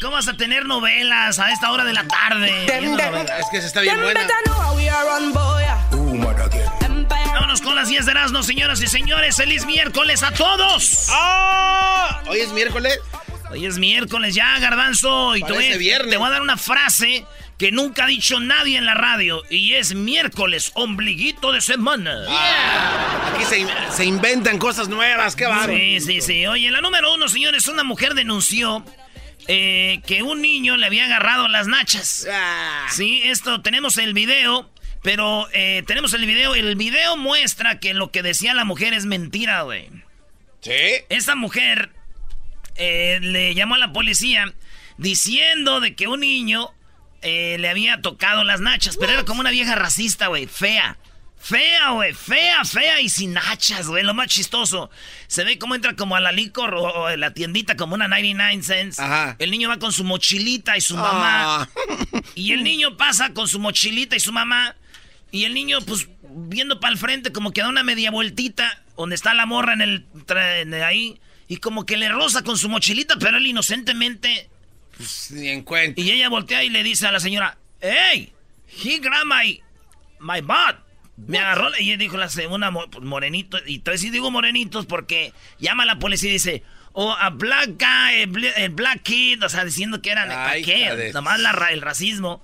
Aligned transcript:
¿Cómo 0.00 0.12
vas 0.12 0.28
a 0.28 0.32
tener 0.34 0.64
novelas 0.64 1.38
a 1.38 1.52
esta 1.52 1.70
hora 1.70 1.84
de 1.84 1.92
la 1.92 2.08
tarde? 2.08 2.64
Es 2.64 3.46
que 3.50 3.60
se 3.60 3.66
está 3.66 3.82
bien 3.82 4.00
buena. 4.00 4.26
Vámonos 7.34 7.60
con 7.60 7.76
las 7.76 7.88
10 7.88 8.06
de 8.06 8.10
Erasmo, 8.10 8.42
señoras 8.42 8.80
y 8.80 8.86
señores. 8.86 9.36
¡Feliz 9.36 9.66
miércoles 9.66 10.22
a 10.22 10.32
todos! 10.32 11.08
¡Ah! 11.10 12.22
Hoy 12.28 12.38
es 12.38 12.50
miércoles. 12.52 12.98
Hoy 13.50 13.66
es 13.66 13.76
miércoles 13.76 14.34
ya, 14.34 14.58
garbanzo. 14.58 15.36
Y 15.36 15.42
te 15.42 15.52
voy, 15.52 15.68
te 15.68 16.16
voy 16.16 16.26
a 16.28 16.30
dar 16.30 16.40
una 16.40 16.56
frase 16.56 17.26
que 17.58 17.70
nunca 17.70 18.04
ha 18.04 18.06
dicho 18.06 18.40
nadie 18.40 18.78
en 18.78 18.86
la 18.86 18.94
radio. 18.94 19.42
Y 19.50 19.74
es 19.74 19.94
miércoles, 19.94 20.72
ombliguito 20.76 21.52
de 21.52 21.60
semana. 21.60 22.24
Aquí 23.34 23.44
se, 23.44 23.66
se, 23.94 24.04
inventan 24.06 24.56
cosas 24.58 24.88
nuevas, 24.88 25.36
qué 25.36 25.44
va. 25.44 25.66
Sí, 25.66 26.00
sí, 26.00 26.22
sí. 26.22 26.46
Oye, 26.46 26.70
la 26.70 26.80
número 26.80 27.12
uno, 27.12 27.28
señores, 27.28 27.68
una 27.68 27.84
mujer 27.84 28.14
denunció 28.14 28.82
eh, 29.52 30.00
que 30.06 30.22
un 30.22 30.40
niño 30.40 30.76
le 30.76 30.86
había 30.86 31.06
agarrado 31.06 31.48
las 31.48 31.66
nachas. 31.66 32.24
Ah. 32.30 32.86
Sí, 32.88 33.22
esto, 33.24 33.62
tenemos 33.62 33.98
el 33.98 34.14
video. 34.14 34.70
Pero 35.02 35.48
eh, 35.52 35.82
tenemos 35.86 36.12
el 36.12 36.24
video. 36.24 36.54
El 36.54 36.76
video 36.76 37.16
muestra 37.16 37.80
que 37.80 37.92
lo 37.94 38.12
que 38.12 38.22
decía 38.22 38.54
la 38.54 38.64
mujer 38.64 38.94
es 38.94 39.06
mentira, 39.06 39.62
güey. 39.62 39.88
¿Sí? 40.60 41.04
Esa 41.08 41.34
mujer 41.34 41.90
eh, 42.76 43.18
le 43.22 43.54
llamó 43.54 43.74
a 43.74 43.78
la 43.78 43.92
policía 43.92 44.52
diciendo 44.98 45.80
de 45.80 45.96
que 45.96 46.06
un 46.06 46.20
niño 46.20 46.72
le 47.22 47.68
había 47.68 48.00
tocado 48.00 48.44
las 48.44 48.60
nachas, 48.60 48.96
pero 48.96 49.12
era 49.12 49.24
como 49.24 49.40
una 49.40 49.50
vieja 49.50 49.74
racista, 49.74 50.28
güey, 50.28 50.46
fea. 50.46 50.96
Fea, 51.42 51.92
güey, 51.92 52.12
fea, 52.12 52.64
fea 52.66 53.00
y 53.00 53.08
sin 53.08 53.32
nachas, 53.32 53.88
güey, 53.88 54.04
lo 54.04 54.12
más 54.12 54.28
chistoso. 54.28 54.90
Se 55.26 55.42
ve 55.42 55.58
cómo 55.58 55.74
entra 55.74 55.96
como 55.96 56.14
a 56.14 56.20
la 56.20 56.32
licor 56.32 56.74
o, 56.74 56.82
o 56.82 57.16
la 57.16 57.32
tiendita 57.32 57.76
como 57.76 57.94
una 57.94 58.08
99 58.08 58.62
cents. 58.62 58.98
Ajá. 58.98 59.36
El 59.38 59.50
niño 59.50 59.70
va 59.70 59.78
con 59.78 59.90
su 59.90 60.04
mochilita 60.04 60.76
y 60.76 60.82
su 60.82 60.96
mamá. 60.96 61.62
Ah. 61.62 61.68
Y 62.34 62.52
el 62.52 62.62
niño 62.62 62.98
pasa 62.98 63.32
con 63.32 63.48
su 63.48 63.58
mochilita 63.58 64.16
y 64.16 64.20
su 64.20 64.32
mamá. 64.32 64.76
Y 65.32 65.44
el 65.44 65.54
niño, 65.54 65.80
pues, 65.80 66.08
viendo 66.22 66.78
para 66.78 66.92
el 66.92 66.98
frente, 66.98 67.32
como 67.32 67.52
que 67.52 67.62
da 67.62 67.68
una 67.68 67.84
media 67.84 68.10
vueltita, 68.10 68.82
donde 68.96 69.14
está 69.14 69.32
la 69.32 69.46
morra 69.46 69.72
en 69.72 69.80
el, 69.80 70.06
en 70.28 70.74
ahí. 70.74 71.20
Y 71.48 71.56
como 71.56 71.86
que 71.86 71.96
le 71.96 72.10
roza 72.10 72.42
con 72.42 72.58
su 72.58 72.68
mochilita, 72.68 73.16
pero 73.18 73.38
él 73.38 73.46
inocentemente. 73.46 74.50
Pues, 74.94 75.30
ni 75.30 75.48
en 75.48 75.62
cuenta. 75.62 75.98
Y 76.00 76.10
ella 76.10 76.28
voltea 76.28 76.62
y 76.64 76.68
le 76.68 76.82
dice 76.82 77.06
a 77.06 77.12
la 77.12 77.20
señora, 77.20 77.56
¡Hey! 77.80 78.34
He 78.68 78.98
grabbed 78.98 79.26
my, 79.26 79.62
my 80.20 80.42
butt. 80.42 80.89
Me 81.26 81.38
agarró, 81.38 81.68
la-". 81.70 81.80
y 81.80 81.90
ella 81.90 81.98
dijo 81.98 82.16
la 82.16 82.28
segunda, 82.28 82.70
pues, 82.72 83.04
morenito, 83.04 83.58
y 83.66 83.76
entonces 83.76 84.00
sí 84.00 84.10
digo 84.10 84.30
morenitos 84.30 84.86
porque 84.86 85.32
llama 85.58 85.84
a 85.84 85.86
la 85.86 85.98
policía 85.98 86.30
y 86.30 86.34
dice, 86.34 86.62
oh, 86.92 87.12
a 87.12 87.30
black 87.30 87.70
guy, 87.78 88.48
a 88.48 88.64
a 88.64 88.68
black 88.68 89.02
kid, 89.02 89.42
o 89.44 89.48
sea, 89.48 89.64
diciendo 89.64 90.02
que 90.02 90.10
eran, 90.10 90.28
¿para 90.28 90.50
Ay, 90.50 90.62
qué? 90.62 91.10
Nomás 91.12 91.40
la 91.40 91.52
el 91.70 91.82
racismo. 91.82 92.42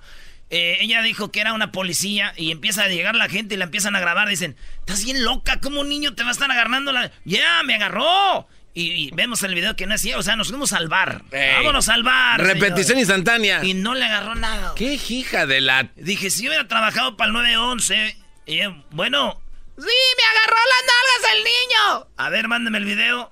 Eh, 0.49 0.77
ella 0.79 1.01
dijo 1.01 1.29
que 1.29 1.41
era 1.41 1.51
una 1.51 1.73
policía 1.73 2.33
y 2.37 2.51
empieza 2.51 2.83
a 2.83 2.87
llegar 2.87 3.15
la 3.15 3.27
gente 3.27 3.55
y 3.55 3.57
la 3.57 3.65
empiezan 3.65 3.95
a 3.95 3.99
grabar. 3.99 4.29
Dicen, 4.29 4.55
estás 4.79 5.03
bien 5.03 5.23
loca, 5.23 5.59
¿cómo 5.59 5.81
un 5.81 5.89
niño 5.89 6.15
te 6.15 6.23
va 6.23 6.29
a 6.29 6.31
estar 6.31 6.49
agarrando 6.49 6.93
la...? 6.93 7.11
¡Ya, 7.25 7.63
me 7.63 7.75
agarró! 7.75 8.47
Y, 8.73 8.91
y 8.91 9.11
vemos 9.11 9.41
el 9.43 9.55
video 9.55 9.75
que 9.75 9.87
no 9.87 9.95
es 9.95 10.01
cierto, 10.01 10.19
o 10.19 10.23
sea, 10.23 10.35
nos 10.35 10.49
fuimos 10.49 10.71
al 10.71 10.87
bar. 10.87 11.23
Ey. 11.31 11.55
Vámonos 11.55 11.89
al 11.89 12.03
bar. 12.03 12.39
Repetición 12.39 12.99
instantánea. 12.99 13.65
Y 13.65 13.73
no 13.73 13.95
le 13.95 14.05
agarró 14.05 14.35
nada. 14.35 14.73
¿Qué 14.75 14.93
hija 15.09 15.47
de 15.47 15.61
la... 15.61 15.89
Dije, 15.95 16.29
si 16.29 16.43
yo 16.43 16.51
hubiera 16.51 16.67
trabajado 16.67 17.17
para 17.17 17.29
el 17.29 17.33
911, 17.33 18.15
y, 18.47 18.61
eh, 18.61 18.83
bueno, 18.91 19.39
sí, 19.77 19.83
me 19.85 20.23
agarró 20.39 20.55
las 20.55 20.83
nalgas 20.87 21.37
el 21.37 21.43
niño. 21.43 22.07
A 22.17 22.29
ver, 22.29 22.47
mándeme 22.47 22.77
el 22.77 22.85
video. 22.85 23.31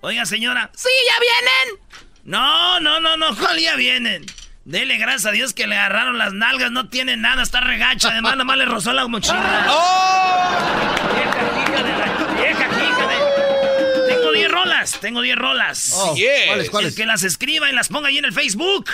Oiga, 0.00 0.24
señora. 0.26 0.70
Sí, 0.74 0.88
ya 1.08 1.20
vienen. 1.20 1.84
No, 2.24 2.80
no, 2.80 3.00
no, 3.00 3.16
no, 3.16 3.36
¿cuál 3.36 3.58
ya 3.60 3.76
vienen? 3.76 4.24
Dele 4.64 4.98
gracias 4.98 5.26
a 5.26 5.30
Dios 5.30 5.54
que 5.54 5.66
le 5.66 5.76
agarraron 5.76 6.18
las 6.18 6.32
nalgas, 6.34 6.70
no 6.70 6.88
tiene 6.88 7.16
nada, 7.16 7.42
está 7.42 7.60
regacha, 7.60 8.10
además 8.10 8.32
nada 8.32 8.44
más 8.44 8.58
le 8.58 8.66
rozó 8.66 8.92
la 8.92 9.06
mochila. 9.06 9.66
¡Oh! 9.70 10.58
Vieja 11.14 11.62
hija 11.62 11.82
de 11.82 11.98
la 11.98 12.06
vieja 12.34 12.66
hija 12.66 13.06
de... 13.06 14.08
Tengo 14.08 14.32
10 14.32 14.50
rolas, 14.50 15.00
tengo 15.00 15.22
10 15.22 15.36
rolas. 15.36 15.92
Oh, 15.94 16.14
yes. 16.14 16.28
¿cuáles, 16.48 16.70
cuáles? 16.70 16.90
El 16.92 16.96
que 16.96 17.06
las 17.06 17.22
escriba 17.22 17.70
y 17.70 17.72
las 17.72 17.88
ponga 17.88 18.08
ahí 18.08 18.18
en 18.18 18.26
el 18.26 18.32
Facebook. 18.32 18.90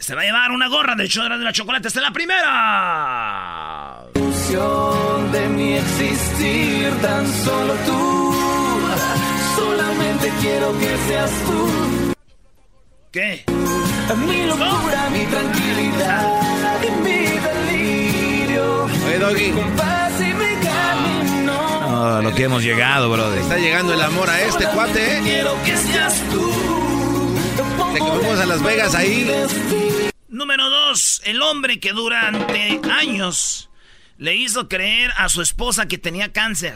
Se 0.00 0.14
va 0.14 0.22
a 0.22 0.24
llevar 0.24 0.50
una 0.50 0.66
gorra 0.68 0.94
del 0.94 1.08
show 1.08 1.28
de 1.28 1.36
la 1.36 1.52
chocolate. 1.52 1.88
Esta 1.88 2.00
es 2.00 2.06
la 2.06 2.12
primera. 2.12 4.06
de 5.30 5.48
mi 5.48 5.74
existir, 5.74 6.90
tan 7.02 7.26
solo 7.44 7.74
tú. 7.86 8.34
Solamente 9.56 10.32
quiero 10.40 10.78
que 10.78 10.96
seas 11.06 11.30
tú. 11.44 12.14
¿Qué? 13.12 13.44
Mi 14.26 14.46
locura, 14.46 15.10
mi 15.12 15.24
tranquilidad 15.26 16.82
y 16.82 16.90
mi 17.02 17.26
delirio. 17.48 18.84
Oye, 18.84 19.18
Doggy. 19.18 19.52
No, 21.44 22.16
a 22.16 22.22
lo 22.22 22.34
que 22.34 22.44
hemos 22.44 22.62
llegado, 22.62 23.10
brother. 23.12 23.38
está 23.38 23.58
llegando 23.58 23.92
el 23.92 24.00
amor 24.00 24.30
a 24.30 24.40
este 24.40 24.64
cuate, 24.66 25.18
¿eh? 25.18 25.20
Quiero 25.22 25.62
que 25.62 25.76
seas 25.76 26.22
tú. 26.30 26.89
De 27.88 27.98
que 27.98 28.06
fuimos 28.06 28.38
a 28.38 28.46
Las 28.46 28.62
Vegas 28.62 28.94
ahí. 28.94 29.26
Número 30.28 30.70
dos. 30.70 31.20
El 31.24 31.42
hombre 31.42 31.80
que 31.80 31.92
durante 31.92 32.80
años 32.90 33.68
le 34.18 34.36
hizo 34.36 34.68
creer 34.68 35.10
a 35.16 35.28
su 35.28 35.42
esposa 35.42 35.88
que 35.88 35.98
tenía 35.98 36.32
cáncer. 36.32 36.74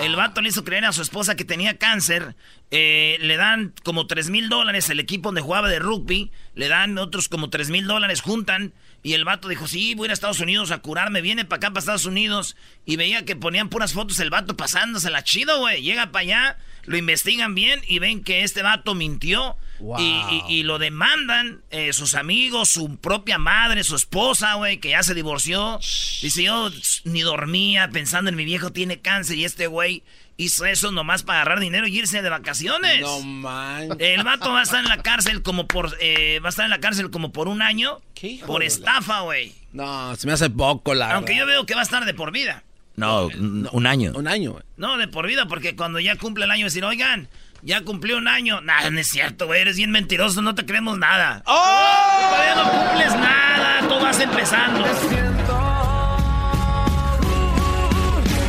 El 0.00 0.16
vato 0.16 0.40
le 0.40 0.48
hizo 0.48 0.64
creer 0.64 0.86
a 0.86 0.92
su 0.92 1.02
esposa 1.02 1.36
que 1.36 1.44
tenía 1.44 1.76
cáncer. 1.76 2.34
Eh, 2.70 3.18
le 3.20 3.36
dan 3.36 3.74
como 3.84 4.06
3 4.06 4.30
mil 4.30 4.48
dólares 4.48 4.88
el 4.88 5.00
equipo 5.00 5.28
donde 5.28 5.42
jugaba 5.42 5.68
de 5.68 5.78
rugby. 5.78 6.32
Le 6.54 6.68
dan 6.68 6.96
otros 6.96 7.28
como 7.28 7.50
3 7.50 7.68
mil 7.68 7.86
dólares, 7.86 8.22
juntan. 8.22 8.72
Y 9.02 9.12
el 9.12 9.26
vato 9.26 9.48
dijo, 9.48 9.68
sí, 9.68 9.94
voy 9.94 10.04
a 10.04 10.06
ir 10.06 10.10
a 10.10 10.14
Estados 10.14 10.40
Unidos 10.40 10.70
a 10.70 10.78
curarme. 10.78 11.20
Viene 11.20 11.44
para 11.44 11.58
acá, 11.58 11.68
para 11.68 11.80
Estados 11.80 12.06
Unidos. 12.06 12.56
Y 12.86 12.96
veía 12.96 13.26
que 13.26 13.36
ponían 13.36 13.68
puras 13.68 13.92
fotos 13.92 14.18
el 14.18 14.30
vato 14.30 14.56
pasándosela 14.56 15.22
chido, 15.22 15.58
güey. 15.58 15.82
Llega 15.82 16.10
para 16.10 16.22
allá, 16.22 16.58
lo 16.84 16.96
investigan 16.96 17.54
bien 17.54 17.80
y 17.86 17.98
ven 17.98 18.24
que 18.24 18.42
este 18.44 18.62
vato 18.62 18.94
mintió. 18.94 19.56
Y, 19.98 20.02
y- 20.02 20.42
y 20.48 20.62
lo 20.62 20.78
demandan 20.78 21.62
eh, 21.70 21.92
sus 21.92 22.14
amigos, 22.14 22.68
su 22.68 22.96
propia 22.96 23.38
madre, 23.38 23.82
su 23.84 23.96
esposa, 23.96 24.54
güey, 24.54 24.78
que 24.78 24.90
ya 24.90 25.02
se 25.02 25.14
divorció. 25.14 25.78
Dice, 26.22 26.42
yo 26.44 26.70
ni 27.04 27.20
dormía 27.22 27.88
pensando 27.90 28.28
en 28.30 28.36
mi 28.36 28.44
viejo 28.44 28.70
tiene 28.72 29.00
cáncer 29.00 29.36
y 29.38 29.44
este 29.44 29.66
güey 29.66 30.02
hizo 30.36 30.64
eso 30.64 30.90
nomás 30.90 31.22
para 31.22 31.40
agarrar 31.42 31.60
dinero 31.60 31.86
y 31.86 31.98
irse 31.98 32.22
de 32.22 32.30
vacaciones. 32.30 33.00
No 33.02 33.20
man. 33.20 33.88
El 33.98 34.22
vato 34.24 34.50
va 34.52 34.60
a 34.60 34.62
estar 34.62 34.80
en 34.82 34.88
la 34.88 35.02
cárcel 35.02 35.42
como 35.42 35.66
por 35.66 35.96
eh, 36.00 36.40
va 36.40 36.48
a 36.48 36.50
estar 36.50 36.64
en 36.64 36.70
la 36.70 36.80
cárcel 36.80 37.10
como 37.10 37.30
por 37.32 37.46
un 37.48 37.60
año 37.62 38.00
¿Qué 38.14 38.28
hijo 38.28 38.46
por 38.46 38.62
estafa, 38.62 39.20
güey. 39.20 39.52
No, 39.72 40.16
se 40.16 40.26
me 40.26 40.32
hace 40.32 40.48
poco 40.50 40.94
la 40.94 41.14
Aunque 41.14 41.36
yo 41.36 41.46
veo 41.46 41.64
que 41.66 41.74
va 41.74 41.80
a 41.80 41.84
estar 41.84 42.04
de 42.04 42.14
por 42.14 42.32
vida. 42.32 42.64
No, 42.96 43.26
un 43.28 43.68
un 43.70 43.86
año. 43.86 44.12
Un 44.14 44.28
año, 44.28 44.52
güey. 44.52 44.64
No, 44.76 44.96
de 44.98 45.08
por 45.08 45.26
vida, 45.26 45.46
porque 45.46 45.76
cuando 45.76 46.00
ya 46.00 46.16
cumple 46.16 46.44
el 46.44 46.50
año 46.50 46.64
decir, 46.66 46.84
oigan, 46.84 47.28
ya 47.62 47.82
cumplió 47.82 48.18
un 48.18 48.28
año. 48.28 48.60
Nada, 48.60 48.90
no 48.90 48.98
es 48.98 49.08
cierto, 49.08 49.46
güey, 49.46 49.62
eres 49.62 49.76
bien 49.76 49.90
mentiroso, 49.90 50.42
no 50.42 50.54
te 50.54 50.64
creemos 50.64 50.98
nada. 50.98 51.42
Todavía 51.44 52.54
no 52.56 52.70
cumples 52.70 53.14
nada, 53.14 53.88
tú 53.88 54.00
vas 54.00 54.20
empezando. 54.20 54.84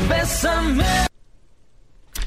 Bésame. 0.10 0.86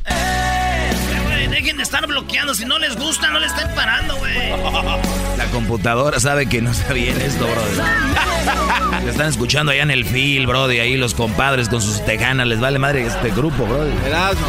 Eh, 0.06 0.92
güey, 1.24 1.48
dejen 1.48 1.76
de 1.76 1.82
estar 1.82 2.06
bloqueando, 2.06 2.54
si 2.54 2.64
no 2.64 2.78
les 2.78 2.96
gusta, 2.96 3.30
no 3.30 3.38
le 3.38 3.46
estén 3.46 3.74
parando, 3.74 4.16
güey. 4.16 4.34
La 5.36 5.46
computadora 5.46 6.20
sabe 6.20 6.48
que 6.48 6.62
no 6.62 6.70
está 6.70 6.92
bien 6.92 7.20
esto, 7.20 7.46
brother. 7.46 9.02
Le 9.04 9.10
están 9.10 9.28
escuchando 9.28 9.72
allá 9.72 9.82
en 9.82 9.90
el 9.90 10.04
fil, 10.04 10.46
brother, 10.46 10.76
y 10.76 10.80
ahí 10.80 10.96
los 10.96 11.14
compadres 11.14 11.68
con 11.68 11.82
sus 11.82 12.04
tejanas. 12.04 12.46
Les 12.46 12.60
vale 12.60 12.78
madre 12.78 13.06
este 13.06 13.30
grupo, 13.30 13.66
brother. 13.66 13.92
Erasmo. 14.06 14.46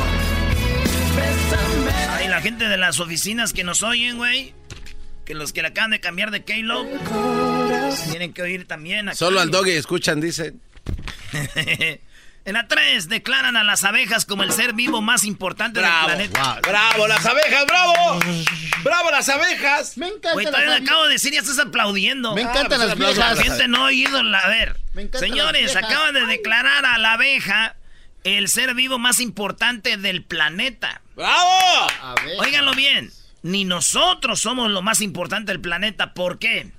Gente 2.45 2.69
de 2.69 2.77
las 2.77 2.99
oficinas 2.99 3.53
que 3.53 3.63
nos 3.63 3.81
oyen, 3.81 4.17
güey. 4.17 4.53
Que 5.25 5.33
los 5.33 5.51
que 5.51 5.63
le 5.63 5.69
acaban 5.69 5.89
de 5.89 5.99
cambiar 5.99 6.29
de 6.29 6.43
K-Lo 6.43 6.85
tienen 8.11 8.33
que 8.33 8.43
oír 8.43 8.67
también. 8.67 9.09
aquí. 9.09 9.17
Solo 9.17 9.39
al 9.39 9.49
Doggy 9.49 9.71
escuchan, 9.71 10.21
dicen. 10.21 10.61
En 12.45 12.53
la 12.53 12.67
3 12.67 13.09
declaran 13.09 13.57
a 13.57 13.63
las 13.63 13.83
abejas 13.83 14.23
como 14.27 14.43
el 14.43 14.51
ser 14.51 14.73
vivo 14.73 15.01
más 15.01 15.23
importante 15.23 15.81
del 15.81 15.89
planeta. 16.05 16.59
¡Bravo, 16.61 17.07
las 17.07 17.25
abejas! 17.25 17.65
¡Bravo! 17.65 18.19
¡Bravo, 18.83 19.09
las 19.09 19.27
abejas! 19.29 19.97
Me 19.97 20.05
encanta 20.09 20.33
Güey, 20.33 20.45
las 20.45 20.51
todavía 20.53 20.73
abejas. 20.75 20.87
acabo 20.87 21.05
de 21.07 21.13
decir, 21.13 21.33
ya 21.33 21.39
estás 21.39 21.57
aplaudiendo. 21.57 22.35
Me 22.35 22.41
encantan 22.41 22.79
Ah, 22.81 22.85
las 22.85 22.95
pues, 22.95 23.15
viejas. 23.15 23.35
La 23.37 23.43
gente 23.43 23.67
no 23.67 23.77
ha 23.77 23.85
oído 23.85 24.21
la... 24.21 24.37
A 24.37 24.49
ver, 24.49 24.77
Me 24.93 25.01
encantan 25.01 25.27
señores, 25.27 25.73
las 25.73 25.83
acaban 25.83 26.13
de 26.13 26.27
declarar 26.27 26.85
a 26.85 26.99
la 26.99 27.13
abeja 27.13 27.77
el 28.25 28.49
ser 28.49 28.73
vivo 28.73 28.99
más 28.99 29.21
importante 29.21 29.95
del 29.97 30.23
planeta. 30.23 31.01
¡Bravo! 31.15 31.87
Óiganlo 32.39 32.73
bien, 32.73 33.11
ni 33.43 33.63
nosotros 33.63 34.41
somos 34.41 34.69
lo 34.71 34.81
más 34.81 34.99
importante 34.99 35.51
del 35.51 35.61
planeta. 35.61 36.13
¿Por 36.13 36.39
qué? 36.39 36.71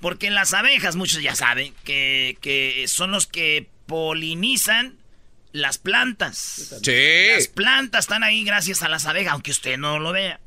Porque 0.00 0.30
las 0.30 0.54
abejas, 0.54 0.96
muchos 0.96 1.22
ya 1.22 1.36
saben, 1.36 1.74
que, 1.84 2.38
que 2.40 2.84
son 2.88 3.10
los 3.10 3.26
que 3.26 3.68
polinizan 3.86 4.96
las 5.52 5.76
plantas. 5.76 6.80
Sí. 6.82 7.26
Las 7.34 7.48
plantas 7.48 8.06
están 8.06 8.24
ahí 8.24 8.42
gracias 8.42 8.82
a 8.82 8.88
las 8.88 9.04
abejas, 9.04 9.34
aunque 9.34 9.50
usted 9.50 9.76
no 9.76 9.98
lo 9.98 10.12
vea. 10.12 10.40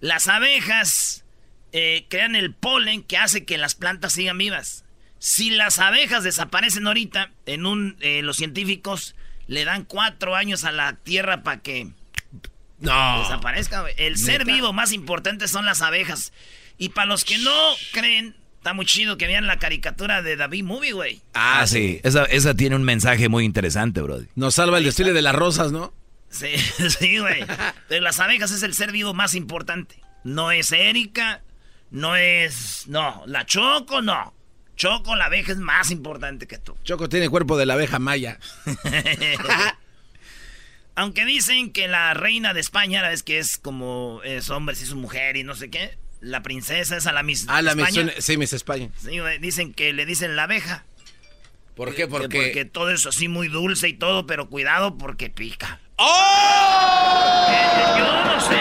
Las 0.00 0.28
abejas 0.28 1.24
eh, 1.72 2.06
crean 2.08 2.36
el 2.36 2.54
polen 2.54 3.02
que 3.02 3.18
hace 3.18 3.44
que 3.44 3.58
las 3.58 3.74
plantas 3.74 4.14
sigan 4.14 4.38
vivas. 4.38 4.84
Si 5.18 5.50
las 5.50 5.78
abejas 5.78 6.24
desaparecen 6.24 6.86
ahorita, 6.86 7.32
en 7.44 7.66
un, 7.66 7.96
eh, 8.00 8.22
los 8.22 8.36
científicos 8.36 9.14
le 9.46 9.64
dan 9.64 9.84
cuatro 9.84 10.34
años 10.34 10.64
a 10.64 10.72
la 10.72 10.94
Tierra 10.96 11.42
para 11.42 11.60
que 11.60 11.88
No. 12.80 13.20
desaparezca. 13.22 13.80
güey. 13.82 13.94
El 13.96 14.16
ser 14.18 14.44
vivo 14.44 14.72
más 14.72 14.92
importante 14.92 15.48
son 15.48 15.64
las 15.66 15.82
abejas. 15.82 16.32
Y 16.78 16.90
para 16.90 17.06
los 17.06 17.24
que 17.24 17.38
no 17.38 17.52
creen, 17.92 18.34
está 18.58 18.72
muy 18.74 18.84
chido 18.86 19.16
que 19.16 19.26
vean 19.26 19.46
la 19.46 19.58
caricatura 19.58 20.22
de 20.22 20.36
David 20.36 20.64
Movie, 20.64 20.92
güey. 20.92 21.22
Ah, 21.34 21.66
sí. 21.66 22.00
Esa, 22.02 22.24
esa 22.24 22.54
tiene 22.54 22.76
un 22.76 22.82
mensaje 22.82 23.28
muy 23.28 23.44
interesante, 23.44 24.00
Brody. 24.00 24.26
Nos 24.34 24.56
salva 24.56 24.78
el 24.78 24.84
desfile 24.84 25.12
de 25.12 25.22
las 25.22 25.34
rosas, 25.34 25.70
¿no? 25.72 25.94
Sí, 26.30 26.48
sí, 26.98 27.18
güey. 27.18 27.44
Pero 27.88 28.02
las 28.02 28.18
abejas 28.18 28.50
es 28.50 28.62
el 28.64 28.74
ser 28.74 28.90
vivo 28.90 29.14
más 29.14 29.34
importante. 29.34 30.00
No 30.24 30.50
es 30.50 30.72
Erika, 30.72 31.42
no 31.90 32.16
es... 32.16 32.84
No, 32.88 33.22
la 33.26 33.46
Choco, 33.46 34.02
no. 34.02 34.33
Choco, 34.76 35.14
la 35.16 35.26
abeja 35.26 35.52
es 35.52 35.58
más 35.58 35.90
importante 35.90 36.46
que 36.46 36.58
tú. 36.58 36.76
Choco 36.84 37.08
tiene 37.08 37.28
cuerpo 37.28 37.56
de 37.56 37.66
la 37.66 37.74
abeja 37.74 37.98
maya. 37.98 38.38
Aunque 40.96 41.24
dicen 41.24 41.72
que 41.72 41.88
la 41.88 42.14
reina 42.14 42.54
de 42.54 42.60
España, 42.60 43.02
la 43.02 43.08
vez 43.08 43.22
que 43.22 43.38
es 43.38 43.56
como 43.58 44.20
es 44.24 44.50
hombre, 44.50 44.76
si 44.76 44.84
es 44.84 44.94
mujer 44.94 45.36
y 45.36 45.42
no 45.42 45.54
sé 45.56 45.68
qué, 45.70 45.96
la 46.20 46.42
princesa 46.42 46.96
es 46.96 47.06
a 47.06 47.12
la 47.12 47.22
Miss 47.22 47.46
Ah, 47.48 47.62
la 47.62 47.72
España. 47.72 48.12
Sí, 48.18 48.36
Miss 48.36 48.52
España. 48.52 48.90
Sí, 49.02 49.18
dicen 49.40 49.74
que 49.74 49.92
le 49.92 50.06
dicen 50.06 50.36
la 50.36 50.44
abeja. 50.44 50.84
¿Por 51.74 51.90
qué? 51.90 52.02
Que 52.02 52.06
Porque. 52.06 52.28
Porque 52.40 52.64
todo 52.64 52.90
eso 52.90 53.08
así 53.08 53.26
muy 53.26 53.48
dulce 53.48 53.88
y 53.88 53.94
todo, 53.94 54.26
pero 54.26 54.48
cuidado 54.48 54.96
porque 54.96 55.30
pica. 55.30 55.80
¡Oh! 55.96 57.46
Eh, 57.50 57.98
Yo 57.98 58.24
no 58.24 58.40
sé, 58.40 58.56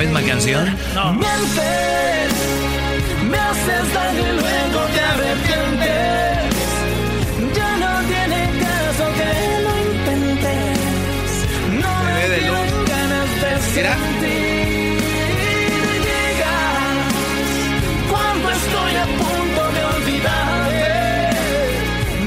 misma 0.00 0.22
canción? 0.22 0.76
No. 0.94 1.12
Mientes, 1.14 2.32
me 3.30 3.38
haces 3.38 3.94
daño 3.94 4.20
y 4.20 4.32
luego 4.40 4.80
te 4.94 5.00
arrepientes. 5.00 6.54
Ya 7.54 7.76
no 7.76 7.92
tiene 8.08 8.40
caso 8.60 9.04
que 9.18 9.30
lo 9.64 9.72
intentes. 9.92 10.78
No 11.82 11.92
me 12.04 12.12
quedan 12.36 12.84
ganas 12.86 13.30
de 13.40 13.50
Mira. 13.76 13.94
sentir. 13.94 15.00
Llegas 16.06 16.96
cuando 18.10 18.46
estoy 18.50 18.92
a 18.96 19.06
punto 19.06 19.62
de 19.74 19.80
olvidarte. 19.84 20.90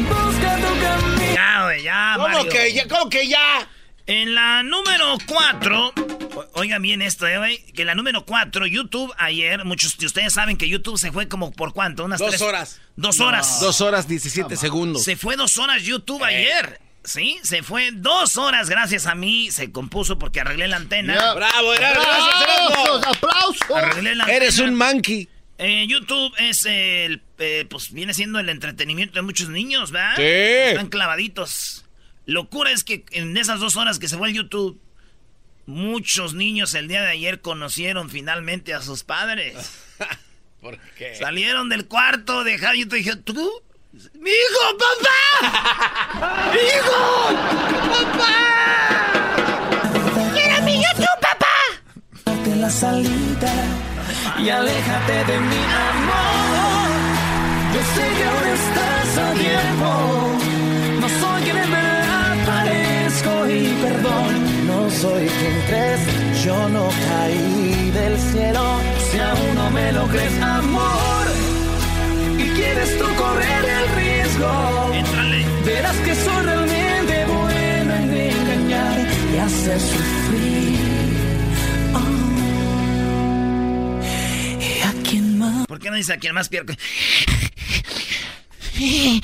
Busca 0.09 0.55
tu 0.57 0.71
camino. 0.83 1.33
Ya, 1.35 1.63
güey, 1.63 1.79
ya, 1.83 2.13
¿Cómo 2.17 2.27
Mario. 2.29 2.51
que 2.51 2.73
ya? 2.73 2.87
¿Cómo 2.87 3.09
que 3.09 3.27
ya? 3.27 3.67
En 4.05 4.35
la 4.35 4.63
número 4.63 5.17
4, 5.25 5.93
oigan 6.63 6.81
bien 6.81 7.01
esto, 7.01 7.27
eh, 7.27 7.37
güey, 7.37 7.63
que 7.73 7.85
la 7.85 7.93
número 7.95 8.25
4, 8.25 8.65
YouTube 8.67 9.13
ayer, 9.17 9.63
muchos 9.65 9.97
de 9.97 10.05
ustedes 10.05 10.33
saben 10.33 10.57
que 10.57 10.67
YouTube 10.67 10.97
se 10.97 11.11
fue 11.11 11.27
como 11.27 11.51
por 11.51 11.73
cuánto, 11.73 12.05
unas 12.05 12.19
Dos 12.19 12.29
tres- 12.29 12.41
horas. 12.41 12.81
Dos 12.95 13.19
horas. 13.19 13.59
Dos 13.59 13.81
horas 13.81 14.07
17 14.07 14.55
segundos. 14.55 15.03
Se 15.03 15.15
fue 15.15 15.35
dos 15.35 15.57
horas 15.57 15.83
YouTube 15.83 16.23
ayer. 16.23 16.79
Sí, 17.05 17.37
se 17.43 17.63
fue 17.63 17.91
dos 17.91 18.37
horas 18.37 18.69
gracias 18.69 19.07
a 19.07 19.13
mí. 19.15 19.51
Se 19.51 19.71
compuso 19.71 20.17
porque 20.17 20.39
arreglé 20.39 20.67
la 20.69 20.77
antena. 20.77 21.33
¡Bravo! 21.33 21.71
¡Gracias, 21.71 23.07
¡Aplausos! 23.07 23.71
Arreglé 23.75 24.15
la 24.15 24.25
Eres 24.25 24.59
antena. 24.59 24.69
un 24.71 24.77
monkey. 24.77 25.27
Eh, 25.57 25.85
YouTube 25.87 26.33
es 26.39 26.65
el, 26.65 27.21
eh, 27.39 27.65
pues 27.69 27.91
viene 27.91 28.13
siendo 28.13 28.39
el 28.39 28.49
entretenimiento 28.49 29.15
de 29.15 29.21
muchos 29.21 29.49
niños, 29.49 29.91
¿verdad? 29.91 30.15
Sí. 30.15 30.21
Están 30.23 30.87
clavaditos. 30.89 31.85
Locura 32.25 32.71
es 32.71 32.83
que 32.83 33.03
en 33.11 33.35
esas 33.37 33.59
dos 33.59 33.75
horas 33.75 33.99
que 33.99 34.07
se 34.07 34.17
fue 34.17 34.29
el 34.29 34.33
YouTube, 34.35 34.79
muchos 35.65 36.33
niños 36.33 36.73
el 36.73 36.87
día 36.87 37.01
de 37.01 37.11
ayer 37.11 37.41
conocieron 37.41 38.09
finalmente 38.09 38.73
a 38.73 38.81
sus 38.81 39.03
padres. 39.03 39.55
¿Por 40.61 40.79
qué? 40.97 41.15
Salieron 41.15 41.69
del 41.69 41.87
cuarto, 41.87 42.43
dejaron 42.43 42.77
YouTube 42.77 42.95
y 42.95 42.97
dijeron, 42.97 43.23
¿tú? 43.23 43.51
¡Mi 44.13 44.31
hijo, 44.31 44.77
papá! 44.79 46.51
¡Mi 46.53 46.59
hijo! 46.59 46.99
¡Papá! 47.91 48.33
¡Quiero 50.33 50.63
mi 50.63 50.75
YouTube, 50.75 51.19
papá! 51.21 51.55
Date 52.25 52.55
la 52.55 52.69
salida 52.69 53.53
y 54.39 54.49
aléjate 54.49 55.25
de 55.25 55.39
mi 55.39 55.63
amor. 55.91 56.89
Yo 57.73 57.81
sé 57.95 58.05
que 58.17 58.23
aún 58.23 58.47
estás 58.47 59.17
a 59.17 59.33
tiempo. 59.33 59.89
No 61.01 61.09
soy 61.09 61.43
quien 61.43 61.57
en 61.57 61.71
verdad 61.71 62.45
parezco 62.45 63.49
y 63.49 63.67
perdón. 63.81 64.42
Soy 65.03 65.27
quien 65.27 65.61
crees, 65.67 65.99
yo 66.45 66.69
no 66.69 66.87
caí 66.87 67.91
del 67.91 68.17
cielo. 68.31 68.79
Si 69.11 69.19
aún 69.19 69.55
no 69.55 69.69
me 69.71 69.91
lo 69.91 70.07
crees, 70.07 70.41
amor, 70.41 71.27
y 72.37 72.47
quieres 72.55 72.97
tú 72.97 73.03
correr 73.15 73.65
el 73.65 73.95
riesgo. 73.97 74.93
Éntrale. 74.93 75.45
Verás 75.65 75.97
que 75.97 76.15
soy 76.15 76.45
realmente 76.45 77.25
bueno 77.25 77.95
en 77.95 78.13
engañar 78.13 78.97
y 79.33 79.37
hacer 79.39 79.79
sufrir. 79.81 80.79
Oh. 81.95 82.07
¿Y 84.61 84.81
a 84.83 84.93
quién 85.03 85.37
más? 85.37 85.67
¿Por 85.67 85.79
qué 85.79 85.89
no 85.89 85.97
dice 85.97 86.13
a 86.13 86.17
quien 86.17 86.33
más 86.33 86.47
pierde? 86.47 86.77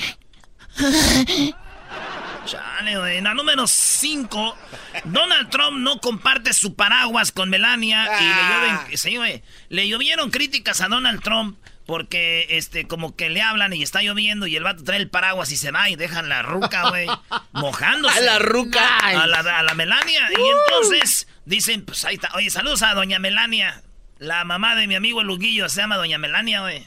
Chale, 2.45 2.97
güey. 2.97 3.21
La 3.21 3.33
número 3.33 3.65
5, 3.99 4.57
Donald 5.05 5.49
Trump 5.49 5.77
no 5.79 5.99
comparte 5.99 6.53
su 6.53 6.75
paraguas 6.75 7.31
con 7.31 7.49
Melania 7.49 8.03
y 8.19 8.23
le, 8.23 8.31
Ah. 8.33 8.87
llueven- 8.91 9.41
le 9.69 9.87
llovieron 9.87 10.31
críticas 10.31 10.81
a 10.81 10.87
Donald 10.87 11.21
Trump 11.21 11.57
porque 11.85 12.45
este 12.51 12.87
como 12.87 13.15
que 13.15 13.29
le 13.29 13.41
hablan 13.41 13.73
y 13.73 13.81
está 13.81 14.01
lloviendo 14.03 14.45
y 14.45 14.55
el 14.55 14.63
vato 14.63 14.83
trae 14.83 14.97
el 14.99 15.09
paraguas 15.09 15.51
y 15.51 15.57
se 15.57 15.71
va 15.71 15.89
y 15.89 15.95
dejan 15.95 16.29
la 16.29 16.43
ruca, 16.43 16.89
güey, 16.89 17.07
mojándose. 17.51 18.19
A 18.19 18.21
la 18.21 18.39
ruca. 18.39 18.97
A 18.99 19.25
la, 19.27 19.39
a 19.39 19.63
la 19.63 19.73
Melania. 19.73 20.27
Y 20.31 20.41
entonces 20.49 21.27
dicen, 21.45 21.85
pues 21.85 22.05
ahí 22.05 22.15
está. 22.15 22.29
Oye, 22.35 22.49
saludos 22.51 22.81
a 22.83 22.93
doña 22.93 23.17
Melania. 23.19 23.81
La 24.19 24.43
mamá 24.43 24.75
de 24.75 24.85
mi 24.85 24.95
amigo 24.95 25.23
Luguillo 25.23 25.67
se 25.69 25.81
llama 25.81 25.97
doña 25.97 26.17
Melania, 26.19 26.61
güey. 26.61 26.85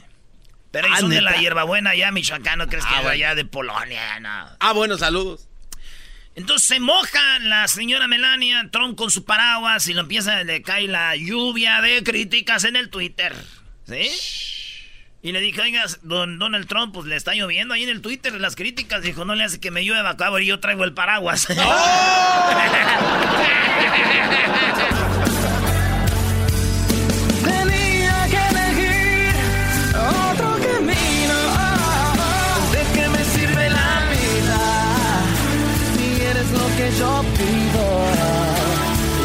Pero 0.71 0.87
ellos 0.87 0.97
Ah, 0.97 1.01
son 1.01 1.09
de 1.11 1.21
la 1.21 1.35
hierbabuena 1.35 1.91
allá, 1.91 2.11
Michoacán, 2.11 2.57
¿no 2.59 2.67
crees 2.67 2.85
que 2.85 2.93
Ah, 2.93 2.97
es 2.99 3.03
bueno. 3.03 3.13
allá 3.13 3.35
de 3.35 3.45
Polonia? 3.45 4.19
No. 4.21 4.47
Ah, 4.59 4.71
bueno, 4.71 4.97
saludos. 4.97 5.47
Entonces 6.35 6.67
se 6.67 6.79
moja 6.79 7.39
la 7.39 7.67
señora 7.67 8.07
Melania, 8.07 8.67
Trump 8.71 8.97
con 8.97 9.11
su 9.11 9.23
paraguas 9.23 9.87
y 9.87 9.93
lo 9.93 10.01
empieza, 10.01 10.43
le 10.43 10.63
cae 10.63 10.87
la 10.87 11.15
lluvia 11.15 11.79
de 11.81 12.03
críticas 12.03 12.63
en 12.63 12.75
el 12.75 12.89
Twitter. 12.89 13.35
¿Sí? 13.87 14.09
Y 15.21 15.31
le 15.31 15.39
dije, 15.39 15.61
oiga, 15.61 15.85
don 16.01 16.37
Donald 16.39 16.67
Trump, 16.67 16.93
pues 16.93 17.05
le 17.05 17.15
está 17.15 17.33
lloviendo 17.33 17.73
ahí 17.73 17.83
en 17.83 17.89
el 17.89 18.01
Twitter 18.01 18.33
las 18.41 18.57
críticas. 18.57 19.03
Dijo, 19.03 19.23
no 19.23 19.35
le 19.35 19.45
hace 19.45 19.59
que 19.59 19.71
me 19.71 19.83
llueva, 19.83 20.17
cabrón, 20.17 20.43
y 20.43 20.47
yo 20.47 20.59
traigo 20.59 20.83
el 20.83 20.93
paraguas. 20.93 21.45
Tenía 21.47 21.63
yo 36.99 37.23
pido. 37.37 37.85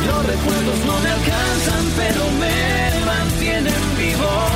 Los 0.06 0.26
recuerdos 0.26 0.78
no 0.86 1.00
me 1.00 1.10
alcanzan, 1.10 1.84
pero 1.96 2.30
me 2.40 3.04
mantienen 3.04 3.74
vivo. 3.98 4.48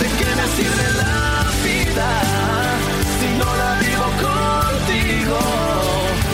¿De 0.00 0.06
qué 0.06 0.24
me 0.36 0.46
sirve 0.56 0.86
la 0.98 1.44
vida? 1.64 2.10
Si 3.20 3.38
no 3.38 3.56
la 3.56 3.78
vivo 3.80 4.04
contigo. 4.22 5.38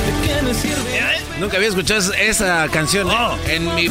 ¿De 0.07 0.27
qué 0.29 0.43
me 0.43 0.55
sirve? 0.55 0.99
¿Eh? 0.99 1.23
Nunca 1.41 1.57
había 1.57 1.69
escuchado 1.69 2.13
esa- 2.15 2.69
canción 2.69 3.11
¿eh? 3.11 3.15
Oh. 3.17 3.39
en 3.49 3.75
mi 3.75 3.89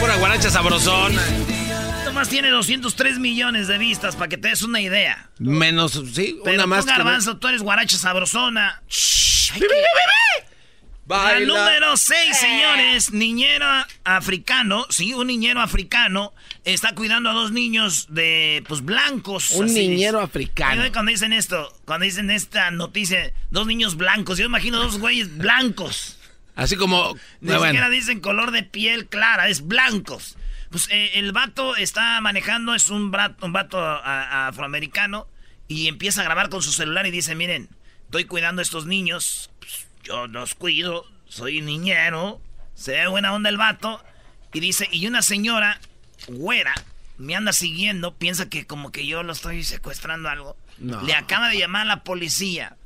pura 0.00 0.16
guaracha 0.16 0.50
sabrosona. 0.50 1.20
Nomás 1.20 2.04
nomás 2.06 2.28
tiene 2.28 2.50
203 2.50 3.18
millones 3.18 3.68
de 3.68 3.78
vistas, 3.78 4.16
para 4.16 4.28
que 4.28 4.36
te 4.38 4.48
des 4.48 4.62
una 4.62 4.80
idea. 4.80 5.30
Menos, 5.38 5.92
sí, 6.14 6.38
Pero 6.44 6.54
una 6.56 6.62
tú, 6.64 6.68
más. 6.68 6.84
que- 6.84 6.90
Garbanzo, 6.90 7.36
tú 7.38 7.48
eres 7.48 7.62
guaracha 7.62 7.96
sabrosona. 7.98 8.82
Shh, 8.88 9.41
La 11.08 11.16
Baila. 11.18 11.46
número 11.46 11.96
6, 11.96 12.36
señores. 12.38 13.12
Niñero 13.12 13.66
africano. 14.04 14.86
Sí, 14.88 15.12
un 15.12 15.26
niñero 15.26 15.60
africano 15.60 16.32
está 16.64 16.94
cuidando 16.94 17.28
a 17.28 17.32
dos 17.34 17.52
niños 17.52 18.06
de, 18.08 18.64
pues, 18.68 18.82
blancos. 18.82 19.50
Un 19.50 19.66
así. 19.66 19.88
niñero 19.88 20.20
africano. 20.20 20.82
Cuando 20.92 21.10
dicen 21.10 21.32
esto, 21.32 21.76
cuando 21.84 22.04
dicen 22.04 22.30
esta 22.30 22.70
noticia, 22.70 23.32
dos 23.50 23.66
niños 23.66 23.96
blancos. 23.96 24.38
Yo 24.38 24.46
imagino 24.46 24.78
dos 24.78 24.98
güeyes 24.98 25.36
blancos. 25.36 26.18
Así 26.54 26.76
como. 26.76 27.14
Ni 27.40 27.48
bueno. 27.48 27.64
siquiera 27.64 27.90
dicen 27.90 28.20
color 28.20 28.50
de 28.52 28.62
piel 28.62 29.06
clara, 29.08 29.48
es 29.48 29.66
blancos. 29.66 30.36
Pues 30.70 30.88
eh, 30.90 31.10
el 31.14 31.32
vato 31.32 31.76
está 31.76 32.18
manejando, 32.22 32.74
es 32.74 32.88
un, 32.88 33.10
brat- 33.12 33.36
un 33.42 33.52
vato 33.52 33.78
a- 33.78 33.98
a- 33.98 34.48
afroamericano 34.48 35.26
y 35.68 35.88
empieza 35.88 36.22
a 36.22 36.24
grabar 36.24 36.48
con 36.48 36.62
su 36.62 36.72
celular 36.72 37.06
y 37.06 37.10
dice, 37.10 37.34
miren, 37.34 37.68
estoy 38.12 38.26
cuidando 38.26 38.60
a 38.60 38.62
estos 38.62 38.84
niños, 38.84 39.50
pues, 39.58 39.86
yo 40.04 40.26
los 40.26 40.54
cuido, 40.54 41.06
soy 41.28 41.62
niñero, 41.62 42.42
se 42.74 42.92
ve 42.92 43.06
buena 43.06 43.32
onda 43.32 43.48
el 43.48 43.56
vato. 43.56 44.04
Y 44.52 44.60
dice, 44.60 44.86
y 44.92 45.06
una 45.06 45.22
señora 45.22 45.80
güera 46.28 46.74
me 47.16 47.34
anda 47.34 47.54
siguiendo, 47.54 48.14
piensa 48.14 48.50
que 48.50 48.66
como 48.66 48.92
que 48.92 49.06
yo 49.06 49.22
lo 49.22 49.32
estoy 49.32 49.64
secuestrando 49.64 50.28
algo. 50.28 50.58
No. 50.76 51.00
Le 51.00 51.14
acaba 51.14 51.48
de 51.48 51.56
llamar 51.56 51.82
a 51.82 51.86
la 51.86 52.04
policía. 52.04 52.76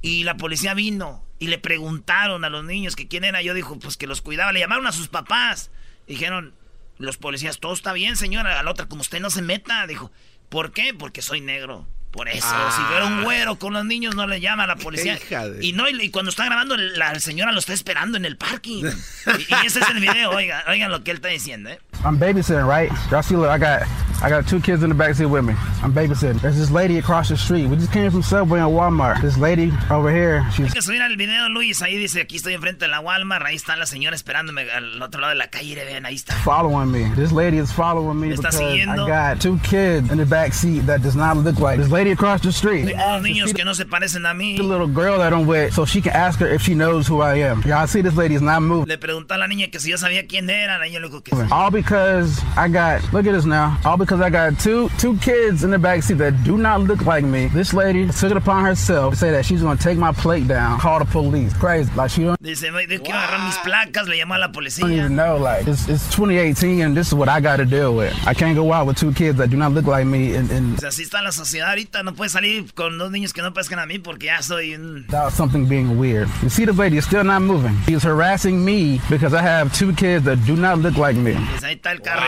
Y 0.00 0.22
la 0.22 0.36
policía 0.36 0.74
vino 0.74 1.24
y 1.40 1.48
le 1.48 1.58
preguntaron 1.58 2.44
a 2.44 2.48
los 2.48 2.64
niños 2.64 2.94
que 2.94 3.08
quién 3.08 3.24
era. 3.24 3.42
Yo 3.42 3.54
dijo, 3.54 3.80
pues 3.80 3.96
que 3.96 4.06
los 4.06 4.22
cuidaba. 4.22 4.52
Le 4.52 4.60
llamaron 4.60 4.86
a 4.86 4.92
sus 4.92 5.08
papás. 5.08 5.72
Dijeron, 6.06 6.54
los 6.98 7.16
policías, 7.16 7.58
todo 7.58 7.72
está 7.72 7.92
bien, 7.92 8.16
señora. 8.16 8.60
A 8.60 8.62
la 8.62 8.70
otra, 8.70 8.86
como 8.86 9.00
usted 9.00 9.18
no 9.18 9.30
se 9.30 9.42
meta. 9.42 9.88
Dijo, 9.88 10.12
¿por 10.48 10.72
qué? 10.72 10.94
Porque 10.94 11.20
soy 11.20 11.40
negro. 11.40 11.88
Por 12.12 12.28
eso, 12.28 12.46
Ah. 12.48 12.70
si 12.76 12.82
fuera 12.82 13.06
un 13.06 13.22
güero 13.24 13.56
con 13.56 13.72
los 13.72 13.84
niños, 13.86 14.14
no 14.14 14.26
le 14.26 14.38
llama 14.40 14.64
a 14.64 14.66
la 14.66 14.76
policía. 14.76 15.18
De- 15.18 15.58
Y 15.66 15.72
no, 15.72 15.88
y, 15.88 16.10
cuando 16.10 16.30
está 16.30 16.44
grabando, 16.44 16.76
la 16.76 17.18
señora 17.20 17.52
lo 17.52 17.58
está 17.58 17.72
esperando 17.72 18.18
en 18.18 18.24
el 18.26 18.36
parking. 18.36 18.84
y, 19.48 19.54
y 19.54 19.66
ese 19.66 19.80
es 19.80 19.88
el 19.88 19.98
video, 20.00 20.30
oigan, 20.30 20.62
oigan 20.68 20.90
lo 20.90 21.02
que 21.02 21.10
él 21.12 21.16
está 21.16 21.28
diciendo, 21.28 21.70
¿eh? 21.70 21.80
I'm 22.04 22.18
babysitting, 22.18 22.66
right? 22.66 22.90
Y'all 23.10 23.22
see, 23.22 23.36
look, 23.36 23.48
I 23.48 23.58
got 23.58 23.82
I 24.22 24.28
got 24.28 24.46
two 24.46 24.60
kids 24.60 24.84
in 24.84 24.88
the 24.88 24.94
backseat 24.94 25.28
with 25.28 25.44
me. 25.44 25.52
I'm 25.82 25.92
babysitting. 25.92 26.40
There's 26.40 26.56
this 26.56 26.70
lady 26.70 26.98
across 26.98 27.28
the 27.28 27.36
street. 27.36 27.66
We 27.66 27.74
just 27.74 27.90
came 27.90 28.08
from 28.08 28.22
Subway 28.22 28.60
and 28.60 28.70
Walmart. 28.70 29.20
This 29.20 29.36
lady 29.36 29.72
over 29.90 30.12
here, 30.12 30.42
Hay 30.42 30.52
she's 30.52 30.72
que 30.72 30.80
subir 30.80 31.00
al 31.02 31.16
video, 31.16 31.48
Luis. 31.48 31.82
Ahí 31.82 31.96
dice, 31.96 32.20
aquí 32.20 32.36
estoy 32.36 32.54
enfrente 32.54 32.84
de 32.84 32.88
la 32.88 33.00
Walmart. 33.00 33.44
Ahí 33.44 33.56
está 33.56 33.76
la 33.76 33.84
señora 33.84 34.14
esperándome 34.14 34.70
al 34.70 35.02
otro 35.02 35.20
lado 35.20 35.32
de 35.32 35.38
la 35.38 35.48
calle. 35.48 35.74
Vean, 35.74 36.06
ahí 36.06 36.14
está. 36.14 36.34
following 36.44 36.92
me. 36.92 37.12
This 37.16 37.32
lady 37.32 37.58
is 37.58 37.72
following 37.72 38.20
me 38.20 38.28
Me 38.28 38.34
está 38.34 38.50
because 38.50 38.58
siguiendo. 38.58 39.06
I 39.06 39.08
got 39.08 39.40
two 39.40 39.58
kids 39.64 40.12
in 40.12 40.18
the 40.18 40.24
back 40.24 40.52
seat 40.52 40.86
that 40.86 41.02
does 41.02 41.16
not 41.16 41.36
look 41.38 41.58
like 41.58 41.78
this 41.80 41.90
lady 41.90 42.12
across 42.12 42.42
the 42.42 42.52
street. 42.52 42.86
Dos 42.96 43.22
niños 43.22 43.52
que 43.52 43.64
no 43.64 43.74
se 43.74 43.86
parecen 43.86 44.24
a 44.24 44.34
mí. 44.34 44.56
The 44.56 44.62
little 44.62 44.86
girl 44.86 45.18
that 45.18 45.32
I'm 45.32 45.48
with, 45.48 45.74
so 45.74 45.84
she 45.84 46.00
can 46.00 46.12
ask 46.12 46.38
her 46.38 46.46
if 46.46 46.62
she 46.62 46.74
knows 46.74 47.08
who 47.08 47.20
I 47.22 47.40
am. 47.40 47.62
Y'all 47.62 47.88
see 47.88 48.02
this 48.02 48.14
lady 48.14 48.36
is 48.36 48.42
not 48.42 48.62
moving. 48.62 48.86
Le 48.86 48.98
preguntó 48.98 49.34
a 49.34 49.38
la 49.38 49.48
niña 49.48 49.68
que 49.68 49.80
si 49.80 49.90
yo 49.90 49.96
sabía 49.96 50.28
quién 50.28 50.48
era. 50.48 50.78
Yo 50.86 51.00
le 51.00 51.08
digo 51.08 51.24
que 51.24 51.34
sí. 51.34 51.42
All 51.50 51.72
because 51.72 51.91
I 51.92 52.68
got 52.68 53.12
look 53.12 53.26
at 53.26 53.32
this 53.32 53.44
now. 53.44 53.78
All 53.84 53.96
because 53.96 54.20
I 54.20 54.30
got 54.30 54.58
two 54.58 54.88
two 54.98 55.16
kids 55.18 55.64
in 55.64 55.70
the 55.70 55.78
back 55.78 56.02
seat 56.02 56.14
that 56.14 56.42
do 56.44 56.56
not 56.56 56.80
look 56.80 57.04
like 57.04 57.24
me. 57.24 57.46
This 57.48 57.74
lady 57.74 58.08
took 58.08 58.30
it 58.30 58.36
upon 58.36 58.64
herself 58.64 59.14
to 59.14 59.18
say 59.18 59.30
that 59.30 59.44
she's 59.44 59.62
gonna 59.62 59.78
take 59.78 59.98
my 59.98 60.12
plate 60.12 60.48
down, 60.48 60.80
call 60.80 60.98
the 60.98 61.04
police. 61.04 61.52
Crazy. 61.54 61.92
Like 61.94 62.10
she 62.10 62.24
don't, 62.24 62.40
Dice, 62.42 62.70
"Ve, 62.70 62.86
de 62.86 62.98
que 62.98 63.12
iba 63.12 63.18
a 63.18 63.26
agarrar 63.28 63.46
mis 63.46 63.58
placas. 63.58 64.08
Le 64.08 64.16
llamó 64.16 64.34
a 64.34 64.38
la 64.38 64.48
don't 64.48 64.92
even 64.92 65.16
know. 65.16 65.36
Like 65.36 65.66
it's, 65.66 65.88
it's 65.88 66.04
2018 66.14 66.80
and 66.80 66.96
this 66.96 67.08
is 67.08 67.14
what 67.14 67.28
I 67.28 67.40
got 67.40 67.56
to 67.56 67.64
deal 67.64 67.94
with. 67.94 68.14
I 68.26 68.34
can't 68.34 68.56
go 68.56 68.72
out 68.72 68.86
with 68.86 68.96
two 68.98 69.12
kids 69.12 69.38
that 69.38 69.50
do 69.50 69.56
not 69.56 69.72
look 69.72 69.86
like 69.86 70.06
me 70.06 70.34
and, 70.34 70.50
and 70.50 70.82
O 70.82 70.86
así 70.88 71.02
está 71.02 71.22
la 71.22 71.30
sociedad 71.30 71.68
ahorita. 71.68 72.02
No 72.02 72.12
puede 72.12 72.30
salir 72.30 72.72
con 72.74 72.98
dos 72.98 73.10
niños 73.10 73.32
que 73.32 73.42
no 73.42 73.52
parezcan 73.52 73.78
a 73.78 73.86
mí 73.86 73.98
porque 73.98 74.26
ya 74.26 74.40
soy 74.42 74.74
un... 74.74 75.04
without 75.08 75.32
something 75.32 75.66
being 75.66 75.98
weird. 75.98 76.28
You 76.42 76.48
see, 76.48 76.64
the 76.64 76.72
lady 76.72 76.96
is 76.96 77.04
still 77.04 77.24
not 77.24 77.42
moving. 77.42 77.76
She's 77.86 78.02
harassing 78.02 78.64
me 78.64 79.00
because 79.10 79.34
I 79.34 79.42
have 79.42 79.72
two 79.76 79.92
kids 79.92 80.24
that 80.24 80.44
do 80.46 80.56
not 80.56 80.78
look 80.78 80.96
like 80.96 81.16
me. 81.16 81.34
Pues 81.34 81.64
ahí 81.64 81.76
está 81.82 81.90
el 81.90 82.00
carro. 82.00 82.20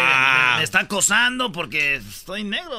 Me, 0.52 0.58
me 0.58 0.64
está 0.64 0.80
acosando 0.80 1.52
porque 1.52 1.94
estoy 1.96 2.42
negro. 2.42 2.76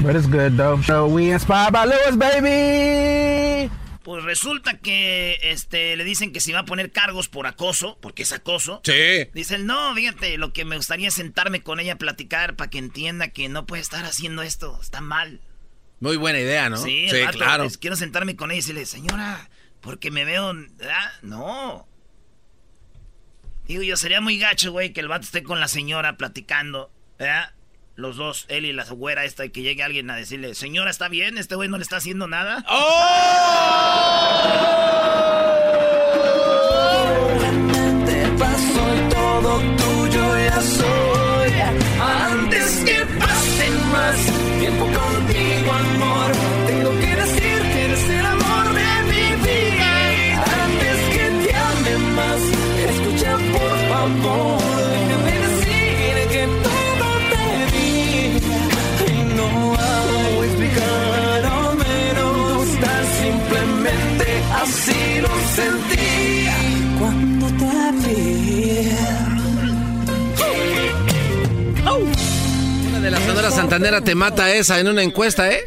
But 0.00 0.14
it's 0.14 0.28
good 0.28 0.52
though. 0.58 0.82
So 0.82 1.06
we 1.06 1.32
inspired 1.32 1.72
by 1.72 1.86
Lewis, 1.86 2.18
baby. 2.18 3.70
Pues 4.02 4.22
resulta 4.24 4.76
que 4.78 5.38
este 5.42 5.96
le 5.96 6.04
dicen 6.04 6.32
que 6.32 6.40
si 6.40 6.52
va 6.52 6.60
a 6.60 6.64
poner 6.64 6.90
cargos 6.92 7.28
por 7.28 7.46
acoso, 7.46 7.96
porque 8.02 8.24
es 8.24 8.32
acoso. 8.32 8.82
Sí. 8.84 9.28
Dicen, 9.32 9.64
no, 9.64 9.94
fíjate, 9.94 10.36
lo 10.36 10.52
que 10.52 10.64
me 10.66 10.76
gustaría 10.76 11.08
es 11.08 11.14
sentarme 11.14 11.62
con 11.62 11.80
ella 11.80 11.94
a 11.94 11.98
platicar 11.98 12.56
para 12.56 12.68
que 12.68 12.78
entienda 12.78 13.28
que 13.28 13.48
no 13.48 13.64
puede 13.64 13.80
estar 13.80 14.04
haciendo 14.04 14.42
esto, 14.42 14.78
está 14.82 15.00
mal. 15.00 15.40
Muy 16.00 16.16
buena 16.16 16.40
idea, 16.40 16.68
¿no? 16.68 16.78
Sí, 16.78 17.06
claro. 17.30 17.62
pues, 17.62 17.78
quiero 17.78 17.94
sentarme 17.96 18.34
con 18.34 18.50
ella 18.50 18.58
y 18.58 18.60
decirle, 18.62 18.86
señora, 18.86 19.48
porque 19.80 20.10
me 20.10 20.24
veo... 20.24 20.50
ah, 20.50 21.12
No. 21.22 21.86
Digo, 23.66 23.82
yo 23.82 23.96
sería 23.96 24.20
muy 24.20 24.38
gacho, 24.38 24.72
güey, 24.72 24.92
que 24.92 25.00
el 25.00 25.08
vato 25.08 25.24
esté 25.24 25.42
con 25.42 25.60
la 25.60 25.68
señora 25.68 26.16
platicando, 26.16 26.90
¿verdad? 27.18 27.52
Los 27.94 28.16
dos, 28.16 28.46
él 28.48 28.64
y 28.64 28.72
la 28.72 28.84
güera 28.84 29.24
esta, 29.24 29.44
y 29.44 29.50
que 29.50 29.62
llegue 29.62 29.82
alguien 29.82 30.10
a 30.10 30.16
decirle, 30.16 30.54
señora, 30.54 30.90
¿está 30.90 31.08
bien? 31.08 31.38
¿Este 31.38 31.54
güey 31.54 31.68
no 31.68 31.76
le 31.76 31.82
está 31.82 31.96
haciendo 31.96 32.26
nada? 32.26 32.64
Te 32.66 32.72
así 65.52 65.62
lo 65.62 65.78
sentí 65.78 66.48
cuando 66.98 67.46
te 67.46 68.08
vi. 68.08 68.88
Una 72.88 73.00
de 73.00 73.10
las 73.10 73.22
Sonora 73.24 73.50
Santanera 73.50 74.00
te 74.02 74.14
mata 74.14 74.52
esa 74.52 74.78
en 74.80 74.88
una 74.88 75.02
encuesta, 75.02 75.50
¿eh? 75.50 75.60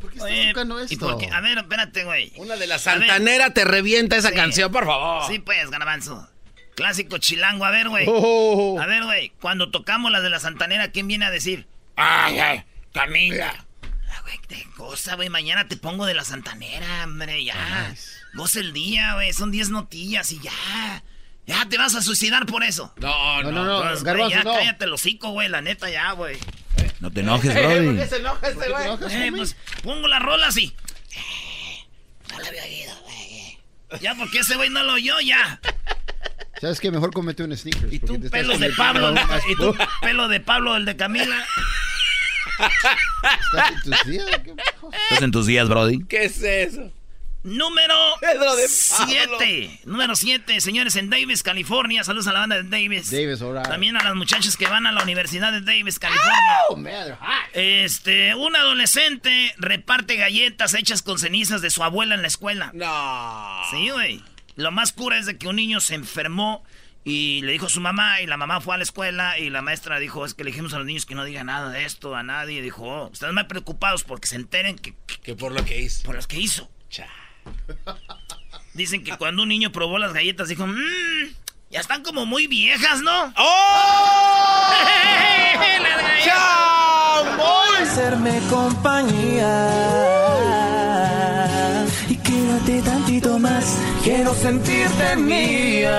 ¿Por 0.00 0.10
qué 0.10 0.16
estás 0.16 0.30
Oye, 0.30 0.48
tocando 0.50 0.80
¿y 0.80 0.84
esto? 0.84 0.98
por 1.08 1.18
qué? 1.18 1.28
A 1.30 1.40
ver, 1.40 1.58
espérate, 1.58 2.04
güey. 2.04 2.32
Una 2.36 2.56
de 2.56 2.66
las. 2.66 2.82
Santanera 2.82 3.50
te 3.52 3.64
revienta 3.64 4.16
esa 4.16 4.28
Sí. 4.30 4.34
canción, 4.34 4.70
por 4.70 4.84
favor. 4.86 5.22
Sí, 5.30 5.38
pues, 5.38 5.70
Ganabanzo. 5.70 6.28
Clásico 6.76 7.18
chilango. 7.18 7.64
A 7.64 7.70
ver, 7.70 7.88
güey. 7.88 8.04
Oh. 8.08 8.78
A 8.80 8.86
ver, 8.86 9.04
güey. 9.04 9.32
Cuando 9.40 9.70
tocamos 9.70 10.10
las 10.12 10.22
de 10.22 10.30
la 10.30 10.40
Santanera, 10.40 10.88
¿quién 10.90 11.06
viene 11.08 11.24
a 11.24 11.30
decir? 11.30 11.66
Ay, 11.96 12.38
ay, 12.38 12.64
Camila. 12.92 13.64
Ah, 14.10 14.20
güey, 14.22 14.38
qué 14.48 14.66
cosa, 14.76 15.14
güey. 15.14 15.28
Mañana 15.28 15.68
te 15.68 15.76
pongo 15.76 16.04
de 16.06 16.14
la 16.14 16.24
Santanera, 16.24 17.04
hombre, 17.04 17.44
ya. 17.44 17.94
Goza 18.34 18.60
el 18.60 18.72
día, 18.72 19.14
güey. 19.14 19.32
Son 19.32 19.50
10 19.50 19.70
notillas 19.70 20.30
y 20.32 20.40
ya. 20.40 20.52
Ya 21.46 21.66
te 21.68 21.76
vas 21.76 21.94
a 21.94 22.02
suicidar 22.02 22.46
por 22.46 22.64
eso. 22.64 22.92
No, 22.96 23.42
No, 23.42 23.50
no, 23.50 23.64
no, 23.64 23.64
no, 23.64 23.82
Pues, 23.82 24.02
güey, 24.02 24.14
Garbanzo, 24.16 24.36
ya 24.36 24.44
no. 24.44 24.54
cállate 24.54 24.84
el 24.86 24.92
hocico, 24.92 25.30
güey. 25.30 25.48
La 25.48 25.60
neta, 25.60 25.90
ya, 25.90 26.12
güey. 26.12 26.38
No 27.00 27.10
te 27.10 27.20
enojes, 27.20 27.54
Eh, 27.54 27.62
¿Por 27.62 27.82
Brody. 27.82 27.96
qué 27.98 28.06
se 28.06 28.16
enoja 28.16 28.48
este 28.48 28.64
¿Te 28.64 28.70
güey? 28.70 28.86
Eh, 29.10 29.32
pues 29.36 29.56
pongo 29.82 30.08
la 30.08 30.18
rola 30.20 30.46
así. 30.48 30.74
No 32.30 32.38
la 32.40 32.48
había 32.48 32.64
oído, 32.64 32.94
güey. 33.04 34.00
Ya, 34.00 34.14
porque 34.14 34.38
ese 34.38 34.56
güey 34.56 34.70
no 34.70 34.82
lo 34.82 34.94
oyó, 34.94 35.20
ya. 35.20 35.60
¿Sabes 36.60 36.80
qué? 36.80 36.90
Mejor 36.90 37.12
comete 37.12 37.44
un 37.44 37.54
sneakers. 37.56 37.92
Y 37.92 37.98
tú, 37.98 38.18
pelos 38.30 38.58
de 38.58 38.70
Pablo. 38.70 39.14
Y 39.48 39.54
tú, 39.56 39.76
pelo 40.00 40.28
de 40.28 40.40
Pablo, 40.40 40.76
el 40.76 40.84
de 40.86 40.96
Camila. 40.96 41.44
¿Estás 43.52 43.72
en 43.72 43.82
tus 43.82 44.06
días? 44.06 44.26
¿Qué? 44.44 44.54
¿Estás 45.10 45.22
en 45.22 45.30
tus 45.30 45.46
días, 45.46 45.68
Brody? 45.68 46.04
¿Qué 46.06 46.24
es 46.24 46.42
eso? 46.42 46.90
Número 47.44 47.94
Pedro 48.20 48.56
de 48.56 48.64
Pablo. 48.96 49.36
7. 49.38 49.80
Número 49.84 50.16
7, 50.16 50.60
señores, 50.62 50.96
en 50.96 51.10
Davis, 51.10 51.42
California. 51.42 52.02
Saludos 52.02 52.26
a 52.26 52.32
la 52.32 52.40
banda 52.40 52.56
de 52.56 52.62
Davis. 52.64 53.10
Davis, 53.10 53.40
right. 53.40 53.62
También 53.68 53.96
a 53.98 54.02
las 54.02 54.14
muchachas 54.14 54.56
que 54.56 54.66
van 54.66 54.86
a 54.86 54.92
la 54.92 55.02
Universidad 55.02 55.52
de 55.52 55.60
Davis, 55.60 55.98
California. 55.98 56.32
Oh, 56.70 56.76
man. 56.76 57.18
Este, 57.52 58.34
un 58.34 58.56
adolescente 58.56 59.54
reparte 59.58 60.16
galletas 60.16 60.72
hechas 60.74 61.02
con 61.02 61.18
cenizas 61.18 61.60
de 61.60 61.68
su 61.68 61.84
abuela 61.84 62.14
en 62.14 62.22
la 62.22 62.28
escuela. 62.28 62.70
No. 62.72 63.60
Sí, 63.70 63.90
güey. 63.90 64.22
Lo 64.56 64.70
más 64.72 64.92
cura 64.92 65.18
es 65.18 65.26
de 65.26 65.36
que 65.36 65.46
un 65.46 65.56
niño 65.56 65.80
se 65.80 65.94
enfermó 65.96 66.64
y 67.04 67.42
le 67.42 67.52
dijo 67.52 67.66
a 67.66 67.68
su 67.68 67.82
mamá 67.82 68.22
y 68.22 68.26
la 68.26 68.38
mamá 68.38 68.62
fue 68.62 68.74
a 68.74 68.78
la 68.78 68.84
escuela 68.84 69.38
y 69.38 69.50
la 69.50 69.60
maestra 69.60 69.98
dijo, 69.98 70.24
es 70.24 70.32
que 70.32 70.44
le 70.44 70.50
dijimos 70.52 70.72
a 70.72 70.78
los 70.78 70.86
niños 70.86 71.04
que 71.04 71.14
no 71.14 71.24
digan 71.24 71.46
nada 71.46 71.68
de 71.68 71.84
esto 71.84 72.14
a 72.16 72.22
nadie. 72.22 72.60
Y 72.60 72.62
dijo, 72.62 72.84
oh, 72.84 73.08
ustedes 73.10 73.34
más 73.34 73.44
preocupados 73.44 74.02
porque 74.02 74.28
se 74.28 74.36
enteren 74.36 74.78
que, 74.78 74.94
que- 75.22 75.34
por 75.34 75.52
lo 75.52 75.62
que 75.66 75.78
hizo. 75.82 76.04
por 76.04 76.14
los 76.14 76.26
que 76.26 76.38
hizo. 76.40 76.70
Dicen 78.74 79.04
que 79.04 79.16
cuando 79.16 79.42
un 79.42 79.48
niño 79.48 79.70
probó 79.70 79.98
las 79.98 80.12
galletas 80.12 80.48
dijo, 80.48 80.66
mmm, 80.66 81.28
ya 81.70 81.80
están 81.80 82.02
como 82.02 82.26
muy 82.26 82.46
viejas, 82.46 83.00
¿no? 83.02 83.32
¡Oh! 83.36 84.72
Las 85.82 86.02
galletas. 86.02 86.64
compañía. 88.50 89.68
Y 92.08 92.16
quédate 92.16 92.82
tantito 92.82 93.38
más, 93.38 93.78
quiero 94.02 94.34
sentirte 94.34 95.16
mía. 95.16 95.94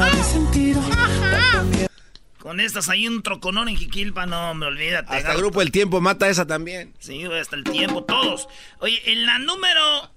No 0.00 0.06
hay 0.06 0.22
sentido. 0.22 0.82
Con 2.38 2.58
estas 2.58 2.88
hay 2.88 3.06
un 3.06 3.22
troconón 3.22 3.68
en 3.68 3.76
Jiquilpa, 3.76 4.24
no, 4.24 4.54
me 4.54 4.64
olvídate. 4.64 5.14
Hasta 5.14 5.32
el 5.32 5.38
grupo 5.38 5.60
El 5.60 5.70
Tiempo 5.70 6.00
mata 6.00 6.28
esa 6.28 6.46
también. 6.46 6.94
Sí, 6.98 7.22
hasta 7.24 7.56
el 7.56 7.64
tiempo, 7.64 8.04
todos. 8.04 8.48
Oye, 8.78 9.00
en 9.12 9.26
la 9.26 9.38
número 9.38 10.10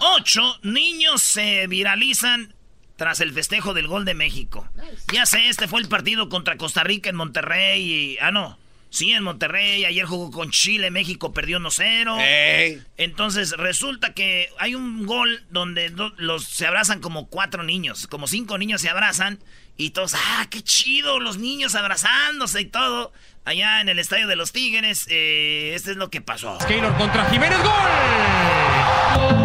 8, 0.00 0.60
niños 0.62 1.20
se 1.20 1.66
viralizan 1.66 2.54
tras 2.94 3.20
el 3.20 3.32
festejo 3.32 3.74
del 3.74 3.88
gol 3.88 4.04
de 4.04 4.14
México. 4.14 4.68
Ya 5.12 5.26
sé, 5.26 5.48
este 5.48 5.66
fue 5.66 5.80
el 5.80 5.88
partido 5.88 6.28
contra 6.28 6.56
Costa 6.56 6.84
Rica 6.84 7.10
en 7.10 7.16
Monterrey 7.16 7.82
y... 7.82 8.18
Ah, 8.20 8.30
no. 8.30 8.56
Sí, 8.90 9.12
en 9.12 9.22
Monterrey. 9.22 9.84
Ayer 9.84 10.04
jugó 10.06 10.30
con 10.30 10.50
Chile, 10.50 10.90
México 10.90 11.32
perdió 11.32 11.58
1-0. 11.58 12.18
Ey. 12.20 12.82
Entonces 12.96 13.52
resulta 13.52 14.14
que 14.14 14.48
hay 14.58 14.74
un 14.74 15.04
gol 15.06 15.44
donde 15.50 15.90
do- 15.90 16.12
los 16.16 16.44
se 16.44 16.66
abrazan 16.66 17.00
como 17.00 17.28
cuatro 17.28 17.62
niños, 17.62 18.06
como 18.06 18.26
cinco 18.26 18.56
niños 18.58 18.80
se 18.80 18.88
abrazan 18.88 19.38
y 19.76 19.90
todos, 19.90 20.14
ah, 20.14 20.46
qué 20.50 20.62
chido, 20.62 21.20
los 21.20 21.38
niños 21.38 21.74
abrazándose 21.74 22.62
y 22.62 22.66
todo. 22.66 23.12
Allá 23.44 23.80
en 23.80 23.88
el 23.88 23.98
estadio 23.98 24.26
de 24.26 24.36
los 24.36 24.52
Tigres, 24.52 25.06
eh, 25.08 25.72
este 25.74 25.92
es 25.92 25.96
lo 25.96 26.10
que 26.10 26.20
pasó. 26.20 26.58
Keylor 26.66 26.94
contra 26.96 27.30
Jiménez, 27.30 27.58
gol. 27.62 29.37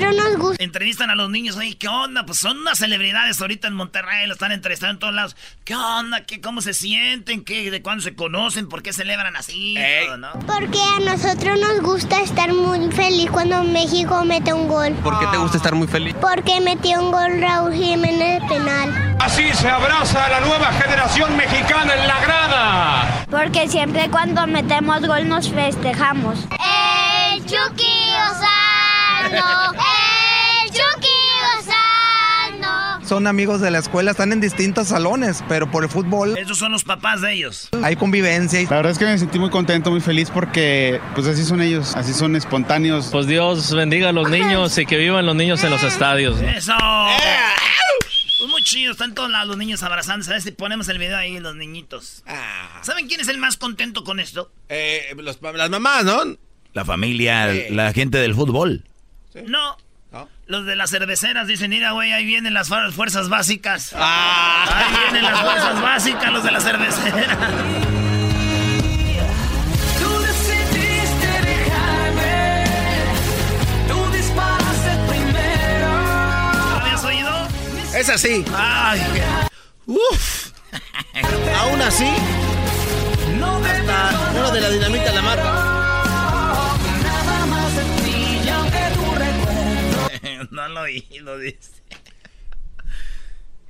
Nosotros 0.00 0.24
nos 0.24 0.38
gusta. 0.38 0.62
Entrevistan 0.64 1.10
a 1.10 1.14
los 1.14 1.30
niños, 1.30 1.56
oye, 1.56 1.76
¿qué 1.76 1.88
onda? 1.88 2.26
Pues 2.26 2.38
son 2.38 2.58
unas 2.58 2.78
celebridades 2.78 3.40
ahorita 3.40 3.68
en 3.68 3.74
Monterrey, 3.74 4.26
lo 4.26 4.34
están 4.34 4.52
entrevistando 4.52 4.92
en 4.92 4.98
todos 4.98 5.14
lados. 5.14 5.36
¿Qué 5.64 5.74
onda? 5.74 6.24
¿Qué, 6.24 6.40
¿Cómo 6.40 6.60
se 6.60 6.74
sienten? 6.74 7.44
¿Qué, 7.44 7.70
¿De 7.70 7.82
cuándo 7.82 8.02
se 8.02 8.14
conocen? 8.14 8.68
¿Por 8.68 8.82
qué 8.82 8.92
celebran 8.92 9.36
así? 9.36 9.76
Todo, 10.04 10.16
¿no? 10.18 10.32
Porque 10.46 10.78
a 10.78 11.00
nosotros 11.00 11.58
nos 11.58 11.80
gusta 11.80 12.20
estar 12.20 12.52
muy 12.52 12.90
feliz 12.92 13.30
cuando 13.30 13.62
México 13.64 14.24
mete 14.24 14.52
un 14.52 14.68
gol. 14.68 14.92
¿Por 15.02 15.18
qué 15.18 15.26
te 15.28 15.36
gusta 15.38 15.56
estar 15.56 15.74
muy 15.74 15.88
feliz? 15.88 16.14
Porque 16.20 16.60
metió 16.60 17.00
un 17.00 17.10
gol 17.10 17.40
Raúl 17.40 17.72
Jiménez 17.72 18.42
de 18.42 18.48
penal. 18.48 19.16
Así 19.20 19.52
se 19.54 19.68
abraza 19.68 20.26
a 20.26 20.28
la 20.28 20.40
nueva 20.40 20.72
generación 20.72 21.36
mexicana 21.36 21.94
en 21.94 22.06
la 22.06 22.20
grada. 22.20 23.24
Porque 23.30 23.68
siempre 23.68 24.10
cuando 24.10 24.46
metemos 24.46 25.06
gol 25.06 25.28
nos 25.28 25.48
festejamos. 25.48 26.38
El 27.32 27.44
Chucky 27.46 28.06
Lozano. 29.30 29.72
El 30.64 30.70
Chucky 30.70 31.08
Lozano. 31.56 33.04
Son 33.06 33.26
amigos 33.26 33.60
de 33.60 33.70
la 33.70 33.78
escuela, 33.78 34.10
están 34.10 34.32
en 34.32 34.40
distintos 34.40 34.88
salones, 34.88 35.44
pero 35.48 35.70
por 35.70 35.84
el 35.84 35.88
fútbol 35.90 36.36
Esos 36.36 36.58
son 36.58 36.72
los 36.72 36.82
papás 36.84 37.20
de 37.20 37.32
ellos. 37.34 37.68
hay 37.82 37.94
convivencia. 37.96 38.60
La 38.62 38.76
verdad 38.76 38.92
es 38.92 38.98
que 38.98 39.04
me 39.04 39.16
sentí 39.18 39.38
muy 39.38 39.50
contento, 39.50 39.90
muy 39.90 40.00
feliz 40.00 40.30
porque 40.30 41.00
pues 41.14 41.26
así 41.26 41.44
son 41.44 41.62
ellos, 41.62 41.94
así 41.96 42.12
son 42.12 42.34
espontáneos. 42.36 43.08
Pues 43.12 43.26
Dios 43.26 43.72
bendiga 43.74 44.08
a 44.08 44.12
los 44.12 44.28
niños 44.28 44.76
y 44.78 44.86
que 44.86 44.96
vivan 44.96 45.24
los 45.24 45.36
niños 45.36 45.62
en 45.64 45.70
los 45.70 45.82
estadios. 45.84 46.40
¿no? 46.40 46.48
¡Eso! 46.48 46.72
Pues 48.38 48.50
muy 48.50 48.62
chido, 48.62 48.92
están 48.92 49.14
todos 49.14 49.30
lados 49.30 49.48
los 49.48 49.56
niños 49.56 49.82
abrazándose. 49.82 50.30
A 50.30 50.34
ver 50.34 50.42
si 50.42 50.50
ponemos 50.50 50.88
el 50.88 50.98
video 50.98 51.16
ahí, 51.16 51.38
los 51.40 51.54
niñitos. 51.54 52.22
Ah. 52.26 52.80
¿Saben 52.82 53.06
quién 53.06 53.20
es 53.20 53.28
el 53.28 53.38
más 53.38 53.56
contento 53.56 54.04
con 54.04 54.20
esto? 54.20 54.50
Eh, 54.68 55.14
los 55.16 55.38
las 55.40 55.70
mamás, 55.70 56.04
¿no? 56.04 56.36
La 56.72 56.84
familia, 56.84 57.50
la 57.70 57.92
gente 57.94 58.18
del 58.18 58.34
fútbol. 58.34 58.84
No. 59.46 59.76
¿No? 60.12 60.28
Los 60.46 60.64
de 60.66 60.76
las 60.76 60.90
cerveceras 60.90 61.46
dicen, 61.48 61.68
mira, 61.70 61.90
güey, 61.92 62.12
ahí 62.12 62.24
vienen 62.24 62.54
las 62.54 62.70
fuer- 62.70 62.92
fuerzas 62.92 63.28
básicas. 63.28 63.92
Ah. 63.96 64.64
Ahí 64.72 64.96
vienen 65.02 65.24
las 65.30 65.40
fuerzas 65.42 65.80
básicas, 65.82 66.32
los 66.32 66.44
de 66.44 66.50
la 66.52 66.60
cervecera. 66.60 67.36
Tú 69.98 70.18
decidiste 70.20 71.26
dejarme. 71.42 72.64
Tú 73.88 74.10
disparaste 74.12 74.90
primero. 75.08 75.88
¿Lo 76.70 76.76
habías 76.82 77.04
oído? 77.04 77.48
Es 77.94 78.08
así. 78.08 78.44
Ay, 78.56 79.00
Uf. 79.86 80.50
Aún 81.60 81.80
así, 81.82 82.08
No 83.38 83.56
hasta 83.56 84.30
uno 84.38 84.50
de 84.52 84.60
la 84.60 84.68
dinamita 84.70 85.12
la 85.12 85.22
mata. 85.22 85.65
no 90.50 90.68
lo 90.68 90.82
oí, 90.82 91.06
lo 91.20 91.38
dice. 91.38 91.82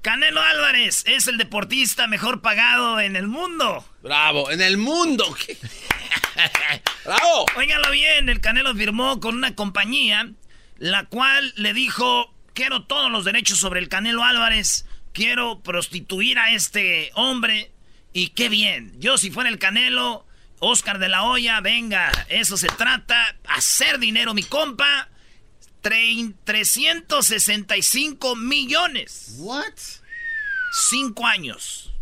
Canelo 0.02 0.40
Álvarez 0.40 1.02
es 1.06 1.26
el 1.26 1.36
deportista 1.36 2.06
mejor 2.06 2.40
pagado 2.40 3.00
en 3.00 3.16
el 3.16 3.26
mundo. 3.26 3.84
Bravo, 4.02 4.52
en 4.52 4.60
el 4.60 4.76
mundo. 4.76 5.24
Bravo. 7.04 7.46
Óiganlo 7.56 7.90
bien, 7.90 8.28
el 8.28 8.40
Canelo 8.40 8.74
firmó 8.74 9.18
con 9.18 9.34
una 9.34 9.56
compañía 9.56 10.30
la 10.78 11.04
cual 11.04 11.52
le 11.56 11.72
dijo, 11.72 12.34
quiero 12.52 12.84
todos 12.84 13.10
los 13.10 13.24
derechos 13.24 13.58
sobre 13.58 13.80
el 13.80 13.88
Canelo 13.88 14.24
Álvarez, 14.24 14.86
quiero 15.12 15.60
prostituir 15.60 16.38
a 16.38 16.52
este 16.52 17.10
hombre 17.14 17.72
y 18.12 18.28
qué 18.28 18.48
bien. 18.48 18.92
Yo 18.98 19.18
si 19.18 19.30
fuera 19.30 19.50
el 19.50 19.58
Canelo, 19.58 20.26
Oscar 20.58 20.98
de 20.98 21.08
la 21.08 21.22
Hoya, 21.24 21.60
venga, 21.60 22.10
eso 22.28 22.56
se 22.56 22.68
trata, 22.68 23.36
hacer 23.48 23.98
dinero 23.98 24.34
mi 24.34 24.42
compa. 24.42 25.08
Trein- 25.88 26.34
365 26.44 28.34
millones. 28.36 29.34
What? 29.38 29.72
Cinco 30.90 31.26
años. 31.26 31.92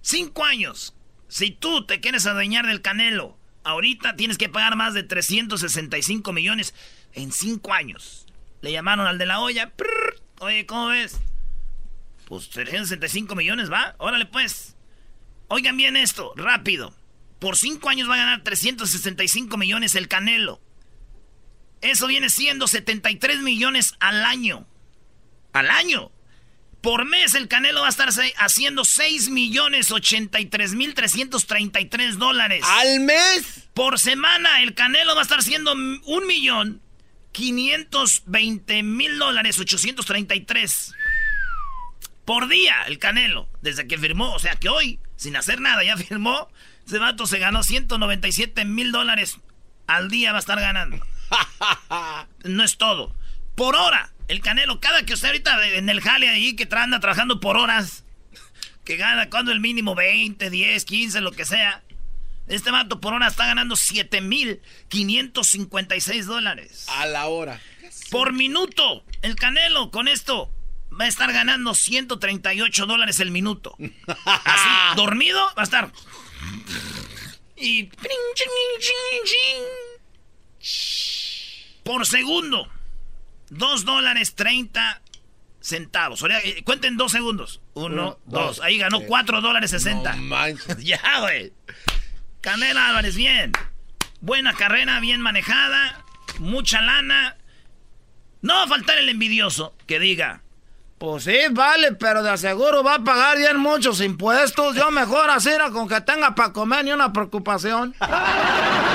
Cinco 0.00 0.44
años. 0.44 0.94
Si 1.28 1.50
tú 1.50 1.84
te 1.84 2.00
quieres 2.00 2.26
adueñar 2.26 2.66
del 2.66 2.80
Canelo, 2.80 3.36
ahorita 3.64 4.16
tienes 4.16 4.38
que 4.38 4.48
pagar 4.48 4.76
más 4.76 4.94
de 4.94 5.02
365 5.02 6.32
millones 6.32 6.74
en 7.12 7.32
cinco 7.32 7.74
años. 7.74 8.26
Le 8.62 8.72
llamaron 8.72 9.06
al 9.06 9.18
de 9.18 9.26
la 9.26 9.40
olla. 9.40 9.70
prrr, 9.74 10.20
Oye, 10.38 10.64
¿cómo 10.66 10.86
ves? 10.88 11.18
Pues 12.26 12.48
365 12.50 13.34
millones, 13.34 13.70
¿va? 13.70 13.94
Órale, 13.98 14.26
pues. 14.26 14.74
Oigan 15.48 15.76
bien 15.76 15.96
esto, 15.96 16.32
rápido. 16.36 16.94
Por 17.38 17.56
cinco 17.56 17.88
años 17.90 18.08
va 18.08 18.14
a 18.14 18.18
ganar 18.18 18.42
365 18.42 19.56
millones 19.58 19.94
el 19.94 20.08
Canelo. 20.08 20.60
Eso 21.80 22.06
viene 22.06 22.30
siendo 22.30 22.66
73 22.68 23.40
millones 23.40 23.94
al 24.00 24.24
año. 24.24 24.66
Al 25.52 25.70
año. 25.70 26.10
Por 26.80 27.04
mes 27.04 27.34
el 27.34 27.48
Canelo 27.48 27.80
va 27.80 27.86
a 27.86 27.90
estar 27.90 28.08
haciendo 28.38 28.84
6 28.84 29.28
millones 29.30 29.90
83 29.90 30.74
mil 30.74 30.94
333 30.94 32.18
dólares. 32.18 32.64
¿Al 32.64 33.00
mes? 33.00 33.68
Por 33.74 33.98
semana 33.98 34.62
el 34.62 34.74
Canelo 34.74 35.14
va 35.14 35.20
a 35.20 35.24
estar 35.24 35.38
haciendo 35.40 35.72
m- 35.72 36.00
un 36.04 36.26
millón 36.26 36.80
520 37.32 38.82
mil 38.82 39.18
dólares 39.18 39.58
833. 39.58 40.94
Por 42.24 42.48
día 42.48 42.74
el 42.86 42.98
Canelo. 42.98 43.48
Desde 43.62 43.86
que 43.86 43.98
firmó. 43.98 44.32
O 44.34 44.38
sea 44.38 44.54
que 44.56 44.68
hoy, 44.68 45.00
sin 45.16 45.36
hacer 45.36 45.60
nada, 45.60 45.82
ya 45.84 45.96
firmó. 45.96 46.48
Ese 46.86 46.98
vato 46.98 47.26
se 47.26 47.38
ganó 47.38 47.62
197 47.62 48.64
mil 48.64 48.92
dólares 48.92 49.38
al 49.88 50.08
día 50.08 50.30
va 50.32 50.38
a 50.38 50.40
estar 50.40 50.60
ganando. 50.60 51.00
No 52.44 52.64
es 52.64 52.76
todo. 52.76 53.14
Por 53.54 53.76
hora. 53.76 54.12
El 54.28 54.40
Canelo, 54.40 54.80
cada 54.80 55.04
que 55.04 55.14
usted 55.14 55.28
ahorita 55.28 55.68
en 55.68 55.88
el 55.88 56.00
jale 56.00 56.28
ahí 56.28 56.56
que 56.56 56.68
anda 56.76 56.98
trabajando 57.00 57.38
por 57.38 57.56
horas, 57.56 58.02
que 58.84 58.96
gana 58.96 59.30
cuando 59.30 59.52
el 59.52 59.60
mínimo 59.60 59.94
20, 59.94 60.50
10, 60.50 60.84
15, 60.84 61.20
lo 61.20 61.30
que 61.32 61.44
sea. 61.44 61.82
Este 62.48 62.70
vato 62.70 63.00
por 63.00 63.14
hora 63.14 63.26
está 63.28 63.46
ganando 63.46 63.76
7.556 63.76 66.24
dólares. 66.24 66.86
A 66.88 67.06
la 67.06 67.26
hora. 67.26 67.60
Por 68.10 68.32
minuto. 68.32 69.04
El 69.22 69.36
Canelo 69.36 69.90
con 69.90 70.08
esto 70.08 70.52
va 70.98 71.04
a 71.04 71.08
estar 71.08 71.32
ganando 71.32 71.74
138 71.74 72.86
dólares 72.86 73.20
el 73.20 73.30
minuto. 73.30 73.76
Así, 74.24 74.68
dormido, 74.96 75.40
va 75.56 75.62
a 75.62 75.64
estar. 75.64 75.92
Y. 77.56 77.90
Por 81.84 82.06
segundo. 82.06 82.68
2 83.50 83.84
dólares 83.84 84.34
30 84.34 85.00
centavos. 85.60 86.22
O 86.22 86.26
sea, 86.26 86.38
eh, 86.40 86.62
cuenten 86.64 86.96
dos 86.96 87.12
segundos. 87.12 87.60
Uno, 87.74 87.86
Uno, 87.86 88.18
dos. 88.26 88.56
dos. 88.56 88.60
Ahí 88.60 88.78
ganó 88.78 88.98
Sí. 88.98 89.04
4 89.06 89.40
dólares 89.40 89.70
60. 89.70 90.14
No 90.14 90.22
manches. 90.22 90.78
ya, 90.84 91.00
güey. 91.20 91.52
Canela 92.40 92.88
Álvarez, 92.88 93.16
bien. 93.16 93.52
Buena 94.20 94.52
carrera, 94.54 94.98
bien 95.00 95.20
manejada. 95.20 96.04
Mucha 96.38 96.80
lana. 96.80 97.36
No 98.42 98.54
va 98.54 98.62
a 98.64 98.68
faltar 98.68 98.98
el 98.98 99.08
envidioso 99.08 99.74
que 99.86 99.98
diga. 99.98 100.42
Pues 100.98 101.24
sí, 101.24 101.36
vale, 101.50 101.92
pero 101.92 102.22
de 102.22 102.38
seguro 102.38 102.82
va 102.82 102.94
a 102.94 103.04
pagar 103.04 103.36
bien 103.36 103.58
muchos 103.58 104.00
impuestos. 104.00 104.74
Yo 104.76 104.90
mejor 104.90 105.28
así 105.30 105.50
era 105.50 105.70
con 105.70 105.86
que 105.88 106.00
tenga 106.00 106.34
para 106.34 106.52
comer 106.52 106.84
ni 106.86 106.92
una 106.92 107.12
preocupación. 107.12 107.94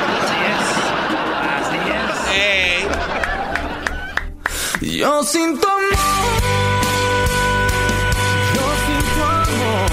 Yo 4.82 5.24
sin 5.24 5.60
tu 5.60 5.67
amor, 5.67 6.41
yo 8.56 8.65
sin 8.86 9.02
tu 9.13 9.22
amor, 9.24 9.89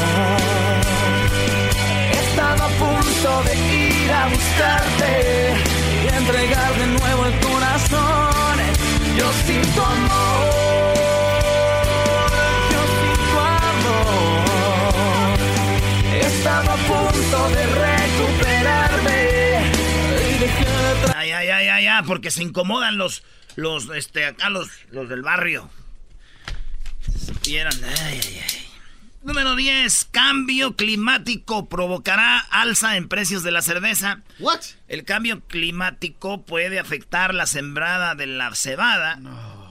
he 2.10 2.18
estado 2.26 2.60
a 2.64 2.68
punto 2.68 3.30
de 3.44 3.52
ir 3.56 4.10
a 4.12 4.26
buscarte 4.28 5.12
y 6.04 6.06
entregar 6.14 6.70
de 6.74 6.86
nuevo 6.86 7.22
el 7.26 7.34
corazón. 7.40 8.56
Yo 9.16 9.26
sin 9.46 9.62
tu 9.74 9.80
amor, 9.80 10.94
yo 12.72 12.80
sin 12.98 13.18
tu 13.30 13.38
amor, 13.70 14.44
he 16.12 16.20
estado 16.20 16.68
a 16.70 16.76
punto 16.76 17.38
de 17.56 17.62
recuperarme 17.86 19.20
y 20.28 20.38
dejar 20.38 20.84
atrás. 20.96 21.17
Ay, 21.32 21.48
ay, 21.48 21.68
ay, 21.68 21.86
ay, 21.86 22.02
porque 22.06 22.30
se 22.30 22.42
incomodan 22.42 22.98
los, 22.98 23.22
los, 23.56 23.88
este, 23.90 24.26
acá 24.26 24.50
los, 24.50 24.68
los 24.90 25.08
del 25.08 25.22
barrio. 25.22 25.70
Ay, 27.46 28.20
ay, 28.24 28.40
ay. 28.42 28.68
Número 29.22 29.56
10, 29.56 30.08
cambio 30.10 30.76
climático 30.76 31.68
provocará 31.68 32.38
alza 32.38 32.96
en 32.96 33.08
precios 33.08 33.42
de 33.42 33.50
la 33.50 33.62
cerveza. 33.62 34.22
What? 34.38 34.60
El 34.86 35.04
cambio 35.04 35.40
climático 35.46 36.42
puede 36.46 36.78
afectar 36.78 37.34
la 37.34 37.46
sembrada 37.46 38.14
de 38.14 38.26
la 38.26 38.54
cebada. 38.54 39.20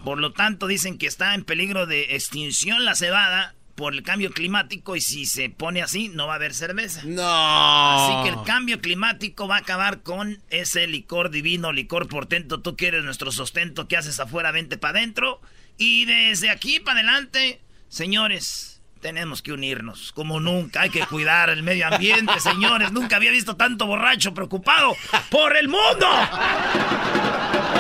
Por 0.04 0.20
lo 0.20 0.34
tanto, 0.34 0.67
dicen 0.67 0.98
que 0.98 1.08
está 1.08 1.34
en 1.34 1.43
peligro 1.43 1.88
de 1.88 2.15
extinción 2.15 2.86
la 2.86 2.96
cebada 2.96 3.56
por 3.78 3.94
el 3.94 4.02
cambio 4.02 4.32
climático 4.32 4.96
y 4.96 5.02
si 5.02 5.28
se 5.28 5.52
pone 5.52 5.84
así 5.84 6.10
no 6.10 6.26
va 6.26 6.34
a 6.34 6.36
haber 6.38 6.56
cerveza. 6.56 7.04
No. 7.06 7.22
Así 7.24 8.24
que 8.24 8.36
el 8.36 8.44
cambio 8.44 8.82
climático 8.82 9.48
va 9.48 9.58
a 9.58 9.60
acabar 9.60 10.02
con 10.02 10.42
ese 10.50 10.88
licor 10.88 11.30
divino, 11.30 11.72
licor 11.72 12.08
portento. 12.08 12.60
Tú 12.60 12.76
que 12.76 12.88
eres 12.88 13.04
nuestro 13.04 13.32
sustento, 13.32 13.88
¿qué 13.88 13.96
haces 13.96 14.20
afuera? 14.20 14.52
Vente 14.52 14.80
para 14.80 14.98
adentro. 14.98 15.42
Y 15.78 16.06
desde 16.06 16.50
aquí 16.50 16.80
para 16.80 17.02
adelante, 17.02 17.62
señores, 17.88 18.82
tenemos 19.00 19.44
que 19.44 19.52
unirnos. 19.52 20.12
Como 20.12 20.40
nunca, 20.40 20.82
hay 20.82 20.90
que 20.90 21.06
cuidar 21.06 21.52
el 21.52 21.62
medio 21.62 21.86
ambiente, 21.86 22.34
señores. 22.40 22.92
Nunca 22.92 23.18
había 23.18 23.30
visto 23.30 23.58
tanto 23.58 23.86
borracho 23.86 24.34
preocupado 24.34 24.96
por 25.30 25.56
el 25.56 25.68
mundo. 25.68 26.08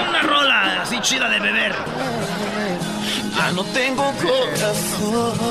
Una 0.07 0.21
rola 0.21 0.83
así 0.83 0.99
chida 1.01 1.27
de 1.27 1.39
beber. 1.39 1.73
Ya 3.37 3.51
no 3.51 3.63
tengo 3.65 4.03
corazón 4.23 5.47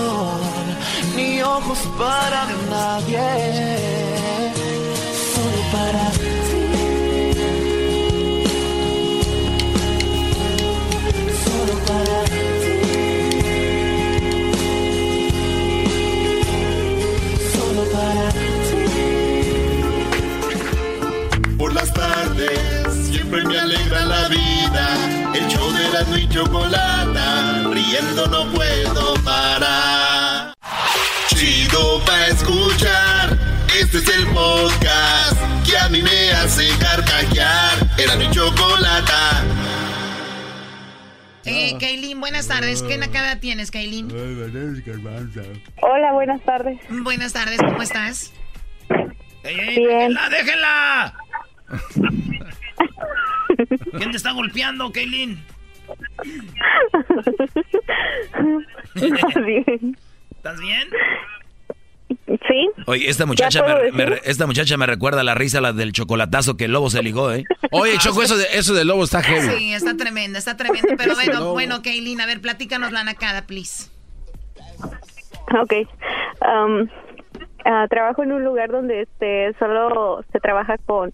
ni 1.14 1.40
ojos 1.40 1.78
para 1.96 2.46
nadie, 2.68 3.78
solo 5.32 5.60
para 5.72 6.10
ti, 6.10 6.34
solo 11.44 11.74
para 11.86 12.18
ti, 12.32 12.76
solo 17.54 17.82
para 17.94 18.26
Por 21.56 21.70
las 21.72 21.90
tardes 21.94 22.58
siempre 23.10 23.44
me 23.44 23.58
alegra 23.60 24.04
la 24.06 24.28
vida. 24.28 24.55
La 25.92 26.18
y 26.18 26.28
chocolata, 26.28 27.62
riendo 27.70 28.26
no 28.26 28.50
puedo 28.52 29.14
parar. 29.24 30.52
Chido 31.28 32.04
pa 32.04 32.26
escuchar, 32.26 33.38
este 33.80 33.98
es 33.98 34.08
el 34.08 34.26
podcast 34.28 35.38
que 35.64 35.78
a 35.78 35.88
mí 35.88 36.02
me 36.02 36.30
hace 36.32 36.68
carcajear. 36.80 37.72
Era 37.98 38.16
mi 38.16 38.28
chocolata. 38.30 39.44
Eh, 41.44 41.76
Kaylin, 41.78 42.18
buenas 42.20 42.48
tardes. 42.48 42.82
¿Qué 42.82 42.98
cara 43.08 43.38
tienes, 43.38 43.70
Kaylin? 43.70 44.10
Hola, 45.82 46.12
buenas 46.12 46.42
tardes. 46.42 46.80
Buenas 46.90 47.32
tardes, 47.32 47.60
¿cómo 47.62 47.80
estás? 47.82 48.32
¡Ey, 49.44 49.60
ey, 49.60 49.76
Bien. 49.76 50.14
déjenla, 50.14 50.28
déjenla! 50.30 51.14
¿Quién 53.98 54.10
te 54.10 54.16
está 54.16 54.32
golpeando, 54.32 54.90
Kaylin? 54.90 55.40
Bien. 59.44 59.96
¿Estás 60.36 60.60
bien? 60.60 60.88
Sí. 62.26 62.70
Oye, 62.86 63.08
esta 63.10 63.26
muchacha, 63.26 63.62
me, 63.64 63.90
me 63.92 64.06
re- 64.06 64.20
esta 64.24 64.46
muchacha 64.46 64.76
me 64.76 64.86
recuerda 64.86 65.20
a 65.20 65.24
la 65.24 65.34
risa 65.34 65.60
la 65.60 65.72
del 65.72 65.92
chocolatazo 65.92 66.56
que 66.56 66.66
el 66.66 66.72
lobo 66.72 66.88
se 66.88 67.02
ligó, 67.02 67.32
¿eh? 67.32 67.44
Oye, 67.72 67.98
Choco, 67.98 68.22
eso 68.22 68.36
de, 68.36 68.46
eso 68.52 68.74
de 68.74 68.84
lobo 68.84 69.04
está 69.04 69.22
heavy. 69.22 69.48
Sí, 69.58 69.72
está 69.72 69.96
tremenda, 69.96 70.38
está 70.38 70.56
tremenda. 70.56 70.94
Pero 70.96 71.14
bueno, 71.14 71.52
bueno, 71.52 71.82
Kaylin, 71.82 72.20
a 72.20 72.26
ver, 72.26 72.40
platícanos 72.40 72.92
la 72.92 73.02
nacada, 73.04 73.42
please. 73.46 73.90
Ok. 75.60 75.72
Um, 76.42 76.88
ah, 77.64 77.86
trabajo 77.90 78.22
en 78.22 78.32
un 78.32 78.44
lugar 78.44 78.70
donde 78.70 79.02
este 79.02 79.52
solo 79.58 80.24
se 80.32 80.38
trabaja 80.40 80.76
con 80.86 81.12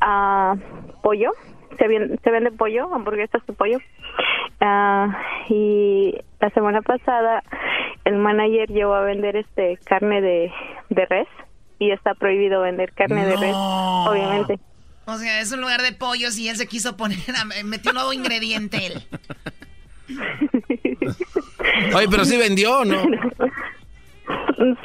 ah, 0.00 0.54
pollo. 1.02 1.32
Se, 1.78 1.88
vien- 1.88 2.18
se 2.22 2.30
vende 2.30 2.50
pollo, 2.52 2.92
hamburguesas 2.94 3.44
de 3.46 3.52
pollo. 3.52 3.78
Ah, 4.60 5.08
y 5.48 6.14
la 6.40 6.50
semana 6.50 6.82
pasada 6.82 7.42
el 8.04 8.16
manager 8.16 8.68
llevó 8.70 8.94
a 8.94 9.02
vender 9.02 9.36
este 9.36 9.78
carne 9.84 10.20
de, 10.20 10.52
de 10.90 11.06
res 11.06 11.28
y 11.78 11.90
está 11.92 12.14
prohibido 12.14 12.60
vender 12.62 12.92
carne 12.92 13.24
de 13.24 13.36
res, 13.36 13.54
obviamente. 13.56 14.58
O 15.06 15.14
sea, 15.16 15.40
es 15.40 15.50
un 15.52 15.60
lugar 15.60 15.80
de 15.82 15.92
pollos 15.92 16.38
y 16.38 16.48
él 16.48 16.56
se 16.56 16.66
quiso 16.66 16.96
poner, 16.96 17.18
a- 17.40 17.64
metió 17.64 17.90
un 17.90 17.96
nuevo 17.96 18.12
ingrediente 18.12 18.86
él. 18.86 19.02
Oye, 21.94 22.08
pero 22.10 22.24
sí 22.24 22.36
vendió, 22.36 22.84
¿no? 22.84 22.96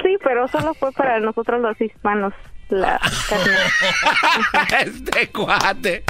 Sí, 0.02 0.16
pero 0.24 0.48
solo 0.48 0.72
fue 0.74 0.90
para 0.92 1.20
nosotros 1.20 1.60
los 1.60 1.78
hispanos 1.80 2.32
la 2.68 2.98
carne. 3.28 3.56
este 4.84 5.28
cuate. 5.30 6.04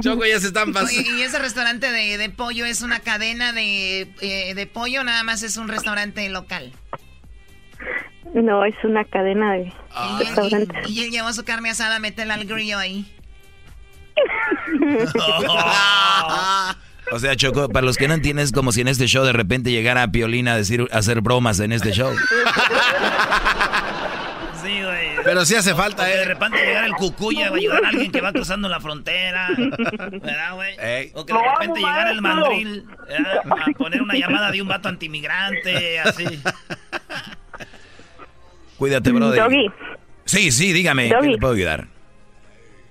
Choco, 0.00 0.24
ya 0.24 0.38
se 0.40 0.48
están 0.48 0.72
pasando. 0.72 1.00
y 1.10 1.22
ese 1.22 1.38
restaurante 1.38 1.90
de, 1.90 2.18
de 2.18 2.30
pollo 2.30 2.64
es 2.66 2.82
una 2.82 3.00
cadena 3.00 3.52
de, 3.52 4.02
eh, 4.20 4.54
de 4.54 4.66
pollo, 4.66 5.02
nada 5.04 5.22
más 5.22 5.42
es 5.42 5.56
un 5.56 5.68
restaurante 5.68 6.28
local. 6.28 6.72
No, 8.34 8.64
es 8.64 8.74
una 8.82 9.04
cadena 9.04 9.52
de 9.52 9.60
Y, 9.62 9.72
restaurantes. 10.18 10.90
y- 10.90 11.00
y 11.00 11.04
él 11.04 11.10
llevó 11.10 11.32
su 11.32 11.44
carne 11.44 11.70
asada, 11.70 11.98
métela 12.00 12.34
al 12.34 12.44
grillo 12.46 12.78
ahí. 12.78 13.10
O 17.12 17.18
sea, 17.18 17.36
Choco, 17.36 17.68
para 17.68 17.84
los 17.84 17.98
que 17.98 18.08
no 18.08 18.14
entienden, 18.14 18.44
es 18.44 18.50
como 18.52 18.72
si 18.72 18.80
en 18.80 18.88
este 18.88 19.06
show 19.06 19.24
de 19.26 19.34
repente 19.34 19.70
llegara 19.70 20.10
Piolina 20.10 20.54
a 20.54 20.56
decir, 20.56 20.88
a 20.90 20.98
hacer 20.98 21.20
bromas 21.20 21.60
en 21.60 21.72
este 21.72 21.92
show. 21.92 22.10
Sí, 24.74 24.82
güey. 24.82 25.08
Pero 25.24 25.44
sí 25.44 25.54
hace 25.54 25.74
falta, 25.74 26.02
O 26.02 26.06
que 26.06 26.12
¿eh? 26.12 26.16
De 26.18 26.24
repente 26.24 26.58
llegar 26.64 26.84
el 26.84 26.92
cucuya 26.94 27.50
va 27.50 27.56
a 27.56 27.58
ayudar 27.58 27.84
a 27.84 27.88
alguien 27.88 28.10
que 28.12 28.20
va 28.20 28.32
cruzando 28.32 28.68
la 28.68 28.80
frontera. 28.80 29.48
¿Verdad, 29.56 30.54
güey? 30.54 30.76
Ey. 30.78 31.12
O 31.14 31.24
que 31.24 31.32
de 31.32 31.38
repente 31.52 31.80
llegara 31.80 32.10
el 32.10 32.20
mandril 32.22 32.84
¿verdad? 33.08 33.42
a 33.46 33.78
poner 33.78 34.02
una 34.02 34.14
llamada 34.14 34.50
de 34.50 34.62
un 34.62 34.68
vato 34.68 34.88
antimigrante, 34.88 36.00
así. 36.00 36.24
Cuídate, 38.78 39.12
brother. 39.12 39.40
Doggy, 39.42 39.70
Sí, 40.24 40.50
sí, 40.50 40.72
dígame, 40.72 41.08
¿qué 41.08 41.14
Doggy. 41.14 41.28
le 41.32 41.38
puedo 41.38 41.54
ayudar? 41.54 41.86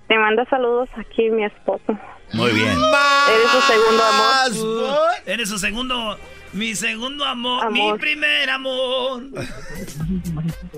te 0.08 0.18
manda 0.20 0.46
saludos 0.46 0.90
aquí 0.98 1.30
mi 1.32 1.44
esposo. 1.44 1.98
Muy 2.34 2.52
bien. 2.52 2.68
Eres 2.68 3.52
su 3.52 3.62
segundo 3.62 4.04
amor. 4.04 5.12
Eres 5.26 5.50
su 5.50 5.58
segundo, 5.58 6.18
mi 6.54 6.76
segundo 6.76 7.26
amor, 7.26 7.72
mi 7.72 7.94
primer 8.00 8.50
amor. 8.50 9.24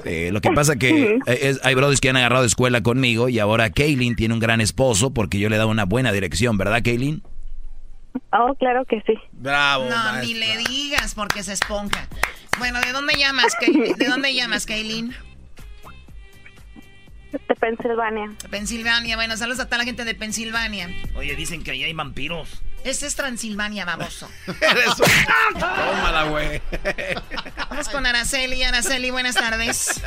Eh, 0.06 0.30
lo 0.32 0.42
que 0.42 0.52
pasa 0.52 0.76
que 0.78 1.16
eh, 1.26 1.40
es- 1.42 1.60
hay 1.64 1.76
brothers 1.76 2.00
que 2.02 2.10
han 2.10 2.18
agarrado 2.18 2.46
escuela 2.46 2.82
conmigo 2.82 3.30
y 3.30 3.40
ahora 3.40 3.70
Kaylin 3.70 4.16
tiene 4.16 4.34
un 4.34 4.40
gran 4.40 4.62
esposo 4.62 5.14
porque 5.14 5.40
yo 5.40 5.50
le 5.50 5.56
he 5.56 5.58
dado 5.58 5.70
una 5.70 5.86
buena 5.86 6.12
dirección, 6.12 6.58
¿verdad, 6.58 6.82
Kaylin? 6.84 7.24
Oh, 8.32 8.56
claro 8.56 8.86
que 8.86 9.02
sí. 9.06 9.14
Bravo, 9.34 9.90
No, 9.90 10.22
ni 10.22 10.34
le 10.34 10.58
digas 10.58 11.14
porque 11.16 11.44
se 11.44 11.54
esponja. 11.54 12.08
Bueno, 12.58 12.80
¿de 12.80 12.94
dónde 12.94 13.16
llamas, 13.18 13.54
Kaylin? 13.60 13.96
¿De 13.98 14.08
dónde 14.08 14.34
llamas, 14.34 14.66
Kaylin? 14.66 15.14
de 17.50 17.56
Pensilvania. 17.56 18.32
Pensilvania, 18.50 19.18
bueno, 19.18 19.36
saludos 19.36 19.60
a 19.60 19.66
toda 19.66 19.80
la 19.80 19.84
gente 19.84 20.06
de 20.06 20.16
Pensilvania. 20.16 20.88
Oye, 21.16 21.36
dicen 21.36 21.64
que 21.64 21.72
ahí 21.72 21.84
hay 21.84 21.92
vampiros. 21.92 22.62
Este 22.86 23.08
es 23.08 23.16
Transilvania, 23.16 23.84
baboso. 23.84 24.30
Tómala, 25.60 26.26
güey. 26.30 26.62
Vamos 27.68 27.90
con 27.90 28.06
Araceli. 28.06 28.62
Araceli, 28.62 29.10
buenas 29.10 29.34
tardes. 29.34 30.04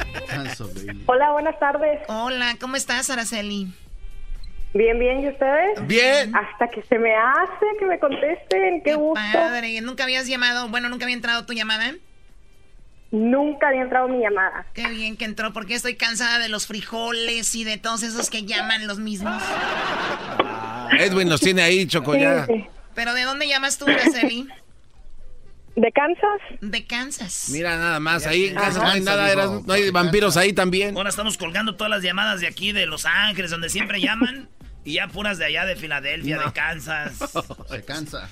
Hola, 1.06 1.32
buenas 1.32 1.58
tardes. 1.58 2.00
Hola, 2.06 2.54
¿cómo 2.60 2.76
estás, 2.76 3.10
Araceli? 3.10 3.66
Bien, 4.74 4.96
bien, 4.96 5.24
¿y 5.24 5.28
ustedes? 5.28 5.84
Bien. 5.88 6.32
Hasta 6.36 6.68
que 6.68 6.82
se 6.84 7.00
me 7.00 7.16
hace 7.16 7.66
que 7.80 7.84
me 7.84 7.98
contesten, 7.98 8.80
qué, 8.84 8.94
gusto. 8.94 9.20
Padre, 9.32 9.80
¿nunca 9.80 10.04
habías 10.04 10.28
llamado? 10.28 10.68
Bueno, 10.68 10.88
¿nunca 10.88 11.04
había 11.04 11.16
entrado 11.16 11.46
tu 11.46 11.54
llamada? 11.54 11.94
Nunca 13.10 13.68
había 13.68 13.82
entrado 13.82 14.06
mi 14.08 14.20
llamada. 14.20 14.66
Qué 14.74 14.86
bien 14.88 15.16
que 15.16 15.24
entró, 15.24 15.52
porque 15.52 15.74
estoy 15.74 15.96
cansada 15.96 16.38
de 16.38 16.48
los 16.48 16.66
frijoles 16.66 17.54
y 17.54 17.64
de 17.64 17.78
todos 17.78 18.02
esos 18.02 18.28
que 18.28 18.44
llaman 18.44 18.86
los 18.86 18.98
mismos. 18.98 19.42
Edwin 20.98 21.28
los 21.28 21.40
tiene 21.40 21.62
ahí, 21.62 21.86
Choco, 21.86 22.14
ya. 22.14 22.46
¿Pero 22.94 23.14
de 23.14 23.22
dónde 23.22 23.46
llamas 23.48 23.78
tú, 23.78 23.86
Araceli? 23.86 24.48
¿De 25.76 25.92
Kansas? 25.92 26.40
De 26.60 26.84
Kansas. 26.86 27.50
Mira 27.50 27.76
nada 27.76 28.00
más, 28.00 28.26
ahí 28.26 28.46
en 28.48 28.54
casa 28.56 28.80
no 28.80 28.86
hay 28.88 29.04
Kansas, 29.04 29.04
nada, 29.04 29.28
dijo. 29.30 29.40
Eras- 29.54 29.66
no 29.66 29.72
hay 29.72 29.90
vampiros 29.90 30.36
ahí 30.36 30.52
también. 30.52 30.96
Ahora 30.96 31.08
estamos 31.10 31.38
colgando 31.38 31.76
todas 31.76 31.90
las 31.90 32.02
llamadas 32.02 32.40
de 32.40 32.48
aquí, 32.48 32.72
de 32.72 32.86
Los 32.86 33.06
Ángeles, 33.06 33.50
donde 33.52 33.68
siempre 33.68 34.00
llaman. 34.00 34.48
Y 34.84 34.94
ya 34.94 35.06
puras 35.08 35.38
de 35.38 35.44
allá, 35.44 35.64
de 35.66 35.76
Filadelfia, 35.76 36.38
de 36.38 36.52
Kansas. 36.52 37.18
Se 37.70 37.84
cansa. 37.84 38.28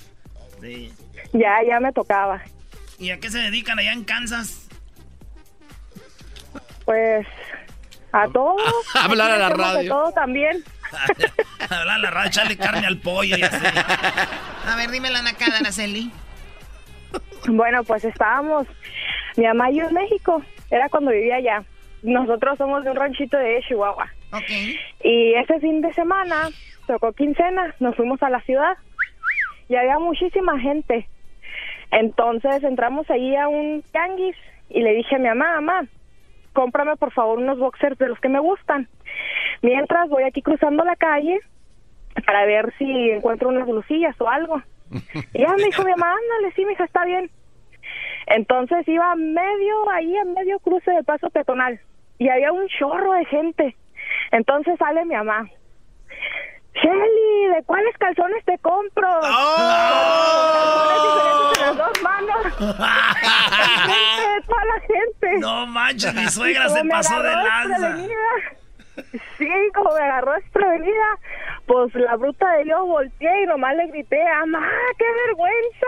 Sí. 0.61 0.91
Ya, 1.33 1.59
ya 1.69 1.79
me 1.81 1.93
tocaba. 1.93 2.43
¿Y 2.99 3.11
a 3.11 3.21
qué 3.21 3.31
se 3.31 3.39
dedican 3.39 3.79
allá 3.79 3.93
en 3.93 4.05
Kansas? 4.05 4.66
Pues 6.87 7.27
a 8.12 8.27
todo. 8.29 8.57
Hablar 8.94 9.31
a 9.33 9.37
la 9.37 9.49
radio. 9.51 9.83
De 9.83 9.88
todo 9.88 10.12
también. 10.12 10.64
Hablar 11.70 11.96
a 11.96 11.99
la 11.99 12.11
radio, 12.11 12.29
echarle 12.29 12.57
carne 12.57 12.87
al 12.87 12.99
pollo 12.99 13.37
y 13.37 13.42
así. 13.42 13.66
A 14.66 14.77
ver, 14.77 14.90
dime 14.90 15.11
la 15.11 15.20
nacada, 15.20 15.59
Araceli. 15.59 16.11
Bueno, 17.49 17.85
pues 17.85 18.05
estábamos, 18.05 18.66
mi 19.37 19.44
mamá 19.44 19.70
y 19.70 19.79
yo 19.79 19.88
en 19.88 19.94
México, 19.94 20.42
era 20.70 20.88
cuando 20.88 21.11
vivía 21.11 21.37
allá. 21.37 21.64
Nosotros 22.03 22.59
somos 22.59 22.85
de 22.85 22.90
un 22.90 22.96
ranchito 22.96 23.37
de 23.37 23.62
Chihuahua. 23.68 24.09
Y 25.03 25.35
ese 25.35 25.61
fin 25.61 25.81
de 25.81 25.92
semana 25.94 26.49
tocó 26.87 27.12
quincena, 27.12 27.75
nos 27.81 27.96
fuimos 27.96 28.22
a 28.22 28.31
la 28.31 28.40
ciudad 28.42 28.77
y 29.68 29.77
había 29.77 29.99
muchísima 29.99 30.59
gente. 30.59 31.09
Entonces 31.90 32.62
entramos 32.64 33.09
ahí 33.11 33.37
a 33.37 33.49
un 33.49 33.83
tianguis 33.92 34.37
y 34.68 34.83
le 34.83 34.92
dije 34.94 35.16
a 35.16 35.18
mi 35.18 35.29
mamá, 35.29 35.61
mamá, 35.61 35.87
cómprame 36.57 36.97
por 36.97 37.12
favor 37.12 37.38
unos 37.38 37.59
boxers 37.59 37.99
de 37.99 38.09
los 38.09 38.19
que 38.19 38.31
me 38.31 38.40
gustan. 38.40 38.88
Mientras 39.61 40.09
voy 40.09 40.23
aquí 40.23 40.40
cruzando 40.40 40.85
la 40.85 40.97
calle 40.97 41.38
para 42.25 42.47
ver 42.47 42.73
si 42.79 43.11
encuentro 43.11 43.51
unas 43.51 43.69
blusillas 43.69 44.19
o 44.19 44.29
algo. 44.29 44.62
Y 45.35 45.40
ya 45.40 45.53
me 45.53 45.64
dijo 45.64 45.85
mi 45.85 45.90
mamá, 45.90 46.12
ándale, 46.12 46.55
sí, 46.55 46.64
mija, 46.64 46.85
está 46.85 47.05
bien. 47.05 47.31
Entonces 48.27 48.88
iba 48.88 49.12
a 49.12 49.16
medio, 49.16 49.90
ahí 49.90 50.16
a 50.16 50.25
medio 50.25 50.59
cruce 50.61 50.90
del 50.90 51.05
paso 51.05 51.29
peatonal 51.29 51.79
y 52.19 52.29
había 52.31 52.53
un 52.53 52.66
chorro 52.69 53.12
de 53.12 53.25
gente. 53.27 53.77
Entonces 54.33 54.79
sale 54.79 55.05
mi 55.05 55.14
mamá. 55.14 55.51
Shelly, 56.83 57.55
¿de 57.55 57.62
cuáles 57.65 57.97
calzones 57.99 58.45
te 58.45 58.59
compro? 58.59 59.09
Calzones 59.21 61.03
diferentes 61.03 61.59
en 61.59 61.67
las 61.67 61.77
dos 61.77 62.03
manos. 62.03 62.45
De 62.45 64.43
toda 64.47 64.65
la 64.65 64.81
gente. 64.81 65.39
No 65.39 65.67
manches, 65.67 66.15
mi 66.15 66.29
suegra 66.29 66.69
se 66.69 66.85
me 66.85 66.91
pasó 66.91 67.23
de 67.23 67.31
agarró 67.31 67.69
lanza. 67.69 67.97
Sí, 69.39 69.49
como 69.75 69.95
me 69.95 70.01
agarró 70.01 70.33
desprevenida, 70.35 71.19
pues 71.67 71.95
la 71.95 72.17
bruta 72.17 72.51
de 72.57 72.67
yo 72.69 72.87
volteé 72.87 73.43
y 73.43 73.47
nomás 73.47 73.77
le 73.77 73.89
grité, 73.89 74.19
mamá, 74.41 74.67
qué 74.99 75.05
vergüenza. 75.27 75.87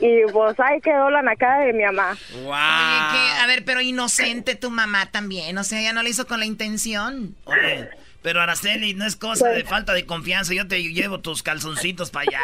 Y 0.00 0.32
pues 0.32 0.58
ahí 0.60 0.80
quedó 0.80 1.10
la 1.10 1.22
nacada 1.22 1.64
de 1.64 1.72
mi 1.72 1.84
mamá. 1.84 2.12
Oye, 2.32 2.98
que, 3.12 3.42
a 3.42 3.46
ver, 3.48 3.64
pero 3.64 3.80
inocente 3.80 4.54
tu 4.54 4.70
mamá 4.70 5.06
también. 5.10 5.58
O 5.58 5.64
sea, 5.64 5.80
ella 5.80 5.92
no 5.92 6.02
lo 6.02 6.08
hizo 6.08 6.26
con 6.26 6.38
la 6.38 6.46
intención. 6.46 7.34
Oye, 7.44 7.90
pero 8.24 8.40
Araceli, 8.40 8.94
no 8.94 9.04
es 9.04 9.16
cosa 9.16 9.48
de 9.50 9.64
falta 9.64 9.92
de 9.92 10.06
confianza. 10.06 10.54
Yo 10.54 10.66
te 10.66 10.82
llevo 10.82 11.20
tus 11.20 11.42
calzoncitos 11.42 12.10
para 12.10 12.22
allá. 12.28 12.40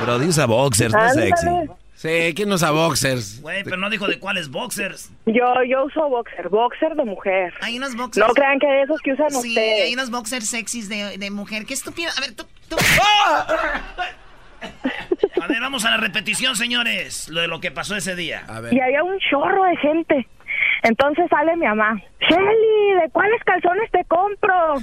Pero 0.00 0.18
dice 0.18 0.42
boxers, 0.46 0.94
no 0.94 1.04
es 1.06 1.12
sexy. 1.12 1.46
Sí, 1.94 2.32
¿quién 2.34 2.50
usa 2.50 2.70
boxers? 2.70 3.42
Güey, 3.42 3.62
pero 3.62 3.76
no 3.76 3.90
dijo 3.90 4.06
de 4.06 4.18
cuáles 4.18 4.48
boxers. 4.48 5.10
Yo, 5.26 5.44
yo 5.68 5.84
uso 5.84 6.08
boxer, 6.08 6.48
boxer 6.48 6.94
de 6.94 7.04
mujer. 7.04 7.52
Hay 7.60 7.76
unos 7.76 7.94
boxers. 7.94 8.26
No 8.26 8.32
crean 8.32 8.58
que 8.58 8.66
de 8.66 8.82
esos 8.84 8.98
que 9.02 9.12
usan 9.12 9.30
Sí, 9.32 9.48
ustedes. 9.50 9.84
hay 9.84 9.92
unos 9.92 10.10
boxers 10.10 10.48
sexys 10.48 10.88
de, 10.88 11.18
de 11.18 11.30
mujer. 11.30 11.66
Qué 11.66 11.74
estúpido. 11.74 12.10
A 12.16 12.20
ver, 12.22 12.32
tú. 12.34 12.46
tú- 12.70 12.76
A 15.42 15.46
ver, 15.46 15.60
vamos 15.60 15.84
a 15.84 15.90
la 15.90 15.96
repetición, 15.96 16.56
señores. 16.56 17.28
Lo 17.28 17.40
de 17.40 17.48
lo 17.48 17.60
que 17.60 17.70
pasó 17.70 17.96
ese 17.96 18.14
día. 18.16 18.44
A 18.48 18.60
Y 18.70 18.80
había 18.80 19.02
un 19.02 19.18
chorro 19.30 19.64
de 19.64 19.76
gente. 19.76 20.26
Entonces 20.82 21.26
sale 21.30 21.56
mi 21.56 21.66
mamá. 21.66 22.00
Shelly, 22.20 23.00
¿de 23.02 23.10
cuáles 23.12 23.42
calzones 23.44 23.90
te 23.90 24.04
compro? 24.06 24.76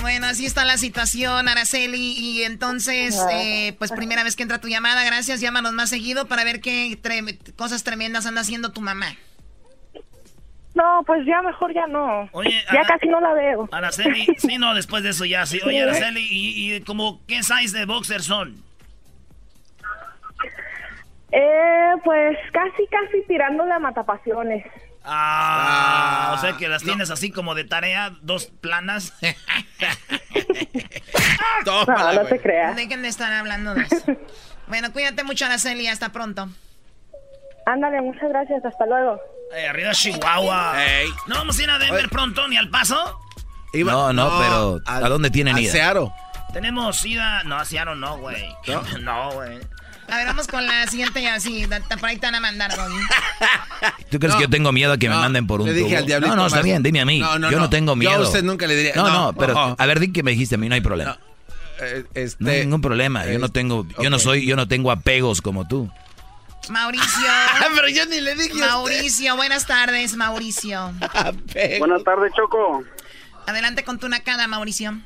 Bueno, 0.00 0.26
así 0.26 0.46
está 0.46 0.64
la 0.64 0.76
situación, 0.76 1.48
Araceli. 1.48 2.14
Y 2.18 2.42
entonces, 2.44 3.18
eh, 3.32 3.74
pues 3.78 3.90
primera 3.92 4.22
vez 4.22 4.36
que 4.36 4.42
entra 4.42 4.60
tu 4.60 4.68
llamada, 4.68 5.04
gracias. 5.04 5.40
Llámanos 5.40 5.72
más 5.72 5.90
seguido 5.90 6.26
para 6.28 6.44
ver 6.44 6.60
qué 6.60 6.96
tre- 7.02 7.54
cosas 7.56 7.82
tremendas 7.82 8.26
anda 8.26 8.40
haciendo 8.42 8.72
tu 8.72 8.80
mamá. 8.80 9.06
No, 10.74 11.02
pues 11.06 11.24
ya 11.26 11.40
mejor 11.42 11.72
ya 11.74 11.86
no. 11.86 12.28
Oye, 12.32 12.52
ya 12.72 12.80
Ara- 12.80 12.86
casi 12.88 13.08
no 13.08 13.20
la 13.20 13.32
veo. 13.32 13.68
Araceli, 13.72 14.26
sí, 14.36 14.58
no, 14.58 14.74
después 14.74 15.02
de 15.02 15.10
eso 15.10 15.24
ya, 15.24 15.46
sí. 15.46 15.58
Oye, 15.64 15.82
Araceli, 15.82 16.20
¿y, 16.30 16.74
y 16.74 16.80
como 16.82 17.20
qué 17.26 17.42
size 17.42 17.76
de 17.76 17.86
boxers 17.86 18.26
son? 18.26 18.62
Eh, 21.32 21.92
pues 22.04 22.36
casi, 22.52 22.86
casi 22.88 23.22
tirándole 23.26 23.72
a 23.72 23.78
matapasiones. 23.78 24.64
Ah, 25.04 26.34
o 26.36 26.40
sea 26.40 26.56
que 26.56 26.68
las 26.68 26.82
tienes 26.82 27.10
así 27.10 27.30
como 27.30 27.54
de 27.54 27.64
tarea, 27.64 28.12
dos 28.22 28.46
planas. 28.46 29.12
No, 31.64 31.84
no 31.84 32.24
te 32.26 32.40
creas. 32.40 32.76
Dejen 32.76 33.02
de 33.02 33.08
estar 33.08 33.32
hablando 33.32 33.74
de 33.74 33.82
eso. 33.82 33.96
Bueno, 34.68 34.92
cuídate 34.92 35.22
mucho, 35.22 35.46
Araceli. 35.46 35.86
Hasta 35.86 36.08
pronto. 36.08 36.48
Ándale, 37.66 38.02
muchas 38.02 38.28
gracias. 38.28 38.64
Hasta 38.64 38.84
luego. 38.84 39.20
Eh, 39.56 39.68
arriba 39.68 39.92
Chihuahua. 39.92 40.74
¿No 41.28 41.36
vamos 41.36 41.56
a 41.58 41.62
ir 41.62 41.70
a 41.70 41.78
Denver 41.78 42.08
pronto 42.08 42.48
ni 42.48 42.56
al 42.56 42.68
paso? 42.68 43.20
no, 43.72 44.12
no, 44.12 44.38
pero 44.40 44.80
¿a 44.86 45.08
dónde 45.08 45.30
tienen 45.30 45.54
a 45.54 45.60
ida? 45.60 45.70
Searo. 45.70 46.12
Tenemos 46.52 47.04
ida. 47.06 47.44
No, 47.44 47.56
a 47.56 47.64
Seattle 47.64 47.94
no, 47.96 48.18
güey. 48.18 48.48
No, 49.02 49.30
güey. 49.34 49.60
A 50.08 50.16
ver, 50.18 50.26
vamos 50.26 50.46
con 50.46 50.64
la 50.66 50.86
siguiente 50.86 51.20
ya. 51.22 51.38
Sí, 51.40 51.66
da- 51.66 51.80
por 51.80 52.04
ahí 52.08 52.16
te 52.16 52.26
van 52.26 52.36
a 52.36 52.40
mandar, 52.40 52.74
Doggy. 52.76 52.94
¿Tú 54.10 54.18
crees 54.18 54.34
que 54.36 54.42
yo 54.42 54.50
tengo 54.50 54.70
miedo 54.72 54.92
a 54.92 54.98
que 54.98 55.08
me 55.08 55.14
manden 55.16 55.46
por 55.46 55.60
un 55.60 55.66
le 55.66 55.72
dije 55.74 55.88
tubo? 55.88 55.98
al 55.98 56.06
diablito 56.06 56.36
No, 56.36 56.42
no, 56.42 56.46
está 56.48 56.62
bien, 56.62 56.82
dime 56.82 57.00
a 57.00 57.04
mí. 57.04 57.18
No, 57.20 57.38
no, 57.38 57.50
yo 57.50 57.56
no, 57.58 57.64
no. 57.64 57.70
tengo 57.70 57.88
Yo 57.88 57.92
a 57.92 57.96
miedo. 58.14 58.22
usted 58.22 58.42
nunca 58.44 58.66
le 58.66 58.76
diría- 58.76 58.94
No, 58.94 59.08
no, 59.08 59.12
no, 59.26 59.32
pero 59.34 59.54
no. 59.54 59.76
a 59.78 59.86
ver, 59.86 60.00
di 60.00 60.12
que 60.12 60.22
me 60.22 60.30
dijiste 60.32 60.54
a 60.54 60.58
mí, 60.58 60.68
no 60.68 60.74
hay 60.74 60.80
problema. 60.80 61.18
Eh, 61.80 62.04
este, 62.14 62.42
no 62.42 62.50
hay 62.50 62.60
ningún 62.60 62.80
problema. 62.80 63.26
Yo 63.26 63.38
no 63.38 63.48
tengo, 63.50 63.86
yo 64.02 64.08
no 64.10 64.18
soy, 64.18 64.46
yo 64.46 64.56
no 64.56 64.66
tengo 64.68 64.90
apegos 64.90 65.42
como 65.42 65.66
tú. 65.68 65.90
Mauricio. 66.68 67.06
Pero 67.74 67.88
yo 67.88 68.06
ni 68.06 68.20
le 68.20 68.34
dije 68.34 68.52
usted. 68.54 68.66
Mauricio, 68.66 69.36
buenas 69.36 69.66
tardes, 69.66 70.14
Mauricio. 70.16 70.92
Buenas 71.78 72.02
tardes, 72.04 72.32
Choco. 72.34 72.82
Adelante 73.46 73.84
con 73.84 73.98
tu 73.98 74.08
nacada, 74.08 74.46
Mauricio. 74.48 74.98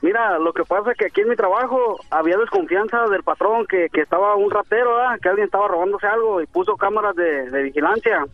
Mira, 0.00 0.38
lo 0.38 0.52
que 0.52 0.62
pasa 0.64 0.92
es 0.92 0.96
que 0.96 1.06
aquí 1.06 1.22
en 1.22 1.28
mi 1.30 1.36
trabajo 1.36 1.98
había 2.10 2.36
desconfianza 2.36 3.06
del 3.08 3.22
patrón 3.24 3.66
que, 3.66 3.88
que 3.92 4.02
estaba 4.02 4.36
un 4.36 4.50
ratero, 4.50 4.94
¿verdad? 4.96 5.18
que 5.20 5.28
alguien 5.28 5.46
estaba 5.46 5.66
robándose 5.68 6.06
algo 6.06 6.40
y 6.40 6.46
puso 6.46 6.76
cámaras 6.76 7.16
de, 7.16 7.50
de 7.50 7.62
vigilancia. 7.64 8.24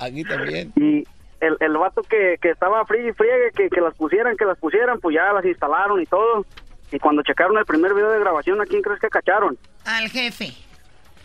Aquí 0.00 0.24
también. 0.24 0.72
Y 0.76 1.04
el, 1.40 1.56
el 1.60 1.76
vato 1.76 2.02
que, 2.02 2.36
que 2.40 2.50
estaba 2.50 2.84
friegue 2.86 3.10
y 3.10 3.12
friegue, 3.12 3.50
que, 3.54 3.68
que 3.68 3.80
las 3.82 3.94
pusieran, 3.94 4.36
que 4.36 4.46
las 4.46 4.58
pusieran, 4.58 4.98
pues 5.00 5.14
ya 5.14 5.30
las 5.32 5.44
instalaron 5.44 6.00
y 6.00 6.06
todo. 6.06 6.46
Y 6.90 6.98
cuando 6.98 7.22
checaron 7.22 7.56
el 7.58 7.66
primer 7.66 7.92
video 7.94 8.10
de 8.10 8.18
grabación, 8.20 8.60
¿a 8.60 8.64
quién 8.66 8.80
crees 8.82 8.98
que 9.00 9.08
cacharon? 9.10 9.58
Al 9.84 10.08
jefe. 10.08 10.52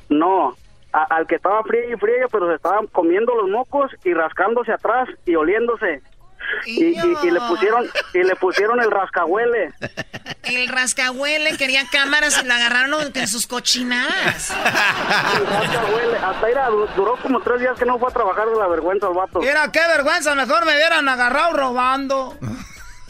No, 0.09 0.55
a- 0.93 1.03
al 1.15 1.25
que 1.25 1.35
estaba 1.35 1.63
friegue 1.63 1.93
y 1.93 1.97
friegue, 1.97 2.25
pero 2.31 2.49
se 2.49 2.55
estaban 2.55 2.87
comiendo 2.87 3.33
los 3.35 3.49
mocos 3.49 3.91
y 4.03 4.13
rascándose 4.13 4.71
atrás 4.73 5.07
y 5.25 5.35
oliéndose. 5.35 6.01
Y, 6.65 6.83
y- 6.85 6.97
y 7.23 7.31
le 7.31 7.39
pusieron 7.41 7.85
y 8.13 8.23
le 8.23 8.35
pusieron 8.35 8.79
el 8.81 8.89
rascahuele. 8.91 9.71
El 10.43 10.67
rascahuele 10.67 11.57
quería 11.57 11.83
cámaras 11.91 12.41
y 12.43 12.45
la 12.47 12.55
agarraron 12.55 13.11
en 13.13 13.27
sus 13.27 13.47
cochinadas. 13.47 14.51
Rascahuele. 14.51 16.17
Hasta 16.17 16.49
era, 16.49 16.67
du- 16.69 16.87
duró 16.95 17.15
como 17.21 17.39
tres 17.41 17.59
días 17.61 17.77
que 17.77 17.85
no 17.85 17.99
fue 17.99 18.09
a 18.09 18.13
trabajar 18.13 18.47
de 18.47 18.55
la 18.57 18.67
vergüenza 18.67 19.07
el 19.07 19.13
vato. 19.13 19.39
Mira, 19.39 19.71
qué 19.71 19.79
vergüenza, 19.87 20.35
mejor 20.35 20.65
me 20.65 20.73
hubieran 20.73 21.07
agarrado 21.09 21.53
robando. 21.53 22.37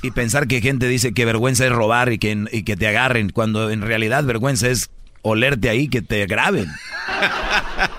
Y 0.02 0.12
pensar 0.12 0.48
que 0.48 0.62
gente 0.62 0.88
dice 0.88 1.14
que 1.14 1.26
vergüenza 1.26 1.66
es 1.66 1.72
robar 1.72 2.12
y 2.12 2.20
que, 2.20 2.46
y 2.52 2.64
que 2.64 2.76
te 2.76 2.88
agarren, 2.88 3.30
cuando 3.30 3.70
en 3.72 3.82
realidad 3.82 4.24
vergüenza 4.24 4.68
es 4.68 4.90
olerte 5.24 5.70
ahí, 5.70 5.88
que 5.90 6.02
te 6.04 6.26
graben. 6.28 6.72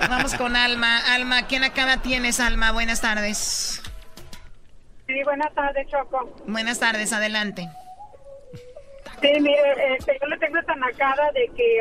Vamos 0.08 0.34
con 0.34 0.54
Alma. 0.54 0.98
Alma, 1.12 1.46
¿quién 1.48 1.64
acá 1.64 1.96
tienes, 1.96 2.38
Alma? 2.38 2.70
Buenas 2.70 3.00
tardes. 3.00 3.82
Sí, 5.06 5.22
buenas 5.24 5.54
tardes, 5.54 5.86
Choco. 5.88 6.34
Buenas 6.46 6.80
tardes, 6.80 7.12
adelante. 7.12 7.68
Sí, 9.20 9.32
mire, 9.40 9.94
este, 9.96 10.18
yo 10.20 10.26
le 10.26 10.36
tengo 10.38 10.58
esta 10.58 10.74
nacada 10.74 11.30
de 11.32 11.48
que 11.56 11.80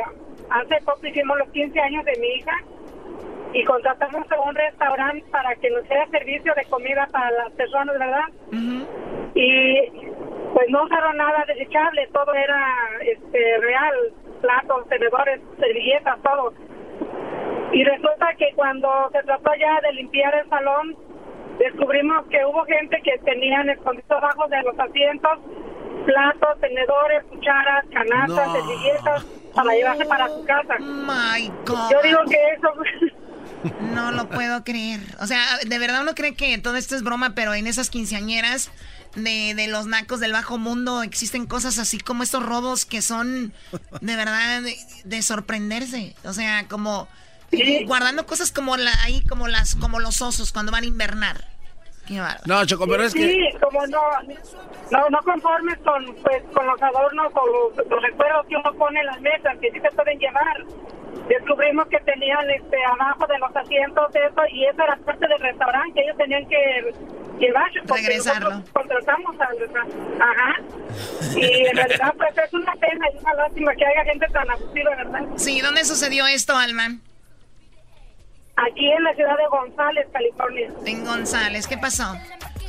hace 0.49 0.81
poco 0.85 1.05
hicimos 1.07 1.37
los 1.37 1.49
15 1.49 1.79
años 1.79 2.05
de 2.05 2.15
mi 2.19 2.27
hija 2.27 2.57
y 3.53 3.63
contratamos 3.63 4.31
a 4.31 4.39
un 4.41 4.55
restaurante 4.55 5.25
para 5.31 5.55
que 5.55 5.69
nos 5.69 5.83
diera 5.83 6.07
servicio 6.09 6.53
de 6.55 6.65
comida 6.65 7.07
para 7.11 7.31
las 7.31 7.51
personas, 7.53 7.97
¿verdad? 7.97 8.27
Y 9.33 9.91
pues 10.53 10.69
no 10.69 10.83
usaron 10.83 11.17
nada 11.17 11.43
desechable, 11.47 12.07
todo 12.13 12.33
era 12.33 12.73
este 13.01 13.57
real, 13.57 13.95
platos, 14.41 14.87
tenedores, 14.87 15.41
servilletas, 15.59 16.21
todo. 16.21 16.53
Y 17.73 17.83
resulta 17.83 18.33
que 18.37 18.53
cuando 18.55 19.09
se 19.11 19.23
trató 19.23 19.51
ya 19.59 19.81
de 19.81 19.93
limpiar 19.93 20.35
el 20.35 20.47
salón, 20.49 20.95
descubrimos 21.59 22.25
que 22.27 22.43
hubo 22.45 22.65
gente 22.65 23.01
que 23.03 23.17
tenían 23.19 23.69
escondidos 23.69 24.11
abajo 24.11 24.47
de 24.47 24.61
los 24.63 24.79
asientos 24.79 25.39
platos, 26.05 26.59
tenedores, 26.61 27.23
cucharas, 27.29 27.85
canastas, 27.91 28.51
servilletas 28.51 29.25
para 29.53 29.73
llevarse 29.73 30.05
para 30.05 30.27
su 30.29 30.45
casa. 30.45 30.75
My 30.79 31.51
God. 31.65 31.91
Yo 31.91 32.01
digo 32.03 32.19
que 32.29 32.37
eso 32.53 32.73
No 33.93 34.11
lo 34.11 34.29
puedo 34.29 34.63
creer. 34.63 34.99
O 35.19 35.27
sea, 35.27 35.41
de 35.65 35.79
verdad 35.79 36.01
uno 36.01 36.13
cree 36.13 36.35
que 36.35 36.57
todo 36.59 36.75
esto 36.75 36.95
es 36.95 37.03
broma, 37.03 37.33
pero 37.35 37.53
en 37.53 37.67
esas 37.67 37.89
quinceañeras 37.89 38.71
de, 39.15 39.53
de 39.55 39.67
los 39.67 39.87
nacos 39.87 40.19
del 40.19 40.33
bajo 40.33 40.57
mundo 40.57 41.01
existen 41.01 41.45
cosas 41.45 41.79
así 41.79 41.97
como 41.99 42.21
estos 42.21 42.45
robos 42.45 42.85
que 42.85 43.01
son 43.01 43.53
de 44.01 44.15
verdad 44.15 44.61
de, 44.61 44.75
de 45.05 45.21
sorprenderse. 45.21 46.15
O 46.25 46.33
sea, 46.33 46.67
como 46.67 47.07
guardando 47.85 48.25
cosas 48.25 48.51
como 48.51 48.77
la, 48.77 48.91
ahí 49.03 49.21
como 49.27 49.47
las 49.47 49.75
como 49.75 49.99
los 49.99 50.21
osos 50.21 50.51
cuando 50.51 50.71
van 50.71 50.83
a 50.83 50.87
invernar. 50.87 51.45
Qué. 52.07 52.21
No, 52.45 52.63
Choco, 52.65 52.87
pero 52.87 53.03
es 53.03 53.13
sí, 53.13 53.19
que... 53.19 53.59
como 53.59 53.85
no, 53.87 53.99
no, 54.91 55.09
no 55.09 55.17
conformes 55.23 55.77
con, 55.79 56.05
pues, 56.21 56.43
con 56.53 56.67
los 56.67 56.79
adornos 56.79 57.31
o 57.33 57.73
los, 57.75 57.87
los 57.87 58.01
recuerdos 58.03 58.45
que 58.47 58.55
uno 58.55 58.73
pone 58.75 58.99
en 58.99 59.05
las 59.07 59.21
mesas, 59.21 59.57
que 59.59 59.71
sí 59.71 59.79
se 59.79 59.89
pueden 59.91 60.19
llevar. 60.19 60.63
Descubrimos 61.27 61.87
que 61.87 61.97
tenían 62.01 62.47
este 62.51 62.77
abajo 62.85 63.25
de 63.25 63.39
los 63.39 63.55
asientos 63.55 64.13
eso 64.13 64.41
y 64.51 64.65
eso 64.65 64.83
era 64.83 64.95
parte 64.97 65.27
del 65.27 65.39
restaurante 65.39 65.93
que 65.95 66.01
ellos 66.01 66.17
tenían 66.17 66.47
que 66.47 66.93
porque 67.87 68.07
Regresarlo. 68.07 68.63
contratamos 68.73 69.35
al 69.39 69.59
restaurante. 69.59 69.95
Ajá. 70.19 70.55
Y 71.35 71.67
en 71.67 71.75
realidad 71.75 72.13
pues 72.17 72.37
es 72.37 72.53
una 72.53 72.73
pena 72.75 73.05
y 73.13 73.17
una 73.17 73.33
lástima 73.33 73.75
que 73.75 73.85
haya 73.85 74.03
gente 74.05 74.25
tan 74.27 74.49
abusiva, 74.49 74.95
¿verdad? 74.95 75.21
Sí, 75.37 75.61
¿dónde 75.61 75.83
sucedió 75.85 76.25
esto, 76.27 76.55
Alma? 76.55 76.97
Aquí 78.57 78.89
en 78.89 79.03
la 79.03 79.13
ciudad 79.15 79.35
de 79.37 79.47
González, 79.49 80.07
California. 80.13 80.69
En 80.85 81.03
González, 81.03 81.67
¿qué 81.67 81.77
pasó? 81.77 82.15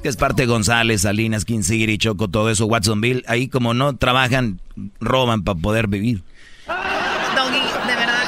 Que 0.03 0.09
es 0.09 0.16
parte 0.16 0.42
de 0.42 0.49
González, 0.49 1.03
Salinas, 1.03 1.44
Kinsiri, 1.44 1.96
Choco, 1.99 2.29
todo 2.29 2.51
eso, 2.51 2.66
Watsonville. 2.66 3.22
Ahí 3.29 3.49
como 3.49 3.72
no 3.72 3.96
trabajan, 3.96 4.61
roban 5.01 5.44
para 5.44 5.59
poder 5.59 5.87
vivir. 5.87 6.22
Doggy, 6.66 7.61
de 7.87 7.94
verdad. 7.94 8.25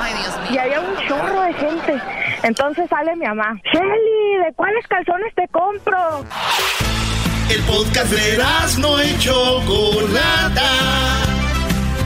Ay, 0.00 0.14
Dios 0.14 0.40
mío. 0.42 0.50
Y 0.52 0.58
había 0.58 0.80
un 0.80 0.94
chorro 1.08 1.42
de 1.42 1.52
gente. 1.54 2.00
Entonces 2.44 2.88
sale 2.88 3.16
mi 3.16 3.26
mamá. 3.26 3.60
Shelly, 3.72 4.44
¿de 4.44 4.52
cuáles 4.54 4.86
calzones 4.86 5.34
te 5.34 5.48
compro? 5.48 6.24
El 7.50 7.60
podcast 7.62 8.12
de 8.12 8.38
no 8.80 9.02
y 9.02 9.18
Chocolata. 9.18 10.62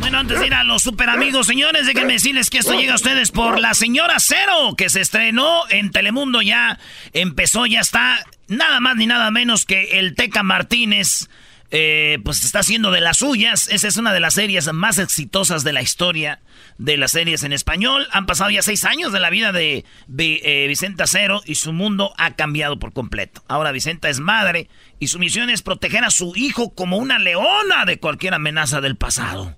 Bueno, 0.00 0.18
antes 0.18 0.40
de 0.40 0.46
ir 0.46 0.54
a 0.54 0.64
los 0.64 0.82
super 0.82 1.08
amigos, 1.08 1.46
señores, 1.46 1.86
déjenme 1.86 2.14
decirles 2.14 2.50
que 2.50 2.58
esto 2.58 2.74
llega 2.74 2.92
a 2.92 2.96
ustedes 2.96 3.30
por 3.30 3.58
La 3.58 3.74
Señora 3.74 4.16
Cero, 4.18 4.74
que 4.76 4.90
se 4.90 5.00
estrenó 5.00 5.62
en 5.70 5.90
Telemundo 5.90 6.42
ya, 6.42 6.78
empezó, 7.12 7.66
ya 7.66 7.80
está, 7.80 8.24
nada 8.46 8.80
más 8.80 8.96
ni 8.96 9.06
nada 9.06 9.30
menos 9.30 9.64
que 9.64 9.98
el 9.98 10.14
Teca 10.14 10.42
Martínez, 10.42 11.28
eh, 11.70 12.18
pues 12.24 12.44
está 12.44 12.60
haciendo 12.60 12.90
de 12.90 13.00
las 13.00 13.18
suyas. 13.18 13.68
Esa 13.68 13.88
es 13.88 13.96
una 13.96 14.12
de 14.12 14.20
las 14.20 14.34
series 14.34 14.72
más 14.72 14.98
exitosas 14.98 15.64
de 15.64 15.72
la 15.72 15.82
historia 15.82 16.40
de 16.78 16.96
las 16.96 17.12
series 17.12 17.42
en 17.42 17.52
español. 17.52 18.06
Han 18.12 18.26
pasado 18.26 18.50
ya 18.50 18.62
seis 18.62 18.84
años 18.84 19.12
de 19.12 19.20
la 19.20 19.30
vida 19.30 19.52
de, 19.52 19.84
eh, 20.16 20.64
Vicenta 20.68 21.06
Cero 21.06 21.42
y 21.44 21.56
su 21.56 21.72
mundo 21.72 22.14
ha 22.16 22.36
cambiado 22.36 22.78
por 22.78 22.92
completo. 22.92 23.42
Ahora 23.48 23.72
Vicenta 23.72 24.08
es 24.08 24.20
madre 24.20 24.68
y 24.98 25.08
su 25.08 25.18
misión 25.18 25.50
es 25.50 25.62
proteger 25.62 26.04
a 26.04 26.10
su 26.10 26.34
hijo 26.36 26.70
como 26.74 26.96
una 26.96 27.18
leona 27.18 27.84
de 27.84 27.98
cualquier 27.98 28.34
amenaza 28.34 28.80
del 28.80 28.96
pasado. 28.96 29.56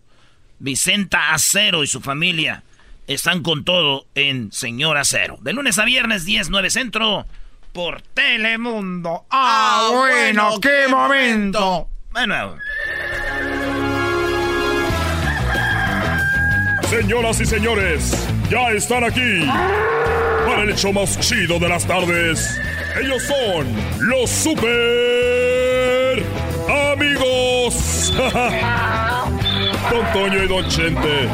Vicenta 0.58 1.32
Acero 1.32 1.84
y 1.84 1.86
su 1.86 2.00
familia 2.00 2.64
están 3.06 3.42
con 3.42 3.64
todo 3.64 4.06
en 4.14 4.52
Señora 4.52 5.04
Cero. 5.04 5.38
De 5.42 5.52
lunes 5.52 5.78
a 5.78 5.84
viernes, 5.84 6.24
10, 6.24 6.50
9 6.50 6.70
centro, 6.70 7.26
por 7.72 8.02
Telemundo. 8.02 9.24
¡Ah, 9.30 9.88
bueno, 9.92 10.60
qué 10.60 10.86
momento! 10.88 11.88
Bueno, 12.12 12.56
Señoras 16.88 17.40
y 17.40 17.46
señores, 17.46 18.26
ya 18.50 18.70
están 18.72 19.04
aquí 19.04 19.46
para 20.44 20.62
el 20.62 20.70
hecho 20.70 20.92
más 20.92 21.20
chido 21.20 21.60
de 21.60 21.68
las 21.68 21.86
tardes. 21.86 22.60
Ellos 23.00 23.22
son 23.22 23.68
los 24.00 24.28
super 24.28 26.24
amigos. 26.92 28.12
Don 29.90 30.12
Toño 30.12 30.42
y 30.42 30.48
Don 30.48 30.68
Chente. 30.68 31.28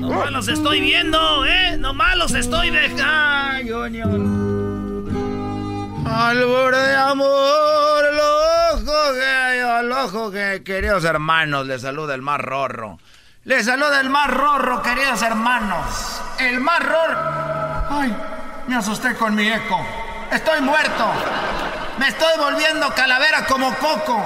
nomás 0.00 0.30
los 0.32 0.48
estoy 0.48 0.80
viendo, 0.80 1.44
¿eh? 1.44 1.76
Nomás 1.76 2.16
los 2.16 2.32
estoy 2.34 2.70
dejando. 2.70 3.90
Albor 6.16 6.76
de 6.76 6.94
amor, 6.94 8.04
el 8.04 8.20
ojo 8.20 9.12
que 9.14 9.80
el 9.80 9.92
ojo 9.92 10.30
que, 10.30 10.62
queridos 10.64 11.04
hermanos, 11.04 11.66
les 11.66 11.82
saluda 11.82 12.14
el 12.14 12.22
más 12.22 12.40
rorro. 12.40 13.00
Les 13.42 13.66
saluda 13.66 14.00
el 14.00 14.10
más 14.10 14.30
rorro, 14.30 14.80
queridos 14.80 15.20
hermanos. 15.22 16.22
El 16.38 16.60
más 16.60 16.78
rorro. 16.78 17.18
Ay, 17.90 18.16
me 18.68 18.76
asusté 18.76 19.16
con 19.16 19.34
mi 19.34 19.48
eco. 19.48 19.84
Estoy 20.30 20.60
muerto. 20.60 21.04
Me 21.98 22.08
estoy 22.08 22.38
volviendo 22.38 22.88
calavera 22.94 23.44
como 23.46 23.74
Coco. 23.74 24.24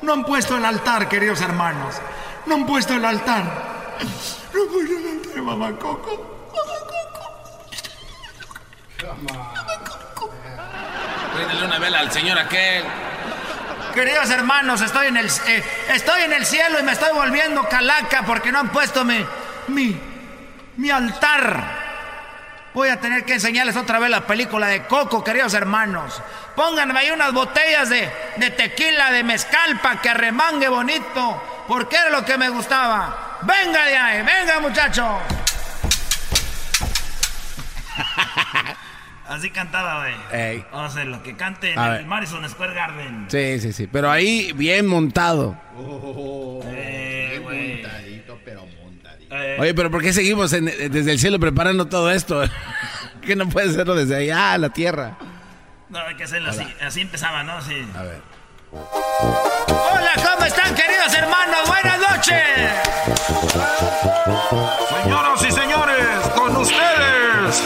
No 0.00 0.14
han 0.14 0.24
puesto 0.24 0.56
el 0.56 0.64
altar, 0.64 1.06
queridos 1.06 1.42
hermanos. 1.42 1.96
No 2.46 2.54
han 2.54 2.66
puesto 2.66 2.94
el 2.94 3.04
altar. 3.04 3.44
No 4.54 4.62
han 4.62 4.68
puesto 4.68 4.96
el 4.96 5.06
altar, 5.06 5.42
mamá 5.42 5.78
Coco. 5.78 6.38
Préndele 11.38 11.66
una 11.66 11.78
vela 11.78 12.00
al 12.00 12.10
señor 12.10 12.36
aquel. 12.36 12.82
Queridos 13.94 14.28
hermanos, 14.30 14.80
estoy 14.80 15.06
en 15.06 15.18
el 15.18 15.30
eh, 15.46 15.62
estoy 15.90 16.22
en 16.22 16.32
el 16.32 16.44
cielo 16.44 16.80
y 16.80 16.82
me 16.82 16.90
estoy 16.90 17.12
volviendo 17.12 17.62
calaca 17.68 18.24
porque 18.24 18.50
no 18.50 18.58
han 18.58 18.70
puesto 18.70 19.04
mi 19.04 19.24
mi 19.68 19.96
mi 20.78 20.90
altar. 20.90 21.62
Voy 22.74 22.88
a 22.88 22.98
tener 22.98 23.24
que 23.24 23.34
enseñarles 23.34 23.76
otra 23.76 24.00
vez 24.00 24.10
la 24.10 24.26
película 24.26 24.66
de 24.66 24.82
Coco, 24.86 25.22
queridos 25.22 25.54
hermanos. 25.54 26.20
Pónganme 26.56 26.98
ahí 26.98 27.12
unas 27.12 27.32
botellas 27.32 27.88
de, 27.88 28.12
de 28.34 28.50
tequila, 28.50 29.12
de 29.12 29.22
mezcal, 29.22 29.78
para 29.78 30.00
que 30.00 30.10
arremangue 30.10 30.68
bonito, 30.68 31.64
porque 31.68 31.98
era 31.98 32.10
lo 32.10 32.24
que 32.24 32.36
me 32.36 32.48
gustaba. 32.48 33.38
Venga 33.42 33.84
de 33.84 33.96
ahí, 33.96 34.22
venga 34.22 34.58
muchachos. 34.58 35.20
Así 39.28 39.50
cantaba, 39.50 40.00
güey. 40.00 40.14
Ey. 40.40 40.64
Vamos 40.72 40.90
a 40.90 40.98
hacer 40.98 41.06
lo 41.06 41.22
que 41.22 41.36
cante 41.36 41.72
en 41.72 41.78
A 41.78 41.86
el 41.86 41.92
ver. 41.98 42.06
Madison 42.06 42.48
Square 42.48 42.72
Garden. 42.74 43.26
Sí, 43.28 43.60
sí, 43.60 43.72
sí. 43.72 43.86
Pero 43.86 44.10
ahí 44.10 44.52
bien 44.54 44.86
montado. 44.86 45.54
Eh, 46.64 47.38
güey. 47.42 47.82
Montadito, 47.82 48.38
pero 48.44 48.64
montadito. 48.82 49.34
Eh, 49.36 49.56
Oye, 49.60 49.74
pero 49.74 49.90
¿por 49.90 50.00
qué 50.02 50.12
seguimos 50.14 50.52
en- 50.54 50.64
desde 50.90 51.12
el 51.12 51.18
cielo 51.18 51.38
preparando 51.38 51.86
todo 51.88 52.10
esto? 52.10 52.42
que 53.20 53.36
no 53.36 53.48
puede 53.50 53.68
hacerlo 53.68 53.94
desde 53.94 54.16
allá 54.16 54.52
a 54.54 54.58
la 54.58 54.70
tierra. 54.70 55.18
no, 55.90 55.98
hay 55.98 56.14
que 56.16 56.24
hacerlo 56.24 56.48
así. 56.50 56.66
Así 56.80 57.02
empezaba, 57.02 57.42
¿no? 57.42 57.60
Sí. 57.60 57.86
A 57.94 58.02
ver. 58.04 58.20
Hola, 58.72 60.10
¿cómo 60.16 60.44
están, 60.46 60.74
queridos 60.74 61.12
hermanos? 61.14 61.60
Buenas 61.66 61.98
noches. 61.98 62.42
Señoras 65.02 65.42
y 65.46 65.50
señores, 65.52 66.06
con 66.34 66.56
ustedes, 66.56 67.62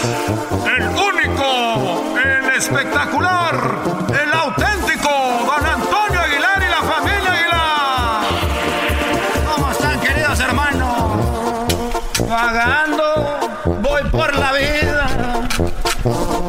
Vagando, 12.33 13.39
voy 13.83 14.03
por 14.11 14.35
la 14.35 14.53
vida. 14.53 15.07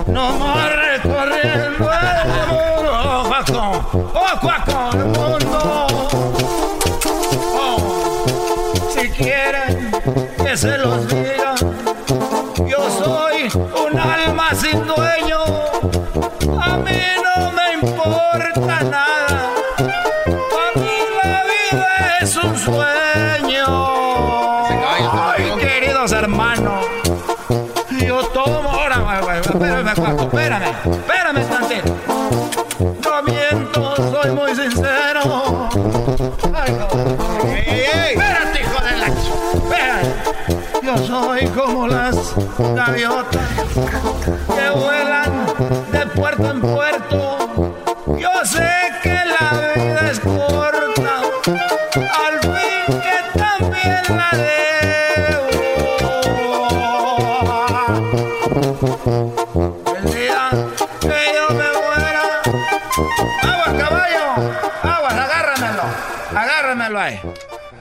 No 0.08 0.32
más 0.40 0.72
recorriendo 0.74 1.66
el 1.66 1.78
mundo. 1.78 3.26
Cuaco, 3.28 4.12
oh, 4.14 4.40
cuaco, 4.40 4.90
el 4.94 5.06
mundo. 5.08 5.88
Oh, 7.60 8.26
si 8.96 9.10
quieren 9.10 9.92
que 10.42 10.56
se 10.56 10.78
los 10.78 11.06
diga, 11.10 11.54
yo 12.66 12.90
soy 12.90 13.52
un 13.86 14.00
alma 14.00 14.56
sin 14.56 14.88
dueño. 14.88 15.44
A 16.62 16.78
mí 16.78 17.02
no 17.26 17.52
me 17.52 17.74
importa 17.74 18.84
nada. 18.84 19.03
Espérame, 29.54 29.96
Juaco, 29.96 30.24
espérame, 30.24 30.72
espérame 30.92 31.46
tantito. 31.48 31.96
No 32.80 33.24
miento, 33.24 33.96
soy 34.12 34.32
muy 34.32 34.56
sincero. 34.56 35.70
Ay, 36.54 36.72
no. 36.74 36.88
Espérate, 37.48 38.62
hijo 38.62 38.80
de 38.84 38.94
la... 38.98 39.08
Espérate. 39.08 40.14
Yo 40.84 40.98
soy 40.98 41.48
como 41.48 41.88
las 41.88 42.36
gaviotas 42.76 43.48
que 44.56 44.70
vuelan 44.80 45.46
de 45.92 46.06
puerto 46.08 46.52
en 46.52 46.62
puerto. 46.62 46.83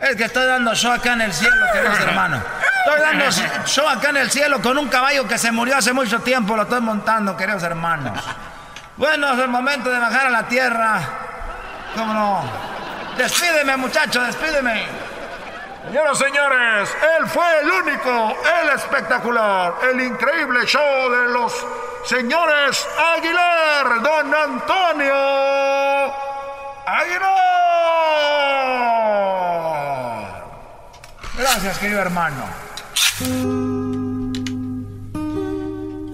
Es 0.00 0.16
que 0.16 0.24
estoy 0.24 0.46
dando 0.46 0.74
show 0.74 0.92
acá 0.92 1.12
en 1.12 1.22
el 1.22 1.32
cielo, 1.32 1.66
queridos 1.72 2.00
hermanos. 2.00 2.42
Estoy 2.84 3.00
dando 3.00 3.24
show 3.66 3.88
acá 3.88 4.10
en 4.10 4.16
el 4.16 4.30
cielo 4.30 4.60
con 4.60 4.76
un 4.76 4.88
caballo 4.88 5.28
que 5.28 5.38
se 5.38 5.52
murió 5.52 5.76
hace 5.76 5.92
mucho 5.92 6.20
tiempo, 6.20 6.56
lo 6.56 6.62
estoy 6.62 6.80
montando, 6.80 7.36
queridos 7.36 7.62
hermanos. 7.62 8.18
Bueno, 8.96 9.32
es 9.32 9.38
el 9.38 9.48
momento 9.48 9.90
de 9.90 9.98
bajar 9.98 10.26
a 10.26 10.30
la 10.30 10.42
tierra. 10.48 11.00
¿Cómo 11.94 12.12
no? 12.12 12.42
Despídeme, 13.16 13.76
muchacho, 13.76 14.22
despídeme. 14.22 14.86
Señoras 15.86 16.20
y 16.20 16.24
señores, 16.24 16.96
él 17.18 17.26
fue 17.26 17.60
el 17.60 17.70
único, 17.70 18.36
el 18.62 18.70
espectacular, 18.70 19.74
el 19.90 20.00
increíble 20.00 20.64
show 20.64 21.10
de 21.10 21.28
los 21.32 21.52
señores 22.04 22.86
Aguilar, 23.16 24.00
don 24.00 24.34
Antonio 24.34 25.14
Aguilar. 26.86 27.71
Gracias, 31.54 31.78
querido 31.80 32.00
hermano. 32.00 32.46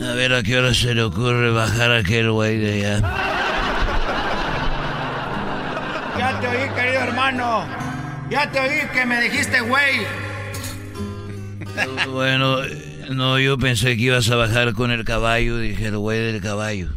A 0.02 0.12
ver 0.14 0.34
a 0.34 0.42
qué 0.42 0.58
hora 0.58 0.74
se 0.74 0.96
le 0.96 1.04
ocurre 1.04 1.52
bajar 1.52 1.92
a 1.92 1.98
aquel 1.98 2.32
güey 2.32 2.58
de 2.58 2.72
allá. 2.72 2.98
Ya 6.18 6.40
te 6.40 6.48
oí, 6.48 6.68
querido 6.74 7.00
hermano. 7.02 7.64
Ya 8.28 8.50
te 8.50 8.58
oí 8.58 8.88
que 8.92 9.06
me 9.06 9.20
dijiste, 9.20 9.60
güey. 9.60 9.98
Bueno, 12.10 12.56
no, 13.10 13.38
yo 13.38 13.56
pensé 13.58 13.96
que 13.96 14.02
ibas 14.02 14.28
a 14.30 14.34
bajar 14.34 14.72
con 14.72 14.90
el 14.90 15.04
caballo, 15.04 15.58
dije 15.58 15.86
el 15.86 15.98
güey 15.98 16.18
del 16.18 16.42
caballo. 16.42 16.88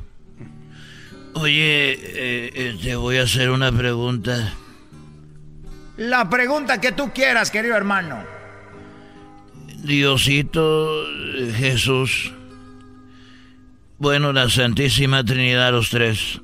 Oye, 1.36 1.92
eh, 1.92 2.52
eh, 2.56 2.78
te 2.82 2.96
voy 2.96 3.18
a 3.18 3.24
hacer 3.24 3.52
una 3.52 3.72
pregunta. 3.72 4.56
La 6.02 6.28
pregunta 6.28 6.82
que 6.82 6.92
tú 6.92 7.12
quieras, 7.14 7.52
querido 7.52 7.78
hermano. 7.78 8.24
Diosito, 9.84 11.06
Jesús, 11.56 12.34
bueno, 14.00 14.34
la 14.34 14.50
Santísima 14.50 15.24
Trinidad, 15.24 15.72
los 15.72 15.92
tres. 15.92 16.42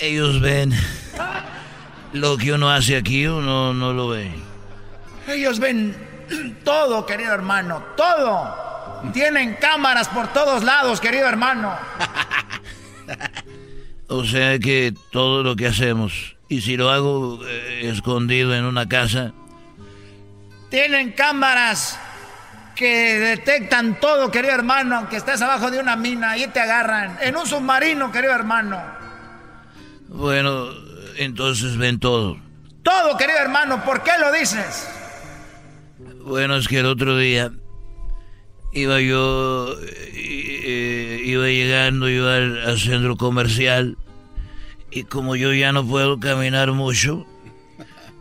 Ellos 0.00 0.40
ven 0.40 0.72
lo 2.12 2.36
que 2.36 2.54
uno 2.54 2.68
hace 2.70 2.96
aquí, 2.96 3.24
uno 3.28 3.72
no 3.72 3.92
lo 3.92 4.08
ve. 4.08 4.32
Ellos 5.28 5.60
ven 5.60 5.94
todo, 6.64 7.06
querido 7.06 7.34
hermano, 7.34 7.84
todo. 7.96 9.12
Tienen 9.12 9.54
cámaras 9.60 10.08
por 10.08 10.32
todos 10.32 10.64
lados, 10.64 11.00
querido 11.00 11.28
hermano. 11.28 11.72
O 14.08 14.24
sea 14.24 14.56
que 14.60 14.94
todo 15.10 15.42
lo 15.42 15.56
que 15.56 15.66
hacemos, 15.66 16.35
y 16.48 16.60
si 16.60 16.76
lo 16.76 16.90
hago 16.90 17.40
eh, 17.46 17.90
escondido 17.92 18.54
en 18.54 18.64
una 18.64 18.88
casa, 18.88 19.32
Tienen 20.70 21.12
cámaras 21.12 21.98
que 22.74 23.18
detectan 23.18 23.98
todo, 24.00 24.30
querido 24.30 24.52
hermano, 24.54 24.96
aunque 24.96 25.16
estés 25.16 25.40
abajo 25.40 25.70
de 25.70 25.78
una 25.78 25.96
mina, 25.96 26.32
ahí 26.32 26.46
te 26.48 26.60
agarran. 26.60 27.16
En 27.22 27.36
un 27.36 27.46
submarino, 27.46 28.12
querido 28.12 28.34
hermano. 28.34 28.82
bueno, 30.08 30.68
entonces 31.16 31.76
ven 31.76 31.98
todo. 31.98 32.36
Todo, 32.82 33.16
querido 33.16 33.38
hermano, 33.38 33.84
¿por 33.84 34.02
qué 34.02 34.12
lo 34.20 34.30
dices? 34.32 34.88
Bueno, 36.24 36.56
es 36.56 36.68
que 36.68 36.80
el 36.80 36.86
otro 36.86 37.16
día 37.16 37.50
iba 38.72 39.00
yo, 39.00 39.74
eh, 39.80 40.12
eh, 40.12 41.22
iba 41.24 41.46
llegando 41.46 42.08
yo 42.08 42.28
al, 42.28 42.62
al 42.66 42.78
centro 42.78 43.16
comercial 43.16 43.96
y 44.90 45.04
como 45.04 45.36
yo 45.36 45.52
ya 45.52 45.72
no 45.72 45.86
puedo 45.86 46.18
caminar 46.18 46.72
mucho, 46.72 47.26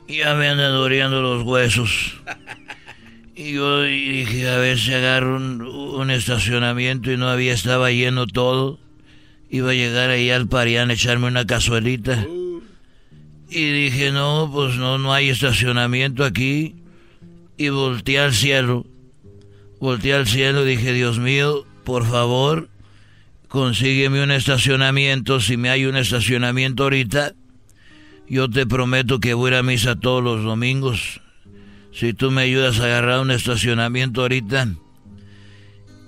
ya 0.08 0.36
me 0.36 0.50
andan 0.50 0.72
doliendo 0.72 1.22
los 1.22 1.44
huesos. 1.44 2.18
Y 3.36 3.54
yo 3.54 3.82
dije, 3.82 4.48
a 4.48 4.58
ver 4.58 4.80
si 4.80 4.94
agarro 4.94 5.36
un, 5.36 5.62
un 5.62 6.10
estacionamiento 6.10 7.12
y 7.12 7.18
no 7.18 7.28
había, 7.28 7.54
estaba 7.54 7.92
lleno 7.92 8.28
todo. 8.28 8.80
Iba 9.50 9.72
a 9.72 9.74
llegar 9.74 10.10
ahí 10.10 10.30
al 10.30 10.48
Parián 10.48 10.90
a 10.90 10.94
echarme 10.94 11.28
una 11.28 11.46
cazuelita. 11.46 12.26
Y 13.50 13.72
dije, 13.72 14.12
no, 14.12 14.50
pues 14.54 14.78
no, 14.78 14.98
no 14.98 15.14
hay 15.14 15.30
estacionamiento 15.30 16.24
aquí. 16.24 16.76
Y 17.58 17.70
volteé 17.70 18.20
al 18.20 18.34
cielo. 18.34 18.86
Volteé 19.80 20.14
al 20.14 20.28
cielo 20.28 20.66
y 20.66 20.70
dije, 20.70 20.94
Dios 20.94 21.20
mío, 21.20 21.66
por 21.84 22.06
favor, 22.06 22.70
consígueme 23.56 24.22
un 24.22 24.32
estacionamiento. 24.32 25.40
Si 25.40 25.56
me 25.56 25.70
hay 25.70 25.86
un 25.86 25.96
estacionamiento 25.96 26.84
ahorita, 26.84 27.36
yo 28.28 28.50
te 28.50 28.66
prometo 28.66 29.22
que 29.22 29.34
voy 29.34 29.54
a 29.54 29.64
misa 29.64 29.96
todos 29.96 30.22
los 30.22 30.44
domingos. 30.44 31.22
Si 31.94 32.14
tú 32.14 32.32
me 32.32 32.42
ayudas 32.42 32.82
a 32.82 32.84
agarrar 32.84 33.22
un 33.22 33.32
estacionamiento 33.32 34.24
ahorita, 34.24 34.68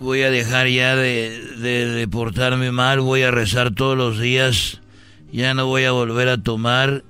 voy 0.01 0.23
a 0.23 0.29
dejar 0.29 0.67
ya 0.67 0.97
de, 0.97 1.39
de, 1.59 1.85
de 1.85 2.07
portarme 2.09 2.73
mal, 2.73 2.99
voy 2.99 3.21
a 3.21 3.31
rezar 3.31 3.73
todos 3.73 3.97
los 3.97 4.19
días, 4.19 4.81
ya 5.31 5.53
no 5.53 5.67
voy 5.67 5.85
a 5.85 5.91
volver 5.91 6.27
a 6.27 6.43
tomar 6.43 7.05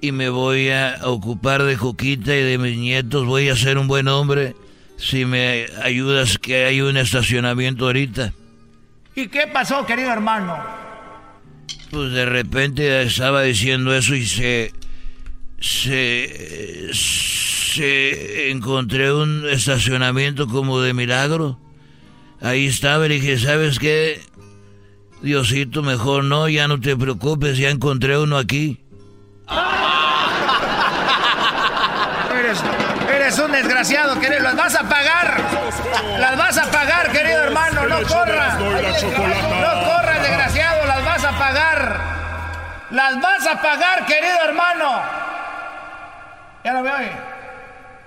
y 0.00 0.12
me 0.12 0.28
voy 0.28 0.68
a 0.68 1.00
ocupar 1.02 1.64
de 1.64 1.76
Coquita 1.76 2.36
y 2.36 2.42
de 2.42 2.58
mis 2.58 2.78
nietos, 2.78 3.26
voy 3.26 3.48
a 3.48 3.56
ser 3.56 3.76
un 3.76 3.88
buen 3.88 4.06
hombre 4.06 4.54
si 4.96 5.24
me 5.24 5.66
ayudas 5.82 6.38
que 6.38 6.64
hay 6.64 6.80
un 6.80 6.96
estacionamiento 6.96 7.86
ahorita. 7.86 8.32
¿Y 9.18 9.26
qué 9.26 9.48
pasó, 9.48 9.84
querido 9.84 10.12
hermano? 10.12 10.56
Pues 11.90 12.12
de 12.12 12.24
repente 12.24 13.02
estaba 13.02 13.42
diciendo 13.42 13.92
eso 13.92 14.14
y 14.14 14.24
se. 14.24 14.72
se. 15.60 16.90
se. 16.94 18.52
encontré 18.52 19.12
un 19.12 19.44
estacionamiento 19.50 20.46
como 20.46 20.80
de 20.80 20.94
milagro. 20.94 21.58
Ahí 22.40 22.68
estaba 22.68 23.06
y 23.06 23.08
dije, 23.08 23.40
¿sabes 23.40 23.80
qué? 23.80 24.20
Diosito, 25.20 25.82
mejor 25.82 26.22
no, 26.22 26.48
ya 26.48 26.68
no 26.68 26.78
te 26.78 26.96
preocupes, 26.96 27.58
ya 27.58 27.70
encontré 27.70 28.16
uno 28.16 28.38
aquí. 28.38 28.78
Eres, 32.38 32.62
eres 33.12 33.38
un 33.40 33.50
desgraciado, 33.50 34.20
querido. 34.20 34.44
Las 34.44 34.54
vas 34.54 34.76
a 34.76 34.88
pagar. 34.88 35.47
Las 36.18 36.36
vas 36.36 36.58
a 36.58 36.70
pagar, 36.70 37.10
querido 37.10 37.44
hermano. 37.44 37.86
No 37.86 38.02
corra. 38.06 38.54
No 38.54 39.84
corra, 39.84 40.18
desgraciado. 40.20 40.86
Las 40.86 41.04
vas 41.04 41.24
a 41.24 41.32
pagar. 41.38 42.00
las 42.90 43.20
vas 43.20 43.46
a 43.46 43.60
pagar, 43.60 44.06
querido 44.06 44.38
hermano. 44.44 45.02
Ya 46.64 46.72
no 46.72 46.82
me 46.82 46.92
oye. 46.92 47.12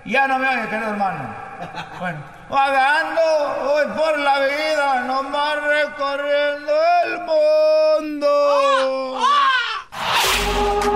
Ya 0.05 0.27
no 0.27 0.39
me 0.39 0.47
oye, 0.47 0.67
querido 0.69 0.89
hermano. 0.89 1.35
Bueno, 1.99 2.17
vagando 2.49 3.21
voy 3.63 3.85
por 3.95 4.17
la 4.19 4.39
vida, 4.39 5.01
nomás 5.01 5.55
recorriendo 5.63 6.73
el 7.05 7.19
mundo. 7.19 8.29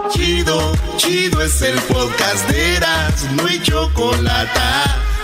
Chido, 0.10 0.74
chido 0.98 1.42
es 1.44 1.62
el 1.62 1.80
podcast 1.82 2.48
de 2.50 2.78
Eras, 2.78 3.24
no 3.32 3.46
hay 3.48 3.62
chocolate. 3.62 4.60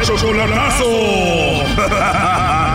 El 0.00 0.06
chocolatazo. 0.06 0.84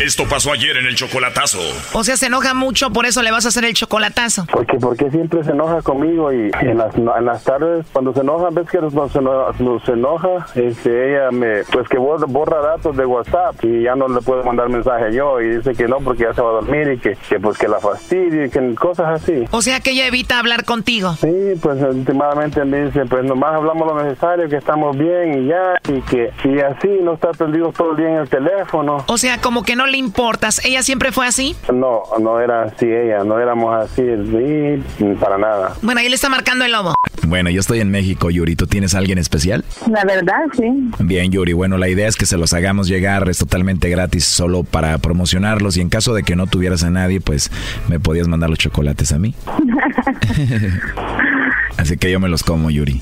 Esto 0.00 0.24
pasó 0.28 0.52
ayer 0.52 0.76
en 0.76 0.86
el 0.86 0.94
chocolatazo. 0.94 1.58
O 1.94 2.04
sea, 2.04 2.16
se 2.16 2.26
enoja 2.26 2.52
mucho, 2.52 2.90
por 2.90 3.06
eso 3.06 3.22
le 3.22 3.30
vas 3.30 3.46
a 3.46 3.48
hacer 3.48 3.64
el 3.64 3.72
chocolatazo. 3.72 4.46
Porque, 4.52 4.76
porque 4.78 5.10
siempre 5.10 5.42
se 5.42 5.52
enoja 5.52 5.80
conmigo 5.80 6.32
y 6.32 6.50
en 6.60 6.78
las, 6.78 6.94
en 6.94 7.24
las 7.24 7.42
tardes, 7.44 7.86
cuando 7.92 8.12
se 8.12 8.20
enoja, 8.20 8.50
ves 8.50 8.68
que 8.68 8.78
nos, 8.78 8.92
se 8.92 9.18
enoja, 9.18 9.52
se 9.84 9.92
enoja, 9.92 10.46
este, 10.54 11.12
ella 11.12 11.30
me, 11.30 11.64
pues 11.72 11.88
que 11.88 11.96
borra, 11.96 12.26
borra 12.28 12.60
datos 12.60 12.96
de 12.96 13.06
WhatsApp 13.06 13.56
y 13.64 13.84
ya 13.84 13.94
no 13.94 14.08
le 14.08 14.20
puedo 14.20 14.44
mandar 14.44 14.68
mensaje 14.68 15.14
yo 15.14 15.40
y 15.40 15.56
dice 15.56 15.72
que 15.72 15.88
no 15.88 15.98
porque 16.00 16.24
ya 16.24 16.34
se 16.34 16.42
va 16.42 16.50
a 16.50 16.52
dormir 16.60 16.92
y 16.92 16.98
que, 16.98 17.16
que 17.28 17.40
pues 17.40 17.56
que 17.56 17.66
la 17.66 17.80
fastidie 17.80 18.46
y 18.46 18.50
que 18.50 18.74
cosas 18.74 19.22
así. 19.22 19.44
O 19.50 19.62
sea 19.62 19.80
que 19.80 19.92
ella 19.92 20.06
evita 20.06 20.38
hablar 20.38 20.64
contigo. 20.64 21.16
Sí, 21.20 21.54
pues 21.62 21.82
últimamente 21.82 22.64
me 22.64 22.86
dice, 22.86 23.06
pues 23.06 23.24
nomás 23.24 23.54
hablamos 23.54 23.86
lo 23.86 24.02
necesario, 24.02 24.48
que 24.48 24.56
estamos 24.56 24.96
bien 24.96 25.42
y 25.42 25.46
ya, 25.48 25.80
y 25.88 26.02
que 26.02 26.32
y 26.44 26.60
así 26.60 26.88
no 27.02 27.14
está 27.14 27.30
perdido 27.30 27.72
todo 27.72 27.92
el 27.92 27.96
día 27.96 28.08
en 28.08 28.16
el 28.16 28.28
teléfono. 28.28 29.04
O 29.06 29.18
sea, 29.18 29.40
como 29.40 29.62
que 29.62 29.74
no 29.74 29.85
le 29.86 29.98
importas. 29.98 30.64
¿Ella 30.64 30.82
siempre 30.82 31.12
fue 31.12 31.26
así? 31.26 31.56
No, 31.72 32.02
no 32.20 32.40
era 32.40 32.64
así 32.64 32.86
ella, 32.86 33.24
no 33.24 33.38
éramos 33.38 33.74
así, 33.74 34.02
sí, 34.02 35.04
para 35.20 35.38
nada. 35.38 35.74
Bueno, 35.82 36.00
ahí 36.00 36.08
le 36.08 36.14
está 36.14 36.28
marcando 36.28 36.64
el 36.64 36.72
lobo. 36.72 36.94
Bueno, 37.26 37.50
yo 37.50 37.60
estoy 37.60 37.80
en 37.80 37.90
México, 37.90 38.30
Yuri. 38.30 38.56
¿Tú 38.56 38.66
tienes 38.66 38.94
a 38.94 38.98
alguien 38.98 39.18
especial? 39.18 39.64
La 39.90 40.04
verdad, 40.04 40.44
sí. 40.56 40.90
Bien, 41.00 41.30
Yuri. 41.30 41.52
Bueno, 41.52 41.76
la 41.78 41.88
idea 41.88 42.08
es 42.08 42.16
que 42.16 42.26
se 42.26 42.36
los 42.36 42.52
hagamos 42.52 42.88
llegar, 42.88 43.28
es 43.28 43.38
totalmente 43.38 43.88
gratis, 43.88 44.24
solo 44.24 44.62
para 44.62 44.96
promocionarlos. 44.98 45.76
Y 45.76 45.80
en 45.80 45.88
caso 45.88 46.14
de 46.14 46.22
que 46.22 46.36
no 46.36 46.46
tuvieras 46.46 46.84
a 46.84 46.90
nadie, 46.90 47.20
pues 47.20 47.50
me 47.88 47.98
podías 48.00 48.28
mandar 48.28 48.50
los 48.50 48.58
chocolates 48.58 49.12
a 49.12 49.18
mí. 49.18 49.34
Así 51.76 51.96
que 51.96 52.10
yo 52.10 52.20
me 52.20 52.28
los 52.28 52.42
como, 52.42 52.70
Yuri. 52.70 53.00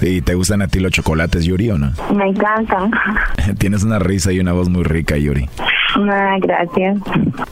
¿Y 0.00 0.22
te 0.22 0.34
gustan 0.34 0.62
a 0.62 0.68
ti 0.68 0.80
los 0.80 0.92
chocolates, 0.92 1.44
Yuri, 1.44 1.70
o 1.70 1.78
no? 1.78 1.92
Me 2.14 2.28
encantan. 2.28 2.90
Tienes 3.58 3.82
una 3.82 3.98
risa 3.98 4.32
y 4.32 4.40
una 4.40 4.52
voz 4.52 4.68
muy 4.68 4.82
rica, 4.82 5.16
Yuri. 5.16 5.48
Ah, 5.96 6.36
gracias. 6.40 6.98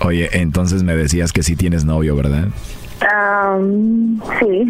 Oye, 0.01 0.29
entonces 0.33 0.83
me 0.83 0.95
decías 0.97 1.33
que 1.33 1.43
sí 1.43 1.57
tienes 1.57 1.85
novio, 1.85 2.17
¿verdad? 2.17 2.49
Um, 3.01 4.21
sí. 4.41 4.69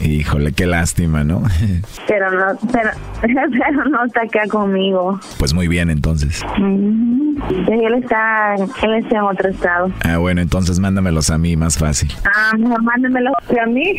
Híjole, 0.18 0.52
qué 0.52 0.66
lástima, 0.66 1.24
¿no? 1.24 1.42
pero 2.08 2.30
no, 2.30 2.58
pero, 2.72 2.90
pero 3.20 3.84
no 3.90 4.04
está 4.06 4.22
acá 4.22 4.46
conmigo. 4.48 5.20
Pues 5.38 5.52
muy 5.52 5.68
bien, 5.68 5.90
entonces. 5.90 6.42
Él 6.58 7.94
está, 8.02 8.54
él 8.54 8.94
está 8.94 9.16
en 9.16 9.22
otro 9.22 9.50
estado. 9.50 9.92
Ah, 10.04 10.16
bueno, 10.18 10.40
entonces 10.40 10.78
mándamelos 10.80 11.30
a 11.30 11.38
mí, 11.38 11.56
más 11.56 11.76
fácil. 11.78 12.10
Ah, 12.24 12.52
mándamelos 12.56 13.34
a 13.62 13.66
mí. 13.66 13.94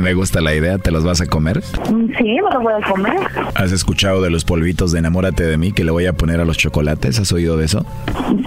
Me 0.00 0.14
gusta 0.14 0.40
la 0.40 0.54
idea, 0.54 0.78
¿te 0.78 0.90
los 0.90 1.04
vas 1.04 1.20
a 1.20 1.26
comer? 1.26 1.62
Mm, 1.90 2.10
Sí, 2.18 2.24
me 2.24 2.50
lo 2.52 2.60
voy 2.60 2.74
a 2.82 2.86
comer. 2.88 3.16
¿Has 3.54 3.72
escuchado 3.72 4.20
de 4.22 4.30
los 4.30 4.44
polvitos 4.44 4.92
de 4.92 4.98
enamórate 4.98 5.44
de 5.44 5.56
mí 5.56 5.72
que 5.72 5.84
le 5.84 5.90
voy 5.90 6.06
a 6.06 6.12
poner 6.12 6.40
a 6.40 6.44
los 6.44 6.56
chocolates? 6.58 7.18
¿Has 7.18 7.32
oído 7.32 7.56
de 7.56 7.66
eso? 7.66 7.84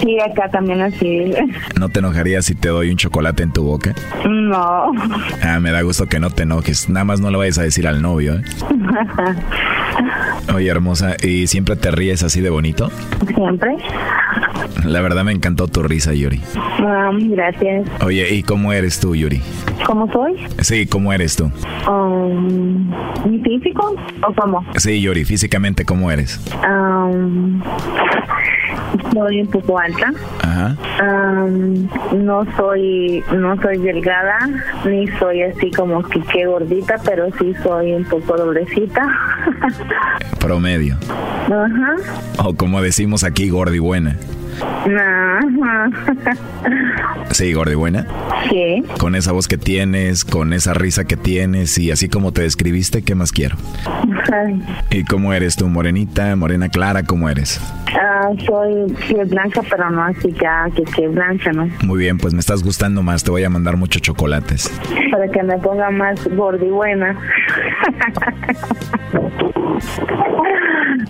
Sí, 0.02 0.18
acá 0.20 0.50
también 0.50 0.82
así. 0.82 1.34
¿No 1.80 1.90
te 1.90 2.00
enojarías 2.00 2.46
si 2.46 2.56
te 2.56 2.70
doy 2.70 2.90
un 2.92 2.98
chocolate 2.98 3.44
en 3.44 3.52
tu 3.52 3.64
boca? 3.64 3.94
No. 4.30 4.92
Ah, 5.42 5.60
me 5.60 5.72
da 5.72 5.82
gusto 5.82 6.08
que 6.08 6.20
no 6.20 6.30
te 6.30 6.44
enojes. 6.44 6.90
Nada 6.90 7.04
más 7.04 7.20
no 7.20 7.32
lo 7.32 7.40
vayas 7.40 7.58
a 7.58 7.64
decir 7.64 7.88
al 7.88 8.02
novio, 8.02 8.36
¿eh? 8.36 8.44
Oye, 10.54 10.70
hermosa, 10.70 11.16
¿y 11.22 11.48
siempre 11.48 11.76
te 11.76 11.92
ríes 11.92 12.24
así 12.24 12.42
de 12.42 12.50
bonito? 12.50 12.90
Siempre. 13.36 13.78
La 14.86 15.02
verdad 15.02 15.24
me 15.24 15.32
encantó 15.32 15.68
tu 15.68 15.84
risa, 15.84 16.14
Yuri. 16.14 16.42
Ah, 16.56 17.10
gracias. 17.14 17.88
Oye, 18.04 18.34
¿y 18.34 18.44
cómo 18.44 18.74
eres 18.74 19.00
tú, 19.00 19.16
Yuri? 19.16 19.42
¿Cómo 19.86 20.12
soy? 20.12 20.36
Sí, 20.60 20.86
¿cómo 20.88 21.14
eres 21.14 21.36
tú? 21.36 21.52
Um, 21.90 22.90
¿Mi 23.26 23.40
físico 23.40 23.96
o 24.28 24.34
cómo? 24.34 24.66
Sí, 24.78 25.02
Yuri, 25.02 25.26
físicamente, 25.26 25.86
¿cómo 25.86 26.12
eres? 26.12 26.40
Um, 26.68 27.62
soy 29.14 29.42
un 29.42 29.48
poco 29.48 29.80
alta. 29.80 30.12
Ajá. 30.42 30.78
Um, 31.02 31.88
no 32.14 32.46
soy 32.56 33.24
no 33.34 33.60
soy 33.62 33.78
delgada 33.80 34.38
ni 34.86 35.08
soy 35.20 35.44
así 35.44 35.72
como 35.72 36.04
que 36.04 36.22
qué 36.22 36.46
gordita, 36.46 36.96
pero 37.04 37.28
sí 37.40 37.54
soy 37.64 37.94
un 37.94 38.06
poco 38.06 38.38
doblecita. 38.38 39.08
Promedio. 40.40 40.98
Ajá. 41.46 41.96
O 42.44 42.54
como 42.54 42.82
decimos 42.82 43.24
aquí, 43.24 43.50
gordi 43.50 43.80
buena. 43.80 44.18
Ajá. 44.62 45.90
Sí, 47.32 47.54
gordi 47.54 47.76
buena. 47.76 48.06
Sí. 48.50 48.84
Con 49.00 49.16
esa 49.16 49.32
voz 49.32 49.48
que 49.48 49.58
tienes, 49.58 50.24
con 50.26 50.54
esa 50.54 50.74
risa 50.74 51.06
que 51.06 51.18
tienes 51.18 51.78
y 51.78 51.92
así 51.92 52.10
como 52.10 52.32
te 52.32 52.42
describiste, 52.42 53.02
¿qué 53.04 53.16
más 53.16 53.32
quiero? 53.32 53.56
Ay, 54.32 54.62
¿Y 54.92 55.04
cómo 55.04 55.34
eres 55.34 55.56
tú? 55.56 55.68
¿Morenita, 55.68 56.36
morena 56.36 56.70
clara? 56.70 57.04
¿Cómo 57.04 57.30
eres? 57.30 57.60
ah, 58.04 58.30
soy 58.46 58.92
piel 59.08 59.26
blanca, 59.26 59.62
pero 59.70 59.90
no 59.90 60.04
así 60.04 60.34
ya 60.42 60.68
que 60.76 60.84
que 60.84 61.08
blanca, 61.08 61.52
¿no? 61.52 61.70
Muy 61.84 62.00
bien, 62.00 62.18
pues 62.18 62.34
me 62.34 62.40
estás 62.40 62.64
gustando 62.64 63.02
más. 63.04 63.24
Te 63.24 63.32
voy 63.32 63.44
a 63.44 63.50
mandar 63.50 63.78
muchos 63.78 64.02
chocolates. 64.02 64.70
Para 65.12 65.28
que 65.30 65.44
me 65.44 65.58
ponga 65.58 65.90
más 65.92 66.28
gordi 66.36 66.70
buena. 66.70 67.18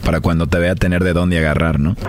Para 0.06 0.20
cuando 0.22 0.48
te 0.48 0.60
vea 0.60 0.76
tener 0.76 1.04
de 1.04 1.14
dónde 1.14 1.38
agarrar, 1.38 1.80
¿no? 1.80 1.96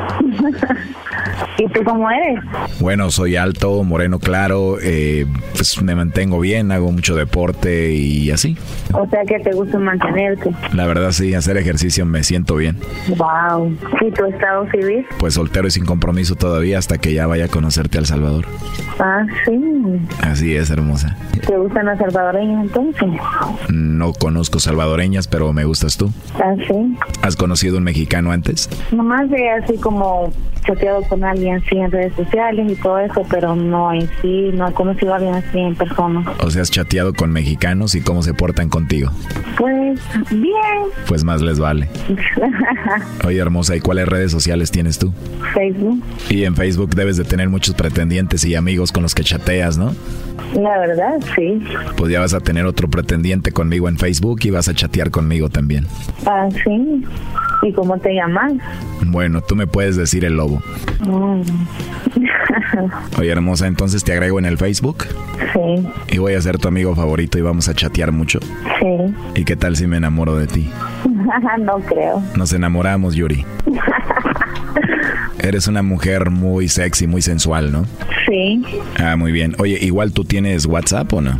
¿Y 1.58 1.68
tú 1.68 1.82
cómo 1.84 2.10
eres? 2.10 2.40
Bueno, 2.80 3.10
soy 3.10 3.36
alto, 3.36 3.82
moreno 3.84 4.18
claro, 4.18 4.78
eh, 4.82 5.26
pues 5.54 5.80
me 5.82 5.94
mantengo 5.94 6.40
bien, 6.40 6.72
hago 6.72 6.90
mucho 6.90 7.14
deporte 7.14 7.92
y 7.92 8.30
así. 8.30 8.56
O 8.92 9.06
sea 9.08 9.24
que 9.24 9.38
te 9.40 9.52
gusta 9.52 9.78
mantenerte. 9.78 10.50
La 10.72 10.86
verdad 10.86 11.12
sí, 11.12 11.34
hacer 11.34 11.56
ejercicio 11.56 12.04
me 12.06 12.22
siento 12.22 12.56
bien. 12.56 12.78
Wow. 13.16 13.76
¿Y 14.00 14.10
tu 14.10 14.24
estado 14.24 14.66
civil? 14.70 15.06
Pues 15.18 15.34
soltero 15.34 15.68
y 15.68 15.70
sin 15.70 15.84
compromiso 15.84 16.34
todavía 16.34 16.78
hasta 16.78 16.98
que 16.98 17.12
ya 17.14 17.26
vaya 17.26 17.46
a 17.46 17.48
conocerte 17.48 17.98
al 17.98 18.06
Salvador. 18.06 18.46
Ah, 18.98 19.26
sí. 19.44 19.60
Así 20.20 20.56
es, 20.56 20.70
hermosa. 20.70 21.16
¿Te 21.46 21.56
gustan 21.56 21.86
las 21.86 21.98
salvadoreñas 21.98 22.64
entonces? 22.64 23.08
No 23.68 24.12
conozco 24.12 24.60
salvadoreñas, 24.60 25.28
pero 25.28 25.52
me 25.52 25.64
gustas 25.64 25.96
tú. 25.96 26.12
Ah, 26.36 26.54
sí. 26.66 26.96
¿Has 27.22 27.36
conocido 27.36 27.78
un 27.78 27.84
mexicano 27.84 28.30
antes? 28.32 28.68
Nomás 28.92 29.28
de 29.30 29.50
así 29.50 29.76
como 29.78 30.32
chateado 30.64 31.02
con 31.02 31.13
alguien 31.22 31.56
así 31.56 31.76
en 31.76 31.90
redes 31.90 32.14
sociales 32.14 32.72
y 32.72 32.74
todo 32.76 32.98
eso, 32.98 33.22
pero 33.30 33.54
no 33.54 33.92
en 33.92 34.08
sí, 34.20 34.50
no 34.54 34.68
he 34.68 34.72
conocido 34.72 35.12
a 35.12 35.16
alguien 35.16 35.34
así 35.34 35.58
en 35.58 35.74
persona. 35.74 36.24
O 36.40 36.50
sea, 36.50 36.62
has 36.62 36.70
chateado 36.70 37.12
con 37.12 37.30
mexicanos 37.30 37.94
y 37.94 38.00
cómo 38.00 38.22
se 38.22 38.34
portan 38.34 38.68
contigo. 38.68 39.10
Pues 39.56 40.00
bien. 40.30 40.54
Pues 41.06 41.24
más 41.24 41.42
les 41.42 41.58
vale. 41.58 41.88
Oye, 43.26 43.38
hermosa, 43.38 43.76
¿y 43.76 43.80
cuáles 43.80 44.08
redes 44.08 44.32
sociales 44.32 44.70
tienes 44.70 44.98
tú? 44.98 45.12
Facebook, 45.52 46.02
Y 46.30 46.44
en 46.44 46.56
Facebook 46.56 46.94
debes 46.94 47.16
de 47.16 47.24
tener 47.24 47.48
muchos 47.48 47.74
pretendientes 47.74 48.44
y 48.44 48.54
amigos 48.54 48.90
con 48.92 49.02
los 49.02 49.14
que 49.14 49.22
chateas, 49.22 49.78
¿no? 49.78 49.92
la 50.54 50.78
verdad, 50.78 51.18
sí. 51.34 51.62
Pues 51.96 52.12
ya 52.12 52.20
vas 52.20 52.34
a 52.34 52.40
tener 52.40 52.66
otro 52.66 52.88
pretendiente 52.88 53.52
conmigo 53.52 53.88
en 53.88 53.98
Facebook 53.98 54.40
y 54.44 54.50
vas 54.50 54.68
a 54.68 54.74
chatear 54.74 55.10
conmigo 55.10 55.48
también. 55.48 55.86
Ah, 56.26 56.48
sí. 56.64 57.04
¿Y 57.62 57.72
cómo 57.72 57.98
te 57.98 58.14
llamas? 58.14 58.52
Bueno, 59.06 59.40
tú 59.40 59.56
me 59.56 59.66
puedes 59.66 59.96
decir 59.96 60.24
el 60.24 60.36
lobo. 60.36 60.62
Mm. 61.06 61.42
Oye, 63.18 63.30
hermosa, 63.30 63.66
entonces 63.66 64.04
te 64.04 64.12
agrego 64.12 64.38
en 64.38 64.46
el 64.46 64.58
Facebook 64.58 65.04
sí, 65.52 65.86
y 66.08 66.18
voy 66.18 66.34
a 66.34 66.40
ser 66.40 66.58
tu 66.58 66.68
amigo 66.68 66.94
favorito 66.94 67.38
y 67.38 67.42
vamos 67.42 67.68
a 67.68 67.74
chatear 67.74 68.12
mucho. 68.12 68.40
sí. 68.40 69.14
¿Y 69.34 69.44
qué 69.44 69.56
tal 69.56 69.76
si 69.76 69.86
me 69.86 69.96
enamoro 69.96 70.36
de 70.36 70.46
ti? 70.46 70.70
no 71.60 71.78
creo. 71.80 72.22
Nos 72.36 72.52
enamoramos, 72.52 73.14
Yuri. 73.14 73.44
Eres 75.38 75.68
una 75.68 75.82
mujer 75.82 76.30
muy 76.30 76.68
sexy, 76.68 77.06
muy 77.06 77.20
sensual, 77.20 77.70
¿no? 77.70 77.84
Sí. 78.26 78.64
Ah, 78.98 79.16
muy 79.16 79.30
bien. 79.30 79.54
Oye, 79.58 79.78
igual 79.82 80.12
tú 80.12 80.24
tienes 80.24 80.64
WhatsApp 80.64 81.12
o 81.12 81.20
no? 81.20 81.38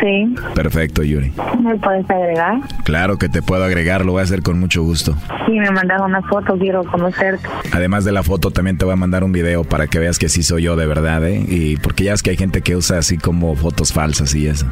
Sí. 0.00 0.34
Perfecto, 0.54 1.02
Yuri. 1.02 1.32
¿Me 1.62 1.76
puedes 1.76 2.08
agregar? 2.08 2.60
Claro 2.84 3.18
que 3.18 3.28
te 3.28 3.42
puedo 3.42 3.64
agregar, 3.64 4.04
lo 4.04 4.12
voy 4.12 4.20
a 4.20 4.24
hacer 4.24 4.42
con 4.42 4.58
mucho 4.58 4.82
gusto. 4.82 5.14
Sí, 5.46 5.52
me 5.52 5.70
mandas 5.70 6.00
una 6.00 6.22
foto, 6.22 6.56
quiero 6.58 6.84
conocerte. 6.84 7.46
Además 7.72 8.04
de 8.04 8.12
la 8.12 8.22
foto, 8.22 8.50
también 8.50 8.78
te 8.78 8.84
voy 8.84 8.94
a 8.94 8.96
mandar 8.96 9.24
un 9.24 9.32
video 9.32 9.64
para 9.64 9.86
que 9.88 9.98
veas 9.98 10.18
que 10.18 10.28
sí 10.28 10.42
soy 10.42 10.62
yo 10.62 10.76
de 10.76 10.86
verdad, 10.86 11.26
¿eh? 11.26 11.44
Y 11.46 11.76
porque 11.76 12.04
ya 12.04 12.14
es 12.14 12.22
que 12.22 12.30
hay 12.30 12.36
gente 12.36 12.62
que 12.62 12.76
usa 12.76 12.98
así 12.98 13.18
como 13.18 13.54
fotos 13.56 13.92
falsas 13.92 14.34
y 14.34 14.46
eso. 14.46 14.66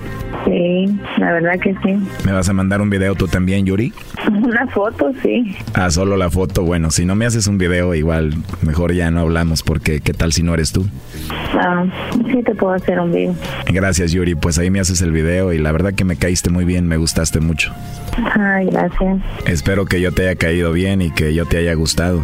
Sí, 0.45 0.99
la 1.19 1.33
verdad 1.33 1.59
que 1.61 1.75
sí. 1.83 1.99
¿Me 2.25 2.33
vas 2.33 2.49
a 2.49 2.53
mandar 2.55 2.81
un 2.81 2.89
video 2.89 3.15
tú 3.15 3.29
también, 3.29 3.67
Yuri? 3.67 3.93
Una 4.31 4.67
foto, 4.69 5.13
sí. 5.23 5.57
Ah, 5.75 5.91
solo 5.91 6.17
la 6.17 6.31
foto. 6.31 6.63
Bueno, 6.63 6.91
si 6.91 7.05
no 7.05 7.15
me 7.15 7.27
haces 7.27 7.47
un 7.49 7.59
video, 7.59 7.95
igual 7.95 8.35
mejor 8.63 8.95
ya 8.95 9.11
no 9.11 9.21
hablamos 9.21 9.63
porque 9.63 10.01
¿qué 10.01 10.15
tal 10.15 10.33
si 10.33 10.43
no 10.43 10.55
eres 10.55 10.73
tú? 10.73 10.87
Ah, 11.53 11.85
sí 12.31 12.43
te 12.43 12.55
puedo 12.55 12.73
hacer 12.73 12.99
un 12.99 13.13
video. 13.13 13.35
Gracias, 13.67 14.13
Yuri. 14.13 14.35
Pues 14.35 14.59
ahí 14.59 14.71
me 14.71 14.81
haces 14.81 15.03
el 15.03 15.13
video 15.13 15.18
y 15.19 15.59
la 15.59 15.73
verdad 15.73 15.95
que 15.95 16.05
me 16.05 16.17
caíste 16.17 16.51
muy 16.51 16.65
bien, 16.65 16.87
me 16.87 16.97
gustaste 16.97 17.41
mucho. 17.41 17.73
Ay, 18.39 18.67
gracias. 18.67 19.19
Espero 19.47 19.87
que 19.87 20.01
yo 20.01 20.13
te 20.13 20.23
haya 20.23 20.37
caído 20.37 20.73
bien 20.73 21.03
y 21.03 21.11
que 21.11 21.35
yo 21.35 21.47
te 21.47 21.59
haya 21.59 21.75
gustado. 21.75 22.23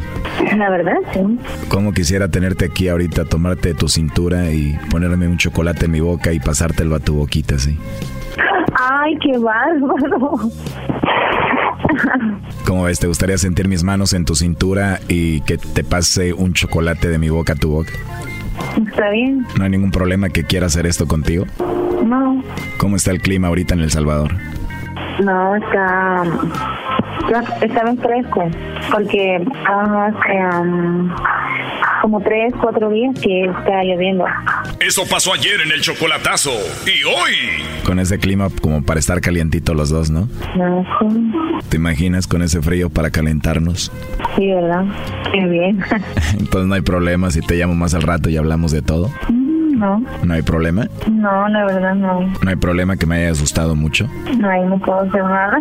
La 0.57 0.71
verdad, 0.71 0.97
sí. 1.13 1.21
Como 1.69 1.93
quisiera 1.93 2.29
tenerte 2.29 2.67
aquí 2.67 2.89
ahorita, 2.89 3.25
tomarte 3.25 3.75
tu 3.75 3.89
cintura 3.89 4.51
y 4.51 4.79
ponerme 4.91 5.27
un 5.29 5.39
chocolate 5.39 5.87
en 5.87 5.91
mi 5.91 6.01
boca 6.01 6.33
y 6.33 6.41
pasártelo 6.41 6.95
a 6.95 7.01
tu 7.01 7.15
boquita, 7.15 7.59
sí. 7.59 7.79
Ay, 8.77 9.19
qué 9.23 9.39
bárbaro. 9.39 10.51
¿Cómo 12.67 12.85
ves? 12.85 12.99
¿Te 12.99 13.07
gustaría 13.07 13.39
sentir 13.39 13.69
mis 13.69 13.85
manos 13.85 14.13
en 14.13 14.25
tu 14.25 14.35
cintura 14.35 15.01
y 15.09 15.41
que 15.43 15.59
te 15.59 15.85
pase 15.85 16.33
un 16.33 16.55
chocolate 16.55 17.09
de 17.09 17.19
mi 17.19 17.29
boca 17.29 17.53
a 17.55 17.57
tu 17.57 17.71
boca? 17.71 17.93
Está 18.87 19.11
bien. 19.11 19.47
¿No 19.57 19.65
hay 19.65 19.71
ningún 19.71 19.91
problema 19.91 20.29
que 20.29 20.45
quiera 20.45 20.67
hacer 20.67 20.87
esto 20.87 21.07
contigo? 21.07 21.47
No. 22.05 22.43
¿Cómo 22.79 22.97
está 22.97 23.11
el 23.11 23.21
clima 23.21 23.49
ahorita 23.49 23.75
en 23.75 23.81
El 23.81 23.91
Salvador? 23.91 24.37
No, 25.21 25.57
está. 25.57 26.25
ya 27.31 27.41
Está 27.61 27.85
bien 27.85 27.99
fresco. 27.99 28.51
Porque 28.91 29.45
hace 29.67 30.59
um, 30.61 31.11
como 32.03 32.21
tres, 32.21 32.53
cuatro 32.61 32.91
días 32.91 33.19
que 33.21 33.45
está 33.45 33.83
lloviendo. 33.83 34.27
Eso 34.81 35.05
pasó 35.11 35.33
ayer 35.33 35.61
en 35.63 35.73
el 35.73 35.81
chocolatazo. 35.81 36.53
Y 36.87 37.03
hoy. 37.05 37.63
Con 37.85 37.99
ese 37.99 38.19
clima 38.19 38.49
como 38.61 38.83
para 38.83 39.01
estar 39.01 39.21
calientitos 39.21 39.75
los 39.75 39.89
dos, 39.91 40.11
¿no? 40.11 40.29
No, 40.57 40.85
sí. 41.01 41.33
¿Te 41.69 41.77
imaginas 41.77 42.27
con 42.27 42.43
ese 42.43 42.61
frío 42.61 42.91
para 42.91 43.11
calentarnos? 43.11 43.91
Sí, 44.37 44.53
¿verdad? 44.53 44.85
Qué 45.33 45.47
bien. 45.47 45.83
Entonces 46.39 46.67
no 46.67 46.75
hay 46.75 46.83
problema 46.83 47.31
si 47.31 47.41
te 47.41 47.57
llamo 47.57 47.75
más 47.75 47.95
al 47.95 48.03
rato 48.03 48.29
y 48.29 48.37
hablamos 48.37 48.73
de 48.73 48.83
todo. 48.83 49.11
Mm, 49.29 49.44
No, 49.85 50.03
¿No 50.23 50.35
hay 50.35 50.43
problema? 50.43 50.87
no, 51.11 51.49
la 51.49 51.65
verdad 51.67 51.95
no. 51.95 52.21
¿No 52.43 52.51
hay 52.51 52.57
problema 52.57 52.97
que 52.97 53.05
me 53.07 53.17
haya 53.17 53.33
asustado 53.33 53.75
mucho? 53.77 54.09
No, 54.39 54.49
ahí 54.49 54.63
no 54.65 54.79
puedo 54.79 55.01
hacer 55.01 55.23
nada. 55.23 55.59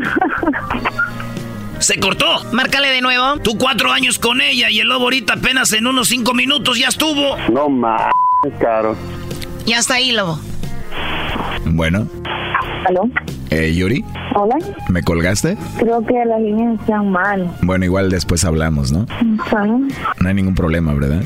¡Se 1.80 1.99
cortó! 1.99 2.26
Márcale 2.53 2.88
de 2.89 3.01
nuevo. 3.01 3.38
Tú 3.43 3.57
cuatro 3.57 3.91
años 3.91 4.17
con 4.17 4.39
ella 4.39 4.69
y 4.69 4.80
el 4.80 4.88
lobo 4.88 5.05
ahorita 5.05 5.34
apenas 5.34 5.74
en 5.74 5.86
unos 5.88 6.07
cinco 6.07 6.34
minutos 6.34 6.80
ya 6.80 6.88
estuvo. 6.88 7.36
No 7.51 7.67
más, 7.67 8.11
caro. 8.59 8.95
Ya 9.65 9.80
está 9.80 9.95
ahí, 9.95 10.13
lobo. 10.13 10.39
Bueno, 11.66 12.08
¿Aló? 12.88 13.10
eh, 13.49 13.74
Yuri, 13.74 14.04
¿Hola? 14.36 14.56
¿me 14.89 15.01
colgaste? 15.04 15.58
Creo 15.80 16.06
que 16.06 16.14
las 16.26 16.41
líneas 16.41 16.80
están 16.80 17.10
mal. 17.12 17.49
Bueno, 17.62 17.86
igual 17.86 18.10
después 18.10 18.43
hablamos, 18.45 18.91
¿no? 18.91 19.06
¿Sabes? 19.49 19.72
No 20.20 20.28
hay 20.30 20.34
ningún 20.36 20.56
problema, 20.56 20.93
¿verdad? 20.93 21.22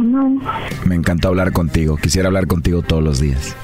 No. 0.00 0.38
Me 0.84 0.94
encantó 0.94 1.28
hablar 1.28 1.52
contigo. 1.52 1.96
Quisiera 1.96 2.28
hablar 2.28 2.46
contigo 2.46 2.82
todos 2.82 3.02
los 3.02 3.20
días. 3.20 3.56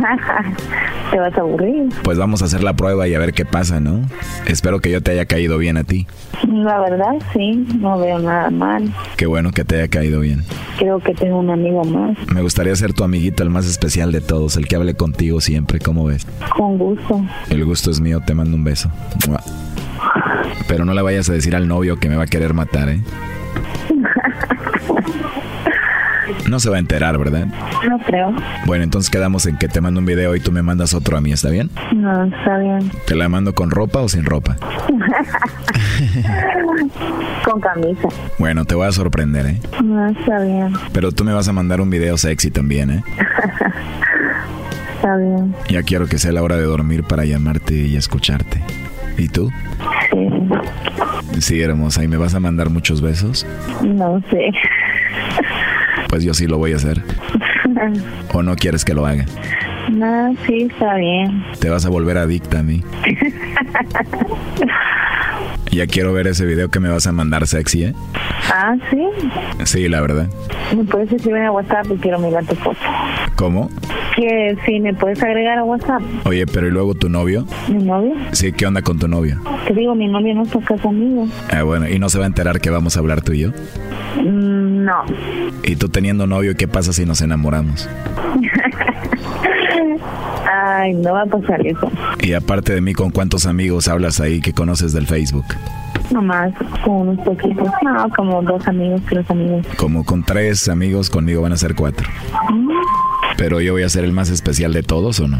Te 1.10 1.18
vas 1.18 1.36
a 1.36 1.40
aburrir. 1.40 1.88
Pues 2.02 2.18
vamos 2.18 2.42
a 2.42 2.44
hacer 2.46 2.62
la 2.62 2.74
prueba 2.74 3.08
y 3.08 3.14
a 3.14 3.18
ver 3.18 3.32
qué 3.32 3.44
pasa, 3.44 3.80
¿no? 3.80 4.00
Espero 4.46 4.80
que 4.80 4.90
yo 4.90 5.02
te 5.02 5.10
haya 5.12 5.26
caído 5.26 5.58
bien 5.58 5.76
a 5.76 5.84
ti. 5.84 6.06
La 6.48 6.80
verdad, 6.80 7.14
sí, 7.32 7.66
no 7.78 7.98
veo 7.98 8.18
nada 8.18 8.50
mal. 8.50 8.92
Qué 9.16 9.26
bueno 9.26 9.50
que 9.50 9.64
te 9.64 9.76
haya 9.76 9.88
caído 9.88 10.20
bien. 10.20 10.42
Creo 10.78 11.00
que 11.00 11.14
tengo 11.14 11.38
un 11.38 11.50
amigo 11.50 11.84
más. 11.84 12.16
Me 12.32 12.42
gustaría 12.42 12.74
ser 12.76 12.92
tu 12.92 13.04
amiguito, 13.04 13.42
el 13.42 13.50
más 13.50 13.66
especial 13.66 14.12
de 14.12 14.20
todos, 14.20 14.56
el 14.56 14.66
que 14.66 14.76
hable 14.76 14.94
contigo 14.94 15.40
siempre, 15.40 15.78
¿cómo 15.78 16.04
ves? 16.04 16.26
Con 16.56 16.78
gusto. 16.78 17.20
El 17.50 17.64
gusto 17.64 17.90
es 17.90 18.00
mío, 18.00 18.20
te 18.24 18.34
mando 18.34 18.56
un 18.56 18.64
beso. 18.64 18.90
Pero 20.68 20.84
no 20.84 20.94
le 20.94 21.02
vayas 21.02 21.28
a 21.28 21.32
decir 21.32 21.54
al 21.54 21.68
novio 21.68 21.98
que 21.98 22.08
me 22.08 22.16
va 22.16 22.24
a 22.24 22.26
querer 22.26 22.54
matar, 22.54 22.88
¿eh? 22.88 23.00
No 26.48 26.60
se 26.60 26.70
va 26.70 26.76
a 26.76 26.78
enterar, 26.78 27.18
¿verdad? 27.18 27.46
No 27.88 27.98
creo. 27.98 28.34
Bueno, 28.66 28.84
entonces 28.84 29.10
quedamos 29.10 29.46
en 29.46 29.56
que 29.56 29.68
te 29.68 29.80
mando 29.80 30.00
un 30.00 30.06
video 30.06 30.34
y 30.36 30.40
tú 30.40 30.52
me 30.52 30.62
mandas 30.62 30.94
otro 30.94 31.16
a 31.16 31.20
mí, 31.20 31.32
¿está 31.32 31.50
bien? 31.50 31.70
No, 31.94 32.24
está 32.24 32.58
bien. 32.58 32.90
¿Te 33.06 33.14
la 33.14 33.28
mando 33.28 33.54
con 33.54 33.70
ropa 33.70 34.00
o 34.00 34.08
sin 34.08 34.24
ropa? 34.24 34.56
Con 37.44 37.60
camisa. 37.60 38.08
Bueno, 38.38 38.64
te 38.64 38.74
voy 38.74 38.86
a 38.86 38.92
sorprender, 38.92 39.46
¿eh? 39.46 39.60
No, 39.82 40.08
está 40.08 40.40
bien. 40.40 40.72
Pero 40.92 41.12
tú 41.12 41.24
me 41.24 41.32
vas 41.32 41.48
a 41.48 41.52
mandar 41.52 41.80
un 41.80 41.90
video 41.90 42.16
sexy 42.16 42.50
también, 42.50 42.90
¿eh? 42.90 43.04
Está 44.96 45.16
bien. 45.16 45.54
Ya 45.70 45.82
quiero 45.82 46.06
que 46.06 46.18
sea 46.18 46.30
la 46.32 46.42
hora 46.42 46.56
de 46.56 46.64
dormir 46.64 47.04
para 47.04 47.24
llamarte 47.24 47.74
y 47.74 47.96
escucharte. 47.96 48.62
¿Y 49.16 49.28
tú? 49.28 49.50
Sí. 51.38 51.60
Hermosa. 51.60 52.04
¿Y 52.04 52.08
me 52.08 52.16
vas 52.16 52.34
a 52.34 52.40
mandar 52.40 52.70
muchos 52.70 53.00
besos? 53.00 53.46
No 53.82 54.20
sé. 54.30 54.50
Pues 56.08 56.24
yo 56.24 56.34
sí 56.34 56.46
lo 56.46 56.58
voy 56.58 56.72
a 56.72 56.76
hacer. 56.76 57.02
¿O 58.32 58.42
no 58.42 58.56
quieres 58.56 58.84
que 58.84 58.94
lo 58.94 59.06
haga? 59.06 59.24
No, 59.90 60.34
sí, 60.46 60.68
está 60.70 60.96
bien. 60.96 61.44
Te 61.60 61.68
vas 61.70 61.84
a 61.86 61.88
volver 61.88 62.18
adicta 62.18 62.60
a 62.60 62.62
mí. 62.62 62.82
Ya 65.70 65.86
quiero 65.86 66.12
ver 66.12 66.26
ese 66.26 66.44
video 66.46 66.68
que 66.68 66.80
me 66.80 66.88
vas 66.88 67.06
a 67.06 67.12
mandar 67.12 67.46
sexy, 67.46 67.84
¿eh? 67.84 67.94
Ah, 68.52 68.74
sí. 68.90 68.98
Sí, 69.64 69.88
la 69.88 70.00
verdad. 70.00 70.28
Me 70.76 70.84
puedes 70.84 71.12
escribir 71.12 71.42
a 71.42 71.52
WhatsApp 71.52 71.86
y 71.92 71.96
quiero 71.96 72.18
mirar 72.18 72.44
tu 72.44 72.54
foto. 72.56 72.78
¿Cómo? 73.36 73.70
Que 74.16 74.56
sí, 74.66 74.80
me 74.80 74.92
puedes 74.94 75.22
agregar 75.22 75.58
a 75.58 75.64
WhatsApp. 75.64 76.02
Oye, 76.24 76.44
pero 76.46 76.66
¿y 76.66 76.70
luego 76.70 76.94
tu 76.94 77.08
novio? 77.08 77.46
¿Mi 77.68 77.82
novio? 77.84 78.14
Sí, 78.32 78.52
¿qué 78.52 78.66
onda 78.66 78.82
con 78.82 78.98
tu 78.98 79.06
novio? 79.06 79.40
Te 79.66 79.72
digo, 79.74 79.94
mi 79.94 80.08
novio 80.08 80.34
no 80.34 80.42
está 80.42 80.58
acá 80.58 80.76
conmigo. 80.76 81.28
Ah, 81.50 81.62
bueno, 81.62 81.88
¿y 81.88 81.98
no 82.00 82.08
se 82.08 82.18
va 82.18 82.24
a 82.24 82.26
enterar 82.26 82.60
que 82.60 82.70
vamos 82.70 82.96
a 82.96 83.00
hablar 83.00 83.22
tú 83.22 83.32
y 83.32 83.40
yo? 83.40 83.50
Mm, 84.16 84.84
No. 84.84 85.02
¿Y 85.62 85.76
tú 85.76 85.88
teniendo 85.88 86.26
novio, 86.26 86.56
qué 86.56 86.66
pasa 86.68 86.92
si 86.92 87.04
nos 87.04 87.20
enamoramos? 87.20 87.88
Ay, 90.52 90.94
no 90.94 91.12
va 91.12 91.22
a 91.22 91.26
pasar 91.26 91.64
eso. 91.66 91.90
Y 92.20 92.32
aparte 92.32 92.74
de 92.74 92.80
mí, 92.80 92.92
¿con 92.92 93.10
cuántos 93.10 93.46
amigos 93.46 93.88
hablas 93.88 94.20
ahí 94.20 94.40
que 94.40 94.52
conoces 94.52 94.92
del 94.92 95.06
Facebook? 95.06 95.44
Nomás 96.10 96.52
con 96.84 97.08
unos 97.08 97.24
poquitos. 97.24 97.68
No, 97.82 98.08
como 98.16 98.42
dos 98.42 98.66
amigos, 98.66 99.00
tres 99.08 99.30
amigos. 99.30 99.64
Como 99.76 100.04
con 100.04 100.24
tres 100.24 100.68
amigos, 100.68 101.08
conmigo 101.08 101.42
van 101.42 101.52
a 101.52 101.56
ser 101.56 101.74
cuatro. 101.76 102.08
Pero 103.36 103.60
yo 103.60 103.72
voy 103.72 103.82
a 103.82 103.88
ser 103.88 104.04
el 104.04 104.12
más 104.12 104.30
especial 104.30 104.72
de 104.72 104.82
todos, 104.82 105.20
¿o 105.20 105.28
no? 105.28 105.38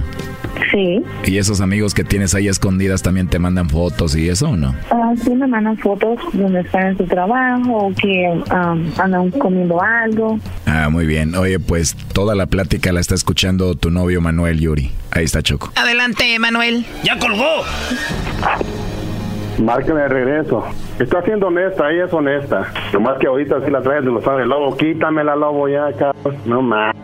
Sí. 0.70 1.02
¿Y 1.24 1.38
esos 1.38 1.60
amigos 1.60 1.94
que 1.94 2.04
tienes 2.04 2.34
ahí 2.34 2.48
escondidas 2.48 3.02
también 3.02 3.28
te 3.28 3.38
mandan 3.38 3.68
fotos 3.68 4.14
y 4.14 4.28
eso 4.28 4.50
o 4.50 4.56
no? 4.56 4.74
Ah, 4.90 5.12
sí, 5.22 5.30
me 5.30 5.46
mandan 5.46 5.76
fotos 5.78 6.18
donde 6.32 6.60
están 6.60 6.88
en 6.88 6.98
su 6.98 7.04
trabajo 7.04 7.72
o 7.72 7.92
que 7.94 8.28
um, 8.28 8.90
andan 8.98 9.30
comiendo 9.32 9.82
algo. 9.82 10.38
Ah, 10.66 10.88
muy 10.90 11.06
bien. 11.06 11.34
Oye, 11.34 11.58
pues 11.58 11.96
toda 12.12 12.34
la 12.34 12.46
plática 12.46 12.92
la 12.92 13.00
está 13.00 13.14
escuchando 13.14 13.74
tu 13.74 13.90
novio 13.90 14.20
Manuel 14.20 14.60
Yuri. 14.60 14.90
Ahí 15.10 15.24
está 15.24 15.42
Choco. 15.42 15.72
Adelante, 15.76 16.38
Manuel. 16.38 16.86
¡Ya 17.02 17.18
colgó! 17.18 17.64
Márqueme 19.58 20.00
de 20.00 20.08
regreso. 20.08 20.64
Está 20.98 21.22
siendo 21.22 21.48
honesta, 21.48 21.90
ella 21.90 22.06
es 22.06 22.12
honesta. 22.12 22.72
Nomás 22.92 23.18
que 23.18 23.26
ahorita 23.26 23.64
sí 23.64 23.70
la 23.70 23.82
traes 23.82 24.04
de 24.04 24.10
los 24.10 24.22
padres. 24.22 24.46
Lobo, 24.46 24.76
quítamela, 24.76 25.36
lobo, 25.36 25.68
ya, 25.68 25.92
cabrón. 25.92 26.36
No 26.46 26.62
más. 26.62 26.94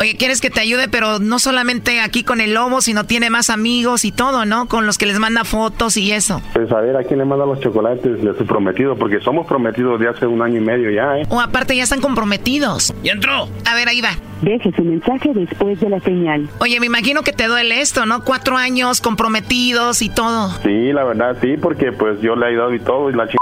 Oye, 0.00 0.16
quieres 0.16 0.40
que 0.40 0.50
te 0.50 0.60
ayude, 0.60 0.88
pero 0.88 1.18
no 1.18 1.38
solamente 1.38 2.00
aquí 2.00 2.24
con 2.24 2.40
el 2.40 2.54
lobo, 2.54 2.80
sino 2.80 3.04
tiene 3.04 3.30
más 3.30 3.50
amigos 3.50 4.04
y 4.04 4.12
todo, 4.12 4.44
¿no? 4.44 4.68
Con 4.68 4.86
los 4.86 4.98
que 4.98 5.06
les 5.06 5.18
manda 5.18 5.44
fotos 5.44 5.96
y 5.96 6.12
eso. 6.12 6.42
Pues 6.52 6.70
a 6.72 6.80
ver 6.80 6.96
a 6.96 7.04
quién 7.04 7.18
le 7.18 7.24
manda 7.24 7.46
los 7.46 7.60
chocolates 7.60 8.22
de 8.22 8.36
su 8.36 8.46
prometido, 8.46 8.96
porque 8.96 9.20
somos 9.20 9.46
prometidos 9.46 10.00
de 10.00 10.08
hace 10.08 10.26
un 10.26 10.42
año 10.42 10.58
y 10.58 10.64
medio 10.64 10.90
ya, 10.90 11.18
¿eh? 11.18 11.26
O 11.28 11.40
aparte 11.40 11.76
ya 11.76 11.84
están 11.84 12.00
comprometidos. 12.00 12.94
¡Ya 13.02 13.12
entró! 13.12 13.48
A 13.64 13.74
ver, 13.74 13.88
ahí 13.88 14.00
va. 14.00 14.10
Deje 14.42 14.72
su 14.74 14.82
mensaje 14.82 15.30
después 15.34 15.78
de 15.80 15.88
la 15.88 16.00
señal. 16.00 16.48
Oye, 16.58 16.80
me 16.80 16.86
imagino 16.86 17.22
que 17.22 17.32
te 17.32 17.46
duele 17.46 17.80
esto, 17.80 18.06
¿no? 18.06 18.24
Cuatro 18.24 18.56
años 18.56 19.00
comprometidos 19.00 20.02
y 20.02 20.08
todo. 20.08 20.50
Sí, 20.62 20.92
la 20.92 21.04
verdad, 21.04 21.36
sí, 21.40 21.56
porque 21.60 21.92
pues 21.92 22.20
yo 22.20 22.34
le 22.34 22.46
he 22.46 22.48
ayudado 22.50 22.74
y 22.74 22.80
todo, 22.80 23.10
y 23.10 23.14
la 23.14 23.28
ch... 23.28 23.36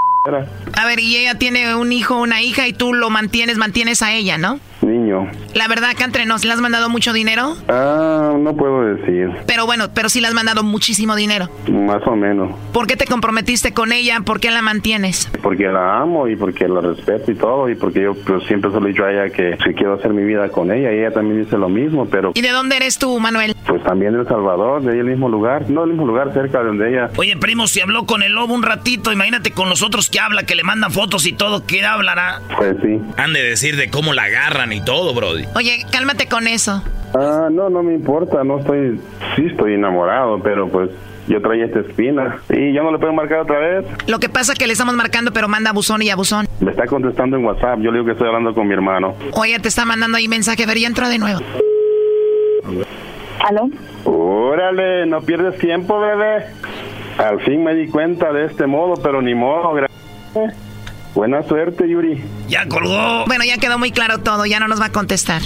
A 0.77 0.85
ver, 0.85 1.01
y 1.01 1.17
ella 1.17 1.37
tiene 1.37 1.75
un 1.75 1.93
hijo, 1.93 2.21
una 2.21 2.43
hija, 2.43 2.69
y 2.69 2.75
tú 2.75 2.93
lo 2.93 3.09
mantienes, 3.09 3.57
mantienes 3.57 4.03
a 4.03 4.13
ella, 4.13 4.37
¿no? 4.37 4.61
Niño. 4.83 5.31
La 5.55 5.67
verdad, 5.67 5.91
acá 5.91 6.05
entre 6.05 6.27
nos, 6.27 6.45
¿le 6.45 6.53
has 6.53 6.61
mandado 6.61 6.89
mucho 6.89 7.13
dinero? 7.13 7.57
Ah, 7.69 8.35
no 8.39 8.55
puedo 8.55 8.83
decir. 8.83 9.31
Pero 9.47 9.67
bueno, 9.67 9.89
pero 9.95 10.09
sí 10.09 10.21
le 10.21 10.29
has 10.29 10.35
mandado 10.35 10.63
muchísimo 10.63 11.17
dinero. 11.17 11.49
Más 11.71 12.03
o 12.07 12.17
menos. 12.17 12.55
¿Por 12.73 12.87
qué 12.87 12.97
te 12.97 13.07
comprometiste 13.07 13.73
con 13.73 13.93
ella? 13.93 14.21
¿Por 14.25 14.41
qué 14.41 14.51
la 14.51 14.63
mantienes? 14.63 15.31
Porque 15.43 15.65
la 15.65 15.99
amo 16.01 16.29
y 16.29 16.37
porque 16.37 16.69
la 16.69 16.81
respeto 16.81 17.31
y 17.31 17.35
todo. 17.35 17.69
Y 17.69 17.75
porque 17.75 18.03
yo 18.03 18.15
pues, 18.15 18.45
siempre 18.45 18.71
se 18.71 18.81
lo 18.81 18.87
he 18.87 18.91
dicho 18.91 19.05
a 19.05 19.13
ella 19.13 19.31
que 19.31 19.57
si 19.65 19.75
quiero 19.75 19.95
hacer 19.95 20.13
mi 20.13 20.25
vida 20.25 20.49
con 20.51 20.71
ella. 20.71 20.93
Y 20.93 20.99
ella 20.99 21.13
también 21.13 21.43
dice 21.45 21.57
lo 21.57 21.69
mismo, 21.69 22.07
pero... 22.07 22.33
¿Y 22.35 22.41
de 22.41 22.51
dónde 22.51 22.77
eres 22.77 22.99
tú, 22.99 23.19
Manuel? 23.19 23.55
Pues 23.67 23.83
también 23.83 24.13
de 24.13 24.21
El 24.21 24.29
Salvador, 24.29 24.83
de 24.83 24.93
ahí 24.93 24.99
el 24.99 25.07
mismo 25.07 25.29
lugar. 25.29 25.69
No, 25.71 25.85
el 25.85 25.91
mismo 25.91 26.07
lugar 26.07 26.33
cerca 26.33 26.61
de 26.61 26.67
donde 26.67 26.91
ella... 26.91 27.11
Oye, 27.17 27.37
primo, 27.37 27.67
si 27.67 27.81
habló 27.81 28.07
con 28.07 28.23
el 28.23 28.33
lobo 28.33 28.55
un 28.55 28.63
ratito, 28.63 29.13
imagínate 29.13 29.51
con 29.51 29.69
los 29.69 29.83
otros 29.83 30.10
que 30.11 30.21
habla, 30.21 30.43
que 30.45 30.55
le 30.55 30.63
mandan 30.65 30.91
fotos 30.93 31.27
y 31.27 31.33
todo, 31.33 31.65
¿qué 31.67 31.85
hablará? 31.85 32.41
Pues 32.57 32.77
sí. 32.83 33.01
Han 33.17 33.33
de 33.33 33.43
decir 33.43 33.77
de 33.77 33.89
cómo 33.91 34.13
la 34.13 34.25
agarran 34.25 34.73
y 34.73 34.85
todo, 34.85 35.15
Brody. 35.15 35.45
Oye, 35.55 35.85
cálmate 35.93 36.27
con 36.27 36.47
eso. 36.49 36.83
Ah, 37.15 37.49
no, 37.51 37.71
no 37.71 37.83
me 37.83 37.95
importa. 37.95 38.45
No 38.45 38.59
estoy... 38.61 39.01
Sí 39.37 39.47
estoy 39.47 39.75
enamorado, 39.75 40.41
pero 40.43 40.69
pues... 40.69 40.91
Yo 41.29 41.41
traía 41.41 41.67
esta 41.67 41.81
espina. 41.81 42.39
Y 42.49 42.73
ya 42.73 42.83
no 42.83 42.91
le 42.91 42.99
puedo 42.99 43.13
marcar 43.13 43.41
otra 43.41 43.59
vez. 43.61 43.85
Lo 44.09 44.19
que 44.19 44.29
pasa 44.29 44.53
es 44.53 44.59
que 44.59 44.67
le 44.67 44.73
estamos 44.73 44.95
marcando, 44.97 45.33
pero 45.33 45.47
manda 45.47 45.71
buzón 45.71 46.03
y 46.03 46.11
a 46.11 46.17
buzón. 46.17 46.49
Me 46.59 46.73
está 46.73 46.87
contestando 46.87 47.37
en 47.37 47.45
WhatsApp. 47.45 47.79
Yo 47.81 47.93
le 47.93 47.99
digo 47.99 48.07
que 48.07 48.13
estoy 48.13 48.27
hablando 48.27 48.53
con 48.53 48.67
mi 48.67 48.75
hermano. 48.75 49.15
Oye, 49.35 49.57
te 49.61 49.69
está 49.69 49.85
mandando 49.85 50.19
ahí 50.19 50.27
mensaje. 50.27 50.65
A 50.65 50.67
ver, 50.67 50.79
ya 50.79 50.89
entró 50.89 51.09
de 51.09 51.19
nuevo. 51.19 51.39
¿Aló? 53.47 53.69
Órale, 54.05 55.07
no 55.07 55.21
pierdes 55.21 55.57
tiempo, 55.59 56.01
bebé. 56.01 56.47
Al 57.19 57.41
fin 57.43 57.63
me 57.63 57.75
di 57.75 57.87
cuenta 57.89 58.33
de 58.33 58.47
este 58.47 58.67
modo, 58.67 58.95
pero 59.01 59.23
ni 59.23 59.35
modo. 59.35 59.73
gra- 59.75 59.89
Buena 61.15 61.43
suerte, 61.43 61.89
Yuri. 61.89 62.23
Ya 62.49 62.67
colgó. 62.67 63.25
Bueno, 63.27 63.45
ya 63.45 63.59
quedó 63.59 63.79
muy 63.79 63.91
claro 63.91 64.19
todo. 64.19 64.47
Ya 64.47 64.61
no 64.61 64.69
nos 64.69 64.81
va 64.81 64.87
a 64.87 64.93
contestar. 64.93 65.43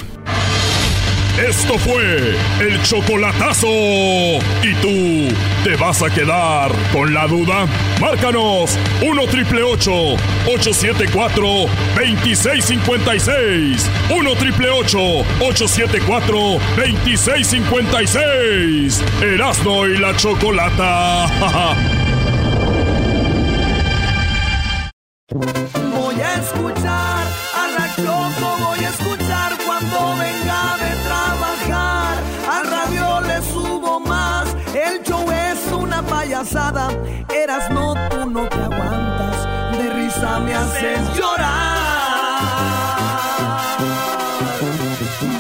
Esto 1.39 1.77
fue 1.79 2.37
el 2.61 2.81
chocolatazo. 2.85 3.67
¿Y 3.67 4.73
tú 4.81 5.35
te 5.65 5.75
vas 5.77 6.01
a 6.01 6.09
quedar 6.09 6.71
con 6.93 7.13
la 7.13 7.27
duda? 7.27 7.67
Márcanos 8.01 8.79
1 9.03 9.27
triple 9.27 9.65
874 9.65 11.43
2656. 11.97 13.91
1 14.17 14.35
triple 14.37 14.71
874 14.71 16.39
2656. 16.77 19.03
Erasno 19.21 19.89
y 19.89 19.99
la 19.99 20.17
chocolata. 20.17 21.95
Voy 25.31 26.21
a 26.21 26.35
escuchar 26.35 27.27
a 27.57 27.69
la 27.77 27.97
Choco, 27.97 28.57
voy 28.63 28.85
a 28.85 28.89
escuchar 28.91 29.53
cuando 29.65 30.17
venga 30.19 30.77
de 30.77 30.95
trabajar. 31.03 32.19
Al 32.53 32.71
radio 32.71 33.21
le 33.23 33.43
subo 33.43 34.01
más, 34.01 34.55
el 34.75 35.03
show 35.03 35.25
es 35.33 35.73
una 35.73 36.03
payasada. 36.03 36.91
Eras 37.35 37.71
no, 37.71 37.95
tú 38.11 38.31
no 38.31 38.47
te 38.47 38.57
aguantas, 38.57 39.79
de 39.79 39.95
risa 39.95 40.41
me 40.41 40.55
haces 40.55 41.01
llorar. 41.17 41.79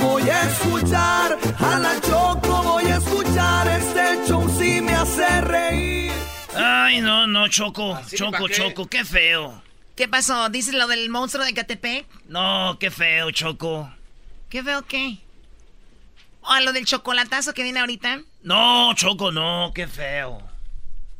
Voy 0.00 0.30
a 0.30 0.42
escuchar 0.44 1.38
a 1.58 1.78
la 1.78 2.00
Choco, 2.00 2.62
voy 2.62 2.84
a 2.86 2.96
escuchar 2.96 3.68
este 3.68 4.26
show 4.26 4.48
si 4.58 4.80
me 4.80 4.94
hace 4.94 5.42
reír. 5.42 6.12
Ay, 6.56 7.02
no, 7.02 7.26
no, 7.26 7.48
Choco. 7.48 7.98
Choco, 8.12 8.32
¿pa' 8.32 8.48
qué? 8.48 8.54
Choco, 8.54 8.86
qué 8.86 9.04
feo. 9.04 9.62
¿Qué 9.96 10.08
pasó? 10.08 10.48
¿Dices 10.48 10.74
lo 10.74 10.86
del 10.88 11.08
monstruo 11.08 11.44
de 11.44 11.54
Catepec? 11.54 12.06
No, 12.26 12.76
qué 12.80 12.90
feo, 12.90 13.30
Choco. 13.30 13.92
¿Qué 14.48 14.62
veo 14.62 14.82
qué? 14.82 15.18
¿O 16.42 16.54
lo 16.60 16.72
del 16.72 16.84
chocolatazo 16.84 17.54
que 17.54 17.62
viene 17.62 17.80
ahorita? 17.80 18.20
No, 18.42 18.92
Choco, 18.94 19.30
no, 19.32 19.72
qué 19.74 19.86
feo. 19.86 20.42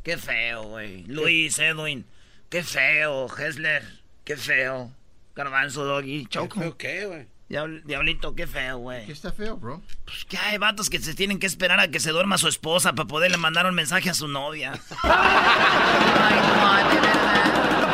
Qué 0.03 0.18
feo, 0.18 0.64
güey. 0.64 1.05
Luis, 1.05 1.59
Edwin, 1.59 2.05
qué 2.51 2.62
feo. 2.62 3.27
Hessler, 3.37 3.83
qué 4.25 4.37
feo. 4.37 4.91
Garbanzo, 5.35 5.85
Doggy, 5.85 6.27
Choco. 6.27 6.55
¿Qué 6.57 6.61
feo 6.61 6.77
qué, 6.77 7.07
güey? 7.07 7.27
Diabl- 7.49 7.83
Diablito, 7.85 8.35
qué 8.35 8.47
feo, 8.47 8.79
güey. 8.79 9.07
¿Qué 9.07 9.12
está 9.12 9.33
feo, 9.33 9.57
bro? 9.57 9.83
Pues 10.05 10.25
que 10.25 10.37
hay 10.37 10.59
vatos 10.59 10.91
que 10.91 10.99
se 10.99 11.14
tienen 11.14 11.39
que 11.39 11.47
esperar 11.47 11.79
a 11.81 11.89
que 11.89 12.01
se 12.01 12.11
duerma 12.11 12.39
su 12.39 12.49
esposa 12.49 12.93
para 12.95 13.07
poderle 13.07 13.37
mandar 13.37 13.66
un 13.66 13.75
mensaje 13.75 14.11
a 14.11 14.14
su 14.14 14.29
novia. 14.29 14.72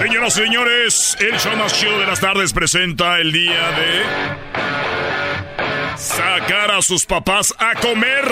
Señoras 0.00 0.34
y 0.38 0.40
señores, 0.40 1.16
el 1.20 1.38
show 1.38 1.54
más 1.58 1.78
chido 1.78 2.00
de 2.00 2.06
las 2.06 2.20
tardes 2.20 2.54
presenta 2.54 3.18
el 3.18 3.32
día 3.32 3.70
de 3.72 4.02
sacar 5.98 6.70
a 6.70 6.80
sus 6.80 7.04
papás 7.04 7.52
a 7.58 7.74
comer. 7.74 8.24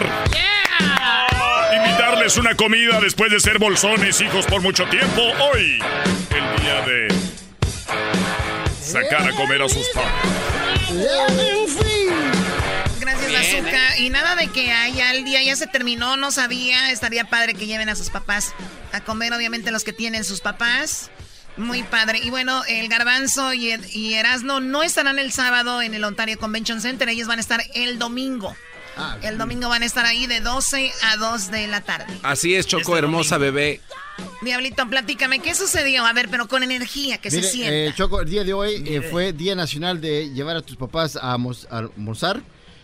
Invitarles 1.77 2.39
una 2.39 2.55
comida 2.55 2.99
después 3.03 3.31
de 3.31 3.39
ser 3.39 3.59
bolsones 3.59 4.19
hijos 4.23 4.47
por 4.47 4.63
mucho 4.63 4.87
tiempo. 4.87 5.21
Hoy, 5.21 5.79
el 6.31 6.63
día 6.63 6.81
de 6.87 7.09
sacar 8.81 9.29
a 9.29 9.37
comer 9.37 9.61
a 9.61 9.69
sus 9.69 9.87
papás. 9.91 10.11
Azúcar. 13.39 13.99
Y 13.99 14.09
nada 14.09 14.37
de 14.37 14.47
que 14.47 14.73
haya 14.73 15.13
el 15.13 15.23
día 15.27 15.43
ya 15.43 15.55
se 15.55 15.67
terminó, 15.67 16.17
no 16.17 16.31
sabía. 16.31 16.91
Estaría 16.93 17.25
padre 17.25 17.53
que 17.53 17.67
lleven 17.67 17.91
a 17.91 17.95
sus 17.95 18.09
papás 18.09 18.55
a 18.93 19.03
comer, 19.03 19.35
obviamente 19.35 19.71
los 19.71 19.85
que 19.85 19.93
tienen 19.93 20.25
sus 20.25 20.41
papás. 20.41 21.11
Muy 21.57 21.83
padre. 21.83 22.21
Y 22.23 22.31
bueno, 22.31 22.63
el 22.69 22.89
Garbanzo 22.89 23.53
y, 23.53 23.73
y 23.93 24.15
Erasno 24.15 24.61
no 24.61 24.83
estarán 24.83 25.19
el 25.19 25.33
sábado 25.33 25.83
en 25.83 25.95
el 25.95 26.05
Ontario 26.05 26.39
Convention 26.39 26.81
Center. 26.81 27.09
Ellos 27.09 27.27
van 27.27 27.39
a 27.39 27.41
estar 27.41 27.61
el 27.75 27.99
domingo. 27.99 28.55
El 29.23 29.39
domingo 29.39 29.69
van 29.69 29.83
a 29.83 29.87
estar 29.87 30.05
ahí 30.07 30.27
de 30.27 30.41
12 30.41 30.91
a 31.05 31.17
2 31.17 31.51
de 31.53 31.69
la 31.69 31.83
tarde. 31.83 32.13
Así 32.25 32.57
es, 32.57 32.67
Choco, 32.67 32.97
hermosa 32.97 33.39
bebé. 33.39 33.81
Diablito, 34.43 34.89
platícame, 34.89 35.39
¿qué 35.39 35.55
sucedió? 35.55 36.05
A 36.05 36.13
ver, 36.13 36.29
pero 36.29 36.49
con 36.49 36.65
energía, 36.65 37.19
que 37.19 37.31
Mire, 37.31 37.43
se 37.45 37.49
sienta. 37.53 37.73
eh, 37.73 37.93
Choco, 37.97 38.21
el 38.21 38.29
día 38.29 38.43
de 38.43 38.53
hoy 38.55 38.83
eh, 38.87 39.01
fue 39.01 39.33
Día 39.33 39.55
Nacional 39.55 40.01
de 40.01 40.31
llevar 40.31 40.57
a 40.57 40.63
tus 40.63 40.77
papás 40.77 41.15
a, 41.15 41.33
a 41.35 41.79
almorzar. 41.79 42.41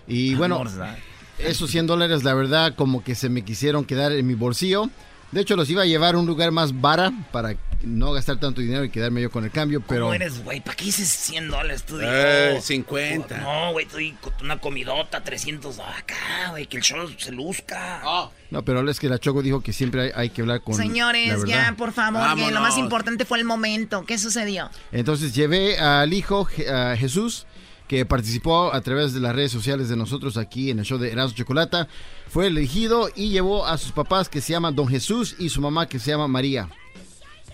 Y 0.06 0.36
bueno, 0.36 0.56
Almorzar. 0.58 0.98
esos 1.38 1.68
100 1.70 1.88
dólares, 1.88 2.22
la 2.22 2.34
verdad, 2.34 2.74
como 2.76 3.02
que 3.02 3.16
se 3.16 3.28
me 3.28 3.42
quisieron 3.44 3.84
quedar 3.84 4.12
en 4.12 4.24
mi 4.24 4.34
bolsillo. 4.34 4.90
De 5.32 5.40
hecho, 5.40 5.56
los 5.56 5.68
iba 5.68 5.82
a 5.82 5.86
llevar 5.86 6.14
a 6.14 6.18
un 6.18 6.26
lugar 6.26 6.52
más 6.52 6.80
vara 6.80 7.12
para 7.32 7.56
no 7.84 8.12
gastar 8.12 8.38
tanto 8.38 8.60
dinero 8.60 8.84
y 8.84 8.90
quedarme 8.90 9.22
yo 9.22 9.30
con 9.30 9.44
el 9.44 9.50
cambio, 9.50 9.80
pero... 9.80 10.02
¿Cómo 10.06 10.14
eres, 10.14 10.42
güey? 10.42 10.60
¿Para 10.60 10.76
qué 10.76 10.86
dices 10.86 11.08
100 11.08 11.48
dólares? 11.48 11.84
Tú 11.84 11.98
Eh, 12.00 12.48
digo, 12.50 12.60
50. 12.60 13.38
No, 13.38 13.72
güey, 13.72 13.86
tú 13.86 13.96
di 13.98 14.14
una 14.42 14.58
comidota, 14.58 15.22
300 15.22 15.78
acá, 15.78 16.50
güey, 16.50 16.66
que 16.66 16.76
el 16.78 16.82
show 16.82 17.08
se 17.18 17.32
luzca. 17.32 18.02
No, 18.50 18.64
pero 18.64 18.88
es 18.88 19.00
que 19.00 19.08
la 19.08 19.18
Choco 19.18 19.42
dijo 19.42 19.60
que 19.60 19.72
siempre 19.72 20.02
hay, 20.02 20.10
hay 20.14 20.30
que 20.30 20.42
hablar 20.42 20.62
con 20.62 20.74
Señores, 20.74 21.44
ya, 21.46 21.74
por 21.76 21.92
favor, 21.92 22.36
que 22.36 22.50
lo 22.50 22.60
más 22.60 22.78
importante 22.78 23.24
fue 23.24 23.38
el 23.38 23.44
momento. 23.44 24.04
¿Qué 24.06 24.18
sucedió? 24.18 24.70
Entonces 24.92 25.34
llevé 25.34 25.78
al 25.78 26.12
hijo 26.12 26.48
a 26.72 26.96
Jesús, 26.96 27.46
que 27.88 28.06
participó 28.06 28.72
a 28.72 28.80
través 28.80 29.12
de 29.12 29.20
las 29.20 29.34
redes 29.34 29.52
sociales 29.52 29.88
de 29.88 29.96
nosotros 29.96 30.36
aquí 30.36 30.70
en 30.70 30.78
el 30.78 30.84
show 30.84 30.98
de 30.98 31.12
Erasmo 31.12 31.36
Chocolata. 31.36 31.86
Fue 32.28 32.46
elegido 32.46 33.10
y 33.14 33.28
llevó 33.30 33.66
a 33.66 33.76
sus 33.76 33.92
papás 33.92 34.28
que 34.28 34.40
se 34.40 34.52
llaman 34.52 34.74
Don 34.74 34.88
Jesús 34.88 35.36
y 35.38 35.50
su 35.50 35.60
mamá 35.60 35.86
que 35.86 35.98
se 35.98 36.10
llama 36.10 36.26
María. 36.28 36.68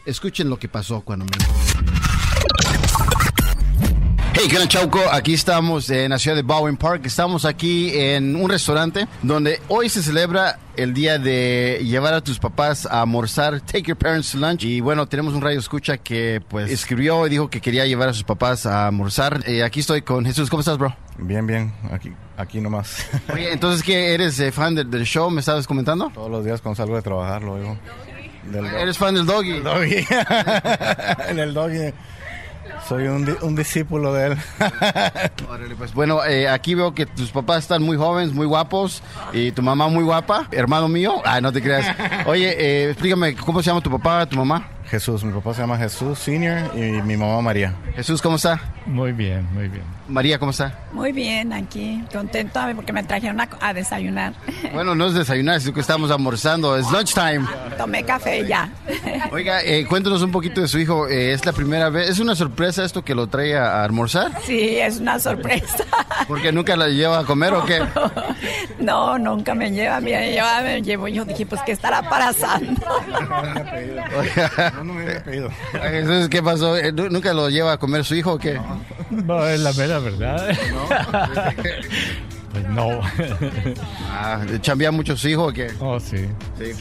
Escuchen 0.06 0.48
lo 0.48 0.58
que 0.58 0.68
pasó 0.68 1.02
cuando 1.02 1.26
me... 1.26 1.32
Hey, 4.32 4.46
¿qué 4.48 4.56
onda, 4.56 4.68
Chauco? 4.68 5.00
Aquí 5.12 5.34
estamos 5.34 5.90
en 5.90 6.10
la 6.10 6.18
ciudad 6.18 6.36
de 6.36 6.42
Bowen 6.42 6.76
Park. 6.78 7.02
Estamos 7.04 7.44
aquí 7.44 7.90
en 7.92 8.34
un 8.36 8.48
restaurante 8.48 9.06
donde 9.22 9.60
hoy 9.68 9.90
se 9.90 10.02
celebra 10.02 10.58
el 10.76 10.94
día 10.94 11.18
de 11.18 11.80
llevar 11.84 12.14
a 12.14 12.22
tus 12.22 12.38
papás 12.38 12.86
a 12.86 13.02
almorzar, 13.02 13.60
take 13.60 13.82
your 13.82 13.98
parents 13.98 14.32
to 14.32 14.38
lunch. 14.38 14.64
Y 14.64 14.80
bueno, 14.80 15.06
tenemos 15.06 15.34
un 15.34 15.42
radio 15.42 15.58
escucha 15.58 15.98
que 15.98 16.40
pues 16.48 16.70
escribió 16.70 17.26
y 17.26 17.30
dijo 17.30 17.50
que 17.50 17.60
quería 17.60 17.84
llevar 17.84 18.08
a 18.08 18.14
sus 18.14 18.24
papás 18.24 18.64
a 18.64 18.86
almorzar. 18.86 19.42
Eh, 19.46 19.62
aquí 19.62 19.80
estoy 19.80 20.00
con 20.00 20.24
Jesús. 20.24 20.48
¿Cómo 20.48 20.60
estás, 20.60 20.78
bro? 20.78 20.96
Bien, 21.18 21.46
bien, 21.46 21.74
aquí, 21.92 22.10
aquí 22.38 22.60
nomás. 22.60 23.06
Oye, 23.34 23.52
entonces, 23.52 23.82
¿qué 23.82 24.14
eres 24.14 24.40
eh, 24.40 24.52
fan 24.52 24.74
del, 24.74 24.90
del 24.90 25.04
show? 25.04 25.28
¿Me 25.28 25.40
estabas 25.40 25.66
comentando? 25.66 26.10
Todos 26.14 26.30
los 26.30 26.42
días 26.44 26.62
cuando 26.62 26.76
salgo 26.76 26.96
de 26.96 27.02
trabajar 27.02 27.42
lo 27.42 27.54
oigo. 27.54 27.76
Del 28.44 28.66
¿Eres 28.66 28.96
fan 28.98 29.14
del 29.14 29.26
doggy? 29.26 29.62
El 31.28 31.54
doggy. 31.54 31.92
Soy 32.88 33.06
un, 33.08 33.24
di- 33.24 33.36
un 33.42 33.54
discípulo 33.54 34.12
de 34.14 34.28
él. 34.28 34.38
Órale, 35.48 35.74
pues 35.76 35.92
bueno, 35.92 36.24
eh, 36.24 36.48
aquí 36.48 36.74
veo 36.74 36.94
que 36.94 37.04
tus 37.06 37.30
papás 37.30 37.58
están 37.58 37.82
muy 37.82 37.96
jóvenes, 37.96 38.32
muy 38.32 38.46
guapos, 38.46 39.02
y 39.32 39.52
tu 39.52 39.62
mamá 39.62 39.88
muy 39.88 40.02
guapa, 40.04 40.48
hermano 40.50 40.88
mío. 40.88 41.20
Ah, 41.24 41.40
no 41.40 41.52
te 41.52 41.60
creas. 41.62 41.94
Oye, 42.26 42.48
eh, 42.58 42.90
explícame, 42.90 43.34
¿cómo 43.36 43.62
se 43.62 43.66
llama 43.70 43.80
tu 43.80 43.90
papá, 43.90 44.26
tu 44.26 44.36
mamá? 44.36 44.68
Jesús, 44.86 45.22
mi 45.24 45.32
papá 45.32 45.54
se 45.54 45.60
llama 45.60 45.76
Jesús 45.78 46.18
Senior 46.18 46.70
y 46.74 46.80
mi 47.02 47.16
mamá 47.16 47.40
María. 47.42 47.74
Jesús, 47.94 48.20
¿cómo 48.22 48.36
está? 48.36 48.60
Muy 48.86 49.12
bien, 49.12 49.46
muy 49.52 49.68
bien. 49.68 49.84
María, 50.10 50.38
¿cómo 50.38 50.50
está? 50.50 50.78
Muy 50.92 51.12
bien, 51.12 51.52
aquí, 51.52 52.02
contenta 52.12 52.70
porque 52.74 52.92
me 52.92 53.02
trajeron 53.04 53.40
a, 53.40 53.48
a 53.60 53.72
desayunar. 53.72 54.34
Bueno, 54.72 54.94
no 54.94 55.06
es 55.06 55.14
desayunar, 55.14 55.60
sino 55.60 55.74
que 55.74 55.80
estamos 55.80 56.10
almorzando. 56.12 56.76
Es 56.76 56.88
lunchtime. 56.92 57.44
Tomé 57.76 58.04
café 58.04 58.46
ya. 58.46 58.68
Oiga, 59.32 59.62
eh, 59.62 59.84
cuéntanos 59.86 60.22
un 60.22 60.30
poquito 60.30 60.60
de 60.60 60.68
su 60.68 60.78
hijo. 60.78 61.08
Eh, 61.08 61.32
¿Es 61.32 61.44
la 61.44 61.52
primera 61.52 61.88
vez? 61.90 62.08
¿Es 62.08 62.18
una 62.20 62.34
sorpresa 62.36 62.84
esto 62.84 63.02
que 63.04 63.14
lo 63.14 63.26
trae 63.26 63.56
a, 63.56 63.82
almorzar? 63.82 64.30
Sí, 64.44 64.76
es 64.78 64.98
una 65.00 65.18
sorpresa. 65.18 65.84
¿Porque 66.28 66.52
nunca 66.52 66.76
la 66.76 66.88
lleva 66.88 67.18
a 67.20 67.24
comer 67.24 67.52
o 67.54 67.64
qué? 67.64 67.80
No, 68.78 69.18
nunca 69.18 69.54
me 69.54 69.70
lleva. 69.72 70.00
Mira, 70.00 70.24
yo 70.30 70.44
me 70.62 70.82
llevo. 70.82 71.08
Yo 71.08 71.24
dije, 71.24 71.44
pues, 71.46 71.60
¿qué 71.62 71.72
estará 71.72 72.08
pasando? 72.08 72.80
Oiga, 74.16 74.72
No, 74.76 74.84
no 74.84 74.94
me 74.94 75.04
hubiera 75.04 75.22
pedido. 75.24 75.50
Entonces, 75.82 76.28
¿qué 76.28 76.42
pasó? 76.42 76.76
Eh, 76.76 76.92
¿nu- 76.92 77.08
¿Nunca 77.08 77.32
lo 77.34 77.48
lleva 77.50 77.72
a 77.72 77.78
comer 77.78 78.04
su 78.04 78.14
hijo 78.14 78.34
o 78.34 78.38
qué? 78.38 78.60
No, 79.10 79.44
es 79.46 79.60
la 79.60 79.72
mera 79.72 79.99
verdad. 80.00 80.48
Pues 82.52 82.68
no. 82.68 83.00
Ah, 84.10 84.40
¿Chambea 84.60 84.90
mucho 84.90 85.16
su 85.16 85.28
hijo 85.28 85.46
o 85.46 85.52
qué? 85.52 85.70
Oh, 85.78 86.00
sí. 86.00 86.26
Sí. 86.58 86.72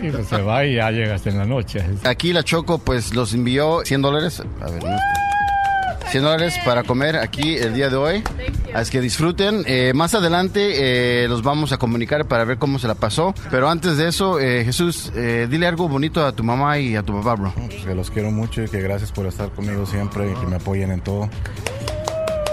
Y 0.00 0.10
pues 0.10 0.26
se 0.26 0.42
va 0.42 0.64
y 0.64 0.74
ya 0.74 0.90
llega 0.90 1.14
hasta 1.14 1.30
en 1.30 1.38
la 1.38 1.44
noche. 1.44 1.80
Aquí 2.04 2.32
la 2.32 2.42
Choco 2.42 2.78
pues 2.78 3.14
los 3.14 3.32
envió 3.32 3.82
100 3.84 4.02
dólares. 4.02 4.42
A 4.60 4.64
ver, 4.68 4.80
¿dónde 4.80 4.96
está? 4.96 6.10
100 6.10 6.24
dólares 6.24 6.60
para 6.64 6.82
comer 6.82 7.16
aquí 7.16 7.54
el 7.56 7.72
día 7.72 7.88
de 7.88 7.96
hoy. 7.96 8.22
Así 8.74 8.90
que 8.90 9.00
disfruten. 9.00 9.62
Eh, 9.66 9.92
más 9.94 10.14
adelante 10.14 11.24
eh, 11.24 11.28
los 11.28 11.42
vamos 11.42 11.72
a 11.72 11.78
comunicar 11.78 12.26
para 12.26 12.44
ver 12.44 12.58
cómo 12.58 12.78
se 12.78 12.86
la 12.88 12.94
pasó. 12.94 13.34
Pero 13.50 13.70
antes 13.70 13.96
de 13.96 14.08
eso, 14.08 14.38
eh, 14.38 14.64
Jesús, 14.64 15.10
eh, 15.14 15.46
dile 15.48 15.66
algo 15.66 15.88
bonito 15.88 16.26
a 16.26 16.32
tu 16.32 16.42
mamá 16.42 16.78
y 16.78 16.96
a 16.96 17.02
tu 17.02 17.14
papá, 17.14 17.36
bro. 17.36 17.52
Pues 17.54 17.84
que 17.84 17.94
los 17.94 18.10
quiero 18.10 18.30
mucho 18.30 18.62
y 18.62 18.68
que 18.68 18.82
gracias 18.82 19.10
por 19.12 19.26
estar 19.26 19.50
conmigo 19.50 19.86
siempre 19.86 20.30
y 20.30 20.34
que 20.34 20.46
me 20.46 20.56
apoyen 20.56 20.90
en 20.90 21.00
todo. 21.00 21.30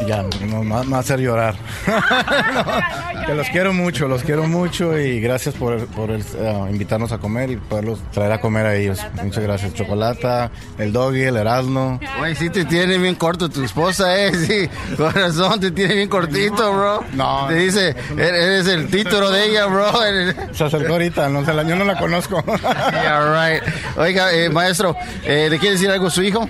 Ya, 0.07 0.23
no, 0.47 0.63
me 0.63 0.75
va 0.85 0.97
a 0.97 0.99
hacer 0.99 1.19
llorar. 1.19 1.55
No, 2.53 3.25
que 3.25 3.35
los 3.35 3.49
quiero 3.49 3.73
mucho, 3.73 4.07
los 4.07 4.23
quiero 4.23 4.47
mucho 4.47 4.97
y 4.97 5.19
gracias 5.21 5.53
por, 5.53 5.85
por 5.87 6.09
el, 6.09 6.21
eh, 6.35 6.65
invitarnos 6.71 7.11
a 7.11 7.19
comer 7.19 7.51
y 7.51 7.57
poderlos 7.57 7.99
traer 8.11 8.31
a 8.31 8.41
comer 8.41 8.65
a 8.65 8.75
ellos. 8.75 8.99
Muchas 9.21 9.43
gracias. 9.43 9.73
Chocolata, 9.75 10.49
el 10.79 10.91
doggy, 10.91 11.23
el 11.23 11.37
Erasmo. 11.37 11.99
Güey, 12.17 12.35
sí 12.35 12.49
te 12.49 12.65
tiene 12.65 12.97
bien 12.97 13.13
corto 13.15 13.47
tu 13.49 13.63
esposa, 13.63 14.17
eh. 14.19 14.31
Sí, 14.47 14.67
con 14.95 15.13
razón, 15.13 15.59
te 15.59 15.69
tiene 15.71 15.93
bien 15.95 16.09
cortito, 16.09 16.73
bro. 16.73 17.03
No. 17.13 17.45
Te 17.47 17.55
dice, 17.55 17.95
eres 18.17 18.65
el 18.67 18.87
título 18.89 19.29
de 19.29 19.45
ella, 19.45 19.65
bro. 19.67 19.91
Se 20.53 20.63
acercó 20.63 20.93
ahorita, 20.93 21.29
no, 21.29 21.45
se 21.45 21.53
la- 21.53 21.63
yo 21.63 21.75
no 21.75 21.83
la 21.85 21.97
conozco. 21.99 22.43
Yeah, 22.91 23.51
right. 23.51 23.63
Oiga, 23.97 24.33
eh, 24.33 24.49
maestro, 24.49 24.95
eh, 25.23 25.47
¿le 25.51 25.59
quiere 25.59 25.73
decir 25.75 25.91
algo 25.91 26.07
a 26.07 26.11
su 26.11 26.23
hijo? 26.23 26.49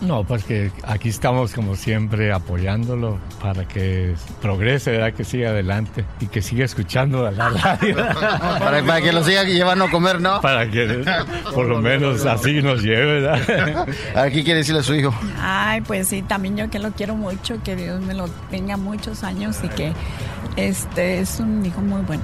No, 0.00 0.24
pues 0.24 0.44
que 0.44 0.72
aquí 0.84 1.10
estamos 1.10 1.52
como 1.52 1.76
siempre 1.76 2.32
apoyándolo 2.32 3.18
para 3.40 3.68
que 3.68 4.14
progrese, 4.40 4.92
¿verdad? 4.92 5.12
que 5.12 5.24
siga 5.24 5.50
adelante 5.50 6.04
y 6.20 6.26
que 6.26 6.40
siga 6.40 6.64
escuchando 6.64 7.30
la 7.30 7.50
radio. 7.50 7.96
Para, 8.60 8.82
para 8.82 9.00
que 9.00 9.12
lo 9.12 9.22
siga 9.24 9.44
llevando 9.44 9.84
a 9.84 9.90
comer, 9.90 10.20
¿no? 10.20 10.40
Para 10.40 10.70
que 10.70 11.04
por 11.54 11.66
lo 11.66 11.80
menos 11.80 12.24
así 12.26 12.62
nos 12.62 12.82
lleve, 12.82 13.20
¿verdad? 13.20 13.86
Aquí 14.14 14.44
quiere 14.44 14.58
decirle 14.58 14.80
a 14.80 14.82
su 14.82 14.94
hijo. 14.94 15.14
Ay, 15.40 15.80
pues 15.82 16.08
sí, 16.08 16.22
también 16.22 16.56
yo 16.56 16.70
que 16.70 16.78
lo 16.78 16.92
quiero 16.92 17.14
mucho, 17.14 17.62
que 17.62 17.76
Dios 17.76 18.00
me 18.00 18.14
lo 18.14 18.28
tenga 18.50 18.76
muchos 18.76 19.24
años 19.24 19.58
y 19.62 19.68
que 19.68 19.92
este 20.56 21.20
es 21.20 21.40
un 21.40 21.64
hijo 21.64 21.80
muy 21.80 22.02
bueno. 22.02 22.22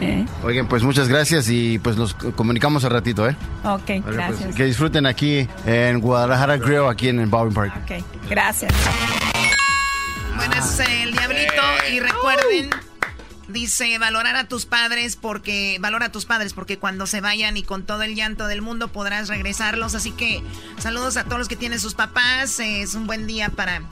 ¿Eh? 0.00 0.26
Oigan, 0.42 0.66
pues 0.66 0.82
muchas 0.82 1.08
gracias 1.08 1.48
y 1.48 1.78
pues 1.78 1.96
nos 1.96 2.14
comunicamos 2.14 2.84
al 2.84 2.90
ratito, 2.90 3.28
¿eh? 3.28 3.36
Ok, 3.64 3.88
Vale, 3.88 4.02
pues, 4.02 4.16
gracias. 4.16 4.54
que 4.54 4.64
disfruten 4.64 5.06
aquí 5.06 5.48
en 5.66 6.00
Guadalajara 6.00 6.56
Grill, 6.58 6.86
aquí 6.88 7.08
en 7.08 7.20
el 7.20 7.26
Bowling 7.26 7.54
Park. 7.54 7.72
Ok, 7.84 8.04
gracias. 8.28 8.72
Es 10.58 10.80
el 10.80 11.12
diablito. 11.12 11.62
Y 11.92 12.00
recuerden, 12.00 12.70
dice, 13.52 13.98
valorar 13.98 14.36
a 14.36 14.44
tus 14.48 14.66
padres 14.66 15.16
porque, 15.16 15.78
valora 15.80 16.06
a 16.06 16.12
tus 16.12 16.24
padres 16.26 16.52
porque 16.54 16.78
cuando 16.78 17.06
se 17.06 17.20
vayan 17.20 17.56
y 17.56 17.62
con 17.62 17.84
todo 17.84 18.02
el 18.02 18.14
llanto 18.14 18.46
del 18.46 18.62
mundo 18.62 18.88
podrás 18.88 19.28
regresarlos. 19.28 19.94
Así 19.94 20.12
que 20.12 20.42
saludos 20.78 21.16
a 21.16 21.24
todos 21.24 21.38
los 21.38 21.48
que 21.48 21.56
tienen 21.56 21.78
sus 21.80 21.94
papás. 21.94 22.58
Es 22.60 22.94
un 22.94 23.06
buen 23.06 23.26
día 23.26 23.48
para 23.50 23.82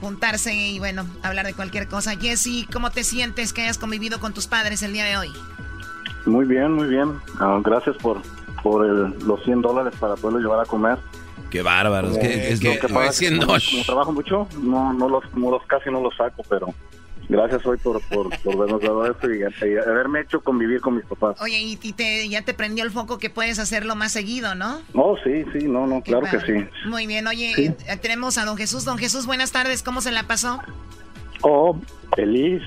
juntarse 0.00 0.54
y 0.54 0.78
bueno, 0.78 1.06
hablar 1.22 1.46
de 1.46 1.54
cualquier 1.54 1.88
cosa. 1.88 2.16
Jesse, 2.16 2.66
¿cómo 2.72 2.90
te 2.90 3.04
sientes 3.04 3.52
que 3.52 3.62
hayas 3.62 3.78
convivido 3.78 4.20
con 4.20 4.34
tus 4.34 4.46
padres 4.46 4.82
el 4.82 4.92
día 4.92 5.04
de 5.04 5.16
hoy? 5.16 5.32
Muy 6.26 6.44
bien, 6.46 6.72
muy 6.72 6.88
bien. 6.88 7.12
Ah, 7.38 7.58
gracias 7.62 7.96
por, 7.98 8.20
por 8.62 8.86
el- 8.86 9.14
los 9.26 9.42
100 9.44 9.62
dólares 9.62 9.94
para 9.98 10.16
poderlo 10.16 10.40
llevar 10.40 10.60
a 10.60 10.66
comer. 10.66 10.98
Qué 11.50 11.62
bárbaro. 11.62 12.10
Es 12.10 12.18
que, 12.18 12.52
es 12.52 12.64
Lo 12.64 12.72
que, 12.72 12.78
que 12.80 12.88
pasa 12.88 13.24
como, 13.28 13.46
como 13.46 13.84
trabajo 13.86 14.12
mucho, 14.12 14.48
no, 14.60 14.92
no 14.92 15.08
los, 15.08 15.22
no 15.34 15.50
los 15.52 15.62
casi 15.66 15.88
no 15.90 16.00
los 16.00 16.16
saco, 16.16 16.42
pero 16.48 16.74
gracias 17.28 17.64
hoy 17.66 17.76
por, 17.78 18.00
por, 18.08 18.28
por 18.40 18.54
habernos 18.54 18.80
dado 18.82 19.06
esto 19.10 19.32
y, 19.32 19.40
y 19.40 19.76
haberme 19.78 20.20
hecho 20.20 20.40
convivir 20.40 20.80
con 20.80 20.96
mis 20.96 21.04
papás. 21.04 21.40
Oye, 21.40 21.58
y, 21.58 21.78
y 21.82 21.92
te, 21.92 22.28
ya 22.28 22.42
te 22.42 22.54
prendió 22.54 22.84
el 22.84 22.90
foco 22.90 23.18
que 23.18 23.30
puedes 23.30 23.58
hacerlo 23.58 23.94
más 23.96 24.12
seguido, 24.12 24.54
¿no? 24.54 24.80
No, 24.94 25.14
sí, 25.24 25.44
sí, 25.52 25.66
no, 25.68 25.86
no, 25.86 26.02
claro 26.02 26.26
que 26.30 26.40
sí. 26.40 26.66
Muy 26.88 27.06
bien, 27.06 27.26
oye, 27.26 27.52
Sí. 27.54 27.66
eh, 27.86 27.96
tenemos 27.96 28.38
a 28.38 28.44
don 28.44 28.56
Jesús. 28.56 28.84
Don 28.84 28.98
Jesús, 28.98 29.26
buenas 29.26 29.52
tardes, 29.52 29.82
¿cómo 29.82 30.00
se 30.00 30.12
la 30.12 30.24
pasó? 30.24 30.60
Oh, 31.46 31.78
feliz. 32.16 32.62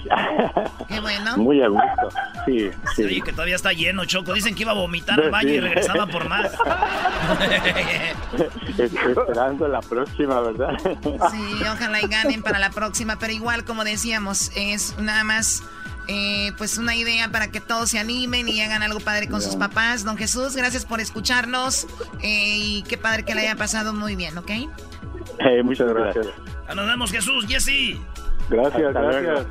Qué 0.88 1.00
bueno. 1.00 1.36
Muy 1.38 1.62
a 1.64 1.68
gusto. 1.68 2.10
Sí, 2.46 2.70
sí. 2.96 3.04
Oye, 3.04 3.22
que 3.22 3.32
todavía 3.32 3.56
está 3.56 3.74
lleno, 3.74 4.06
Choco. 4.06 4.34
Dicen 4.34 4.54
que 4.54 4.62
iba 4.62 4.72
a 4.72 4.76
vomitar 4.76 5.20
al 5.20 5.26
Sí. 5.26 5.32
baño 5.32 5.50
y 5.50 5.60
regresaba 5.60 6.06
por 6.06 6.30
más. 6.30 6.52
Estoy 8.78 8.86
esperando 8.86 9.68
la 9.68 9.80
próxima, 9.82 10.40
¿verdad? 10.42 10.78
Sí, 11.32 11.64
ojalá 11.72 12.02
y 12.02 12.08
ganen 12.08 12.44
para 12.44 12.60
la 12.60 12.70
próxima, 12.70 13.18
pero 13.18 13.34
igual 13.34 13.64
como 13.66 13.84
decíamos, 13.84 14.52
es 14.56 14.98
nada 15.00 15.24
más 15.24 15.64
eh, 16.08 16.52
pues 16.58 16.78
una 16.78 16.96
idea 16.96 17.30
para 17.32 17.50
que 17.50 17.60
todos 17.60 17.90
se 17.90 18.00
animen 18.00 18.48
y 18.48 18.62
hagan 18.62 18.84
algo 18.84 19.00
padre 19.00 19.28
con 19.28 19.42
sus 19.42 19.56
papás. 19.56 20.04
Don 20.04 20.18
Jesús, 20.18 20.56
gracias 20.56 20.86
por 20.86 21.00
escucharnos 21.02 21.88
eh, 22.22 22.58
y 22.58 22.84
qué 22.84 22.98
padre 22.98 23.24
que 23.24 23.34
le 23.34 23.42
haya 23.42 23.56
pasado 23.56 23.94
muy 23.94 24.16
bien, 24.16 24.38
¿ok? 24.38 24.52
Eh, 25.40 25.64
muchas 25.64 25.88
gracias. 25.92 26.28
Nos 26.76 26.86
vemos, 26.86 27.12
Jesús, 27.12 27.46
Jesse. 27.48 27.98
Gracias, 28.50 28.88
Hasta 28.88 29.02
gracias. 29.02 29.24
luego. 29.24 29.50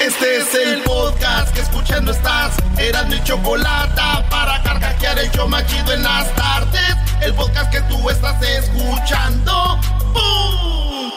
Este 0.00 0.36
es 0.38 0.54
el 0.54 0.82
podcast 0.82 1.52
que 1.54 1.60
escuchando 1.60 2.12
estás. 2.12 2.56
Eran 2.78 3.08
mi 3.08 3.22
chocolate 3.24 4.00
para 4.30 4.62
carcajear 4.62 5.18
el 5.18 5.30
show 5.30 5.48
machido 5.48 5.92
en 5.92 6.02
las 6.02 6.34
tardes. 6.34 6.96
El 7.20 7.34
podcast 7.34 7.70
que 7.72 7.80
tú 7.82 8.08
estás 8.08 8.40
escuchando. 8.42 9.78
¡Bum! 10.12 11.10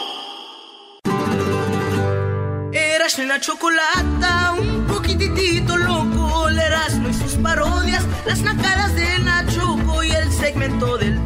Eras 2.74 3.18
la 3.20 3.40
chocolata, 3.40 4.54
un 4.60 4.86
poquitito 4.88 5.78
loco, 5.78 6.48
el 6.50 6.60
Erasmo 6.60 7.10
y 7.10 7.14
sus 7.14 7.36
parodias, 7.36 8.04
las 8.26 8.42
nacadas 8.42 8.96
de 8.96 9.20
Nachoco 9.20 10.04
y 10.04 10.12
el 10.12 10.32
segmento 10.32 10.98
del 10.98 11.21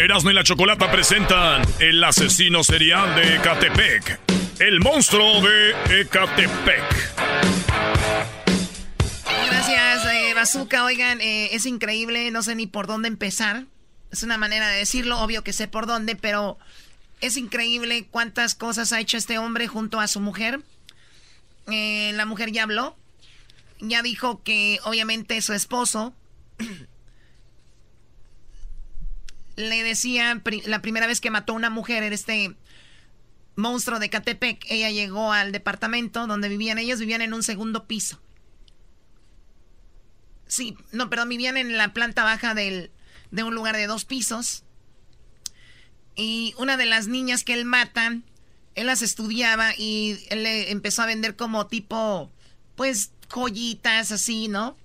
Erasmo 0.00 0.30
y 0.30 0.34
la 0.34 0.42
Chocolata 0.42 0.90
presentan 0.90 1.60
El 1.78 2.02
asesino 2.02 2.64
serial 2.64 3.14
de 3.16 3.36
Ecatepec. 3.36 4.18
El 4.58 4.80
monstruo 4.80 5.42
de 5.42 6.00
Ecatepec. 6.00 6.82
Gracias, 9.46 10.06
eh, 10.06 10.32
Bazooka. 10.34 10.84
Oigan, 10.84 11.20
eh, 11.20 11.50
es 11.54 11.66
increíble, 11.66 12.30
no 12.30 12.42
sé 12.42 12.54
ni 12.54 12.66
por 12.66 12.86
dónde 12.86 13.08
empezar. 13.08 13.66
Es 14.10 14.22
una 14.22 14.38
manera 14.38 14.68
de 14.68 14.78
decirlo, 14.78 15.20
obvio 15.20 15.44
que 15.44 15.52
sé 15.52 15.68
por 15.68 15.84
dónde, 15.86 16.16
pero 16.16 16.56
es 17.20 17.36
increíble 17.36 18.06
cuántas 18.10 18.54
cosas 18.54 18.94
ha 18.94 19.00
hecho 19.00 19.18
este 19.18 19.36
hombre 19.36 19.68
junto 19.68 20.00
a 20.00 20.08
su 20.08 20.20
mujer. 20.20 20.60
Eh, 21.70 22.12
la 22.14 22.24
mujer 22.24 22.52
ya 22.52 22.62
habló, 22.62 22.96
ya 23.80 24.00
dijo 24.00 24.42
que 24.42 24.78
obviamente 24.84 25.42
su 25.42 25.52
esposo 25.52 26.14
le 29.60 29.82
decía 29.82 30.42
la 30.66 30.82
primera 30.82 31.06
vez 31.06 31.20
que 31.20 31.30
mató 31.30 31.52
a 31.52 31.56
una 31.56 31.70
mujer 31.70 32.02
era 32.02 32.14
este 32.14 32.54
monstruo 33.56 33.98
de 33.98 34.10
Catepec. 34.10 34.64
Ella 34.68 34.90
llegó 34.90 35.32
al 35.32 35.52
departamento 35.52 36.26
donde 36.26 36.48
vivían 36.48 36.78
ellos, 36.78 37.00
vivían 37.00 37.22
en 37.22 37.34
un 37.34 37.42
segundo 37.42 37.86
piso. 37.86 38.20
Sí, 40.46 40.76
no, 40.90 41.08
perdón, 41.08 41.28
vivían 41.28 41.56
en 41.56 41.76
la 41.76 41.92
planta 41.92 42.24
baja 42.24 42.54
del, 42.54 42.90
de 43.30 43.42
un 43.44 43.54
lugar 43.54 43.76
de 43.76 43.86
dos 43.86 44.04
pisos. 44.04 44.64
Y 46.16 46.54
una 46.58 46.76
de 46.76 46.86
las 46.86 47.06
niñas 47.06 47.44
que 47.44 47.54
él 47.54 47.64
mata, 47.64 48.18
él 48.74 48.86
las 48.86 49.02
estudiaba 49.02 49.74
y 49.76 50.18
él 50.28 50.42
le 50.42 50.72
empezó 50.72 51.02
a 51.02 51.06
vender 51.06 51.36
como 51.36 51.68
tipo, 51.68 52.32
pues, 52.74 53.12
joyitas 53.32 54.10
así, 54.10 54.48
¿no? 54.48 54.76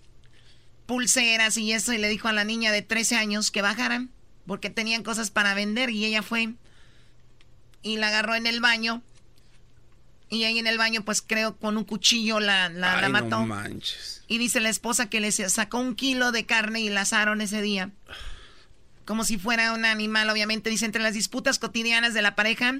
Pulseras 0.86 1.58
y 1.58 1.72
eso, 1.72 1.94
y 1.94 1.98
le 1.98 2.10
dijo 2.10 2.28
a 2.28 2.34
la 2.34 2.44
niña 2.44 2.72
de 2.72 2.84
13 2.84 3.16
años 3.16 3.50
que 3.50 3.64
bajaran, 3.64 4.12
porque 4.46 4.70
tenían 4.70 5.04
cosas 5.04 5.32
para 5.32 5.54
vender, 5.54 5.90
y 5.90 6.06
ella 6.06 6.22
fue 6.22 6.54
y 7.82 7.98
la 7.98 8.08
agarró 8.08 8.36
en 8.36 8.48
el 8.48 8.62
baño 8.62 9.04
Y 10.30 10.44
ahí 10.44 10.58
en 10.58 10.66
el 10.68 10.78
baño, 10.80 11.04
pues 11.06 11.22
creo 11.22 11.56
con 11.56 11.78
un 11.78 11.84
cuchillo 11.84 12.40
la, 12.40 12.68
la, 12.70 13.00
la 13.00 13.10
mató. 13.10 13.40
No 13.42 13.46
manches. 13.46 14.24
Y 14.28 14.40
dice 14.40 14.60
la 14.60 14.70
esposa 14.70 15.08
que 15.08 15.20
le 15.20 15.32
sacó 15.32 15.78
un 15.78 15.96
kilo 15.96 16.32
de 16.32 16.46
carne 16.46 16.82
y 16.82 16.90
la 16.90 17.02
asaron 17.02 17.42
ese 17.42 17.62
día. 17.62 17.92
Como 19.06 19.24
si 19.24 19.38
fuera 19.38 19.72
un 19.74 19.86
animal, 19.86 20.28
obviamente. 20.32 20.72
Dice, 20.72 20.86
entre 20.86 21.04
las 21.04 21.14
disputas 21.14 21.60
cotidianas 21.60 22.16
de 22.16 22.24
la 22.24 22.34
pareja 22.36 22.80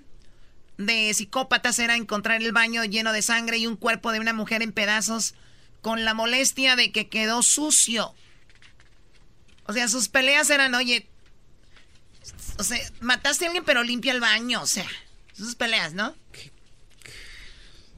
de 0.78 1.14
psicópatas 1.14 1.78
era 1.78 1.96
encontrar 1.96 2.42
el 2.42 2.52
baño 2.52 2.84
lleno 2.84 3.14
de 3.14 3.22
sangre 3.22 3.60
y 3.60 3.68
un 3.68 3.78
cuerpo 3.78 4.12
de 4.12 4.20
una 4.20 4.34
mujer 4.34 4.64
en 4.64 4.72
pedazos 4.72 5.36
con 5.82 6.04
la 6.04 6.16
molestia 6.16 6.76
de 6.76 6.92
que 6.92 7.10
quedó 7.10 7.44
sucio. 7.44 8.16
O 9.68 9.74
sea, 9.74 9.88
sus 9.88 10.10
peleas 10.10 10.50
eran, 10.50 10.74
oye, 10.74 11.08
o 12.58 12.64
sea, 12.64 12.78
mataste 13.02 13.46
a 13.46 13.48
alguien 13.50 13.64
pero 13.66 13.84
limpia 13.84 14.12
el 14.12 14.20
baño, 14.22 14.62
o 14.62 14.68
sea, 14.68 14.86
sus 15.34 15.56
peleas, 15.56 15.94
¿no? 15.94 16.16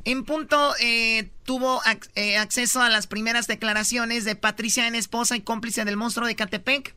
En 0.05 0.23
punto 0.23 0.73
eh, 0.79 1.29
tuvo 1.43 1.81
ac- 1.81 2.09
eh, 2.15 2.37
acceso 2.37 2.81
a 2.81 2.89
las 2.89 3.07
primeras 3.07 3.47
declaraciones 3.47 4.23
de 4.23 4.35
Patricia 4.35 4.87
N. 4.87 4.97
esposa 4.97 5.35
y 5.35 5.41
cómplice 5.41 5.83
del 5.83 5.97
monstruo 5.97 6.25
de 6.27 6.35
Catepec. 6.35 6.95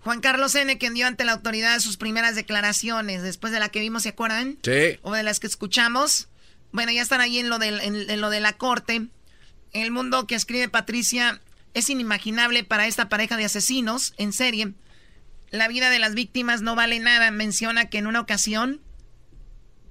Juan 0.00 0.20
Carlos 0.20 0.54
N. 0.54 0.76
quien 0.78 0.92
dio 0.94 1.06
ante 1.06 1.24
la 1.24 1.32
autoridad 1.32 1.78
sus 1.80 1.96
primeras 1.96 2.34
declaraciones, 2.34 3.22
después 3.22 3.52
de 3.52 3.60
la 3.60 3.70
que 3.70 3.80
vimos, 3.80 4.02
¿se 4.02 4.10
acuerdan? 4.10 4.58
Sí. 4.62 4.98
O 5.02 5.14
de 5.14 5.22
las 5.22 5.40
que 5.40 5.46
escuchamos. 5.46 6.28
Bueno, 6.72 6.92
ya 6.92 7.00
están 7.02 7.20
ahí 7.22 7.38
en 7.38 7.48
lo, 7.48 7.58
del- 7.58 7.80
en- 7.80 8.10
en 8.10 8.20
lo 8.20 8.28
de 8.28 8.40
la 8.40 8.52
corte. 8.52 9.06
El 9.72 9.90
mundo 9.92 10.26
que 10.26 10.34
escribe 10.34 10.68
Patricia 10.68 11.40
es 11.72 11.88
inimaginable 11.88 12.64
para 12.64 12.86
esta 12.86 13.08
pareja 13.08 13.38
de 13.38 13.46
asesinos 13.46 14.12
en 14.18 14.34
serie. 14.34 14.74
La 15.52 15.68
vida 15.68 15.90
de 15.90 15.98
las 15.98 16.14
víctimas 16.14 16.62
no 16.62 16.74
vale 16.74 16.98
nada. 16.98 17.30
Menciona 17.30 17.90
que 17.90 17.98
en 17.98 18.06
una 18.06 18.20
ocasión, 18.20 18.80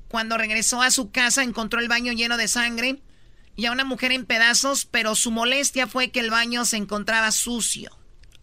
cuando 0.07 0.37
regresó 0.37 0.81
a 0.81 0.91
su 0.91 1.11
casa, 1.11 1.43
encontró 1.43 1.79
el 1.79 1.87
baño 1.87 2.11
lleno 2.11 2.35
de 2.35 2.47
sangre 2.47 2.99
y 3.55 3.67
a 3.67 3.71
una 3.71 3.85
mujer 3.85 4.11
en 4.11 4.25
pedazos, 4.25 4.85
pero 4.85 5.13
su 5.13 5.29
molestia 5.29 5.85
fue 5.85 6.09
que 6.09 6.19
el 6.19 6.31
baño 6.31 6.65
se 6.65 6.77
encontraba 6.77 7.31
sucio. 7.31 7.91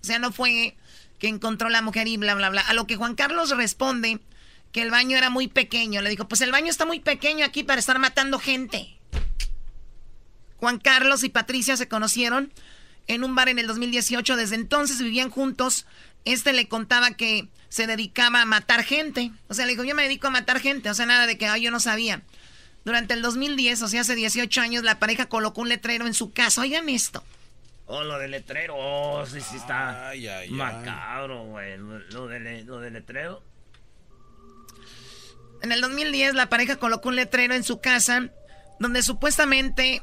O 0.01 0.05
sea, 0.05 0.21
no 0.21 0.31
fue 0.31 0.77
que 1.19 1.27
encontró 1.27 1.69
la 1.69 1.83
mujer 1.83 2.07
y 2.07 2.16
bla, 2.16 2.37
bla, 2.37 2.51
bla. 2.51 2.61
A 2.62 2.73
lo 2.73 2.87
que 2.87 2.95
Juan 2.95 3.16
Carlos 3.16 3.51
responde 3.51 4.21
que 4.71 4.83
el 4.83 4.91
baño 4.91 5.16
era 5.16 5.29
muy 5.29 5.49
pequeño. 5.49 6.01
Le 6.03 6.11
dijo, 6.11 6.29
pues 6.29 6.41
el 6.41 6.53
baño 6.53 6.71
está 6.71 6.87
muy 6.87 7.01
pequeño 7.01 7.45
aquí 7.45 7.64
para 7.64 7.81
estar 7.81 7.99
matando 7.99 8.39
gente. 8.39 8.97
Juan 10.59 10.79
Carlos 10.79 11.25
y 11.25 11.29
Patricia 11.31 11.77
se 11.77 11.89
conocieron 11.89 12.53
en 13.09 13.25
un 13.25 13.35
bar 13.35 13.49
en 13.49 13.59
el 13.59 13.66
2018. 13.66 14.37
Desde 14.37 14.55
entonces 14.55 15.03
vivían 15.03 15.31
juntos. 15.31 15.87
Este 16.33 16.53
le 16.53 16.68
contaba 16.68 17.12
que 17.12 17.49
se 17.68 17.87
dedicaba 17.87 18.43
a 18.43 18.45
matar 18.45 18.83
gente. 18.85 19.31
O 19.49 19.55
sea, 19.55 19.66
le 19.66 19.72
dijo, 19.72 19.85
yo 19.85 19.95
me 19.95 20.03
dedico 20.03 20.26
a 20.26 20.31
matar 20.31 20.61
gente. 20.61 20.91
O 20.91 20.95
sea, 20.95 21.07
nada 21.07 21.26
de 21.26 21.37
que 21.39 21.47
"Ay, 21.47 21.62
yo 21.62 21.70
no 21.70 21.81
sabía. 21.81 22.22
Durante 22.85 23.14
el 23.14 23.22
2010, 23.22 23.83
o 23.83 23.89
sea, 23.89 24.01
hace 24.03 24.14
18 24.14 24.61
años, 24.61 24.83
la 24.85 24.99
pareja 24.99 25.26
colocó 25.29 25.61
un 25.62 25.68
letrero 25.68 26.07
en 26.07 26.14
su 26.14 26.33
casa. 26.33 26.62
Oigan 26.62 26.89
esto. 26.89 27.22
Oh, 27.87 28.03
lo 28.03 28.18
del 28.18 28.31
letrero. 28.33 28.74
Oh, 28.76 29.24
sí, 29.26 29.41
sí 29.41 29.57
está 29.57 30.09
Ay, 30.09 30.26
ay, 30.26 30.49
ay. 30.49 30.51
macabro, 30.51 31.45
güey. 31.45 31.76
Lo, 31.79 31.99
lo 31.99 32.26
del, 32.29 32.66
lo 32.66 32.81
del 32.81 32.93
letrero. 32.95 33.43
En 35.62 35.72
el 35.72 35.81
2010 35.81 36.35
la 36.35 36.49
pareja 36.49 36.76
colocó 36.76 37.09
un 37.09 37.16
letrero 37.16 37.55
en 37.55 37.64
su 37.64 37.81
casa 37.81 38.29
donde 38.79 39.03
supuestamente 39.03 40.03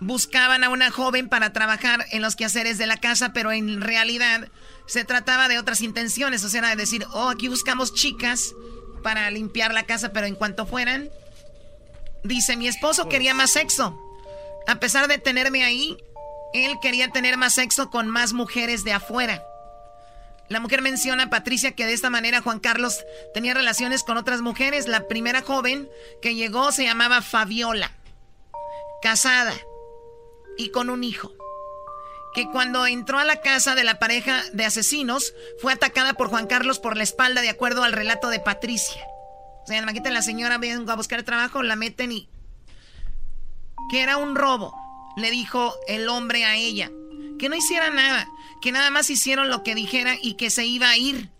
buscaban 0.00 0.64
a 0.64 0.68
una 0.70 0.90
joven 0.90 1.28
para 1.28 1.52
trabajar 1.52 2.06
en 2.12 2.22
los 2.22 2.34
quehaceres 2.36 2.78
de 2.78 2.86
la 2.86 2.96
casa, 2.96 3.32
pero 3.32 3.52
en 3.52 3.80
realidad 3.80 4.48
se 4.86 5.04
trataba 5.04 5.48
de 5.48 5.58
otras 5.58 5.80
intenciones, 5.80 6.44
o 6.44 6.48
sea, 6.48 6.60
era 6.60 6.70
de 6.70 6.76
decir, 6.76 7.06
oh, 7.12 7.28
aquí 7.28 7.48
buscamos 7.48 7.94
chicas 7.94 8.54
para 9.02 9.30
limpiar 9.30 9.72
la 9.72 9.84
casa, 9.84 10.12
pero 10.12 10.26
en 10.26 10.34
cuanto 10.34 10.66
fueran, 10.66 11.10
dice, 12.22 12.56
mi 12.56 12.68
esposo 12.68 13.08
quería 13.08 13.34
más 13.34 13.52
sexo. 13.52 13.98
A 14.66 14.76
pesar 14.76 15.08
de 15.08 15.18
tenerme 15.18 15.64
ahí, 15.64 15.96
él 16.54 16.78
quería 16.80 17.08
tener 17.10 17.36
más 17.36 17.54
sexo 17.54 17.90
con 17.90 18.08
más 18.08 18.32
mujeres 18.32 18.84
de 18.84 18.92
afuera. 18.92 19.44
La 20.48 20.60
mujer 20.60 20.82
menciona 20.82 21.24
a 21.24 21.30
Patricia 21.30 21.72
que 21.72 21.86
de 21.86 21.94
esta 21.94 22.10
manera 22.10 22.42
Juan 22.42 22.60
Carlos 22.60 23.04
tenía 23.32 23.54
relaciones 23.54 24.02
con 24.02 24.18
otras 24.18 24.42
mujeres. 24.42 24.86
La 24.86 25.08
primera 25.08 25.42
joven 25.42 25.88
que 26.20 26.34
llegó 26.34 26.70
se 26.70 26.84
llamaba 26.84 27.22
Fabiola, 27.22 27.90
casada 29.02 29.54
y 30.58 30.70
con 30.70 30.90
un 30.90 31.02
hijo. 31.02 31.32
Que 32.34 32.46
cuando 32.50 32.86
entró 32.86 33.18
a 33.18 33.24
la 33.24 33.40
casa 33.40 33.74
de 33.74 33.84
la 33.84 33.98
pareja 33.98 34.42
de 34.52 34.64
asesinos 34.64 35.32
fue 35.60 35.72
atacada 35.72 36.14
por 36.14 36.28
Juan 36.28 36.46
Carlos 36.46 36.80
por 36.80 36.96
la 36.96 37.04
espalda 37.04 37.40
de 37.42 37.48
acuerdo 37.48 37.84
al 37.84 37.92
relato 37.92 38.28
de 38.28 38.40
Patricia. 38.40 39.02
O 39.62 39.66
sea, 39.66 39.78
imagínate 39.78 40.10
la 40.10 40.22
señora 40.22 40.58
vengo 40.58 40.90
a 40.90 40.96
buscar 40.96 41.22
trabajo, 41.22 41.62
la 41.62 41.76
meten 41.76 42.12
y... 42.12 42.28
Que 43.90 44.02
era 44.02 44.16
un 44.16 44.34
robo, 44.34 44.74
le 45.16 45.30
dijo 45.30 45.74
el 45.86 46.08
hombre 46.08 46.44
a 46.44 46.56
ella. 46.56 46.90
Que 47.38 47.48
no 47.48 47.56
hiciera 47.56 47.90
nada, 47.90 48.26
que 48.60 48.72
nada 48.72 48.90
más 48.90 49.10
hicieron 49.10 49.48
lo 49.48 49.62
que 49.62 49.74
dijera 49.74 50.16
y 50.20 50.34
que 50.34 50.50
se 50.50 50.64
iba 50.66 50.90
a 50.90 50.96
ir. 50.96 51.30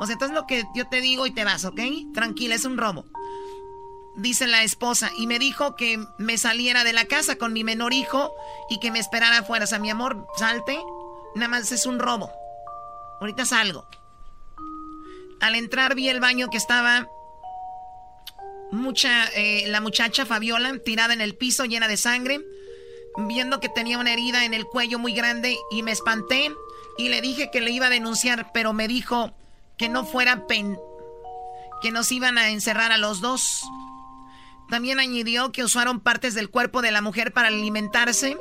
O 0.00 0.06
sea, 0.06 0.14
entonces 0.14 0.34
lo 0.34 0.46
que 0.46 0.64
yo 0.74 0.86
te 0.88 1.00
digo 1.00 1.26
y 1.26 1.32
te 1.32 1.44
vas, 1.44 1.64
¿ok? 1.64 1.80
Tranquila, 2.14 2.54
es 2.54 2.64
un 2.64 2.78
robo. 2.78 3.04
Dice 4.18 4.48
la 4.48 4.64
esposa, 4.64 5.12
y 5.16 5.28
me 5.28 5.38
dijo 5.38 5.76
que 5.76 6.04
me 6.18 6.38
saliera 6.38 6.82
de 6.82 6.92
la 6.92 7.04
casa 7.04 7.36
con 7.36 7.52
mi 7.52 7.62
menor 7.62 7.92
hijo 7.92 8.34
y 8.68 8.80
que 8.80 8.90
me 8.90 8.98
esperara 8.98 9.38
afuera. 9.38 9.64
O 9.64 9.68
sea, 9.68 9.78
mi 9.78 9.90
amor, 9.90 10.26
salte, 10.36 10.76
nada 11.36 11.48
más 11.48 11.70
es 11.70 11.86
un 11.86 12.00
robo. 12.00 12.30
Ahorita 13.20 13.44
salgo. 13.44 13.86
Al 15.40 15.54
entrar 15.54 15.94
vi 15.94 16.08
el 16.08 16.18
baño 16.18 16.48
que 16.50 16.56
estaba 16.56 17.08
mucha, 18.72 19.26
eh, 19.36 19.64
la 19.68 19.80
muchacha 19.80 20.26
Fabiola 20.26 20.78
tirada 20.84 21.14
en 21.14 21.20
el 21.20 21.36
piso 21.36 21.64
llena 21.64 21.88
de 21.88 21.96
sangre, 21.96 22.40
viendo 23.16 23.60
que 23.60 23.68
tenía 23.68 23.98
una 23.98 24.12
herida 24.12 24.44
en 24.44 24.52
el 24.52 24.66
cuello 24.66 24.98
muy 24.98 25.12
grande 25.12 25.56
y 25.70 25.82
me 25.82 25.92
espanté 25.92 26.52
y 26.96 27.08
le 27.08 27.20
dije 27.20 27.50
que 27.50 27.60
le 27.60 27.70
iba 27.70 27.86
a 27.86 27.90
denunciar, 27.90 28.50
pero 28.52 28.72
me 28.72 28.88
dijo 28.88 29.32
que 29.76 29.88
no 29.88 30.04
fuera 30.04 30.46
pen, 30.46 30.76
que 31.80 31.92
nos 31.92 32.10
iban 32.10 32.36
a 32.36 32.50
encerrar 32.50 32.90
a 32.90 32.98
los 32.98 33.20
dos. 33.20 33.62
También 34.68 35.00
añadió 35.00 35.50
que 35.50 35.64
usaron 35.64 36.00
partes 36.00 36.34
del 36.34 36.50
cuerpo 36.50 36.82
de 36.82 36.90
la 36.90 37.00
mujer 37.00 37.32
para 37.32 37.48
alimentarse. 37.48 38.36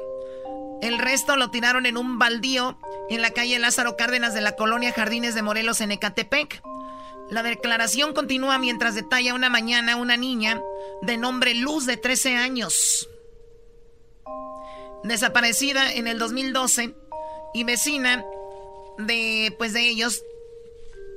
El 0.82 1.00
resto 1.00 1.36
lo 1.38 1.50
tiraron 1.50 1.86
en 1.86 1.98
un 1.98 2.20
baldío 2.20 2.78
en 3.10 3.22
la 3.22 3.32
calle 3.32 3.58
Lázaro 3.60 3.96
Cárdenas 3.96 4.34
de 4.34 4.42
la 4.42 4.56
colonia 4.56 4.92
Jardines 4.92 5.36
de 5.36 5.42
Morelos 5.42 5.82
en 5.82 5.92
Ecatepec. 5.92 6.62
La 7.30 7.44
declaración 7.44 8.14
continúa 8.14 8.58
mientras 8.58 8.96
detalla 8.96 9.34
una 9.34 9.50
mañana 9.50 9.96
una 9.96 10.18
niña 10.18 10.62
de 11.02 11.18
nombre 11.18 11.54
Luz 11.56 11.86
de 11.86 11.98
13 11.98 12.36
años. 12.36 13.10
Desaparecida 15.04 15.94
en 15.94 16.08
el 16.08 16.20
2012 16.20 16.94
y 17.54 17.64
vecina 17.64 18.26
de 18.98 19.56
pues 19.58 19.74
de 19.74 19.88
ellos 19.88 20.24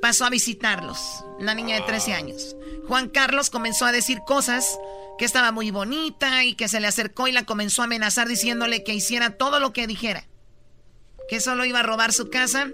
pasó 0.01 0.25
a 0.25 0.31
visitarlos, 0.31 1.25
la 1.39 1.55
niña 1.55 1.77
de 1.77 1.83
13 1.83 2.13
años. 2.15 2.57
Juan 2.89 3.09
Carlos 3.09 3.51
comenzó 3.51 3.87
a 3.87 3.93
decir 3.93 4.21
cosas 4.27 4.79
que 5.21 5.27
estaba 5.27 5.53
muy 5.53 5.71
bonita 5.71 6.45
y 6.45 6.55
que 6.55 6.67
se 6.67 6.81
le 6.81 6.87
acercó 6.87 7.29
y 7.29 7.33
la 7.33 7.45
comenzó 7.45 7.83
a 7.83 7.85
amenazar 7.85 8.27
diciéndole 8.27 8.83
que 8.83 8.95
hiciera 8.95 9.37
todo 9.37 9.61
lo 9.61 9.71
que 9.75 9.87
dijera. 9.87 10.25
Que 11.29 11.41
solo 11.41 11.67
iba 11.67 11.81
a 11.81 11.83
robar 11.83 12.15
su 12.15 12.31
casa 12.31 12.71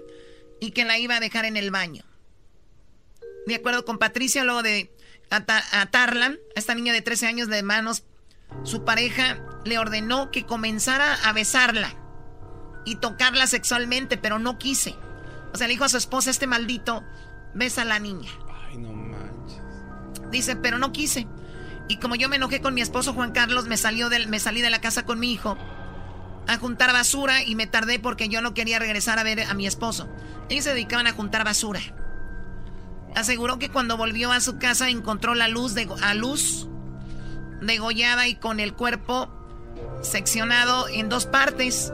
y 0.61 0.71
que 0.71 0.85
la 0.85 0.97
iba 0.97 1.17
a 1.17 1.19
dejar 1.19 1.43
en 1.43 1.57
el 1.57 1.71
baño. 1.71 2.05
De 3.47 3.55
acuerdo 3.55 3.83
con 3.83 3.97
Patricia, 3.97 4.45
luego 4.45 4.63
de 4.63 4.89
ata- 5.29 5.61
atarla, 5.73 6.27
a 6.27 6.35
esta 6.55 6.73
niña 6.73 6.93
de 6.93 7.01
13 7.01 7.27
años 7.27 7.49
de 7.49 7.61
manos, 7.63 8.03
su 8.63 8.85
pareja 8.85 9.43
le 9.65 9.77
ordenó 9.77 10.31
que 10.31 10.45
comenzara 10.45 11.15
a 11.25 11.33
besarla 11.33 11.93
y 12.85 12.95
tocarla 12.95 13.45
sexualmente, 13.47 14.15
pero 14.17 14.39
no 14.39 14.57
quise. 14.57 14.95
O 15.53 15.57
sea, 15.57 15.67
le 15.67 15.73
dijo 15.73 15.83
a 15.83 15.89
su 15.89 15.97
esposa, 15.97 16.29
este 16.29 16.47
maldito, 16.47 17.03
besa 17.53 17.81
a 17.81 17.85
la 17.85 17.99
niña. 17.99 18.31
Ay, 18.69 18.77
no 18.77 18.93
manches. 18.93 19.61
Dice, 20.31 20.55
pero 20.55 20.77
no 20.77 20.93
quise. 20.93 21.27
Y 21.87 21.97
como 21.97 22.15
yo 22.15 22.29
me 22.29 22.35
enojé 22.35 22.61
con 22.61 22.73
mi 22.73 22.81
esposo 22.81 23.13
Juan 23.13 23.31
Carlos, 23.31 23.67
me, 23.67 23.77
salió 23.77 24.09
del, 24.09 24.27
me 24.27 24.39
salí 24.39 24.61
de 24.61 24.69
la 24.69 24.81
casa 24.81 25.05
con 25.05 25.19
mi 25.19 25.31
hijo 25.31 25.57
a 26.47 26.57
juntar 26.57 26.93
basura 26.93 27.43
y 27.43 27.55
me 27.55 27.67
tardé 27.67 27.99
porque 27.99 28.29
yo 28.29 28.41
no 28.41 28.53
quería 28.53 28.79
regresar 28.79 29.19
a 29.19 29.23
ver 29.23 29.41
a 29.41 29.53
mi 29.53 29.67
esposo. 29.67 30.09
Ellos 30.49 30.63
se 30.63 30.71
dedicaban 30.71 31.07
a 31.07 31.11
juntar 31.11 31.43
basura. 31.43 31.81
Aseguró 33.15 33.59
que 33.59 33.69
cuando 33.69 33.97
volvió 33.97 34.31
a 34.31 34.39
su 34.39 34.57
casa 34.57 34.89
encontró 34.89 35.35
la 35.35 35.47
luz 35.47 35.73
de, 35.73 35.89
a 36.01 36.13
luz 36.13 36.67
degollada 37.61 38.27
y 38.27 38.35
con 38.35 38.59
el 38.59 38.73
cuerpo 38.73 39.29
seccionado 40.01 40.87
en 40.87 41.09
dos 41.09 41.25
partes 41.25 41.91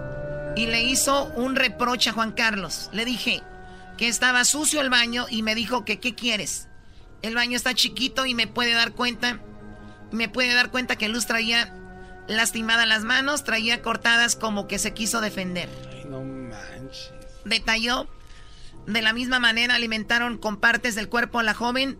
y 0.55 0.67
le 0.67 0.83
hizo 0.83 1.25
un 1.35 1.55
reproche 1.55 2.09
a 2.09 2.13
Juan 2.13 2.31
Carlos. 2.31 2.89
Le 2.93 3.05
dije 3.05 3.41
que 3.97 4.07
estaba 4.07 4.45
sucio 4.45 4.81
el 4.81 4.89
baño 4.89 5.25
y 5.29 5.41
me 5.43 5.55
dijo 5.55 5.85
que 5.85 5.99
qué 5.99 6.15
quieres. 6.15 6.67
El 7.21 7.35
baño 7.35 7.55
está 7.55 7.73
chiquito 7.73 8.25
y 8.25 8.35
me 8.35 8.47
puede 8.47 8.73
dar 8.73 8.91
cuenta, 8.91 9.39
me 10.13 10.29
puede 10.29 10.53
dar 10.53 10.71
cuenta 10.71 10.95
que 10.95 11.09
Luz 11.09 11.25
traía 11.25 11.73
lastimadas 12.27 12.87
las 12.87 13.03
manos, 13.03 13.43
traía 13.43 13.81
cortadas 13.81 14.35
como 14.35 14.67
que 14.67 14.79
se 14.79 14.93
quiso 14.93 15.19
defender. 15.19 15.67
Ay, 15.91 16.03
no 16.07 16.23
manches. 16.23 17.11
Detalló, 17.43 18.07
de 18.87 19.01
la 19.01 19.11
misma 19.11 19.39
manera 19.39 19.75
alimentaron 19.75 20.37
con 20.37 20.57
partes 20.57 20.95
del 20.95 21.09
cuerpo 21.09 21.39
a 21.39 21.43
la 21.43 21.53
joven 21.53 21.97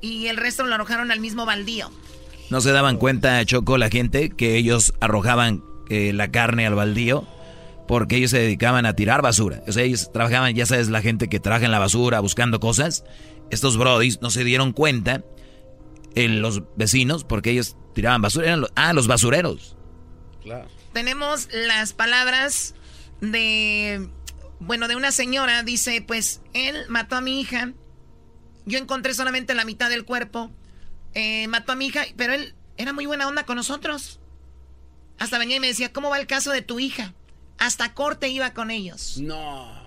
y 0.00 0.26
el 0.26 0.36
resto 0.36 0.64
lo 0.64 0.74
arrojaron 0.74 1.10
al 1.10 1.20
mismo 1.20 1.46
baldío. 1.46 1.90
No 2.50 2.60
se 2.60 2.72
daban 2.72 2.98
cuenta, 2.98 3.42
Choco, 3.46 3.78
la 3.78 3.88
gente, 3.88 4.30
que 4.30 4.56
ellos 4.56 4.92
arrojaban 5.00 5.62
eh, 5.88 6.12
la 6.12 6.30
carne 6.30 6.66
al 6.66 6.74
baldío 6.74 7.26
porque 7.86 8.16
ellos 8.16 8.30
se 8.30 8.38
dedicaban 8.38 8.86
a 8.86 8.94
tirar 8.94 9.22
basura. 9.22 9.62
O 9.66 9.72
sea, 9.72 9.84
ellos 9.84 10.10
trabajaban, 10.12 10.54
ya 10.54 10.66
sabes, 10.66 10.88
la 10.88 11.02
gente 11.02 11.28
que 11.28 11.40
trabaja 11.40 11.64
en 11.64 11.70
la 11.70 11.78
basura 11.78 12.20
buscando 12.20 12.60
cosas. 12.60 13.04
Estos 13.50 13.76
brodis 13.76 14.20
no 14.22 14.30
se 14.30 14.44
dieron 14.44 14.72
cuenta, 14.72 15.24
en 16.14 16.42
los 16.42 16.62
vecinos, 16.76 17.24
porque 17.24 17.50
ellos 17.50 17.76
tiraban 17.94 18.22
basura. 18.22 18.46
Eran 18.46 18.60
los, 18.62 18.72
ah, 18.74 18.92
los 18.92 19.06
basureros. 19.06 19.76
Claro. 20.42 20.68
Tenemos 20.92 21.48
las 21.52 21.92
palabras 21.92 22.74
de, 23.20 24.08
bueno, 24.60 24.88
de 24.88 24.96
una 24.96 25.12
señora. 25.12 25.62
Dice, 25.62 26.02
pues, 26.06 26.40
él 26.52 26.84
mató 26.88 27.16
a 27.16 27.20
mi 27.20 27.40
hija. 27.40 27.72
Yo 28.66 28.78
encontré 28.78 29.14
solamente 29.14 29.54
la 29.54 29.64
mitad 29.64 29.90
del 29.90 30.04
cuerpo. 30.04 30.50
Eh, 31.14 31.46
mató 31.48 31.72
a 31.72 31.76
mi 31.76 31.86
hija, 31.86 32.04
pero 32.16 32.32
él 32.32 32.54
era 32.76 32.92
muy 32.92 33.06
buena 33.06 33.28
onda 33.28 33.44
con 33.44 33.56
nosotros. 33.56 34.20
Hasta 35.18 35.38
venía 35.38 35.56
y 35.56 35.60
me 35.60 35.68
decía, 35.68 35.92
¿cómo 35.92 36.10
va 36.10 36.18
el 36.18 36.26
caso 36.26 36.50
de 36.50 36.62
tu 36.62 36.80
hija? 36.80 37.14
Hasta 37.58 37.94
corte 37.94 38.28
iba 38.28 38.54
con 38.54 38.70
ellos. 38.70 39.18
No. 39.18 39.81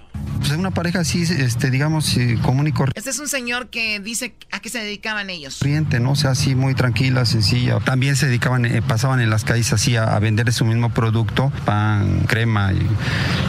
Pues 0.45 0.59
una 0.59 0.69
pareja 0.69 0.99
así, 0.99 1.23
este, 1.23 1.71
digamos, 1.71 2.15
eh, 2.17 2.37
común 2.43 2.67
y 2.67 2.71
corriente. 2.71 2.99
Este 2.99 3.09
es 3.09 3.17
un 3.17 3.27
señor 3.27 3.71
que 3.71 3.99
dice 3.99 4.35
a 4.51 4.59
qué 4.59 4.69
se 4.69 4.77
dedicaban 4.77 5.31
ellos. 5.31 5.57
Corriente, 5.57 5.99
¿no? 5.99 6.11
O 6.11 6.15
sea, 6.15 6.31
así 6.31 6.53
muy 6.53 6.75
tranquila, 6.75 7.25
sencilla. 7.25 7.79
También 7.79 8.15
se 8.15 8.27
dedicaban, 8.27 8.63
eh, 8.63 8.83
pasaban 8.83 9.21
en 9.21 9.31
las 9.31 9.43
calles 9.43 9.73
así 9.73 9.95
a, 9.95 10.03
a, 10.03 10.19
vender 10.19 10.53
su 10.53 10.63
mismo 10.63 10.91
producto, 10.91 11.51
pan, 11.65 12.25
crema, 12.27 12.73
y 12.73 12.87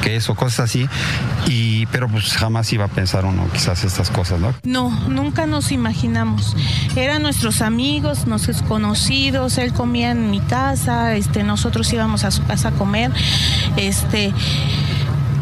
queso, 0.03 0.34
cosas 0.36 0.61
así. 0.70 0.88
Y, 1.47 1.84
pero 1.86 2.09
pues 2.09 2.32
jamás 2.32 2.72
iba 2.72 2.86
a 2.86 2.88
pensar 2.88 3.26
uno 3.26 3.47
quizás 3.53 3.84
estas 3.84 4.09
cosas, 4.09 4.40
¿no? 4.40 4.55
No, 4.62 4.88
nunca 5.11 5.44
nos 5.44 5.72
imaginamos. 5.72 6.57
Eran 6.97 7.20
nuestros 7.20 7.61
amigos, 7.61 8.26
nuestros 8.26 8.62
conocidos, 8.62 9.59
él 9.59 9.74
comía 9.74 10.12
en 10.12 10.30
mi 10.30 10.40
casa, 10.40 11.14
este, 11.14 11.42
nosotros 11.42 11.92
íbamos 11.92 12.24
a 12.24 12.30
su 12.30 12.42
casa 12.47 12.68
a 12.68 12.72
comer, 12.72 13.12
este 13.76 14.32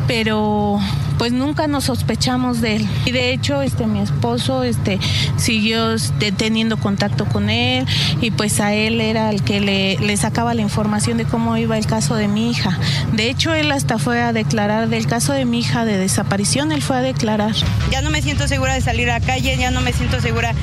pero 0.07 0.81
pues 1.19 1.33
nunca 1.33 1.67
nos 1.67 1.85
sospechamos 1.85 2.61
de 2.61 2.77
él. 2.77 2.89
Y 3.05 3.13
de 3.13 3.33
hecho, 3.33 3.63
este 3.63 3.87
mi 3.87 4.01
esposo 4.01 4.63
este 4.63 4.99
siguió 5.37 5.93
este, 5.93 6.33
teniendo 6.33 6.77
contacto 6.77 7.25
con 7.27 7.51
él 7.51 7.87
y 8.21 8.31
pues 8.31 8.61
a 8.61 8.75
él 8.75 9.01
era 9.01 9.31
el 9.31 9.43
que 9.43 9.61
le, 9.61 9.97
le, 9.99 10.17
sacaba 10.17 10.55
la 10.55 10.63
información 10.63 11.19
de 11.19 11.25
cómo 11.25 11.57
iba 11.57 11.79
el 11.79 11.87
caso 11.87 12.15
de 12.17 12.29
mi 12.29 12.51
hija. 12.51 12.79
De 13.13 13.31
hecho, 13.31 13.55
él 13.55 13.71
hasta 13.73 13.99
fue 13.99 14.23
a 14.23 14.33
declarar 14.33 14.89
del 14.89 15.07
caso 15.07 15.33
de 15.33 15.45
mi 15.45 15.61
hija 15.61 15.85
de 15.85 15.99
desaparición, 15.99 16.73
él 16.73 16.83
fue 16.83 16.97
a 16.97 17.01
declarar. 17.01 17.55
Ya 17.91 18.03
no 18.03 18.11
me 18.11 18.23
siento 18.23 18.49
segura 18.49 18.75
de 18.75 18.81
salir 18.81 19.11
a 19.11 19.19
la 19.19 19.25
calle, 19.25 19.57
ya 19.57 19.71
no 19.71 19.81
me 19.81 19.93
siento 19.93 20.21
segura. 20.21 20.55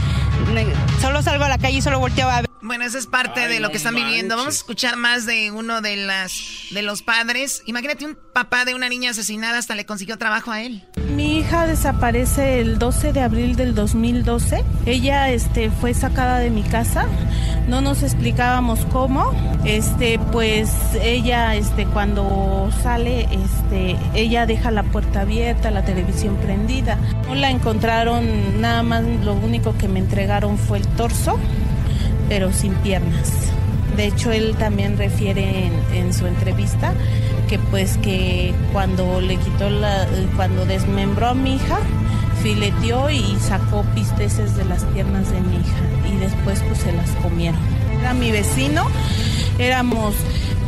Solo 1.02 1.22
salgo 1.22 1.44
a 1.44 1.50
la 1.50 1.58
calle 1.58 1.78
y 1.78 1.82
solo 1.82 2.00
volteo 2.00 2.30
a 2.30 2.42
ver. 2.42 2.50
Bueno, 2.62 2.84
eso 2.86 2.98
es 2.98 3.08
parte 3.08 3.42
Ay, 3.42 3.54
de 3.54 3.60
lo 3.60 3.68
no 3.68 3.72
que 3.72 3.78
están 3.78 3.94
manches. 3.94 4.10
viviendo. 4.10 4.36
Vamos 4.38 4.54
a 4.54 4.58
escuchar 4.58 4.96
más 4.96 5.26
de 5.26 5.52
uno 5.52 5.82
de 5.82 5.96
las 5.98 6.40
de 6.72 6.82
los 6.84 7.02
padres. 7.02 7.64
Imagínate 7.66 8.06
un 8.06 8.18
papá 8.34 8.66
de 8.66 8.76
una 8.76 8.88
niña 8.90 9.12
asesinada 9.12 9.58
hasta 9.58 9.76
le 9.76 9.86
consiguió 9.86 10.18
trabajo 10.18 10.52
a 10.52 10.62
él. 10.62 10.84
Desaparece 11.52 12.62
el 12.62 12.80
12 12.80 13.12
de 13.12 13.20
abril 13.22 13.56
del 13.58 13.76
2012. 13.76 14.64
Ella 14.86 15.30
este 15.30 15.70
fue 15.70 15.94
sacada 15.94 16.40
de 16.40 16.50
mi 16.50 16.64
casa. 16.64 17.06
No 17.68 17.82
nos 17.82 18.04
explicábamos 18.04 18.86
cómo. 18.86 19.32
Este 19.66 20.18
pues 20.32 20.72
ella 21.02 21.56
este 21.56 21.86
cuando 21.86 22.70
sale 22.82 23.28
este 23.32 23.98
ella 24.16 24.46
deja 24.46 24.72
la 24.72 24.84
puerta 24.84 25.22
abierta, 25.22 25.72
la 25.72 25.84
televisión 25.84 26.38
prendida. 26.38 26.98
No 27.28 27.36
la 27.36 27.52
encontraron 27.52 28.62
nada 28.62 28.82
más 28.82 29.04
lo 29.04 29.34
único 29.34 29.78
que 29.78 29.90
me 29.90 30.00
entregaron 30.00 30.58
fue 30.58 30.78
el 30.78 30.88
torso 30.88 31.38
pero 32.30 32.52
sin 32.54 32.74
piernas. 32.76 33.52
De 33.96 34.06
hecho, 34.06 34.32
él 34.32 34.56
también 34.58 34.98
refiere 34.98 35.70
en, 35.94 36.14
su 36.14 36.28
entrevista 36.28 36.94
que 37.48 37.60
pues 37.60 37.98
que 37.98 38.54
cuando 38.72 39.22
le 39.22 39.38
quitó 39.38 39.70
la, 39.70 40.08
cuando 40.36 40.66
desmembró 40.66 41.28
a 41.28 41.34
mi 41.34 41.56
hija, 41.56 41.80
fileteó 42.42 43.10
y 43.10 43.38
sacó 43.40 43.84
pisteces 43.94 44.56
de 44.56 44.66
las 44.66 44.84
piernas 44.86 45.32
de 45.32 45.42
mi 45.42 45.58
hija 45.58 46.14
y 46.14 46.18
después 46.18 46.62
pues 46.68 46.80
se 46.80 46.92
las 46.94 47.10
comieron. 47.22 47.60
Era 48.00 48.14
mi 48.14 48.32
vecino, 48.32 48.86
éramos 49.60 50.16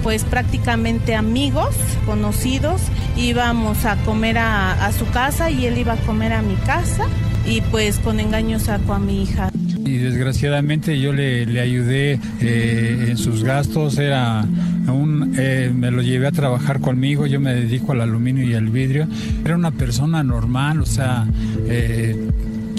pues 0.04 0.24
prácticamente 0.26 1.16
amigos, 1.16 1.76
conocidos, 2.06 2.82
íbamos 3.16 3.86
a 3.86 3.96
comer 3.98 4.38
a 4.38 4.92
su 4.98 5.10
casa 5.12 5.50
y 5.50 5.66
él 5.66 5.78
iba 5.78 5.94
a 5.94 5.98
comer 5.98 6.34
a 6.34 6.42
mi 6.42 6.56
casa 6.56 7.08
y 7.46 7.62
pues 7.62 8.00
con 8.00 8.20
engaño 8.20 8.60
sacó 8.60 8.94
a 8.94 9.00
mi 9.00 9.24
hija. 9.24 9.52
Y 9.86 9.98
desgraciadamente 9.98 11.00
yo 11.00 11.12
le, 11.12 11.46
le 11.46 11.60
ayudé 11.60 12.20
eh, 12.40 13.08
en 13.10 13.18
sus 13.18 13.44
gastos, 13.44 13.98
era 13.98 14.46
un, 14.88 15.36
eh, 15.38 15.72
me 15.74 15.92
lo 15.92 16.02
llevé 16.02 16.28
a 16.28 16.32
trabajar 16.32 16.80
conmigo, 16.80 17.26
yo 17.26 17.40
me 17.40 17.54
dedico 17.54 17.92
al 17.92 18.02
aluminio 18.02 18.48
y 18.48 18.54
al 18.54 18.70
vidrio. 18.70 19.08
Era 19.44 19.56
una 19.56 19.72
persona 19.72 20.24
normal, 20.24 20.82
o 20.82 20.86
sea, 20.86 21.28
eh, 21.68 22.30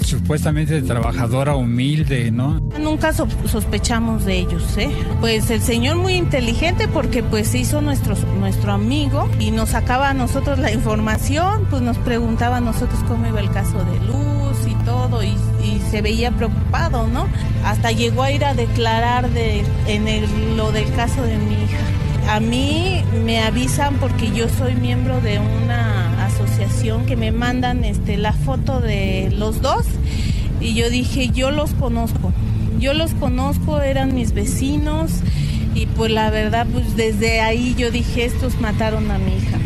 supuestamente 0.03 0.81
trabajadora, 0.81 1.55
humilde, 1.55 2.31
¿no? 2.31 2.59
Nunca 2.79 3.13
so 3.13 3.27
sospechamos 3.45 4.25
de 4.25 4.39
ellos, 4.39 4.63
¿eh? 4.77 4.89
Pues 5.19 5.49
el 5.51 5.61
señor 5.61 5.97
muy 5.97 6.13
inteligente 6.13 6.87
porque 6.87 7.23
pues 7.23 7.47
se 7.49 7.59
hizo 7.59 7.81
nuestro, 7.81 8.15
nuestro 8.39 8.71
amigo 8.71 9.29
y 9.39 9.51
nos 9.51 9.69
sacaba 9.69 10.09
a 10.09 10.13
nosotros 10.13 10.59
la 10.59 10.71
información, 10.71 11.65
pues 11.69 11.81
nos 11.81 11.97
preguntaba 11.97 12.57
a 12.57 12.61
nosotros 12.61 12.99
cómo 13.07 13.27
iba 13.27 13.39
el 13.39 13.51
caso 13.51 13.77
de 13.77 13.99
Luz 14.05 14.54
todo 14.85 15.23
y, 15.23 15.35
se 15.91 16.01
veía 16.01 16.31
preocupado, 16.31 17.07
¿no? 17.07 17.27
Hasta 17.63 17.91
llegó 17.91 18.23
a 18.23 18.31
ir 18.31 18.43
a 18.43 18.53
declarar 18.53 19.29
de, 19.29 19.63
en 19.87 20.07
el, 20.07 20.57
lo 20.57 20.71
del 20.71 20.91
caso 20.93 21.21
de 21.21 21.37
mi 21.37 21.53
hija. 21.53 22.33
A 22.33 22.39
mí 22.39 23.03
me 23.23 23.39
avisan 23.39 23.95
porque 23.95 24.31
yo 24.31 24.49
soy 24.49 24.75
miembro 24.75 25.21
de 25.21 25.39
una 25.39 26.25
asociación 26.25 27.05
que 27.05 27.15
me 27.15 27.31
mandan 27.31 27.83
este, 27.83 28.17
la 28.17 28.33
foto 28.33 28.81
de 28.81 29.31
los 29.35 29.61
dos 29.61 29.85
y 30.59 30.73
yo 30.73 30.89
dije, 30.89 31.29
yo 31.29 31.51
los 31.51 31.71
conozco, 31.75 32.33
yo 32.79 32.93
los 32.93 33.13
conozco, 33.13 33.81
eran 33.81 34.15
mis 34.15 34.33
vecinos 34.33 35.11
y 35.75 35.85
pues 35.85 36.11
la 36.11 36.29
verdad, 36.29 36.65
pues 36.71 36.95
desde 36.95 37.41
ahí 37.41 37.75
yo 37.77 37.91
dije, 37.91 38.25
estos 38.25 38.59
mataron 38.59 39.11
a 39.11 39.17
mi 39.17 39.35
hija. 39.35 39.59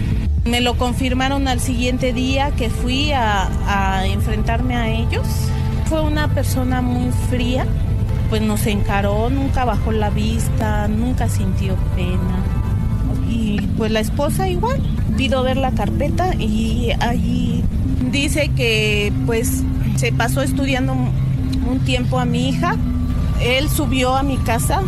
Me 0.45 0.61
lo 0.61 0.77
confirmaron 0.77 1.47
al 1.47 1.59
siguiente 1.59 2.13
día 2.13 2.51
que 2.51 2.69
fui 2.69 3.11
a, 3.11 4.05
enfrentarme 4.05 4.75
a 4.75 4.89
ellos. 4.89 5.27
Fue 5.85 6.01
una 6.01 6.27
persona 6.33 6.81
muy 6.81 7.11
fría, 7.29 7.65
pues 8.29 8.41
nos 8.41 8.65
encaró, 8.65 9.29
nunca 9.29 9.65
bajó 9.65 9.91
la 9.91 10.09
vista, 10.09 10.87
nunca 10.87 11.29
sintió 11.29 11.75
pena. 11.95 12.43
Y 13.27 13.61
pues 13.77 13.91
la 13.91 13.99
esposa 13.99 14.47
igual, 14.47 14.81
pido 15.17 15.43
ver 15.43 15.57
la 15.57 15.71
carpeta 15.71 16.33
y 16.35 16.91
allí 16.99 17.63
dice 18.11 18.49
que 18.55 19.11
pues 19.25 19.63
se 19.97 20.11
pasó 20.11 20.41
estudiando 20.41 20.93
un 20.93 21.79
tiempo 21.85 22.19
a 22.19 22.25
mi 22.25 22.49
hija. 22.49 22.75
Él 23.41 23.69
subió 23.69 24.15
a 24.15 24.23
mi 24.23 24.37
casa 24.37 24.81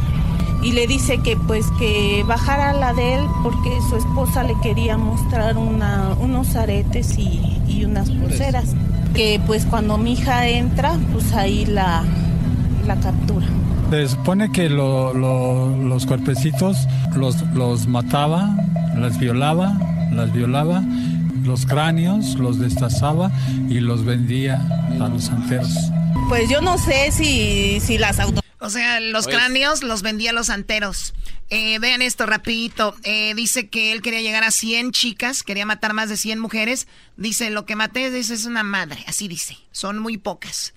y 0.61 0.73
le 0.73 0.87
dice 0.87 1.19
que 1.19 1.35
pues 1.35 1.65
que 1.79 2.23
bajara 2.27 2.73
la 2.73 2.93
de 2.93 3.15
él 3.15 3.25
porque 3.43 3.69
su 3.89 3.97
esposa 3.97 4.43
le 4.43 4.55
quería 4.61 4.97
mostrar 4.97 5.57
una, 5.57 6.15
unos 6.19 6.55
aretes 6.55 7.17
y, 7.17 7.61
y 7.67 7.85
unas 7.85 8.09
pulseras. 8.09 8.75
Que 9.13 9.41
pues 9.45 9.65
cuando 9.65 9.97
mi 9.97 10.13
hija 10.13 10.47
entra, 10.47 10.97
pues 11.11 11.33
ahí 11.33 11.65
la, 11.65 12.03
la 12.85 12.95
captura. 12.99 13.45
Se 13.89 14.07
supone 14.07 14.51
que 14.51 14.69
lo, 14.69 15.13
lo, 15.13 15.75
los 15.75 16.05
cuerpecitos 16.05 16.77
los, 17.15 17.41
los 17.53 17.87
mataba, 17.87 18.55
las 18.95 19.19
violaba, 19.19 19.77
las 20.13 20.31
violaba, 20.31 20.81
los 21.43 21.65
cráneos 21.65 22.35
los 22.35 22.59
destazaba 22.59 23.31
y 23.67 23.79
los 23.79 24.05
vendía 24.05 24.61
a 24.99 25.09
los 25.09 25.25
santeros. 25.25 25.91
Pues 26.29 26.49
yo 26.49 26.61
no 26.61 26.77
sé 26.77 27.11
si, 27.11 27.79
si 27.81 27.97
las 27.97 28.19
auto 28.19 28.40
o 28.61 28.69
sea, 28.69 28.99
los 28.99 29.25
pues... 29.25 29.35
cráneos 29.35 29.83
los 29.83 30.03
vendía 30.03 30.33
los 30.33 30.47
santeros. 30.47 31.13
Eh, 31.49 31.79
vean 31.79 32.01
esto 32.01 32.27
rapidito. 32.27 32.95
Eh, 33.03 33.33
dice 33.35 33.67
que 33.67 33.91
él 33.91 34.01
quería 34.01 34.21
llegar 34.21 34.43
a 34.43 34.51
100 34.51 34.91
chicas, 34.91 35.43
quería 35.43 35.65
matar 35.65 35.93
más 35.93 36.09
de 36.09 36.15
100 36.15 36.39
mujeres. 36.39 36.87
Dice, 37.17 37.49
lo 37.49 37.65
que 37.65 37.75
maté 37.75 38.11
dice, 38.11 38.35
es 38.35 38.45
una 38.45 38.63
madre, 38.63 39.03
así 39.07 39.27
dice. 39.27 39.57
Son 39.71 39.97
muy 39.97 40.17
pocas. 40.17 40.73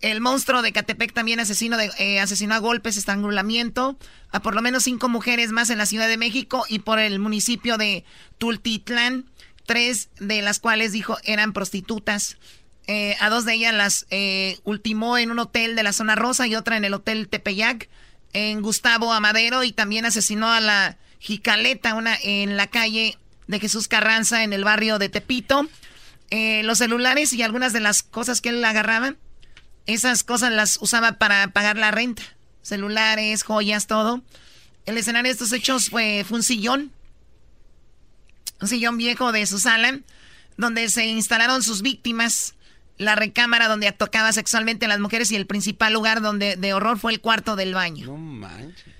El 0.00 0.20
monstruo 0.20 0.62
de 0.62 0.72
Catepec 0.72 1.12
también 1.12 1.40
asesino 1.40 1.76
de, 1.76 1.90
eh, 1.98 2.20
asesinó 2.20 2.54
a 2.54 2.58
golpes, 2.58 2.96
estrangulamiento 2.96 3.98
a 4.30 4.40
por 4.40 4.54
lo 4.54 4.62
menos 4.62 4.84
cinco 4.84 5.08
mujeres 5.08 5.50
más 5.50 5.70
en 5.70 5.78
la 5.78 5.86
Ciudad 5.86 6.08
de 6.08 6.16
México 6.16 6.64
y 6.68 6.80
por 6.80 6.98
el 6.98 7.18
municipio 7.18 7.78
de 7.78 8.04
Tultitlán, 8.38 9.24
tres 9.66 10.08
de 10.20 10.40
las 10.42 10.60
cuales 10.60 10.92
dijo 10.92 11.18
eran 11.24 11.52
prostitutas. 11.52 12.36
Eh, 12.86 13.16
a 13.20 13.30
dos 13.30 13.44
de 13.44 13.54
ellas 13.54 13.74
las 13.74 14.06
eh, 14.10 14.58
ultimó 14.64 15.16
en 15.16 15.30
un 15.30 15.38
hotel 15.38 15.74
de 15.74 15.82
la 15.82 15.92
zona 15.92 16.16
rosa 16.16 16.46
y 16.46 16.54
otra 16.54 16.76
en 16.76 16.84
el 16.84 16.94
hotel 16.94 17.28
Tepeyac, 17.28 17.88
en 18.32 18.62
Gustavo 18.62 19.12
Amadero, 19.12 19.64
y 19.64 19.72
también 19.72 20.04
asesinó 20.04 20.50
a 20.50 20.60
la 20.60 20.98
Jicaleta, 21.18 21.94
una 21.94 22.16
en 22.22 22.56
la 22.56 22.66
calle 22.66 23.16
de 23.46 23.60
Jesús 23.60 23.88
Carranza, 23.88 24.42
en 24.42 24.52
el 24.52 24.64
barrio 24.64 24.98
de 24.98 25.08
Tepito. 25.08 25.68
Eh, 26.30 26.62
los 26.64 26.78
celulares 26.78 27.32
y 27.32 27.42
algunas 27.42 27.72
de 27.72 27.80
las 27.80 28.02
cosas 28.02 28.40
que 28.40 28.50
él 28.50 28.64
agarraba, 28.64 29.14
esas 29.86 30.24
cosas 30.24 30.52
las 30.52 30.78
usaba 30.80 31.12
para 31.12 31.48
pagar 31.48 31.76
la 31.76 31.90
renta. 31.90 32.22
celulares, 32.62 33.42
joyas, 33.42 33.86
todo. 33.86 34.22
El 34.86 34.96
escenario 34.96 35.28
de 35.28 35.32
estos 35.32 35.52
hechos 35.52 35.90
fue, 35.90 36.24
fue 36.26 36.38
un 36.38 36.42
sillón, 36.42 36.92
un 38.60 38.68
sillón 38.68 38.96
viejo 38.96 39.32
de 39.32 39.46
su 39.46 39.58
sala, 39.58 40.00
donde 40.56 40.88
se 40.88 41.06
instalaron 41.06 41.62
sus 41.62 41.82
víctimas, 41.82 42.54
la 42.96 43.16
recámara 43.16 43.68
donde 43.68 43.90
tocaba 43.92 44.32
sexualmente 44.32 44.86
a 44.86 44.88
las 44.88 45.00
mujeres 45.00 45.30
y 45.30 45.36
el 45.36 45.46
principal 45.46 45.92
lugar 45.92 46.20
donde 46.20 46.56
de 46.56 46.72
horror 46.72 46.98
fue 46.98 47.12
el 47.12 47.20
cuarto 47.20 47.56
del 47.56 47.74
baño. 47.74 48.06
No 48.06 48.16
manches. 48.16 48.94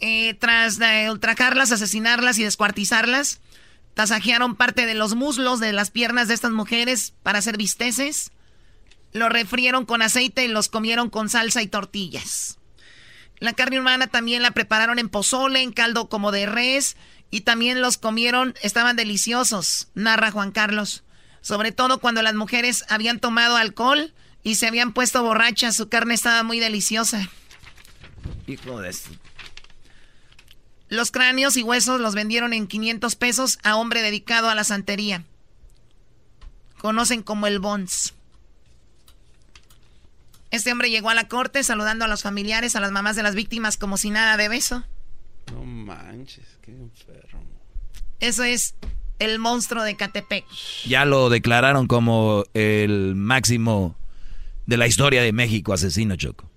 Eh, 0.00 0.34
tras 0.34 0.80
eh, 0.80 1.10
ultrajarlas, 1.10 1.70
asesinarlas 1.70 2.36
y 2.38 2.42
descuartizarlas, 2.42 3.40
tasajearon 3.94 4.56
parte 4.56 4.84
de 4.84 4.94
los 4.94 5.14
muslos 5.14 5.60
de 5.60 5.72
las 5.72 5.90
piernas 5.90 6.26
de 6.26 6.34
estas 6.34 6.50
mujeres 6.50 7.14
para 7.22 7.38
hacer 7.38 7.56
bisteces. 7.56 8.32
Los 9.12 9.30
refrieron 9.30 9.86
con 9.86 10.02
aceite 10.02 10.44
y 10.44 10.48
los 10.48 10.68
comieron 10.68 11.08
con 11.08 11.28
salsa 11.28 11.62
y 11.62 11.68
tortillas. 11.68 12.58
La 13.38 13.52
carne 13.52 13.78
humana 13.78 14.06
también 14.06 14.42
la 14.42 14.52
prepararon 14.52 14.98
en 14.98 15.08
pozole, 15.08 15.62
en 15.62 15.72
caldo 15.72 16.08
como 16.08 16.32
de 16.32 16.46
res, 16.46 16.96
y 17.30 17.42
también 17.42 17.80
los 17.80 17.98
comieron, 17.98 18.54
estaban 18.62 18.96
deliciosos, 18.96 19.88
narra 19.94 20.30
Juan 20.30 20.50
Carlos. 20.52 21.04
Sobre 21.42 21.72
todo 21.72 21.98
cuando 21.98 22.22
las 22.22 22.34
mujeres 22.34 22.84
habían 22.88 23.18
tomado 23.18 23.56
alcohol 23.56 24.14
y 24.44 24.54
se 24.54 24.68
habían 24.68 24.92
puesto 24.94 25.22
borrachas, 25.22 25.76
su 25.76 25.88
carne 25.88 26.14
estaba 26.14 26.42
muy 26.44 26.60
deliciosa. 26.60 27.28
Hijo 28.46 28.80
de... 28.80 28.96
Los 30.88 31.10
cráneos 31.10 31.56
y 31.56 31.62
huesos 31.62 32.00
los 32.00 32.14
vendieron 32.14 32.52
en 32.52 32.66
500 32.66 33.16
pesos 33.16 33.58
a 33.64 33.76
hombre 33.76 34.02
dedicado 34.02 34.50
a 34.50 34.54
la 34.54 34.62
santería. 34.62 35.24
Conocen 36.78 37.22
como 37.22 37.46
el 37.46 37.58
Bons. 37.58 38.14
Este 40.50 40.70
hombre 40.70 40.90
llegó 40.90 41.08
a 41.08 41.14
la 41.14 41.28
corte 41.28 41.64
saludando 41.64 42.04
a 42.04 42.08
los 42.08 42.22
familiares, 42.22 42.76
a 42.76 42.80
las 42.80 42.92
mamás 42.92 43.16
de 43.16 43.22
las 43.22 43.34
víctimas 43.34 43.78
como 43.78 43.96
si 43.96 44.10
nada 44.10 44.36
de 44.36 44.48
beso. 44.48 44.84
No 45.50 45.64
manches, 45.64 46.58
qué 46.60 46.72
enfermo. 46.72 47.42
Eso 48.20 48.44
es 48.44 48.74
el 49.18 49.38
monstruo 49.38 49.82
de 49.82 49.96
Catepec. 49.96 50.44
Ya 50.86 51.04
lo 51.04 51.30
declararon 51.30 51.86
como 51.86 52.44
el 52.54 53.14
máximo 53.14 53.96
de 54.66 54.76
la 54.76 54.86
historia 54.86 55.22
de 55.22 55.32
México, 55.32 55.72
asesino 55.72 56.16
Choco. 56.16 56.48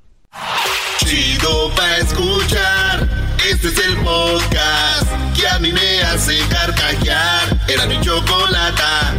Chido 0.99 1.72
pa' 1.76 1.98
escuchar. 1.98 3.10
Este 3.49 3.68
es 3.68 3.77
el 3.86 3.95
podcast 3.98 5.07
que 5.36 5.48
a 5.48 5.60
mí 5.60 5.72
me 5.72 6.02
hace 6.02 6.40
carcajear. 6.49 7.61
Era 7.68 7.86
mi 7.86 7.99
chocolata. 8.02 9.14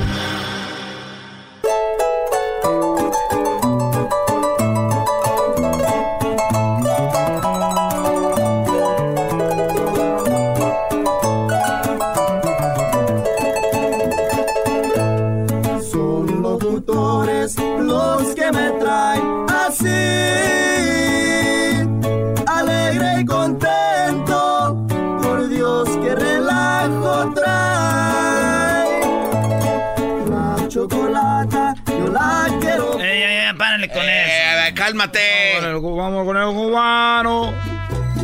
Cálmate. 34.97 35.60
Vamos 35.60 36.24
con 36.24 36.36
el 36.36 36.55
cubano. 36.55 37.52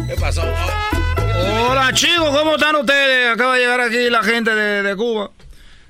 ¿Qué 0.09 0.15
pasó? 0.19 0.43
Hola 1.71 1.91
chicos, 1.93 2.31
¿cómo 2.31 2.55
están 2.55 2.77
ustedes? 2.77 3.35
Acaba 3.35 3.55
de 3.55 3.61
llegar 3.61 3.81
aquí 3.81 4.11
la 4.11 4.23
gente 4.23 4.55
de, 4.55 4.83
de 4.83 4.97
Cuba. 4.97 5.31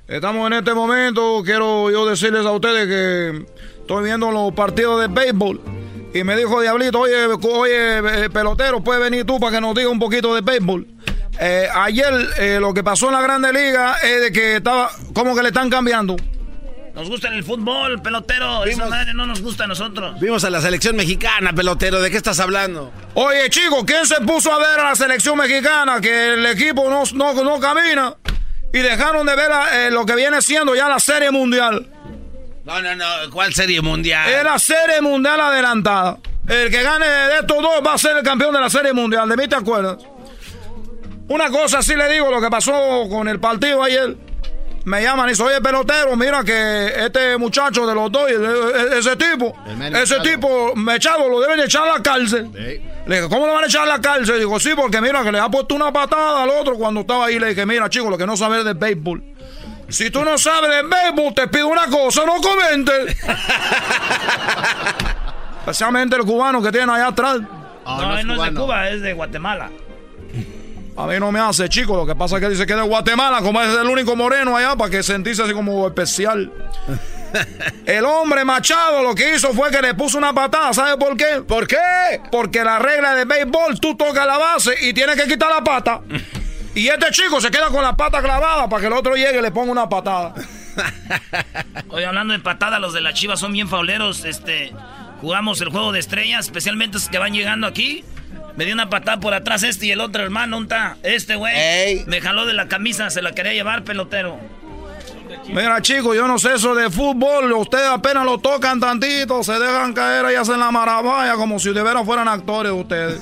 Estamos 0.09 0.47
en 0.49 0.55
este 0.55 0.75
momento, 0.75 1.43
quiero 1.45 1.91
yo 1.91 2.07
decirles 2.07 2.45
a 2.45 2.51
ustedes 2.51 2.87
que 2.87 3.47
estoy 3.81 4.05
viendo 4.05 4.31
los 4.31 4.53
partidos 4.53 5.01
de 5.01 5.09
béisbol. 5.09 5.61
Y 6.15 6.25
me 6.25 6.37
dijo 6.37 6.61
Diablito, 6.61 7.01
oye, 7.01 7.27
oye, 7.27 8.25
eh, 8.25 8.31
pelotero, 8.31 8.83
puedes 8.83 9.03
venir 9.03 9.25
tú 9.25 9.41
para 9.41 9.53
que 9.53 9.61
nos 9.61 9.75
diga 9.75 9.89
un 9.89 9.99
poquito 9.99 10.35
de 10.35 10.41
béisbol. 10.41 10.87
Eh, 11.41 11.69
ayer 11.75 12.13
eh, 12.39 12.59
lo 12.61 12.75
que 12.75 12.85
pasó 12.85 13.07
en 13.07 13.13
la 13.13 13.23
Grande 13.23 13.53
Liga 13.53 13.97
es 14.03 14.21
de 14.21 14.33
que 14.33 14.57
estaba, 14.57 14.91
como 15.15 15.35
que 15.35 15.43
le 15.43 15.49
están 15.49 15.71
cambiando. 15.71 16.17
Nos 16.95 17.09
gusta 17.09 17.29
el 17.29 17.43
fútbol, 17.43 18.03
pelotero. 18.03 18.65
Esa 18.65 18.87
madre 18.87 19.15
no 19.15 19.27
nos 19.27 19.41
gusta 19.41 19.65
a 19.65 19.67
nosotros. 19.67 20.21
Vimos 20.21 20.45
a 20.45 20.51
la 20.51 20.61
selección 20.61 20.95
mexicana, 20.95 21.53
pelotero. 21.55 22.01
¿De 22.01 22.11
qué 22.11 22.19
estás 22.19 22.39
hablando? 22.39 22.93
Oye, 23.15 23.49
chicos, 23.49 23.85
¿quién 23.87 24.07
se 24.07 24.21
puso 24.21 24.53
a 24.53 24.59
ver 24.59 24.81
a 24.81 24.91
la 24.91 24.95
selección 24.95 25.39
mexicana 25.39 26.01
que 26.01 26.35
el 26.35 26.45
equipo 26.47 26.91
no, 26.91 27.05
no, 27.15 27.43
no 27.43 27.61
camina? 27.61 28.15
Y 28.75 28.79
dejaron 28.79 29.27
de 29.27 29.37
ver 29.37 29.51
eh, 29.73 29.91
lo 29.91 30.05
que 30.05 30.15
viene 30.15 30.43
siendo 30.43 30.75
ya 30.75 30.89
la 30.89 31.01
Serie 31.01 31.31
Mundial. 31.31 31.87
No, 32.65 32.81
no, 32.81 32.95
no. 32.95 33.07
¿Cuál 33.33 33.53
serie 33.53 33.81
mundial? 33.81 34.31
Es 34.31 34.45
la 34.45 34.59
Serie 34.59 35.01
Mundial 35.01 35.41
adelantada. 35.41 36.19
El 36.47 36.71
que 36.71 36.83
gane 36.83 37.07
de 37.07 37.39
estos 37.41 37.61
dos 37.61 37.83
va 37.85 37.95
a 37.95 37.99
ser 37.99 38.17
el 38.17 38.23
campeón 38.23 38.55
de 38.55 38.61
la 38.61 38.71
Serie 38.71 38.93
Mundial. 38.93 39.29
¿De 39.29 39.37
mí 39.37 39.49
te 39.49 39.57
acuerdas? 39.57 39.99
Una 41.29 41.51
cosa 41.51 41.83
sí 41.83 41.97
le 41.97 42.09
digo, 42.13 42.31
lo 42.31 42.41
que 42.41 42.51
pasó 42.51 42.73
con 43.11 43.27
el 43.29 43.41
partido 43.41 43.83
ayer. 43.83 44.17
Me 44.85 45.01
llaman 45.01 45.31
y 45.31 45.35
soy 45.35 45.55
el 45.55 45.63
pelotero. 45.63 46.17
Mira 46.17 46.43
que 46.43 46.87
este 47.07 47.37
muchacho 47.39 47.87
de 47.87 47.95
los 47.95 48.11
dos, 48.11 48.29
e- 48.29 48.99
ese 48.99 49.15
tipo, 49.17 49.55
ese 49.95 50.19
tipo, 50.21 50.75
Mechado, 50.75 51.29
lo 51.29 51.41
deben 51.41 51.61
echar 51.61 51.87
a 51.89 51.99
la 51.99 52.03
cárcel. 52.03 52.51
Le 53.07 53.17
dije, 53.17 53.29
¿cómo 53.29 53.47
le 53.47 53.53
van 53.53 53.65
a 53.65 53.67
echar 53.67 53.83
a 53.83 53.87
la 53.87 54.01
cárcel? 54.01 54.39
Digo, 54.41 54.59
sí, 54.59 54.71
porque 54.77 55.01
mira 55.01 55.23
que 55.23 55.31
le 55.33 55.39
ha 55.39 55.49
puesto 55.49 55.75
una 55.75 55.93
patada 55.93 56.43
al 56.43 56.51
otro 56.51 56.75
cuando 56.77 57.01
estaba 57.03 57.27
ahí. 57.27 57.39
Le 57.39 57.49
dije, 57.49 57.65
mira, 57.67 57.89
chico, 57.89 58.11
lo 58.11 58.19
que 58.19 58.27
no 58.27 58.37
sabes 58.37 58.65
de 58.65 58.75
béisbol. 58.75 59.23
Si 59.89 60.11
tú 60.11 60.25
no 60.25 60.37
sabes 60.39 60.71
de 60.71 60.83
béisbol, 60.83 61.35
te 61.35 61.47
pido 61.49 61.69
una 61.69 61.87
cosa, 61.87 62.23
no 62.27 62.41
comentes. 62.41 63.17
Especialmente 65.61 66.17
el 66.17 66.23
cubano 66.23 66.61
que 66.61 66.73
tiene 66.73 66.93
allá 66.93 67.09
atrás. 67.09 67.41
no 67.85 68.19
es 68.19 68.25
no 68.25 68.45
es 68.45 68.53
de. 68.53 68.61
Cuba, 68.61 68.89
es 68.91 69.01
de 69.01 69.13
Guatemala. 69.13 69.71
A 70.97 71.07
mí 71.07 71.19
no 71.19 71.33
me 71.33 71.41
hace, 71.41 71.69
chico. 71.69 71.97
Lo 71.97 72.07
que 72.07 72.15
pasa 72.15 72.37
es 72.37 72.43
que 72.43 72.49
dice 72.51 72.67
que 72.67 72.73
es 72.73 72.79
de 72.79 72.85
Guatemala, 72.85 73.41
como 73.41 73.61
es 73.61 73.77
el 73.77 73.89
único 73.89 74.15
moreno 74.15 74.57
allá, 74.57 74.77
para 74.77 74.91
que 74.91 75.03
sentirse 75.03 75.43
así 75.43 75.53
como 75.53 75.87
especial. 75.87 76.53
El 77.87 78.05
hombre 78.05 78.45
Machado 78.45 79.03
lo 79.03 79.15
que 79.15 79.35
hizo 79.35 79.55
fue 79.55 79.71
que 79.71 79.81
le 79.81 79.95
puso 79.95 80.19
una 80.19 80.35
patada. 80.35 80.73
¿Sabe 80.75 80.99
por 80.99 81.17
qué? 81.17 81.43
¿Por 81.47 81.67
qué? 81.67 82.21
Porque 82.31 82.63
la 82.63 82.79
regla 82.79 83.15
de 83.15 83.25
béisbol, 83.25 83.81
tú 83.81 83.97
tocas 83.97 84.27
la 84.27 84.37
base 84.37 84.75
y 84.83 84.93
tienes 84.93 85.17
que 85.17 85.27
quitar 85.27 85.51
la 85.51 85.65
pata. 85.65 86.01
Y 86.75 86.89
este 86.89 87.11
chico 87.11 87.39
se 87.39 87.51
queda 87.51 87.69
con 87.69 87.83
la 87.83 87.95
pata 87.95 88.23
clavada 88.23 88.67
para 88.67 88.81
que 88.81 88.87
el 88.87 88.95
otro 88.95 89.15
llegue 89.15 89.39
y 89.39 89.43
le 89.43 89.51
ponga 89.51 89.73
una 89.73 89.91
patada. 89.91 90.33
Oye, 91.89 92.07
hablando 92.07 92.33
de 92.33 92.41
patada, 92.41 92.79
los 92.79 92.95
de 92.95 93.03
la 93.03 93.13
Chivas 93.13 93.41
son 93.41 93.53
bien 93.53 93.69
fauleros. 93.69 94.25
Este, 94.25 94.73
jugamos 95.21 95.61
el 95.61 95.69
juego 95.69 95.93
de 95.93 95.99
estrellas, 96.01 96.47
especialmente 96.47 96.95
los 96.95 97.11
que 97.11 97.19
van 97.19 97.35
llegando 97.35 97.67
aquí. 97.67 98.07
Me 98.57 98.65
dio 98.65 98.75
una 98.75 98.91
patada 98.91 99.19
por 99.19 99.35
atrás 99.35 99.63
este 99.63 99.87
y 99.87 99.91
el 99.93 100.01
otro 100.01 100.23
hermano, 100.23 100.57
¿dónde 100.57 100.75
está? 100.75 100.97
Este 101.03 101.37
güey. 101.37 102.05
Me 102.07 102.21
jaló 102.21 102.47
de 102.47 102.53
la 102.53 102.69
camisa, 102.69 103.11
se 103.11 103.23
la 103.23 103.33
quería 103.33 103.53
llevar, 103.53 103.85
pelotero. 103.85 104.39
Mira, 105.49 105.81
chicos, 105.81 106.15
yo 106.15 106.29
no 106.29 106.39
sé 106.39 106.55
eso 106.55 106.75
de 106.75 106.91
fútbol. 106.91 107.53
Ustedes 107.53 107.89
apenas 107.89 108.25
lo 108.25 108.39
tocan 108.39 108.79
tantito, 108.79 109.43
se 109.43 109.59
dejan 109.59 109.93
caer 109.93 110.31
y 110.33 110.35
hacen 110.37 110.61
la 110.61 110.71
maravilla 110.71 111.35
como 111.35 111.59
si 111.59 111.73
de 111.73 111.83
veras 111.83 112.05
fueran 112.05 112.29
actores 112.29 112.73
ustedes. 112.73 113.21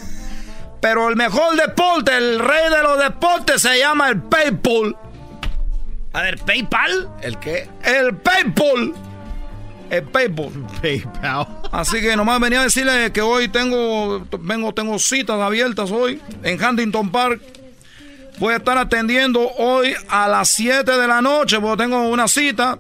Pero 0.81 1.09
el 1.09 1.17
mejor 1.17 1.57
deporte, 1.57 2.17
el 2.17 2.39
rey 2.39 2.71
de 2.71 2.83
los 2.83 2.99
deportes, 2.99 3.63
se 3.63 3.79
llama 3.79 4.09
el 4.09 4.21
PayPal. 4.23 4.97
A 6.13 6.23
ver, 6.23 6.39
¿PayPal? 6.39 7.09
¿El 7.23 7.39
qué? 7.39 7.69
El 7.85 8.17
PayPal. 8.17 8.95
El 9.91 10.05
PayPal. 10.05 10.51
PayPal. 10.81 11.47
Así 11.73 12.01
que 12.01 12.17
nomás 12.17 12.41
venía 12.41 12.61
a 12.61 12.65
decirle 12.65 13.11
que 13.13 13.21
hoy 13.21 13.49
tengo, 13.49 14.25
vengo, 14.41 14.73
tengo 14.73 14.99
citas 14.99 15.41
abiertas 15.41 15.91
hoy 15.91 16.21
en 16.45 16.63
Huntington 16.63 17.11
Park. 17.11 17.41
Voy 18.39 18.55
a 18.55 18.59
estar 18.59 18.79
atendiendo 18.79 19.51
hoy 19.59 19.95
a 20.09 20.29
las 20.29 20.49
7 20.51 20.91
de 20.91 21.09
la 21.09 21.21
noche, 21.21 21.61
porque 21.61 21.83
tengo 21.83 22.09
una 22.09 22.29
cita 22.29 22.79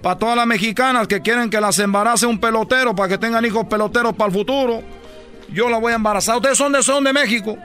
para 0.00 0.18
todas 0.18 0.36
las 0.36 0.46
mexicanas 0.46 1.06
que 1.06 1.20
quieren 1.20 1.50
que 1.50 1.60
las 1.60 1.78
embarace 1.80 2.26
un 2.26 2.40
pelotero 2.40 2.94
para 2.94 3.08
que 3.08 3.18
tengan 3.18 3.44
hijos 3.44 3.66
peloteros 3.66 4.14
para 4.14 4.28
el 4.28 4.32
futuro. 4.32 4.82
Yo 5.52 5.68
la 5.68 5.78
voy 5.78 5.92
a 5.92 5.96
embarazar. 5.96 6.36
¿Ustedes 6.36 6.56
son 6.56 6.72
de, 6.72 6.82
son 6.82 7.04
de 7.04 7.12
México? 7.12 7.58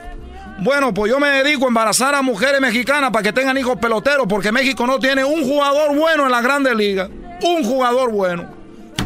Bueno, 0.60 0.92
pues 0.92 1.12
yo 1.12 1.20
me 1.20 1.30
dedico 1.30 1.66
a 1.66 1.68
embarazar 1.68 2.16
a 2.16 2.24
mujeres 2.24 2.60
mexicanas 2.60 3.12
para 3.12 3.24
que 3.24 3.32
tengan 3.32 3.58
hijos 3.58 3.78
peloteros, 3.78 4.26
porque 4.28 4.52
México 4.52 4.88
no 4.88 4.98
tiene 4.98 5.24
un 5.24 5.44
jugador 5.44 5.96
bueno 5.96 6.26
en 6.26 6.32
la 6.32 6.42
Grandes 6.42 6.76
Ligas. 6.76 7.10
Un 7.44 7.64
jugador 7.64 8.12
bueno. 8.12 8.57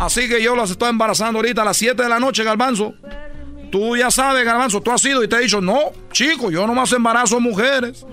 Así 0.02 0.28
que 0.28 0.42
yo 0.42 0.56
las 0.56 0.72
estoy 0.72 0.90
embarazando 0.90 1.38
ahorita 1.38 1.62
a 1.62 1.66
las 1.66 1.78
7 1.78 2.02
de 2.02 2.10
la 2.10 2.20
noche, 2.20 2.44
Garbanzo. 2.44 2.96
Tú 3.72 3.96
ya 3.96 4.10
sabes, 4.10 4.44
Garbanzo, 4.44 4.82
tú 4.82 4.90
has 4.90 5.06
ido 5.06 5.24
y 5.24 5.28
te 5.28 5.36
he 5.36 5.42
dicho, 5.42 5.62
no, 5.62 5.92
chico, 6.12 6.50
yo 6.50 6.66
nomás 6.66 6.92
embarazo 6.92 7.40
mujeres. 7.40 8.04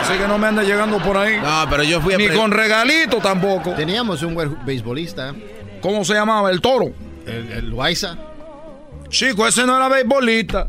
Así 0.00 0.16
que 0.16 0.28
no 0.28 0.38
me 0.38 0.46
andes 0.46 0.68
llegando 0.68 0.98
por 0.98 1.16
ahí. 1.16 1.36
No, 1.40 1.66
pero 1.68 1.82
yo 1.82 2.00
fui 2.00 2.14
a 2.14 2.18
Ni 2.18 2.28
con 2.28 2.52
regalito 2.52 3.18
tampoco. 3.18 3.72
Teníamos 3.74 4.22
un 4.22 4.34
buen 4.34 4.64
beisbolista, 4.64 5.34
¿Cómo 5.80 6.04
se 6.04 6.14
llamaba? 6.14 6.50
El 6.52 6.60
toro. 6.60 6.92
el, 7.26 7.52
el 7.52 7.70
Loaiza. 7.70 8.16
Chico, 9.08 9.46
ese 9.46 9.66
no 9.66 9.76
era 9.76 9.88
beisbolista. 9.88 10.68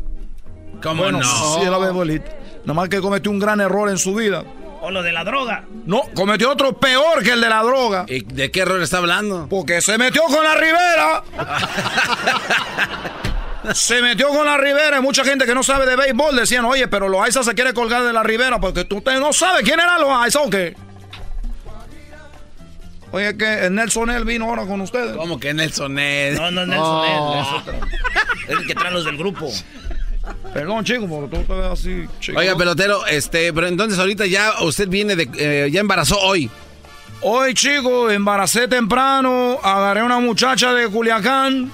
¿Cómo 0.82 1.04
bueno, 1.04 1.20
no? 1.20 1.54
Sí, 1.54 1.62
era 1.62 1.78
beisbolista. 1.78 2.30
Nada 2.64 2.74
más 2.74 2.88
que 2.88 3.00
cometió 3.00 3.30
un 3.30 3.38
gran 3.38 3.60
error 3.60 3.88
en 3.88 3.98
su 3.98 4.14
vida. 4.14 4.44
O 4.82 4.90
lo 4.90 5.02
de 5.02 5.12
la 5.12 5.24
droga. 5.24 5.64
No, 5.84 6.02
cometió 6.14 6.50
otro 6.50 6.72
peor 6.78 7.22
que 7.22 7.32
el 7.32 7.40
de 7.40 7.48
la 7.50 7.62
droga. 7.62 8.06
¿Y 8.08 8.20
de 8.24 8.50
qué 8.50 8.60
error 8.60 8.80
está 8.82 8.98
hablando? 8.98 9.46
Porque 9.48 9.80
se 9.82 9.98
metió 9.98 10.22
con 10.24 10.42
la 10.42 10.54
Rivera. 10.54 11.22
se 13.74 14.00
metió 14.00 14.28
con 14.30 14.46
la 14.46 14.56
Rivera 14.56 14.98
y 14.98 15.02
mucha 15.02 15.22
gente 15.24 15.44
que 15.44 15.54
no 15.54 15.62
sabe 15.62 15.84
de 15.86 15.96
béisbol 15.96 16.34
decían, 16.34 16.64
oye, 16.64 16.88
pero 16.88 17.08
Loaiza 17.08 17.42
se 17.44 17.54
quiere 17.54 17.74
colgar 17.74 18.02
de 18.04 18.12
la 18.12 18.22
Rivera 18.22 18.58
porque 18.58 18.84
tú 18.84 19.00
te- 19.02 19.20
no 19.20 19.32
sabes 19.34 19.62
quién 19.64 19.80
era 19.80 19.98
Loaiza 19.98 20.40
o 20.40 20.48
qué. 20.48 20.74
Oye, 23.12 23.36
que 23.36 23.66
el 23.66 23.74
Nelson 23.74 24.06
Nel 24.08 24.24
vino 24.24 24.44
ahora 24.46 24.64
con 24.66 24.80
ustedes. 24.80 25.16
¿Cómo 25.16 25.38
que 25.40 25.52
Nelson 25.52 25.94
Ned? 25.94 26.36
No, 26.38 26.50
no 26.52 26.62
es 26.62 26.68
Nelson, 26.68 27.04
es- 27.04 27.46
es 27.46 27.52
otro. 27.52 27.74
Es 28.48 28.58
el 28.60 28.66
que 28.66 28.74
trae 28.74 28.92
los 28.92 29.04
del 29.04 29.16
grupo. 29.18 29.50
Perdón, 30.52 30.84
chico, 30.84 31.06
porque 31.08 31.36
tú 31.36 31.42
te 31.44 31.52
ves 31.54 31.66
así, 31.72 32.06
chico. 32.20 32.38
Oiga, 32.38 32.56
pelotero, 32.56 33.06
este, 33.06 33.52
pero 33.52 33.66
entonces 33.68 33.98
ahorita 33.98 34.26
ya 34.26 34.62
usted 34.62 34.88
viene 34.88 35.14
de, 35.16 35.28
eh, 35.38 35.70
ya 35.70 35.80
embarazó 35.80 36.18
hoy. 36.18 36.50
Hoy, 37.22 37.52
chico, 37.54 38.10
embaracé 38.10 38.66
temprano, 38.66 39.58
agarré 39.62 40.00
a 40.00 40.04
una 40.04 40.18
muchacha 40.20 40.72
de 40.72 40.88
Culiacán. 40.88 41.70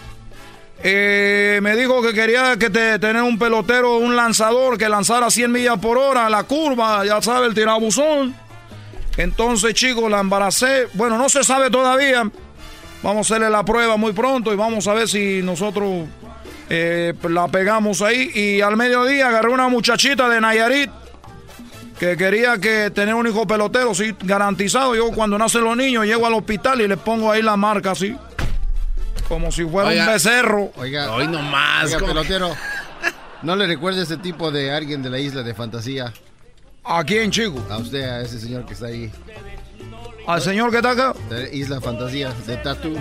eh, 0.82 1.58
me 1.62 1.74
dijo 1.74 2.02
que 2.02 2.12
quería 2.12 2.56
que 2.58 2.68
te- 2.68 2.98
tener 2.98 3.22
un 3.22 3.38
pelotero, 3.38 3.96
un 3.96 4.14
lanzador 4.14 4.76
que 4.76 4.88
lanzara 4.88 5.30
100 5.30 5.50
millas 5.50 5.78
por 5.78 5.96
hora, 5.96 6.28
la 6.28 6.42
curva, 6.44 7.04
ya 7.04 7.20
sabe, 7.22 7.46
el 7.46 7.54
tirabuzón. 7.54 8.34
Entonces, 9.16 9.72
chicos, 9.74 10.10
la 10.10 10.20
embaracé. 10.20 10.88
Bueno, 10.92 11.16
no 11.16 11.28
se 11.30 11.42
sabe 11.44 11.70
todavía. 11.70 12.30
Vamos 13.02 13.30
a 13.30 13.34
hacerle 13.34 13.50
la 13.50 13.64
prueba 13.64 13.96
muy 13.96 14.12
pronto 14.12 14.52
y 14.52 14.56
vamos 14.56 14.86
a 14.86 14.94
ver 14.94 15.08
si 15.08 15.40
nosotros 15.42 16.04
eh, 16.68 17.14
la 17.28 17.48
pegamos 17.48 18.02
ahí. 18.02 18.30
Y 18.34 18.60
al 18.60 18.76
mediodía 18.76 19.28
agarré 19.28 19.50
una 19.50 19.68
muchachita 19.68 20.28
de 20.28 20.40
Nayarit 20.40 20.90
que 21.98 22.16
quería 22.16 22.58
que 22.58 22.90
tener 22.90 23.14
un 23.14 23.26
hijo 23.26 23.46
pelotero, 23.46 23.94
sí, 23.94 24.14
garantizado. 24.22 24.94
Yo 24.94 25.10
cuando 25.12 25.38
nacen 25.38 25.64
los 25.64 25.76
niños 25.76 26.04
llego 26.04 26.26
al 26.26 26.34
hospital 26.34 26.80
y 26.80 26.88
le 26.88 26.96
pongo 26.96 27.30
ahí 27.32 27.42
la 27.42 27.56
marca 27.56 27.92
así. 27.92 28.16
Como 29.28 29.50
si 29.50 29.64
fuera 29.64 29.88
Oiga. 29.88 30.06
un 30.06 30.12
becerro. 30.12 30.70
Oiga, 30.76 31.10
Hoy 31.12 31.26
nomás. 31.26 31.86
oiga, 31.86 31.98
¿cómo 31.98 32.12
que- 32.12 32.14
pelotero, 32.20 32.54
¿no 33.42 33.56
le 33.56 33.66
recuerda 33.66 34.02
ese 34.02 34.18
tipo 34.18 34.50
de 34.50 34.70
alguien 34.72 35.02
de 35.02 35.10
la 35.10 35.18
isla 35.18 35.42
de 35.42 35.54
fantasía? 35.54 36.12
¿A 36.84 37.02
quién, 37.02 37.30
chico? 37.32 37.66
A 37.68 37.78
usted, 37.78 38.04
a 38.04 38.20
ese 38.20 38.38
señor 38.38 38.64
que 38.66 38.74
está 38.74 38.86
ahí. 38.86 39.10
Al 40.26 40.42
señor 40.42 40.70
que 40.70 40.78
está 40.78 40.90
acá. 40.90 41.14
Isla 41.52 41.80
Fantasía, 41.80 42.32
de 42.46 42.56
Tatu. 42.56 42.96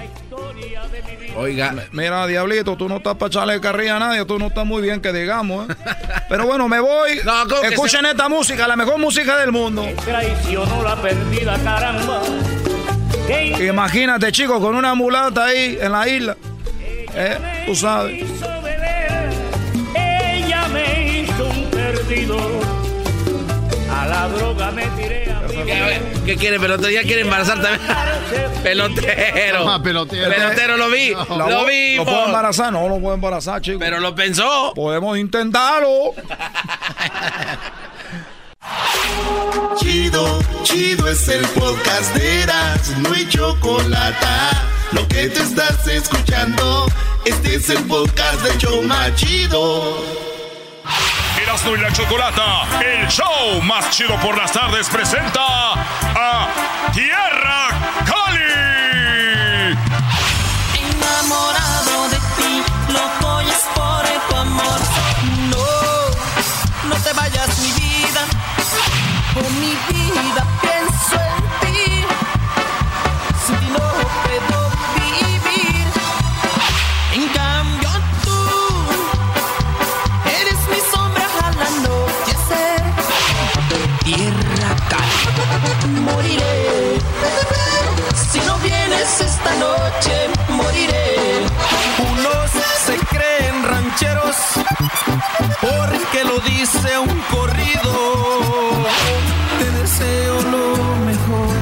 Oiga. 1.36 1.74
Mira, 1.92 2.28
Diablito, 2.28 2.78
tú 2.78 2.88
no 2.88 2.98
estás 2.98 3.16
para 3.16 3.28
echarle 3.28 3.60
carrilla 3.60 3.98
a 3.98 4.00
nadie, 4.00 4.26
tú 4.26 4.40
no 4.40 4.48
estás 4.48 4.66
muy 4.66 4.82
bien 4.82 5.02
que 5.02 5.12
digamos, 5.12 5.70
¿eh? 5.70 5.76
Pero 6.30 6.46
bueno, 6.46 6.70
me 6.70 6.80
voy. 6.80 7.20
No, 7.26 7.48
¿cómo 7.50 7.62
que 7.62 7.68
Escuchen 7.68 8.06
esta 8.06 8.30
música, 8.30 8.68
la 8.68 8.76
mejor 8.76 9.00
música 9.00 9.38
del 9.38 9.52
mundo. 9.52 9.86
Traicionó 10.06 10.84
la 10.84 10.96
perdida, 10.96 11.58
caramba. 11.64 12.22
Imagínate, 13.60 14.32
chicos, 14.32 14.60
con 14.60 14.76
una 14.76 14.94
mulata 14.94 15.46
ahí 15.46 15.78
en 15.82 15.92
la 15.92 16.08
isla. 16.08 16.38
¿Eh? 17.16 17.64
Tú 17.66 17.76
sabes. 17.76 18.22
hizo 18.22 18.62
beber, 18.62 19.30
ella 19.96 20.68
me 20.68 21.22
hizo 21.22 21.46
un 21.46 21.72
perdido. 21.72 22.38
A 23.92 24.08
la 24.08 24.28
droga 24.28 24.72
me 24.72 24.86
tiré 24.88 25.35
¿Qué, 25.66 26.02
qué 26.26 26.36
quiere, 26.38 26.60
pelotero? 26.60 26.90
¿Ya 26.90 27.04
quiere 27.04 27.22
embarazar 27.22 27.62
también? 27.62 27.82
pelotero. 28.64 29.60
Toma, 29.60 29.82
pelotero. 29.82 30.30
Pelotero, 30.30 30.78
lo 30.78 30.90
vi. 30.90 31.12
Lo 31.12 31.66
vi. 31.66 31.96
¿Lo 31.96 32.06
puedo 32.06 32.26
embarazar? 32.26 32.72
No, 32.72 32.88
lo 32.88 33.00
puedo 33.00 33.16
embarazar, 33.16 33.62
chicos. 33.62 33.80
Pero 33.80 34.00
lo 34.00 34.14
pensó. 34.16 34.74
Podemos 34.76 35.18
intentarlo. 35.18 36.14
Chido, 39.78 40.40
chido 40.64 41.08
es 41.08 41.28
el 41.28 41.46
podcast 41.50 42.16
de 42.16 42.44
Eras, 42.44 42.98
no 42.98 43.14
hay 43.14 43.28
chocolate. 43.28 44.26
Lo 44.92 45.08
que 45.08 45.30
te 45.30 45.42
estás 45.42 45.88
escuchando, 45.88 46.88
este 47.26 47.56
es 47.56 47.70
el 47.70 47.84
podcast 47.84 48.42
de 48.42 48.58
Choma 48.58 49.14
Chido. 49.16 50.25
Y 51.64 51.78
la 51.78 51.90
Chocolata, 51.90 52.64
el 52.82 53.08
show 53.08 53.62
más 53.64 53.90
chido 53.90 54.20
por 54.20 54.38
las 54.38 54.52
tardes, 54.52 54.90
presenta 54.90 55.72
a 55.72 56.50
Tierra 56.94 57.65
dice 96.46 96.98
un 97.00 97.20
corrido. 97.32 97.92
Te 99.60 99.72
deseo 99.80 100.42
lo 100.54 100.66
mejor 101.06 101.56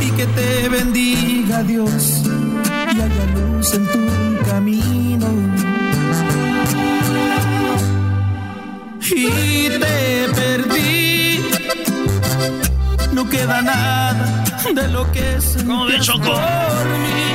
y 0.00 0.10
que 0.12 0.26
te 0.26 0.68
bendiga 0.68 1.62
Dios 1.62 2.22
y 2.24 3.00
haya 3.00 3.24
luz 3.34 3.74
en 3.74 3.86
tu 3.86 4.50
camino. 4.50 5.26
Y 9.10 9.68
te 9.70 10.28
perdí, 10.34 11.40
no 13.12 13.28
queda 13.28 13.62
nada 13.62 14.44
de 14.74 14.88
lo 14.88 15.10
que 15.12 15.40
se 15.40 15.64
¿Cómo 15.64 15.86
ves, 15.86 16.04
Choco? 16.04 16.30
Muy 16.30 17.27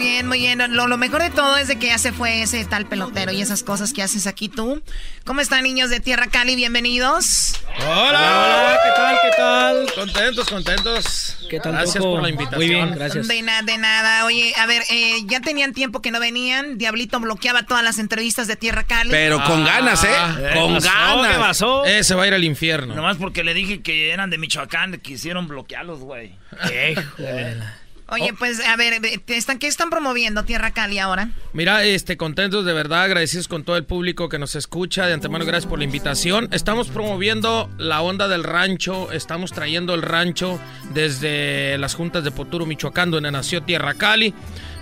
bien, 0.00 0.26
muy 0.26 0.38
bien. 0.40 0.58
Lo, 0.74 0.88
lo 0.88 0.96
mejor 0.96 1.22
de 1.22 1.30
todo 1.30 1.56
es 1.56 1.68
de 1.68 1.78
que 1.78 1.88
ya 1.88 1.98
se 1.98 2.12
fue 2.12 2.42
ese 2.42 2.64
tal 2.64 2.86
pelotero 2.86 3.30
y 3.32 3.40
esas 3.40 3.62
cosas 3.62 3.92
que 3.92 4.02
haces 4.02 4.26
aquí 4.26 4.48
tú. 4.48 4.82
¿Cómo 5.24 5.40
están, 5.40 5.62
niños 5.62 5.90
de 5.90 6.00
Tierra 6.00 6.26
Cali? 6.26 6.56
Bienvenidos. 6.56 7.60
Hola, 7.78 8.08
hola, 8.08 8.80
¿qué 8.82 8.90
tal? 8.96 9.18
¿Qué 9.22 9.36
tal? 9.36 9.92
Contentos, 9.94 10.48
contentos. 10.48 11.36
¿Qué 11.48 11.60
tal, 11.60 11.72
Gracias 11.72 12.02
por 12.02 12.22
la 12.22 12.30
invitación. 12.30 12.58
Muy 12.58 12.68
bien, 12.68 12.94
gracias. 12.94 13.28
De 13.28 13.42
nada, 13.42 13.62
de 13.62 13.78
nada. 13.78 14.24
Oye, 14.24 14.52
a 14.56 14.66
ver, 14.66 14.82
eh, 14.90 15.18
ya 15.26 15.40
tenían 15.40 15.72
tiempo 15.72 16.00
que 16.02 16.10
no 16.10 16.18
venían. 16.18 16.78
Diablito 16.78 17.20
bloqueaba 17.20 17.64
todas 17.64 17.84
las 17.84 17.98
entrevistas 17.98 18.46
de 18.48 18.56
Tierra 18.56 18.84
Cali. 18.84 19.10
Pero 19.10 19.42
con 19.44 19.64
ganas, 19.64 20.02
¿eh? 20.04 20.08
Con 20.54 20.74
pasó? 20.74 20.88
ganas. 20.88 21.32
¿Qué 21.32 21.38
pasó? 21.38 21.84
Eh, 21.84 22.02
se 22.04 22.14
va 22.14 22.24
a 22.24 22.26
ir 22.26 22.34
al 22.34 22.44
infierno. 22.44 22.94
Nomás 22.94 23.18
porque 23.18 23.44
le 23.44 23.54
dije 23.54 23.82
que 23.82 24.10
eran 24.10 24.30
de 24.30 24.38
Michoacán, 24.38 24.98
quisieron 24.98 25.46
bloquearlos, 25.46 26.00
güey. 26.00 26.34
Oye, 28.10 28.32
pues, 28.36 28.60
a 28.60 28.76
ver, 28.76 28.94
eh, 28.94 29.18
¿te 29.24 29.36
están, 29.36 29.58
¿qué 29.58 29.68
están 29.68 29.88
promoviendo 29.88 30.44
Tierra 30.44 30.72
Cali 30.72 30.98
ahora? 30.98 31.30
Mira, 31.52 31.84
este, 31.84 32.16
contentos 32.16 32.64
de 32.64 32.72
verdad, 32.72 33.02
agradecidos 33.02 33.46
con 33.46 33.62
todo 33.62 33.76
el 33.76 33.84
público 33.84 34.28
que 34.28 34.38
nos 34.38 34.56
escucha. 34.56 35.06
De 35.06 35.12
antemano, 35.12 35.44
gracias 35.44 35.68
por 35.68 35.78
la 35.78 35.84
invitación. 35.84 36.48
Estamos 36.50 36.88
promoviendo 36.88 37.70
la 37.78 38.02
onda 38.02 38.26
del 38.26 38.42
rancho. 38.42 39.12
Estamos 39.12 39.52
trayendo 39.52 39.94
el 39.94 40.02
rancho 40.02 40.60
desde 40.92 41.78
las 41.78 41.94
juntas 41.94 42.24
de 42.24 42.32
Poturo, 42.32 42.66
Michoacán, 42.66 43.10
donde 43.10 43.30
nació 43.30 43.62
Tierra 43.62 43.94
Cali. 43.94 44.34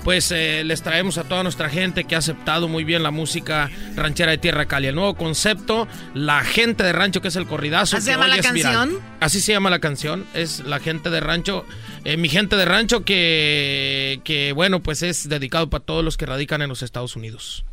Pues 0.05 0.33
eh, 0.33 0.62
les 0.65 0.83
traemos 0.83 1.19
a 1.19 1.25
toda 1.25 1.43
nuestra 1.43 1.69
gente 1.69 2.05
que 2.05 2.15
ha 2.15 2.19
aceptado 2.19 2.66
muy 2.69 2.85
bien 2.85 3.03
la 3.03 3.11
música 3.11 3.70
ranchera 3.95 4.31
de 4.31 4.39
Tierra 4.39 4.65
Cali. 4.66 4.87
El 4.87 4.95
nuevo 4.95 5.15
concepto, 5.16 5.87
la 6.15 6.43
gente 6.45 6.83
de 6.83 6.93
rancho, 6.93 7.20
que 7.20 7.29
es 7.29 7.37
el 7.37 7.47
corridazo. 7.47 7.97
¿Así 7.97 8.07
se 8.07 8.12
llama 8.12 8.27
la 8.29 8.37
viral. 8.37 8.53
canción? 8.53 9.01
Así 9.20 9.41
se 9.41 9.53
llama 9.53 9.69
la 9.70 9.81
canción. 9.81 10.25
Es 10.33 10.61
la 10.61 10.81
gente 10.81 11.11
de 11.11 11.20
rancho. 11.20 11.66
eh, 12.05 12.16
mi 12.16 12.29
gente 12.31 12.57
de 12.57 12.65
rancho 12.65 13.05
que, 13.05 14.20
que, 14.25 14.53
bueno, 14.53 14.83
pues 14.83 15.03
es 15.03 15.29
dedicado 15.29 15.69
para 15.69 15.85
todos 15.85 16.03
los 16.05 16.16
que 16.16 16.25
radican 16.27 16.62
en 16.62 16.70
los 16.70 16.83
Estados 16.83 17.15
Unidos. 17.16 17.65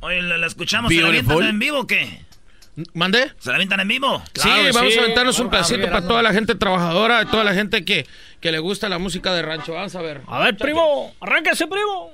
Oye, 0.00 0.22
¿la, 0.22 0.38
la 0.38 0.46
escuchamos? 0.48 0.92
¿Se 0.92 1.00
la 1.00 1.08
Beautiful. 1.08 1.32
avientan 1.34 1.54
en 1.54 1.58
vivo 1.60 1.80
o 1.80 1.86
qué? 1.86 2.25
¿Mande? 2.92 3.32
¿Se 3.38 3.48
la 3.48 3.54
avientan 3.54 3.80
en 3.80 3.88
vivo? 3.88 4.22
sí, 4.34 4.48
vamos 4.74 4.96
a 4.96 5.00
aventarnos 5.00 5.38
un 5.38 5.48
pedacito 5.48 5.86
para 5.86 6.06
toda 6.06 6.22
la 6.22 6.32
gente 6.32 6.54
trabajadora, 6.54 7.24
toda 7.24 7.42
la 7.42 7.54
gente 7.54 7.84
que, 7.84 8.06
que 8.40 8.52
le 8.52 8.58
gusta 8.58 8.88
la 8.88 8.98
música 8.98 9.32
de 9.32 9.42
rancho. 9.42 9.72
Vamos 9.72 9.94
a 9.94 10.02
ver. 10.02 10.20
A 10.26 10.40
ver, 10.40 10.56
primo, 10.56 11.14
arránquese, 11.20 11.66
primo. 11.66 12.12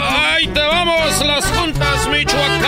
¡Ay, 0.00 0.46
te 0.48 0.60
vamos! 0.60 1.26
Las 1.26 1.44
juntas 1.46 2.08
Michoacán. 2.08 2.63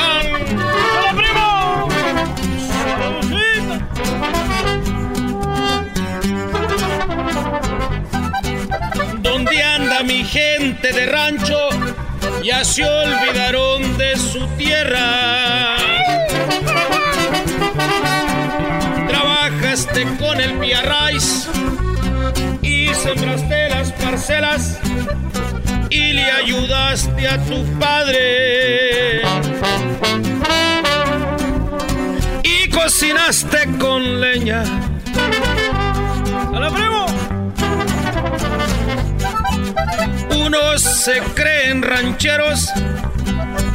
¿Dónde 9.97 10.12
anda 10.12 10.14
mi 10.14 10.24
gente? 10.24 10.93
de 10.93 11.06
rancho 11.06 11.68
ya 12.43 12.64
se 12.64 12.85
olvidaron 12.85 13.97
de 13.97 14.16
su 14.16 14.47
tierra. 14.59 15.77
Trabajaste 19.09 20.06
con 20.18 20.40
el 20.40 20.59
Piarrais 20.59 21.48
y 22.62 22.89
sembraste 22.94 23.68
las 23.70 23.93
parcelas 23.93 24.78
y 25.90 26.12
le 26.12 26.31
ayudaste 26.31 27.28
a 27.28 27.39
tu 27.44 27.64
padre. 27.78 29.23
Y 32.43 32.68
cocinaste 32.68 33.66
con 33.78 34.20
leña. 34.20 34.62
¡Hola, 36.52 36.70
primo! 36.70 36.95
Unos 40.47 40.81
se 40.81 41.20
creen 41.35 41.82
rancheros 41.82 42.70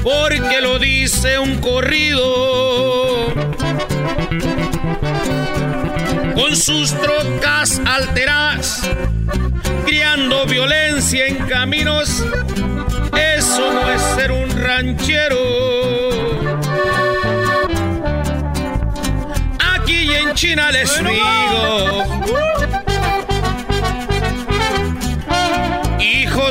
porque 0.03 0.61
lo 0.61 0.79
dice 0.79 1.37
un 1.37 1.59
corrido. 1.59 3.33
Con 6.33 6.55
sus 6.55 6.93
trocas 6.93 7.81
alteradas, 7.85 8.89
criando 9.85 10.45
violencia 10.45 11.27
en 11.27 11.45
caminos, 11.45 12.23
eso 13.17 13.73
no 13.73 13.91
es 13.91 14.01
ser 14.15 14.31
un 14.31 14.49
ranchero. 14.49 15.37
Aquí 19.59 20.13
en 20.13 20.33
China 20.35 20.71
les 20.71 20.97
digo. 21.03 22.80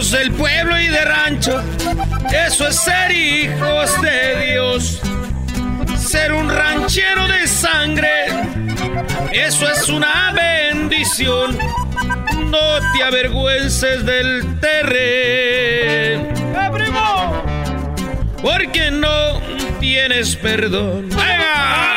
Hijos 0.00 0.12
del 0.12 0.32
pueblo 0.32 0.80
y 0.80 0.88
de 0.88 1.04
rancho, 1.04 1.62
eso 2.32 2.66
es 2.68 2.76
ser 2.76 3.12
hijos 3.12 4.00
de 4.00 4.46
Dios. 4.46 4.98
Ser 5.98 6.32
un 6.32 6.48
ranchero 6.48 7.28
de 7.28 7.46
sangre, 7.46 8.08
eso 9.30 9.70
es 9.70 9.90
una 9.90 10.32
bendición. 10.32 11.58
No 12.46 12.80
te 12.96 13.02
avergüences 13.02 14.06
del 14.06 14.58
terreno. 14.58 16.28
¡Eh, 16.34 16.70
primo! 16.72 17.42
Porque 18.40 18.90
no 18.90 19.38
tienes 19.80 20.34
perdón. 20.34 21.10
¡Venga! 21.10 21.89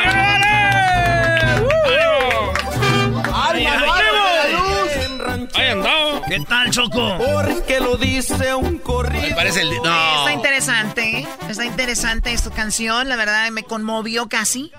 ¿Qué 6.34 6.40
tal, 6.40 6.70
Choco? 6.70 7.16
Porque 7.16 7.78
lo 7.78 7.96
dice 7.96 8.56
un 8.56 8.78
corrido. 8.78 9.36
Parece 9.36 9.60
el. 9.60 9.72
Está 9.72 10.32
interesante, 10.32 11.18
¿eh? 11.18 11.28
está 11.48 11.64
interesante 11.64 12.32
esta 12.32 12.50
canción, 12.50 13.08
la 13.08 13.14
verdad 13.14 13.48
me 13.52 13.62
conmovió 13.62 14.28
casi. 14.28 14.72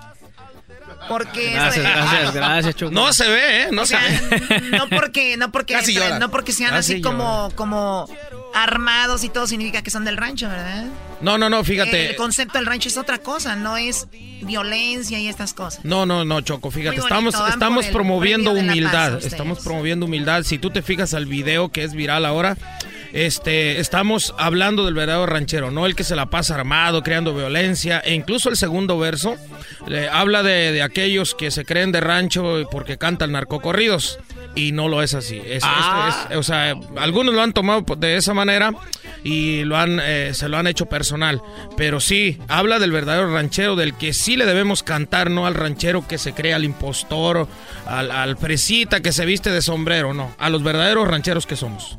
Porque 1.07 1.52
Gracias, 1.52 1.84
gracias, 1.84 2.34
gracias, 2.34 2.76
Choco. 2.76 2.91
No 2.91 3.14
se 3.14 3.27
ve, 3.30 3.64
¿eh? 3.64 3.68
No 3.72 3.84
o 3.84 3.86
se 3.86 3.95
ve. 3.95 4.61
no 4.72 4.90
porque 4.90 5.38
no 5.38 5.52
porque 5.52 5.76
no 6.19 6.32
porque 6.32 6.52
sean 6.52 6.72
Casi 6.72 6.94
así 6.94 7.02
como 7.02 7.52
como 7.56 8.10
armados 8.53 9.23
y 9.23 9.30
todo 9.30 9.48
significa 9.48 9.82
que 9.82 9.91
son 9.91 10.06
del 10.06 10.18
rancho, 10.18 10.48
¿verdad? 10.48 10.86
No, 11.22 11.38
no, 11.38 11.49
no, 11.49 11.64
fíjate. 11.64 12.11
El 12.11 12.15
concepto 12.15 12.57
del 12.57 12.65
rancho 12.65 12.90
es 12.90 12.98
otra 12.98 13.18
cosa, 13.19 13.56
no 13.56 13.77
es 13.77 14.07
violencia 14.41 15.19
y 15.19 15.27
estas 15.27 15.53
cosas. 15.53 15.84
No, 15.84 16.06
no, 16.06 16.26
no, 16.26 16.41
Choco, 16.41 16.72
fíjate, 16.72 16.98
bonito, 16.98 17.07
estamos, 17.07 17.34
van 17.34 17.52
estamos 17.53 17.86
promoviendo 17.88 18.53
paz, 18.53 18.61
humildad, 18.61 19.23
estamos 19.23 19.60
promoviendo 19.60 20.06
humildad. 20.06 20.44
Si 20.44 20.57
tú 20.57 20.69
te 20.69 20.82
fijas 20.82 21.14
al 21.14 21.26
video 21.26 21.69
que 21.72 21.84
es 21.84 21.94
viral 21.94 22.26
ahora, 22.26 22.57
este, 23.16 23.80
estamos 23.80 24.36
hablando 24.38 24.84
del 24.86 24.94
verdadero 24.94 25.26
ranchero, 25.26 25.72
no 25.72 25.86
el 25.86 25.96
que 25.96 26.04
se 26.04 26.16
la 26.18 26.26
pasa 26.28 26.56
armado, 26.56 27.02
creando 27.02 27.34
violencia, 27.34 28.00
e 28.04 28.14
incluso 28.14 28.50
el 28.50 28.58
segundo 28.58 29.00
verso 29.00 29.36
le 29.88 30.10
habla 30.10 30.44
de, 30.44 30.74
de 30.74 30.82
aquellos 30.82 31.34
que 31.34 31.50
se 31.50 31.64
creen 31.64 31.94
de 31.94 32.02
rancho 32.02 32.68
porque 32.70 32.98
cantan 32.98 33.32
narcocorridos. 33.32 34.20
Y 34.58 34.72
no 34.72 34.88
lo 34.88 35.02
es 35.02 35.14
así. 35.14 35.42
Es- 35.46 35.64
Ah. 35.66 36.28
es- 36.30 36.38
o 36.38 36.44
sea, 36.44 36.76
algunos 36.98 37.34
lo 37.36 37.42
han 37.42 37.52
tomado 37.52 37.84
de 37.98 38.16
esa 38.16 38.34
manera 38.34 38.74
y 39.24 39.64
lo 39.66 39.76
han, 39.78 40.00
eh, 40.02 40.32
se 40.34 40.48
lo 40.48 40.58
han 40.58 40.68
hecho 40.68 40.86
personal. 40.86 41.42
Pero 41.76 42.00
sí, 42.00 42.40
habla 42.48 42.80
del 42.80 42.92
verdadero 42.94 43.34
ranchero, 43.34 43.76
del 43.76 43.94
que 43.96 44.14
sí 44.14 44.38
le 44.38 44.46
debemos 44.46 44.82
cantar, 44.82 45.30
no 45.30 45.46
al 45.46 45.56
ranchero 45.56 46.08
que 46.08 46.18
se 46.18 46.34
cree 46.34 46.54
al 46.54 46.64
impostor, 46.64 47.48
al, 47.86 48.12
al 48.12 48.38
fresita 48.38 49.02
que 49.02 49.12
se 49.12 49.26
viste 49.26 49.52
de 49.52 49.62
sombrero, 49.62 50.14
no. 50.14 50.34
A 50.40 50.50
los 50.50 50.64
verdaderos 50.64 51.06
rancheros 51.08 51.46
que 51.46 51.58
somos. 51.58 51.98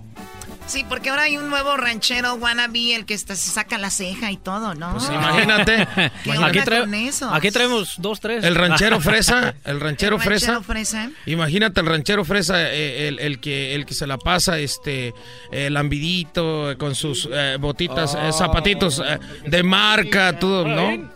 Sí, 0.67 0.85
porque 0.89 1.11
ahora 1.11 1.23
hay 1.23 1.37
un 1.37 1.49
nuevo 1.49 1.77
ranchero 1.77 2.35
wannabe, 2.35 2.95
el 2.97 3.07
que 3.07 3.15
está- 3.15 3.37
se 3.37 3.51
saca 3.53 3.79
la 3.79 3.89
ceja 3.89 4.33
y 4.33 4.37
todo, 4.37 4.75
¿no? 4.75 4.93
Pues 4.95 5.09
imagínate. 5.11 5.87
¿Qué 6.25 6.33
Aquí 6.33 6.59
trae- 6.61 6.81
con 6.81 6.95
eso? 6.95 7.33
aquí 7.33 7.51
traemos 7.53 7.95
dos, 7.99 8.19
tres. 8.21 8.43
El 8.45 8.57
ranchero 8.57 9.01
fresa, 9.01 9.55
el 9.65 9.81
ranchero 9.81 10.17
El 10.17 10.23
fresa. 10.23 10.47
ranchero 10.47 10.63
fresa. 10.65 11.11
Imagínate 11.27 11.81
el 11.81 11.87
ranchero 11.87 12.25
fresa, 12.25 12.73
eh, 12.73 13.07
el, 13.09 13.21
el 13.21 13.39
que 13.39 13.77
el 13.77 13.87
que 13.87 13.95
se 13.95 14.09
la 14.09 14.19
pasa, 14.19 14.59
este, 14.59 15.15
eh, 15.53 15.71
lambidito, 15.71 16.73
eh, 16.73 16.77
con 16.77 16.97
sus 16.97 17.29
eh, 17.33 17.59
botitas, 17.61 18.15
eh, 18.17 18.33
zapatitos 18.33 18.99
eh, 19.07 19.21
de 19.47 19.63
marca, 19.63 20.37
todo, 20.39 20.67
¿no? 20.67 21.15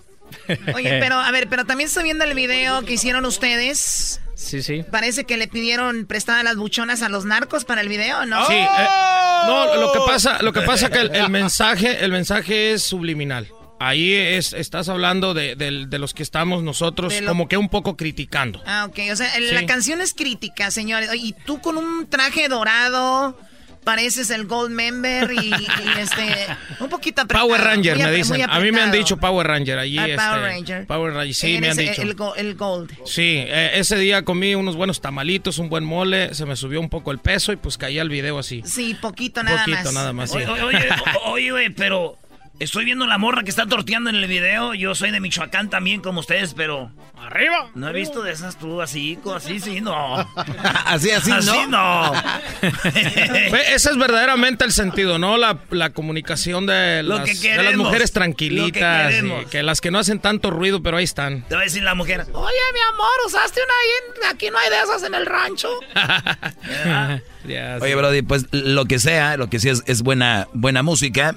Oye, 0.75 0.99
pero 1.01 1.17
a 1.19 1.31
ver, 1.33 1.49
pero 1.49 1.65
también 1.65 1.89
estoy 1.89 2.05
viendo 2.05 2.25
el 2.25 2.35
video 2.35 2.83
que 2.85 2.93
hicieron 2.95 3.25
ustedes. 3.25 4.21
Sí, 4.41 4.63
sí. 4.63 4.83
Parece 4.91 5.25
que 5.25 5.37
le 5.37 5.49
pidieron 5.49 6.07
prestadas 6.07 6.43
las 6.45 6.57
buchonas 6.57 7.03
a 7.03 7.09
los 7.11 7.25
narcos 7.27 7.65
para 7.67 7.83
el 7.83 7.89
video, 7.89 8.25
¿no? 8.27 8.47
Sí, 8.47 8.55
eh, 8.55 8.67
no, 9.47 9.75
lo 9.77 9.93
que 9.93 9.99
pasa, 10.07 10.39
lo 10.43 10.53
que 10.53 10.63
pasa 10.63 10.91
que 10.91 10.99
el, 11.01 11.15
el 11.15 11.29
mensaje, 11.31 12.03
el 12.05 12.11
mensaje 12.11 12.73
es 12.73 12.83
subliminal. 12.83 13.49
Ahí 13.83 14.13
es, 14.15 14.53
estás 14.53 14.89
hablando 14.91 15.33
de, 15.35 15.57
los 15.99 16.13
que 16.15 16.23
estamos 16.23 16.63
nosotros 16.63 17.19
lo- 17.21 17.29
como 17.29 17.49
que 17.49 17.57
un 17.57 17.69
poco 17.71 17.97
criticando. 17.97 18.63
Ah, 18.67 18.87
ok. 18.89 18.99
O 19.13 19.17
sea, 19.17 19.39
la 19.41 19.61
Sí. 19.61 19.67
canción 19.67 20.01
es 20.03 20.13
crítica, 20.15 20.71
señores. 20.71 21.11
Y 21.15 21.33
tú 21.33 21.61
con 21.61 21.77
un 21.79 22.07
traje 22.09 22.49
dorado, 22.49 23.39
pareces 23.85 24.31
el 24.31 24.47
Gold 24.47 24.71
Member 24.71 25.31
y, 25.33 25.49
y, 25.49 25.67
este, 25.99 26.47
un 26.81 26.89
poquito 26.89 27.23
apretado. 27.23 27.49
Power 27.49 27.61
Ranger 27.61 27.97
muy 27.97 28.05
me 28.07 28.13
dicen. 28.13 28.43
A 28.49 28.61
mí 28.61 28.73
me 28.73 28.81
han 28.81 28.93
dicho 28.93 29.17
Power 29.17 29.47
Ranger 29.47 29.79
allí. 29.79 29.99
Ah, 29.99 30.07
este, 30.07 30.17
Power 30.17 30.41
Ranger. 30.43 30.87
Power 30.87 31.13
Ranger, 31.15 31.35
sí, 31.35 31.59
me 31.61 31.71
han 31.71 31.77
dicho. 31.77 32.03
El, 32.03 32.17
el 32.37 32.55
Gold. 32.55 32.93
Sí, 33.05 33.45
eh, 33.47 33.73
ese 33.75 33.97
día 33.97 34.25
comí 34.25 34.55
unos 34.55 34.77
buenos 34.77 35.01
tamalitos, 35.01 35.59
un 35.59 35.69
buen 35.69 35.85
mole, 35.85 36.35
se 36.35 36.47
me 36.47 36.57
subió 36.57 36.81
un 36.81 36.89
poco 36.89 37.11
el 37.11 37.19
peso 37.19 37.53
y 37.53 37.57
pues 37.57 37.79
caí 37.79 37.99
al 37.99 38.09
video 38.09 38.39
así. 38.39 38.63
Sí, 38.65 38.97
poquito 39.01 39.43
nada 39.43 39.65
Poquito 39.65 39.85
más. 39.85 39.95
nada 39.95 40.13
más, 40.13 40.31
sí. 40.31 40.39
Oye, 40.39 40.63
oye, 40.63 40.89
oye, 41.27 41.51
güey, 41.51 41.71
pero 41.71 42.19
estoy 42.61 42.85
viendo 42.85 43.07
la 43.07 43.19
morra 43.19 43.43
que 43.43 43.51
está 43.51 43.67
torteando 43.67 44.11
en 44.11 44.17
el 44.17 44.27
video. 44.29 44.75
Yo 44.75 44.95
soy 44.95 45.11
de 45.11 45.19
Michoacán 45.19 45.71
también, 45.71 46.01
como 46.01 46.21
ustedes, 46.21 46.55
pero. 46.55 46.93
¡Arriba! 47.19 47.71
No 47.75 47.89
he 47.89 47.93
visto 47.93 48.23
de 48.23 48.33
esas 48.33 48.59
tú 48.59 48.81
así, 48.81 49.19
así 49.35 49.61
sí, 49.61 49.81
no. 49.81 50.17
Así, 50.87 51.11
así, 51.11 51.31
Así 51.33 51.47
¿no? 51.47 51.67
no. 51.67 52.13
Ese 53.75 53.91
es 53.91 53.97
verdaderamente 53.97 54.65
el 54.65 54.73
sentido, 54.73 55.19
¿no? 55.19 55.37
La, 55.37 55.59
la 55.71 55.91
comunicación 55.91 56.67
de 56.67 57.03
Lo 57.03 57.19
las, 57.19 57.41
que 57.41 57.57
de 57.57 57.63
las 57.63 57.77
mujeres 57.77 58.11
lo 58.11 58.15
que 58.15 58.21
tranquilitas, 58.21 59.15
que 59.51 59.63
las 59.63 59.81
que 59.81 59.91
no 59.91 59.99
hacen 59.99 60.21
tanto 60.21 60.51
ruido, 60.51 60.83
pero 60.83 60.97
ahí 60.99 61.05
están. 61.05 61.43
Te 61.49 61.55
va 61.55 61.63
a 61.63 61.65
decir 61.65 61.83
la 61.83 61.95
mujer. 61.95 62.27
Oye, 62.33 62.57
mi 62.75 62.81
amor, 62.95 63.11
¿usaste 63.27 63.61
una 63.61 63.75
ahí? 63.75 64.35
Aquí 64.35 64.51
no 64.51 64.59
hay 64.59 64.71
de 64.71 64.81
esas 64.81 65.03
en 65.03 65.15
el 65.15 65.27
rancho. 65.27 65.69
Oye, 67.81 67.95
Brody, 67.95 68.23
pues 68.23 68.47
lo 68.53 68.85
que 68.85 68.99
sea, 68.99 69.37
lo 69.37 69.49
que 69.49 69.59
sea 69.61 69.73
es, 69.73 69.83
es 69.87 70.03
buena, 70.03 70.49
buena 70.53 70.83
música. 70.83 71.37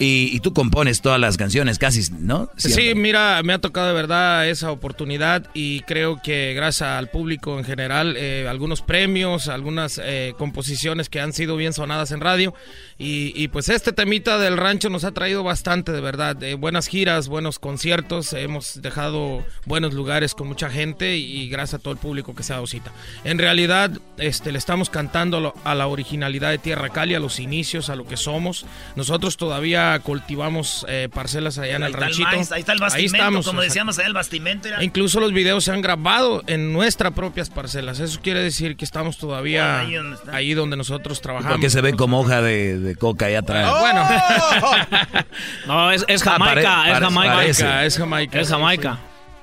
Y, 0.00 0.30
y 0.32 0.40
tú 0.40 0.54
compones 0.54 1.02
todas 1.02 1.20
las 1.20 1.36
canciones 1.36 1.78
casi, 1.78 2.10
¿no? 2.10 2.50
Sí, 2.56 2.94
mira, 2.94 3.42
me 3.44 3.52
ha 3.52 3.58
tocado 3.58 3.88
de 3.88 3.92
verdad 3.92 4.48
esa 4.48 4.72
oportunidad 4.72 5.46
y 5.52 5.80
creo 5.82 6.20
que 6.22 6.54
gracias 6.54 6.88
al 6.88 7.10
público 7.10 7.58
en 7.58 7.64
general, 7.64 8.16
eh, 8.16 8.46
algunos 8.48 8.80
premios, 8.80 9.48
algunas 9.48 10.00
eh, 10.02 10.32
composiciones 10.38 11.10
que 11.10 11.20
han 11.20 11.34
sido 11.34 11.56
bien 11.56 11.74
sonadas 11.74 12.12
en 12.12 12.20
radio 12.20 12.54
y, 12.98 13.32
y, 13.34 13.48
pues 13.48 13.68
este 13.68 13.92
temita 13.92 14.38
del 14.38 14.56
rancho 14.56 14.88
nos 14.88 15.04
ha 15.04 15.12
traído 15.12 15.42
bastante 15.42 15.92
de 15.92 16.00
verdad, 16.00 16.42
eh, 16.42 16.54
buenas 16.54 16.86
giras, 16.86 17.28
buenos 17.28 17.58
conciertos, 17.58 18.32
hemos 18.32 18.80
dejado 18.82 19.44
buenos 19.66 19.94
lugares 19.94 20.34
con 20.34 20.48
mucha 20.48 20.70
gente 20.70 21.16
y, 21.16 21.48
gracias 21.48 21.80
a 21.80 21.82
todo 21.82 21.92
el 21.92 21.98
público 21.98 22.34
que 22.34 22.42
se 22.42 22.52
ha 22.52 22.56
dado 22.56 22.66
cita. 22.66 22.92
En 23.24 23.38
realidad, 23.38 23.90
este, 24.18 24.52
le 24.52 24.58
estamos 24.58 24.90
cantando 24.90 25.54
a 25.64 25.74
la 25.74 25.86
originalidad 25.86 26.50
de 26.50 26.58
Tierra 26.58 26.90
Cali, 26.90 27.14
a 27.14 27.20
los 27.20 27.40
inicios, 27.40 27.90
a 27.90 27.96
lo 27.96 28.06
que 28.06 28.16
somos. 28.16 28.66
Nosotros 28.96 29.36
todavía 29.36 29.89
cultivamos 29.98 30.86
eh, 30.88 31.08
parcelas 31.12 31.58
allá 31.58 31.76
en 31.76 31.82
Ahí 31.82 31.88
el 31.92 31.94
ranchito. 31.98 32.28
maíz, 32.28 32.52
ahí 32.52 32.60
está 32.60 32.72
el 32.72 32.78
Ahí 32.78 32.80
bastimento, 32.82 33.16
estamos, 33.16 33.46
como 33.46 33.60
decíamos 33.60 33.98
ahí, 33.98 34.06
el 34.06 34.14
bastimento. 34.14 34.68
era- 34.68 34.78
e 34.80 34.84
incluso 34.84 35.18
los 35.20 35.32
videos 35.32 35.64
se 35.64 35.72
han 35.72 35.82
grabado 35.82 36.42
en 36.46 36.72
nuestras 36.72 37.12
propias 37.12 37.50
parcelas. 37.50 37.98
Eso 38.00 38.20
quiere 38.22 38.40
decir 38.42 38.76
que 38.76 38.84
estamos 38.84 39.18
todavía 39.18 39.80
Ahí 39.80 39.94
donde 39.94 40.16
está. 40.16 40.36
ahí 40.36 40.54
donde 40.54 40.76
nosotros 40.76 41.20
trabajamos. 41.20 41.56
Porque 41.56 41.68
se 41.70 41.80
ve 41.80 41.94
como 41.94 42.20
hoja 42.20 42.40
de, 42.40 42.78
de 42.78 42.94
coca 42.94 43.26
allá 43.26 43.40
atrás. 43.40 43.68
Ah, 43.68 43.80
Bueno. 43.80 45.24
No, 45.66 45.90
es, 45.90 46.04
es 46.08 46.22
Ah, 46.26 46.32
Jamaica, 46.32 46.62
pare- 46.76 46.92
es 46.92 46.98
Jamaica. 46.98 47.34
parece. 47.34 47.86
es 47.86 47.98
Jamaica. 47.98 48.40
Es 48.40 48.48
Jamaica. 48.48 48.98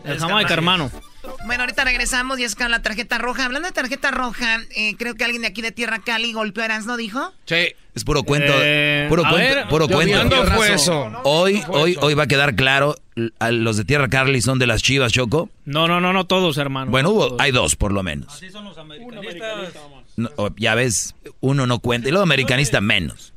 Es 0.05 0.19
Jamaica, 0.19 0.53
hermano. 0.53 0.91
Bueno, 1.45 1.63
ahorita 1.63 1.83
regresamos 1.85 2.39
y 2.39 2.43
es 2.43 2.55
con 2.55 2.69
la 2.71 2.81
tarjeta 2.81 3.17
roja. 3.17 3.45
Hablando 3.45 3.67
de 3.67 3.73
tarjeta 3.73 4.11
roja, 4.11 4.57
eh, 4.75 4.95
creo 4.97 5.15
que 5.15 5.23
alguien 5.23 5.41
de 5.43 5.47
aquí 5.49 5.61
de 5.61 5.71
Tierra 5.71 5.99
Cali 5.99 6.33
golpeó 6.33 6.63
a 6.63 6.79
¿no 6.79 6.97
dijo? 6.97 7.33
Sí. 7.45 7.73
Es 7.95 8.03
puro 8.03 8.21
cuento. 8.23 8.53
Eh, 8.61 9.07
puro 9.09 9.23
cuento. 9.23 9.37
ver, 9.37 9.67
puro 9.69 9.87
cuento. 9.87 10.13
viendo 10.13 10.43
fue 10.53 10.73
eso. 10.73 11.11
Hoy, 11.23 11.63
hoy, 11.69 11.97
hoy 11.99 12.13
va 12.13 12.23
a 12.23 12.27
quedar 12.27 12.55
claro. 12.55 12.95
a 13.39 13.49
Los 13.51 13.77
de 13.77 13.85
Tierra 13.85 14.07
Cali 14.07 14.39
son 14.41 14.59
de 14.59 14.67
las 14.67 14.83
chivas, 14.83 15.11
Choco. 15.13 15.49
No, 15.65 15.87
no, 15.87 15.99
no, 15.99 16.13
no 16.13 16.25
todos, 16.27 16.57
hermano. 16.57 16.91
Bueno, 16.91 17.09
hubo, 17.09 17.37
hay 17.41 17.51
dos 17.51 17.75
por 17.75 17.91
lo 17.91 18.03
menos. 18.03 18.33
Así 18.35 18.51
son 18.51 18.65
los 18.65 18.77
americanistas. 18.77 19.73
No, 20.15 20.29
o- 20.35 20.49
ya 20.57 20.75
ves, 20.75 21.15
uno 21.39 21.65
no 21.65 21.79
cuenta. 21.79 22.07
Y 22.07 22.11
luego 22.11 22.23
americanista 22.23 22.81
menos. 22.81 23.33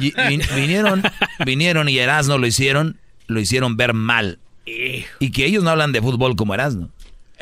Y- 0.00 0.12
vin- 0.12 0.54
vinieron, 0.56 1.02
vinieron 1.46 1.88
y 1.88 1.98
Erasno 1.98 2.38
lo 2.38 2.46
hicieron, 2.48 2.98
lo 3.28 3.38
hicieron 3.38 3.76
ver 3.76 3.94
mal. 3.94 4.38
Y 4.66 5.30
que 5.30 5.44
ellos 5.46 5.62
no 5.62 5.70
hablan 5.70 5.92
de 5.92 6.00
fútbol 6.00 6.34
como 6.36 6.54
Erasno. 6.54 6.88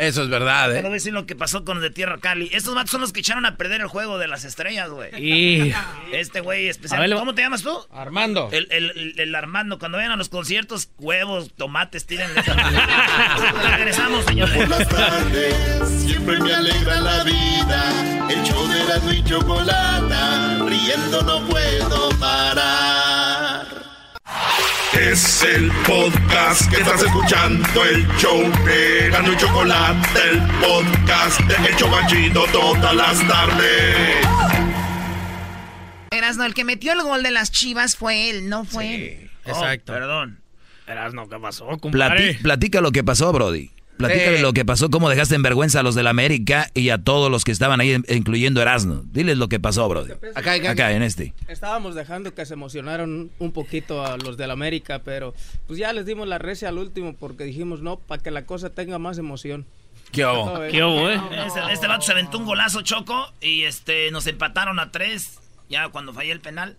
Eso 0.03 0.23
es 0.25 0.29
verdad, 0.29 0.69
Pero 0.71 0.83
voy 0.83 0.91
a 0.91 0.95
decir 0.95 1.13
lo 1.13 1.27
que 1.27 1.37
pasó 1.37 1.65
con 1.65 1.77
los 1.77 1.83
de 1.83 1.91
Tierra 1.91 2.19
Cali. 2.19 2.51
Estos 2.53 2.75
vatos 2.75 2.91
son 2.91 3.01
los 3.01 3.13
que 3.13 3.21
echaron 3.21 3.47
a 3.47 3.57
perder 3.57 3.81
el 3.81 3.87
juego 3.87 4.19
de 4.19 4.27
las 4.29 4.45
estrellas, 4.45 4.91
güey. 4.91 5.11
Y- 5.19 5.73
Este 6.13 6.41
güey 6.41 6.69
especial. 6.69 7.13
¿Cómo 7.15 7.35
te 7.35 7.43
llamas 7.43 7.63
tú? 7.63 7.77
Armando. 7.93 8.49
El, 8.53 8.67
el, 8.71 8.91
el- 8.91 9.21
el 9.21 9.35
Armando. 9.35 9.79
Cuando 9.79 9.99
vayan 9.99 10.13
a 10.13 10.17
los 10.17 10.29
conciertos, 10.29 10.91
huevos, 10.99 11.53
tomates, 11.57 12.07
tírenle. 12.07 12.43
Regresamos, 13.77 14.25
señores. 14.25 14.55
Por 14.57 14.69
las 14.69 14.89
tardes 14.89 15.89
siempre 16.03 16.39
me 16.41 16.55
alegra 16.55 17.01
la 17.01 17.25
vida. 17.25 18.29
El 18.31 18.43
show 18.45 18.67
de 18.69 18.85
la 18.85 19.15
y 19.15 19.23
chocolata, 19.25 20.59
riendo 20.67 21.23
no 21.23 21.47
puedo 21.49 22.09
parar. 22.19 23.32
Es 24.99 25.43
el 25.43 25.71
podcast 25.87 26.71
que 26.71 26.77
estás 26.83 27.03
escuchando, 27.03 27.85
el 27.85 28.07
show 28.19 28.41
de 28.65 29.09
Gano 29.11 29.33
y 29.33 29.37
Chocolate, 29.37 30.21
el 30.31 30.41
podcast 30.61 31.41
de 31.41 31.69
El 31.71 31.77
Chocachito 31.77 32.45
todas 32.53 32.95
las 32.95 33.27
tardes. 33.27 34.27
Erasno, 36.11 36.45
el 36.45 36.55
que 36.55 36.65
metió 36.65 36.93
el 36.93 37.03
gol 37.03 37.23
de 37.23 37.31
las 37.31 37.51
chivas 37.51 37.97
fue 37.97 38.29
él, 38.31 38.49
no 38.49 38.65
fue 38.65 38.95
él. 38.95 39.31
Exacto. 39.47 39.93
perdón. 39.95 40.41
Erasno, 40.87 41.29
¿qué 41.29 41.39
pasó, 41.39 41.67
Plati- 41.69 41.81
compadre? 41.81 42.35
platica 42.43 42.81
lo 42.81 42.93
que 42.93 43.03
pasó, 43.03 43.33
Brody. 43.33 43.71
Platícale 44.09 44.37
Sí. 44.37 44.43
lo 44.43 44.53
que 44.53 44.65
pasó, 44.65 44.91
cómo 44.91 45.09
dejaste 45.09 45.35
en 45.35 45.43
vergüenza 45.43 45.81
a 45.81 45.83
los 45.83 45.95
de 45.95 46.03
la 46.03 46.11
América 46.11 46.71
y 46.75 46.91
a 46.91 46.99
todos 46.99 47.31
los 47.31 47.45
que 47.45 47.53
estaban 47.53 47.81
ahí, 47.81 47.97
incluyendo 48.09 48.61
Erasno. 48.63 49.03
Diles 49.13 49.37
lo 49.39 49.49
que 49.49 49.61
pasó, 49.61 49.89
Brody. 49.89 50.13
Acá, 50.35 50.53
Acá, 50.71 50.93
en 50.93 51.03
este. 51.03 51.35
Estábamos 51.49 51.95
dejando 51.95 52.35
que 52.35 52.45
se 52.47 52.55
emocionaron 52.55 53.31
un 53.39 53.53
poquito 53.53 54.05
a 54.05 54.17
los 54.17 54.37
del 54.37 54.51
América, 54.51 55.01
pero 55.05 55.35
pues 55.67 55.79
ya 55.79 55.93
les 55.93 56.07
dimos 56.07 56.27
la 56.29 56.39
recia 56.39 56.69
al 56.69 56.79
último 56.79 57.15
porque 57.15 57.45
dijimos 57.45 57.81
no, 57.83 57.97
para 57.97 58.23
que 58.23 58.31
la 58.31 58.45
cosa 58.47 58.71
tenga 58.71 58.99
más 58.99 59.19
emoción. 59.19 59.67
¿Qué 60.11 60.27
hubo? 60.27 60.61
¿Qué 60.71 60.83
hubo, 60.85 61.09
eh? 61.11 61.21
Este, 61.47 61.61
este 61.73 61.87
vato 61.87 62.03
se 62.03 62.13
aventó 62.13 62.39
un 62.39 62.45
golazo 62.45 62.83
choco 62.83 63.33
y 63.41 63.63
este 63.63 64.11
nos 64.11 64.27
empataron 64.27 64.79
a 64.79 64.91
tres. 64.91 65.39
Ya 65.71 65.89
cuando 65.89 66.13
fallé 66.13 66.33
el 66.33 66.41
penal. 66.41 66.77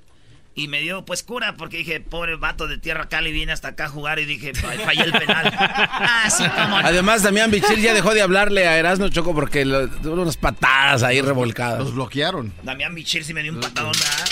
Y 0.55 0.67
me 0.67 0.81
dio 0.81 1.03
pues 1.03 1.23
cura 1.23 1.55
porque 1.57 1.77
dije, 1.77 1.99
pobre 1.99 2.35
vato 2.35 2.67
de 2.67 2.77
Tierra 2.77 3.09
Cali 3.09 3.31
viene 3.31 3.51
hasta 3.53 3.69
acá 3.69 3.85
a 3.85 3.89
jugar 3.89 4.19
y 4.19 4.25
dije, 4.25 4.53
"Fa- 4.53 4.71
fallé 4.85 5.01
el 5.03 5.11
penal. 5.11 5.47
Así 6.23 6.47
como. 6.47 6.77
Además, 6.77 7.23
Damián 7.23 7.49
Bichir 7.49 7.79
ya 7.79 7.93
dejó 7.93 8.13
de 8.13 8.21
hablarle 8.21 8.67
a 8.67 8.77
Erasmo 8.77 9.09
Choco 9.09 9.33
porque 9.33 9.65
lo- 9.65 9.89
tuvo 9.89 10.21
unas 10.21 10.37
patadas 10.37 11.01
ahí 11.01 11.21
revolcadas. 11.21 11.79
Los 11.79 11.95
bloquearon. 11.95 12.53
Damián 12.61 12.93
Bichir 12.93 13.23
sí 13.25 13.33
me 13.33 13.41
dio 13.41 13.51
un 13.51 13.61
patadón, 13.61 13.93
¿verdad? 13.93 14.29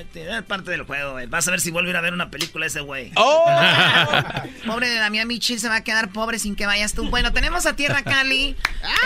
Este, 0.00 0.28
Es 0.38 0.42
parte 0.42 0.72
del 0.72 0.82
juego, 0.82 1.12
güey. 1.12 1.26
Vas 1.26 1.46
a 1.46 1.52
ver 1.52 1.60
si 1.60 1.70
vuelve 1.70 1.90
a 1.90 1.92
ir 1.92 1.96
a 1.98 2.00
ver 2.00 2.12
una 2.14 2.28
película 2.30 2.66
ese 2.66 2.80
güey. 2.80 3.12
¡Oh! 3.14 3.46
Pobre 4.66 4.88
de 4.88 4.96
Damián 4.96 5.28
Michil 5.28 5.60
se 5.60 5.68
va 5.68 5.76
a 5.76 5.84
quedar 5.84 6.08
pobre 6.10 6.40
sin 6.40 6.56
que 6.56 6.66
vayas 6.66 6.94
tú. 6.94 7.08
Bueno, 7.10 7.32
tenemos 7.32 7.64
a 7.66 7.76
Tierra 7.76 8.02
Cali. 8.02 8.56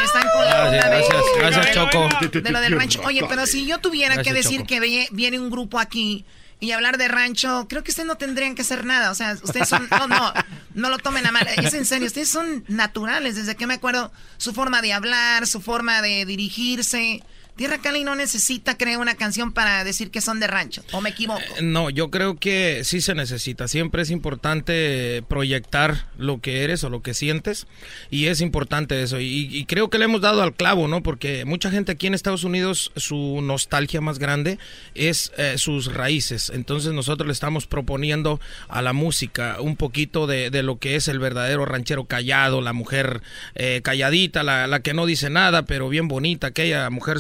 Están 0.03 0.29
con 0.33 0.45
la 0.47 0.71
Gracias, 0.71 0.89
gracias, 1.37 1.37
gracias, 1.39 1.75
Choco. 1.75 2.09
de 2.41 2.51
lo 2.51 2.61
del 2.61 2.73
rancho. 2.79 3.03
Oye, 3.05 3.23
pero 3.29 3.45
si 3.45 3.67
yo 3.67 3.79
tuviera 3.79 4.23
que 4.23 4.33
decir 4.33 4.61
Choco. 4.63 4.69
que 4.69 5.09
viene 5.13 5.39
un 5.39 5.51
grupo 5.51 5.79
aquí 5.79 6.25
y 6.61 6.73
hablar 6.73 6.99
de 6.99 7.09
rancho, 7.09 7.67
creo 7.69 7.85
que 7.85 7.91
ustedes 7.91 8.07
no 8.07 8.17
tendrían 8.17 8.55
que 8.55 8.63
hacer 8.63 8.85
nada. 8.85 9.11
O 9.11 9.15
sea, 9.15 9.37
ustedes 9.43 9.69
son. 9.69 9.89
No, 9.91 10.09
no, 10.09 10.33
no 10.75 10.91
lo 10.91 10.99
tomen 10.99 11.27
a 11.27 11.33
mal. 11.33 11.47
Es 11.47 11.75
en 11.75 11.87
serio, 11.87 12.07
ustedes 12.07 12.29
son 12.29 12.65
naturales. 12.69 13.37
Desde 13.37 13.57
que 13.57 13.67
me 13.67 13.75
acuerdo, 13.75 14.13
su 14.37 14.53
forma 14.53 14.83
de 14.83 14.93
hablar, 14.93 15.47
su 15.47 15.61
forma 15.61 16.03
de 16.03 16.25
dirigirse. 16.25 17.23
Tierra 17.59 17.79
Cali 17.79 18.05
no 18.05 18.15
necesita 18.15 18.79
crear 18.79 19.01
una 19.01 19.17
canción 19.17 19.51
para 19.53 19.83
decir 19.83 20.13
que 20.13 20.21
son 20.21 20.39
de 20.39 20.47
rancho. 20.47 20.85
¿O 20.93 21.01
me 21.01 21.11
equivoco? 21.11 21.43
No, 21.61 21.91
yo 21.91 22.09
creo 22.09 22.37
que 22.37 22.83
sí 22.85 23.01
se 23.01 23.17
necesita. 23.17 23.67
Siempre 23.67 24.03
es 24.03 24.11
importante 24.11 25.25
proyectar 25.27 26.07
lo 26.19 26.41
que 26.41 26.63
eres 26.63 26.85
o 26.85 26.89
lo 26.89 27.03
que 27.03 27.15
sientes. 27.15 27.67
Y 28.11 28.27
es 28.27 28.41
importante 28.43 29.03
eso. 29.03 29.19
Y, 29.19 29.65
creo 29.67 29.91
que 29.91 29.99
le 29.99 30.05
hemos 30.05 30.21
dado 30.21 30.41
al 30.41 30.55
clavo, 30.55 30.87
¿no? 30.87 31.03
Porque 31.03 31.45
mucha 31.45 31.69
gente 31.69 31.91
aquí 31.91 32.07
en 32.07 32.15
Estados 32.15 32.45
Unidos, 32.45 32.93
su 32.95 33.41
nostalgia 33.43 34.01
más 34.01 34.21
grande 34.21 34.61
es 34.95 35.33
eh, 35.37 35.59
sus 35.59 35.93
raíces. 35.93 36.53
Entonces 36.55 36.93
nosotros 36.93 37.27
le 37.27 37.33
estamos 37.33 37.67
proponiendo 37.67 38.41
a 38.69 38.83
la 38.83 38.93
música 38.93 39.57
un 39.59 39.75
poquito 39.75 40.29
de, 40.29 40.51
lo 40.63 40.79
que 40.79 40.95
es 40.95 41.09
el 41.09 41.19
verdadero 41.19 41.65
ranchero 41.65 42.05
callado, 42.05 42.61
la 42.61 42.73
mujer 42.73 43.21
eh, 43.57 43.81
calladita, 43.83 44.45
la, 44.45 44.81
que 44.81 44.95
no 44.95 45.07
dice 45.07 45.29
nada, 45.29 45.65
pero 45.65 45.89
bien 45.89 46.07
bonita, 46.07 46.47
aquella 46.47 46.89
mujer 46.91 47.19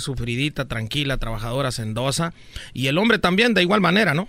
tranquila, 0.66 1.16
trabajadora, 1.18 1.72
sendosa. 1.72 2.32
Y 2.74 2.86
el 2.88 2.98
hombre 2.98 3.18
también 3.18 3.55
de 3.55 3.62
igual 3.62 3.80
manera, 3.80 4.14
¿no? 4.14 4.28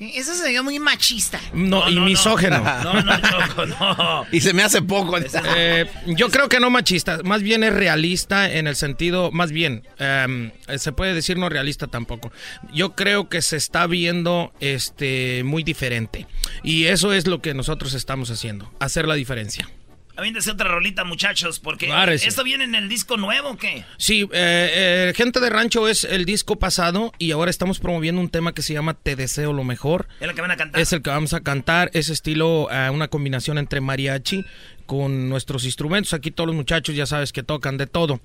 Eso 0.00 0.34
se 0.34 0.48
vio 0.48 0.64
muy 0.64 0.78
machista. 0.78 1.38
No, 1.52 1.86
y 1.88 2.00
misógeno. 2.00 2.64
No, 2.82 3.02
no, 3.02 3.20
Choco, 3.20 3.66
no. 3.66 4.26
Y 4.32 4.40
se 4.40 4.54
me 4.54 4.62
hace 4.62 4.80
poco. 4.82 5.18
Eh, 5.56 5.86
yo 6.06 6.30
creo 6.30 6.48
que 6.48 6.60
no 6.60 6.70
machista, 6.70 7.20
más 7.24 7.42
bien 7.42 7.64
es 7.64 7.72
realista 7.72 8.50
en 8.50 8.66
el 8.66 8.76
sentido, 8.76 9.30
más 9.32 9.52
bien, 9.52 9.82
em, 9.98 10.52
se 10.76 10.92
puede 10.92 11.12
decir 11.14 11.36
no 11.38 11.48
realista 11.48 11.86
tampoco. 11.86 12.32
Yo 12.72 12.94
creo 12.94 13.28
que 13.28 13.42
se 13.42 13.56
está 13.56 13.86
viendo 13.86 14.52
este 14.60 15.42
muy 15.44 15.62
diferente 15.62 16.26
y 16.62 16.84
eso 16.86 17.12
es 17.12 17.26
lo 17.26 17.40
que 17.42 17.54
nosotros 17.54 17.94
estamos 17.94 18.30
haciendo, 18.30 18.72
hacer 18.80 19.06
la 19.06 19.14
diferencia. 19.14 19.68
Aviéntese 20.16 20.50
otra 20.50 20.68
rolita, 20.68 21.04
muchachos, 21.04 21.60
porque 21.60 21.88
Párese. 21.88 22.28
¿esto 22.28 22.44
viene 22.44 22.64
en 22.64 22.74
el 22.74 22.88
disco 22.88 23.16
nuevo 23.16 23.50
o 23.50 23.56
qué? 23.56 23.84
Sí, 23.96 24.22
eh, 24.32 25.08
eh, 25.12 25.12
Gente 25.16 25.40
de 25.40 25.50
Rancho 25.50 25.88
es 25.88 26.04
el 26.04 26.24
disco 26.24 26.58
pasado 26.58 27.12
y 27.18 27.30
ahora 27.30 27.50
estamos 27.50 27.78
promoviendo 27.78 28.20
un 28.20 28.28
tema 28.28 28.52
que 28.52 28.62
se 28.62 28.74
llama 28.74 28.94
Te 28.94 29.16
deseo 29.16 29.52
lo 29.52 29.64
mejor. 29.64 30.08
Es 30.20 30.26
lo 30.26 30.34
que 30.34 30.40
van 30.40 30.50
a 30.50 30.56
cantar. 30.56 30.80
Es 30.80 30.92
el 30.92 31.02
que 31.02 31.10
vamos 31.10 31.32
a 31.32 31.40
cantar, 31.40 31.90
es 31.94 32.08
estilo, 32.08 32.68
eh, 32.70 32.90
una 32.90 33.08
combinación 33.08 33.58
entre 33.58 33.80
mariachi 33.80 34.44
con 34.86 35.28
nuestros 35.28 35.64
instrumentos. 35.64 36.12
Aquí 36.14 36.30
todos 36.32 36.48
los 36.48 36.56
muchachos 36.56 36.94
ya 36.96 37.06
sabes 37.06 37.32
que 37.32 37.42
tocan 37.42 37.76
de 37.76 37.86
todo. 37.86 38.20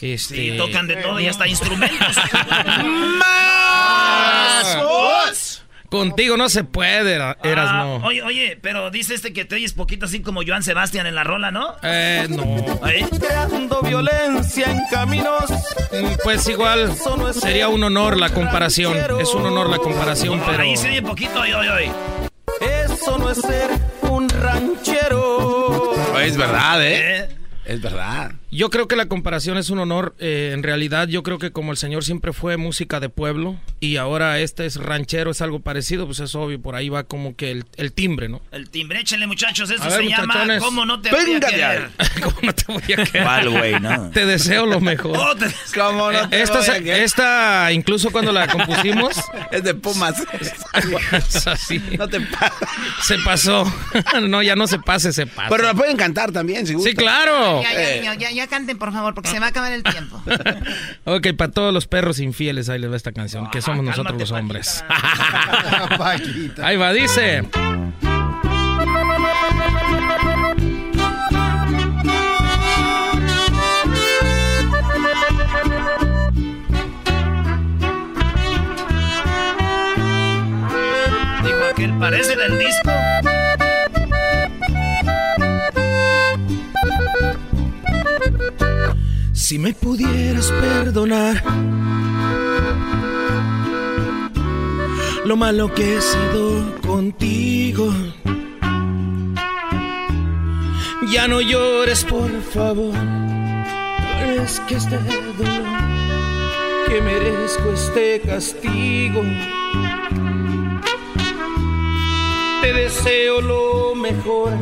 Este... 0.00 0.34
Sí, 0.34 0.56
tocan 0.56 0.88
de 0.88 0.96
todo 0.96 1.20
y 1.20 1.28
hasta 1.28 1.46
instrumentos. 1.46 2.16
¡Más! 3.18 4.76
Contigo 5.90 6.36
no 6.36 6.48
se 6.50 6.64
puede, 6.64 7.14
Era- 7.14 7.38
Eras 7.42 7.68
Ah, 7.70 7.84
no. 7.84 8.06
Oye, 8.06 8.22
oye, 8.22 8.58
pero 8.60 8.90
dice 8.90 9.14
este 9.14 9.32
que 9.32 9.44
te 9.46 9.54
oyes 9.54 9.72
poquito 9.72 10.04
así 10.06 10.20
como 10.20 10.42
Joan 10.46 10.62
Sebastián 10.62 11.06
en 11.06 11.14
la 11.14 11.24
rola, 11.24 11.50
¿no? 11.50 11.76
Eh, 11.82 12.26
no. 12.28 12.78
¿Ahí? 12.82 13.04
Creando 13.18 13.80
violencia 13.82 14.70
en 14.70 14.80
caminos. 14.90 15.44
Pues 16.24 16.46
igual 16.48 16.94
sería 17.34 17.68
un 17.68 17.82
honor 17.84 18.18
la 18.18 18.28
comparación. 18.30 18.94
Es 19.20 19.32
un 19.34 19.46
honor 19.46 19.70
la 19.70 19.78
comparación, 19.78 20.42
pero. 20.44 20.62
Ahí 20.62 20.76
se 20.76 20.88
oye 20.88 21.02
poquito, 21.02 21.40
oye, 21.40 21.54
oye, 21.54 21.70
oye. 21.70 21.92
Eso 22.60 23.16
no 23.18 23.30
es 23.30 23.38
ser 23.38 23.70
un 24.02 24.28
ranchero. 24.28 25.94
Es 26.20 26.36
verdad, 26.36 26.84
¿eh? 26.86 27.28
Es 27.64 27.80
verdad. 27.80 28.32
Yo 28.50 28.70
creo 28.70 28.88
que 28.88 28.96
la 28.96 29.06
comparación 29.06 29.58
es 29.58 29.68
un 29.70 29.78
honor. 29.78 30.14
eh, 30.18 30.52
en 30.54 30.62
realidad, 30.62 31.06
yo 31.08 31.22
creo 31.22 31.38
que 31.38 31.50
como 31.50 31.70
el 31.72 31.76
señor 31.76 32.02
siempre 32.04 32.32
fue 32.32 32.56
música 32.56 32.98
de 32.98 33.08
pueblo 33.10 33.56
y 33.80 33.96
ahora 33.96 34.38
este 34.40 34.64
es 34.64 34.76
ranchero, 34.76 35.30
es 35.30 35.42
algo 35.42 35.60
parecido, 35.60 36.06
pues 36.06 36.20
es 36.20 36.34
obvio, 36.34 36.60
por 36.60 36.74
ahí 36.74 36.88
va 36.88 37.04
como 37.04 37.36
que 37.36 37.50
el, 37.50 37.64
el 37.76 37.92
timbre, 37.92 38.28
¿no? 38.28 38.40
El 38.50 38.70
timbre, 38.70 39.00
échenle, 39.00 39.26
muchachos. 39.26 39.70
Eso 39.70 39.82
ver, 39.84 39.92
se 39.92 40.08
llama. 40.08 40.46
¿Cómo 40.60 40.86
no 40.86 41.00
te 41.00 41.10
voy 41.10 41.34
a 41.34 41.40
querer? 41.40 41.90
¿Cómo 42.22 42.36
no 42.42 42.54
te 42.54 42.64
voy 42.72 42.82
a 42.82 42.86
querer? 43.04 43.22
¿Cuál, 43.22 43.50
güey? 43.50 43.80
No. 43.80 44.10
Te 44.10 44.24
deseo 44.26 44.64
lo 44.66 44.80
mejor. 44.80 45.16
Oh, 45.30 45.34
te- 45.36 45.46
¿Cómo 45.78 46.10
no 46.12 46.28
te 46.30 46.40
esta, 46.42 46.58
voy 46.58 46.68
a 46.68 46.74
querer? 46.82 47.02
esta, 47.02 47.70
incluso 47.72 48.10
cuando 48.10 48.32
la 48.32 48.46
compusimos, 48.46 49.14
Es 49.50 49.62
de 49.62 49.74
Pumas. 49.74 50.14
es 51.12 51.46
así. 51.46 51.82
No 51.98 52.08
te 52.08 52.20
pases. 52.20 52.68
Se 53.02 53.18
pasó. 53.18 53.70
no, 54.22 54.42
ya 54.42 54.56
no 54.56 54.66
se 54.66 54.78
pase, 54.78 55.12
se 55.12 55.26
pasa. 55.26 55.48
Pero 55.50 55.64
la 55.64 55.74
pueden 55.74 55.96
cantar 55.96 56.32
también, 56.32 56.66
si 56.66 56.78
Sí, 56.78 56.94
claro. 56.94 57.62
Ya, 57.62 57.72
ya, 57.74 57.80
Eh. 57.82 58.18
ya, 58.34 58.37
ya 58.38 58.46
canten, 58.46 58.78
por 58.78 58.92
favor, 58.92 59.14
porque 59.14 59.28
se 59.30 59.38
va 59.40 59.46
a 59.46 59.48
acabar 59.50 59.72
el 59.72 59.82
tiempo. 59.82 60.22
Ok, 61.04 61.28
para 61.36 61.50
todos 61.50 61.72
los 61.72 61.86
perros 61.86 62.20
infieles, 62.20 62.68
ahí 62.68 62.78
les 62.78 62.90
va 62.90 62.96
esta 62.96 63.12
canción, 63.12 63.50
que 63.50 63.62
somos 63.62 63.84
nosotros 63.84 64.06
cálmate, 64.06 64.22
los 64.22 64.32
hombres. 64.32 64.84
Paquita. 65.98 66.66
ahí 66.66 66.76
va, 66.76 66.92
dice. 66.92 67.42
Dijo 81.42 81.64
aquel, 81.72 81.98
parece 81.98 82.36
del 82.36 82.58
disco. 82.58 82.97
Si 89.48 89.58
me 89.58 89.72
pudieras 89.72 90.52
perdonar 90.60 91.42
lo 95.24 95.36
malo 95.38 95.72
que 95.72 95.96
he 95.96 96.00
sido 96.02 96.78
contigo. 96.86 97.90
Ya 101.10 101.26
no 101.28 101.40
llores, 101.40 102.04
por 102.04 102.30
favor. 102.42 102.94
Es 104.42 104.60
que 104.68 104.74
este 104.74 104.98
dolor 104.98 105.64
que 106.86 107.00
merezco 107.00 107.72
este 107.72 108.20
castigo. 108.20 109.22
Te 112.60 112.72
deseo 112.74 113.40
lo 113.40 113.94
mejor 113.94 114.52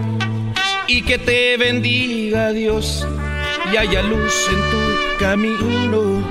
y 0.87 1.03
que 1.03 1.19
te 1.19 1.57
bendiga 1.57 2.53
Dios 2.53 3.05
y 3.73 3.77
haya 3.77 4.03
luz 4.03 4.49
en 4.49 4.71
tu 4.71 5.19
camino. 5.19 6.23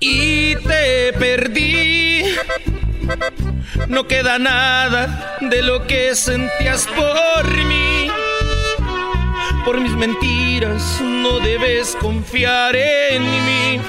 Y 0.00 0.56
te 0.56 1.12
perdí. 1.14 2.22
No 3.88 4.06
queda 4.06 4.38
nada 4.38 5.38
de 5.40 5.62
lo 5.62 5.86
que 5.86 6.14
sentías 6.14 6.86
por 6.88 7.46
mí. 7.64 8.10
Por 9.64 9.80
mis 9.80 9.92
mentiras 9.92 11.00
no 11.00 11.38
debes 11.40 11.96
confiar 12.00 12.76
en 12.76 13.22
mí. 13.22 13.80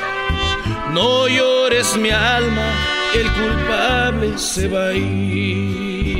No 0.92 1.28
llores 1.28 1.98
mi 1.98 2.12
alma, 2.12 2.72
el 3.14 3.30
culpable 3.32 4.38
se 4.38 4.68
va 4.70 4.88
a 4.88 4.94
ir. 4.94 6.16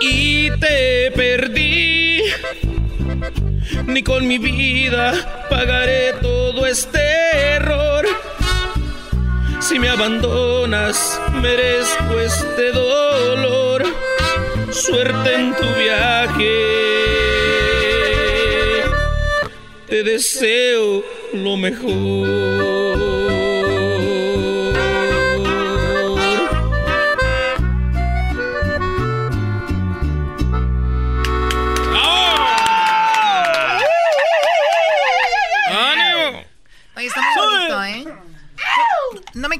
Y 0.00 0.37
te 0.60 1.10
perdí. 1.12 2.22
Ni 3.86 4.02
con 4.02 4.26
mi 4.26 4.38
vida 4.38 5.46
pagaré 5.48 6.14
todo 6.20 6.66
este 6.66 7.00
error. 7.56 8.06
Si 9.60 9.78
me 9.78 9.88
abandonas, 9.88 11.20
merezco 11.42 12.20
este 12.20 12.72
dolor. 12.72 13.84
Suerte 14.70 15.34
en 15.34 15.54
tu 15.54 15.66
viaje. 15.74 16.78
Te 19.88 20.02
deseo 20.02 21.04
lo 21.32 21.56
mejor. 21.56 22.98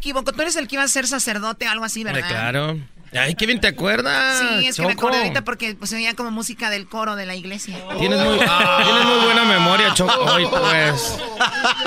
Equivoco, 0.09 0.33
tú 0.33 0.43
eres 0.43 0.57
el 0.57 0.69
que 0.69 0.77
iba 0.77 0.83
a 0.83 0.89
ser 0.89 1.07
sacerdote 1.07 1.69
o 1.69 1.71
algo 1.71 1.85
así, 1.85 2.05
¿verdad? 2.05 2.29
claro. 2.29 2.79
Ay, 3.13 3.35
qué 3.35 3.47
bien 3.47 3.61
te 3.61 3.69
acuerdas. 3.69 4.39
Sí, 4.39 4.67
es 4.67 4.77
que 4.77 4.83
me 4.83 4.93
acordé 4.93 5.19
ahorita 5.19 5.43
porque 5.43 5.75
pues, 5.75 5.89
se 5.89 5.97
veía 5.97 6.15
como 6.15 6.31
música 6.31 6.69
del 6.69 6.87
coro 6.87 7.17
de 7.17 7.25
la 7.25 7.35
iglesia. 7.35 7.77
Tienes 7.99 8.21
muy, 8.21 8.39
tienes 8.39 9.05
muy 9.07 9.25
buena 9.25 9.45
memoria, 9.45 9.95
Choco. 9.95 10.31
Ay, 10.31 10.47
pues. 10.47 11.19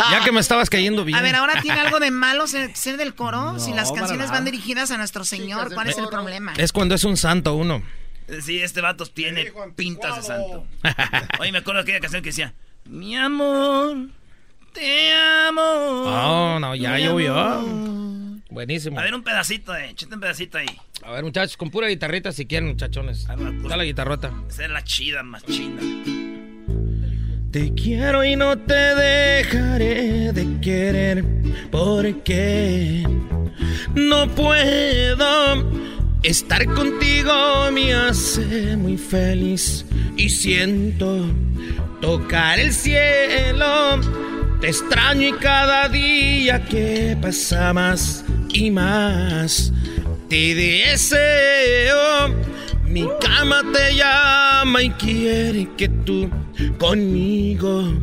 Ya 0.09 0.23
que 0.23 0.31
me 0.31 0.39
estabas 0.39 0.69
cayendo 0.69 1.05
bien. 1.05 1.17
A 1.17 1.21
ver, 1.21 1.35
ahora 1.35 1.61
tiene 1.61 1.79
algo 1.79 1.99
de 1.99 2.09
malo 2.09 2.47
ser, 2.47 2.75
ser 2.75 2.97
del 2.97 3.13
coro. 3.13 3.59
si 3.59 3.71
las 3.73 3.91
canciones 3.91 4.31
van 4.31 4.45
dirigidas 4.45 4.89
a 4.91 4.97
nuestro 4.97 5.23
Señor, 5.23 5.73
¿cuál 5.73 5.89
es 5.89 5.97
el 5.97 6.07
problema? 6.07 6.53
Es 6.57 6.71
cuando 6.71 6.95
es 6.95 7.03
un 7.03 7.17
santo 7.17 7.55
uno. 7.55 7.83
Sí, 8.41 8.61
este 8.61 8.81
vato 8.81 9.05
tiene 9.05 9.51
pintas 9.75 10.15
de 10.15 10.23
santo. 10.23 10.65
Oye, 11.39 11.51
me 11.51 11.59
acuerdo 11.59 11.79
de 11.79 11.83
aquella 11.83 11.99
canción 11.99 12.23
que 12.23 12.29
decía, 12.29 12.53
mi 12.85 13.15
amor, 13.15 13.97
te 14.73 15.13
amo. 15.13 15.61
Oh, 15.61 16.59
no, 16.59 16.73
ya 16.75 16.97
llovió. 16.97 18.10
Amor". 18.51 18.53
Buenísimo. 18.53 18.99
A 18.99 19.03
ver, 19.03 19.15
un 19.15 19.23
pedacito, 19.23 19.75
eh. 19.75 19.89
Échate 19.91 20.13
un 20.13 20.21
pedacito 20.21 20.57
ahí. 20.57 20.67
A 21.03 21.11
ver, 21.11 21.23
muchachos, 21.23 21.57
con 21.57 21.69
pura 21.69 21.87
guitarrita 21.87 22.31
si 22.31 22.45
quieren, 22.45 22.69
muchachones. 22.69 23.25
Dale 23.25 23.77
la 23.77 23.83
guitarrota. 23.83 24.31
Esa 24.49 24.65
es 24.65 24.69
la 24.69 24.83
chida, 24.83 25.23
más 25.23 25.43
chida. 25.45 25.81
Te 27.51 27.73
quiero 27.73 28.23
y 28.23 28.35
no 28.35 28.57
te 28.57 28.73
dejaré 28.73 30.31
de 30.31 30.61
querer 30.61 31.25
porque 31.69 33.05
no 33.93 34.27
puedo 34.29 35.69
estar 36.23 36.65
contigo 36.65 37.69
me 37.73 37.93
hace 37.93 38.77
muy 38.77 38.97
feliz 38.97 39.85
y 40.15 40.29
siento 40.29 41.25
tocar 41.99 42.59
el 42.59 42.71
cielo. 42.71 43.99
Te 44.61 44.67
extraño 44.67 45.27
y 45.27 45.33
cada 45.33 45.89
día 45.89 46.63
que 46.63 47.17
pasa 47.21 47.73
más 47.73 48.23
y 48.53 48.71
más 48.71 49.71
te 50.29 50.55
deseo. 50.55 52.29
Mi 52.85 53.07
cama 53.21 53.63
te 53.73 53.95
llama 53.95 54.83
y 54.83 54.89
quiere 54.91 55.67
que 55.77 55.87
tú 55.87 56.29
conmigo 56.77 57.93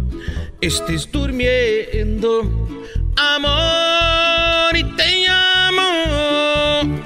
estés 0.61 1.11
durmiendo. 1.11 2.69
Amor, 3.17 4.77
y 4.77 4.85
te 4.97 5.27
llamo, 5.27 5.89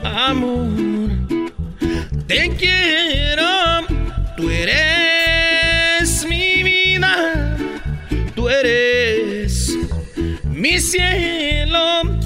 amor. 0.04 0.68
Te 2.26 2.50
quiero, 2.56 3.86
tú 4.36 4.50
eres 4.50 6.26
mi 6.28 6.62
vida, 6.62 7.56
tú 8.34 8.48
eres 8.48 9.76
mi 10.44 10.78
cielo. 10.78 12.21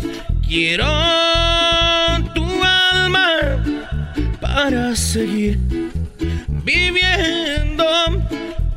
Quiero 0.48 0.86
tu 2.32 2.47
alma 2.62 3.28
para 4.40 4.94
seguir 4.94 5.59
viviendo, 6.64 7.85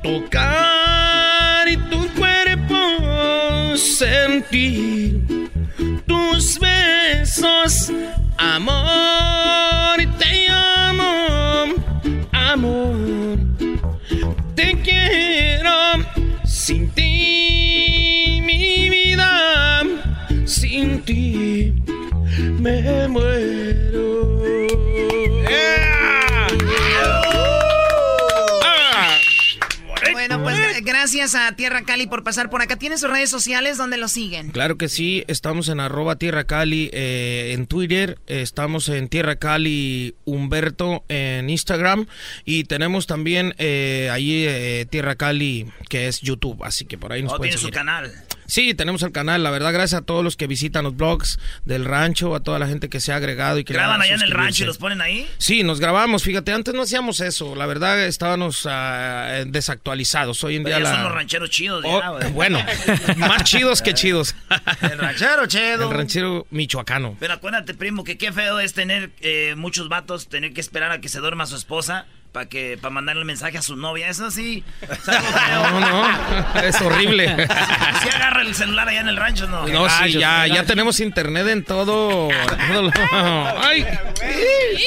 tocar 0.02 1.68
y 1.68 1.78
tu 1.92 2.08
cuerpo 2.16 3.78
sentir 3.78 5.22
tus 6.08 6.60
besos, 6.60 7.92
amor, 8.40 10.00
te 10.18 10.48
amo, 10.50 11.76
amor, 12.32 12.99
gracias 31.12 31.34
a 31.34 31.52
Tierra 31.56 31.82
Cali 31.82 32.06
por 32.06 32.24
pasar 32.24 32.52
por 32.52 32.62
acá. 32.62 32.76
¿Tiene 32.76 32.96
sus 33.00 33.10
redes 33.10 33.32
sociales 33.32 33.78
donde 33.78 33.98
lo 33.98 34.08
siguen? 34.08 34.52
Claro 34.52 34.78
que 34.78 34.88
sí, 34.90 35.24
estamos 35.28 35.68
en 35.70 35.80
arroba 35.80 36.18
Tierra 36.18 36.44
Cali 36.44 36.92
eh, 36.94 37.54
en 37.56 37.66
Twitter, 37.66 38.20
eh, 38.28 38.42
estamos 38.42 38.90
en 38.90 39.10
Tierra 39.10 39.38
Cali 39.38 40.14
Humberto 40.26 41.04
en 41.08 41.50
Instagram 41.50 42.06
y 42.46 42.66
tenemos 42.66 43.08
también 43.08 43.56
eh, 43.58 44.10
ahí 44.12 44.46
eh, 44.48 44.86
Tierra 44.88 45.16
Cali 45.16 45.66
que 45.90 46.08
es 46.08 46.22
YouTube, 46.22 46.64
así 46.64 46.86
que 46.86 47.00
por 47.00 47.12
ahí 47.12 47.24
nos 47.24 47.34
Oh, 47.34 47.38
pueden 47.38 47.50
tiene 47.54 47.58
su 47.58 47.66
seguir. 47.66 47.74
canal. 47.74 48.14
Sí, 48.50 48.74
tenemos 48.74 49.04
el 49.04 49.12
canal, 49.12 49.44
la 49.44 49.52
verdad, 49.52 49.72
gracias 49.72 50.02
a 50.02 50.06
todos 50.06 50.24
los 50.24 50.36
que 50.36 50.48
visitan 50.48 50.84
los 50.84 50.98
blogs 50.98 51.38
del 51.66 51.86
rancho, 51.86 52.34
a 52.34 52.40
toda 52.40 52.58
la 52.58 52.68
gente 52.68 52.90
que 52.90 53.00
se 53.00 53.14
ha 53.14 53.18
agregado 53.18 53.60
y 53.60 53.64
que 53.64 53.74
¿Graban 53.74 54.02
allá 54.02 54.16
en 54.16 54.22
el 54.24 54.32
rancho 54.32 54.64
y 54.64 54.66
los 54.66 54.80
ponen 54.80 55.02
ahí? 55.02 55.30
Sí, 55.38 55.62
nos 55.62 55.80
grabamos, 55.80 56.24
fíjate, 56.24 56.52
antes 56.52 56.74
no 56.74 56.82
hacíamos 56.82 57.22
eso, 57.22 57.56
la 57.56 57.68
verdad 57.68 58.04
estábamos 58.06 58.68
ah, 58.68 59.44
desactualizados, 59.46 60.44
hoy 60.44 60.56
en 60.56 60.64
Pero 60.64 60.78
día 60.78 60.84
ya 60.84 60.90
la... 60.90 60.96
son 60.96 61.04
los 61.04 61.14
rancheros 61.14 61.50
chidos. 61.52 61.84
Oh, 61.86 62.20
ya, 62.20 62.30
bueno, 62.30 62.60
más 63.18 63.44
chidos 63.44 63.84
que 63.84 63.94
chidos. 63.94 64.36
El 64.82 64.98
ranchero 64.98 65.46
chido. 65.46 65.92
El 65.92 65.96
ranchero 65.96 66.48
michoacano. 66.50 67.18
Pero 67.20 67.34
acuérdate, 67.34 67.76
primo, 67.76 68.04
que 68.04 68.18
qué 68.18 68.32
feo 68.32 68.60
es 68.60 68.74
tener 68.74 69.12
eh, 69.22 69.54
muchos 69.58 69.90
vatos, 69.90 70.28
tener 70.28 70.54
que 70.54 70.62
esperar 70.62 70.92
a 70.92 71.00
que 71.02 71.10
se 71.10 71.20
duerma 71.20 71.46
su 71.46 71.56
esposa 71.56 72.08
para 72.32 72.48
que 72.48 72.78
para 72.80 72.94
mandarle 72.94 73.22
el 73.22 73.26
mensaje 73.26 73.58
a 73.58 73.62
su 73.62 73.76
novia. 73.76 74.10
Eso 74.10 74.32
sí. 74.32 74.64
No, 75.50 75.80
no, 75.80 76.62
es 76.62 76.80
horrible. 76.82 77.36
Si 78.02 78.10
agarra 78.10 78.42
el 78.42 78.56
celular 78.56 78.88
allá 78.88 79.02
en 79.02 79.08
el 79.10 79.18
rancho, 79.18 79.48
no. 79.48 79.68
No, 79.68 79.90
sí, 79.90 80.14
ya, 80.14 80.48
ya 80.48 80.64
tenemos 80.64 81.00
internet 81.00 81.48
en 81.48 81.64
todo. 81.64 82.30
¡Ay! 83.12 83.86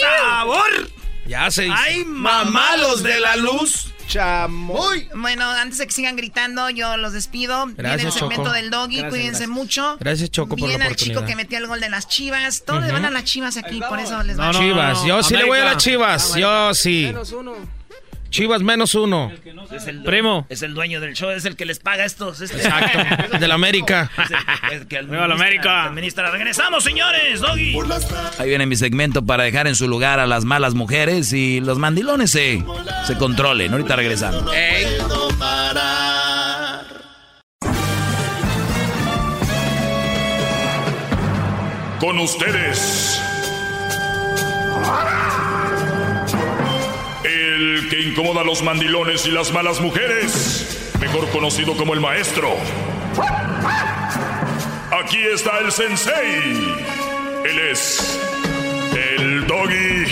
¡Sabor! 0.01 0.89
Ya 1.27 1.51
se 1.51 1.69
¡Ay, 1.70 2.05
mamá, 2.05 2.77
los 2.77 3.02
de 3.02 3.20
la 3.20 3.36
luz! 3.36 3.93
Chamoy. 4.13 5.09
Bueno, 5.15 5.49
antes 5.51 5.79
de 5.79 5.87
que 5.87 5.93
sigan 5.93 6.17
gritando, 6.17 6.69
yo 6.71 6.97
los 6.97 7.13
despido. 7.13 7.67
Viene 7.67 7.79
el 7.81 7.85
Gracias, 7.85 8.15
segmento 8.15 8.45
Choco. 8.45 8.53
del 8.55 8.71
doggy, 8.71 8.97
Gracias, 8.99 9.11
cuídense 9.11 9.31
gracias. 9.31 9.49
mucho. 9.49 9.97
Gracias, 10.01 10.31
Choco, 10.31 10.51
por 10.51 10.61
la 10.61 10.67
Viene 10.67 10.85
al 10.85 10.91
oportunidad. 10.93 11.21
chico 11.21 11.27
que 11.27 11.37
metió 11.37 11.59
el 11.59 11.67
gol 11.67 11.81
de 11.81 11.89
las 11.91 12.09
chivas. 12.09 12.63
Todos 12.67 12.83
le 12.85 12.93
van 12.93 13.05
a 13.07 13.11
las 13.11 13.25
chivas 13.25 13.57
aquí, 13.57 13.81
por 13.89 13.99
eso 13.99 14.23
les 14.23 14.39
va 14.39 14.51
Chivas, 14.53 15.05
yo 15.05 15.23
sí 15.23 15.35
le 15.37 15.45
voy 15.45 15.59
a 15.59 15.65
las 15.65 15.77
chivas, 15.79 16.35
yo 16.35 16.75
sí. 16.75 17.13
Chivas 18.33 18.63
menos 18.63 18.95
uno. 18.95 19.31
Es 19.71 19.87
el 19.87 20.03
Primo. 20.03 20.47
Es 20.49 20.63
el 20.63 20.73
dueño 20.73 21.01
del 21.03 21.13
show, 21.13 21.29
es 21.31 21.45
el 21.45 21.55
que 21.55 21.67
les 21.67 21.79
paga 21.79 22.07
estos. 22.07 22.41
Este, 22.41 22.57
Exacto. 22.57 23.39
Del 23.39 23.53
América. 23.53 24.11
Es 24.71 24.81
el- 24.81 24.87
que 24.89 24.99
América. 24.99 25.85
administra. 25.85 26.31
Regresamos, 26.31 26.83
señores, 26.83 27.41
Doggy. 27.43 27.77
Ahí 28.39 28.49
viene 28.49 28.65
mi 28.65 28.75
segmento 28.77 29.25
para 29.27 29.45
dejar 29.45 29.67
en 29.67 29.75
su 29.75 29.87
lugar 29.87 30.19
a 30.19 30.27
las 30.27 30.47
malas 30.47 30.73
mujeres 30.73 31.31
y 31.35 31.61
los 31.61 31.79
mandilones 31.79 32.31
se, 32.31 32.65
se 33.07 33.19
controlen. 33.19 33.71
Ahorita 33.73 33.97
regresamos. 33.97 34.43
puedo 34.45 35.29
parar. 35.39 36.87
Con 42.01 42.19
ustedes. 42.19 43.21
El 44.75 45.41
que 47.93 48.01
incomoda 48.01 48.40
a 48.40 48.44
los 48.44 48.62
mandilones 48.62 49.27
y 49.27 49.31
las 49.31 49.52
malas 49.52 49.78
mujeres. 49.78 50.90
Mejor 50.98 51.28
conocido 51.28 51.77
como 51.77 51.93
el 51.93 52.01
maestro. 52.01 52.56
Aquí 54.90 55.19
está 55.19 55.59
el 55.59 55.70
sensei. 55.70 56.73
Él 57.44 57.59
es 57.70 58.19
el 58.97 59.47
doggy. 59.47 60.06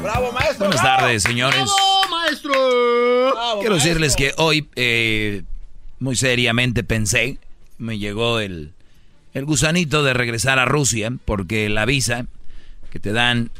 ¡Bravo, 0.00 0.30
maestro! 0.30 0.66
Buenas 0.66 0.80
bravo! 0.80 0.98
tardes, 1.00 1.24
señores. 1.24 1.56
¡Bravo, 1.56 2.08
maestro! 2.08 2.52
¡Bravo, 3.32 3.58
Quiero 3.58 3.74
maestro! 3.74 3.76
decirles 3.90 4.14
que 4.14 4.32
hoy, 4.36 4.68
eh, 4.76 5.42
muy 5.98 6.14
seriamente 6.14 6.84
pensé, 6.84 7.38
me 7.78 7.98
llegó 7.98 8.40
el, 8.40 8.72
el 9.32 9.44
gusanito 9.44 10.02
de 10.02 10.14
regresar 10.14 10.58
a 10.58 10.64
Rusia, 10.64 11.12
porque 11.24 11.68
la 11.68 11.84
visa 11.84 12.26
que 12.90 13.00
te 13.00 13.12
dan... 13.12 13.50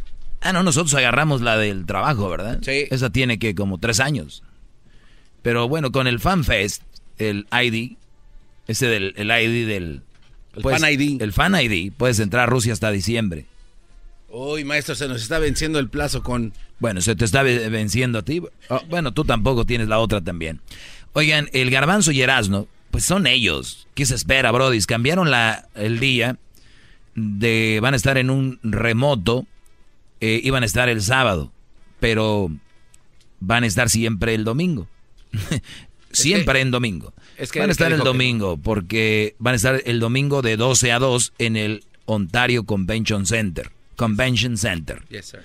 Ah, 0.40 0.52
no, 0.52 0.62
nosotros 0.62 0.94
agarramos 0.94 1.40
la 1.40 1.56
del 1.56 1.86
trabajo, 1.86 2.28
¿verdad? 2.28 2.58
Sí. 2.62 2.84
Esa 2.90 3.10
tiene 3.10 3.38
que 3.38 3.54
como 3.54 3.78
tres 3.78 3.98
años. 4.00 4.42
Pero 5.42 5.68
bueno, 5.68 5.90
con 5.90 6.06
el 6.06 6.20
FanFest, 6.20 6.82
el 7.18 7.46
ID, 7.52 7.96
ese 8.66 8.86
del 8.86 9.14
el 9.16 9.30
ID 9.30 9.66
del... 9.66 10.02
El 10.54 10.62
pues, 10.62 10.80
Fan 10.80 10.92
ID. 10.92 11.20
El 11.20 11.32
Fan 11.32 11.54
ID, 11.54 11.92
puedes 11.96 12.20
entrar 12.20 12.44
a 12.44 12.46
Rusia 12.46 12.72
hasta 12.72 12.90
diciembre. 12.90 13.46
Uy, 14.28 14.64
maestro, 14.64 14.94
se 14.94 15.08
nos 15.08 15.22
está 15.22 15.38
venciendo 15.38 15.78
el 15.78 15.88
plazo 15.88 16.22
con... 16.22 16.52
Bueno, 16.78 17.00
se 17.00 17.16
te 17.16 17.24
está 17.24 17.42
ve- 17.42 17.68
venciendo 17.70 18.18
a 18.18 18.22
ti. 18.22 18.42
Oh, 18.68 18.80
bueno, 18.88 19.12
tú 19.12 19.24
tampoco 19.24 19.64
tienes 19.64 19.88
la 19.88 19.98
otra 19.98 20.20
también. 20.20 20.60
Oigan, 21.12 21.48
el 21.52 21.70
garbanzo 21.70 22.10
y 22.12 22.20
Erasno, 22.20 22.66
pues 22.94 23.04
son 23.06 23.26
ellos. 23.26 23.88
¿Qué 23.94 24.06
se 24.06 24.14
espera, 24.14 24.52
Brody? 24.52 24.80
Cambiaron 24.82 25.28
la, 25.28 25.66
el 25.74 25.98
día 25.98 26.38
de... 27.16 27.80
Van 27.82 27.92
a 27.92 27.96
estar 27.96 28.18
en 28.18 28.30
un 28.30 28.60
remoto. 28.62 29.48
eh, 30.20 30.40
iban 30.44 30.62
a 30.62 30.66
estar 30.66 30.88
el 30.88 31.02
sábado. 31.02 31.50
Pero 31.98 32.52
van 33.40 33.64
a 33.64 33.66
estar 33.66 33.90
siempre 33.90 34.36
el 34.36 34.44
domingo. 34.44 34.86
siempre 36.12 36.60
en 36.60 36.70
domingo. 36.70 37.12
es 37.36 37.50
que- 37.50 37.58
van 37.58 37.68
a 37.68 37.72
es 37.72 37.78
estar 37.80 37.90
el 37.90 37.98
que 37.98 38.04
domingo 38.04 38.58
porque 38.58 39.34
van 39.40 39.54
a 39.54 39.56
estar 39.56 39.82
el 39.86 39.98
domingo 39.98 40.40
de 40.40 40.56
12 40.56 40.92
a 40.92 41.00
2 41.00 41.32
en 41.38 41.56
el 41.56 41.84
Ontario 42.04 42.62
Convention 42.62 43.26
Center. 43.26 43.72
Convention 43.96 44.56
Center. 44.56 45.02
Yes, 45.08 45.26
sir. 45.26 45.42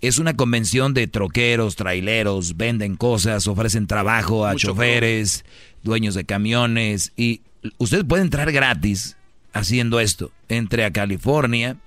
Es 0.00 0.18
una 0.18 0.34
convención 0.34 0.94
de 0.94 1.08
troqueros, 1.08 1.74
traileros, 1.74 2.56
venden 2.56 2.94
cosas, 2.96 3.48
ofrecen 3.48 3.88
trabajo 3.88 4.46
a 4.46 4.52
Mucho 4.52 4.68
choferes, 4.68 5.44
dueños 5.82 6.14
de 6.14 6.24
camiones 6.24 7.12
y 7.16 7.40
usted 7.78 8.06
puede 8.06 8.22
entrar 8.22 8.52
gratis 8.52 9.16
haciendo 9.52 9.98
esto. 9.98 10.30
Entre 10.48 10.84
a 10.84 10.92
California 10.92 11.78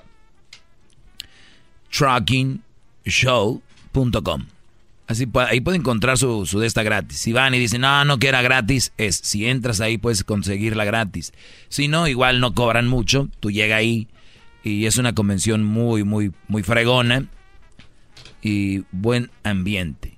truckingshow.com. 1.90 4.46
Así 5.08 5.26
ahí 5.36 5.62
puede 5.62 5.78
encontrar 5.78 6.18
su, 6.18 6.46
su 6.46 6.60
de 6.60 6.68
esta 6.68 6.84
gratis. 6.84 7.18
Si 7.18 7.32
van 7.34 7.54
y 7.54 7.60
dicen, 7.60 7.82
no, 7.82 8.06
no 8.06 8.18
que 8.18 8.30
era 8.30 8.42
gratis, 8.42 8.94
es 8.98 9.18
si 9.18 9.46
entras 9.46 9.82
ahí 9.82 9.98
puedes 9.98 10.24
conseguirla 10.24 10.86
gratis. 10.86 11.34
Si 11.68 11.90
no, 11.90 12.08
igual 12.08 12.40
no 12.40 12.54
cobran 12.54 12.88
mucho, 12.88 13.30
tú 13.40 13.52
llega 13.52 13.76
ahí 13.76 14.08
y 14.64 14.86
es 14.86 14.98
una 14.98 15.14
convención 15.14 15.64
muy, 15.64 16.04
muy, 16.04 16.32
muy 16.48 16.64
fregona 16.64 17.28
y 18.42 18.84
buen 18.92 19.32
ambiente. 19.44 20.18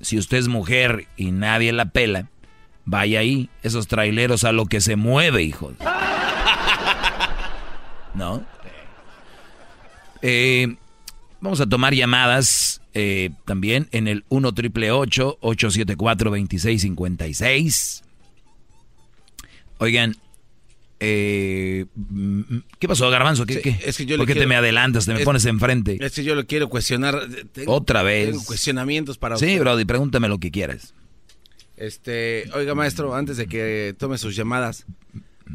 Si 0.00 0.18
usted 0.18 0.38
es 0.38 0.48
mujer 0.48 1.06
y 1.16 1.30
nadie 1.30 1.72
la 1.72 1.86
pela, 1.86 2.28
vaya 2.84 3.20
ahí, 3.20 3.50
esos 3.62 3.86
traileros 3.86 4.44
a 4.44 4.52
lo 4.52 4.66
que 4.66 4.80
se 4.80 4.96
mueve, 4.96 5.42
hijos. 5.42 5.74
¿No? 8.14 8.44
Eh, 10.20 10.76
vamos 11.40 11.60
a 11.60 11.66
tomar 11.66 11.94
llamadas 11.94 12.82
eh, 12.94 13.30
también 13.44 13.88
en 13.92 14.08
el 14.08 14.24
1 14.28 14.52
triple 14.52 14.90
874 14.90 16.30
2656. 16.30 18.04
Oigan, 19.78 20.16
eh, 21.04 21.86
mm, 21.96 22.40
¿qué 22.78 22.86
pasó, 22.86 23.10
Garbanzo? 23.10 23.44
¿Qué, 23.44 23.54
Sí, 23.54 23.60
qué? 23.62 23.78
es 23.84 23.96
que 23.96 24.06
yo 24.06 24.16
¿Por 24.16 24.26
qué 24.26 24.34
te 24.34 24.38
quiero- 24.38 24.48
me 24.48 24.54
adelantas, 24.56 25.04
te 25.06 25.12
me 25.12 25.18
es- 25.20 25.24
pones 25.24 25.44
enfrente? 25.46 25.98
Es 26.00 26.12
que 26.12 26.22
yo 26.22 26.36
lo 26.36 26.46
quiero 26.46 26.68
cuestionar. 26.68 27.26
Tengo- 27.52 27.72
Otra 27.74 28.02
vez. 28.04 28.30
Tengo 28.30 28.44
cuestionamientos 28.44 29.18
para 29.18 29.36
Sí, 29.36 29.46
usted. 29.46 29.60
Brody, 29.60 29.84
pregúntame 29.84 30.28
lo 30.28 30.38
que 30.38 30.50
quieras. 30.52 30.94
Este, 31.76 32.48
oiga, 32.54 32.74
maestro, 32.76 33.14
antes 33.16 33.36
de 33.36 33.46
que 33.48 33.94
tome 33.98 34.16
sus 34.18 34.36
llamadas, 34.36 34.86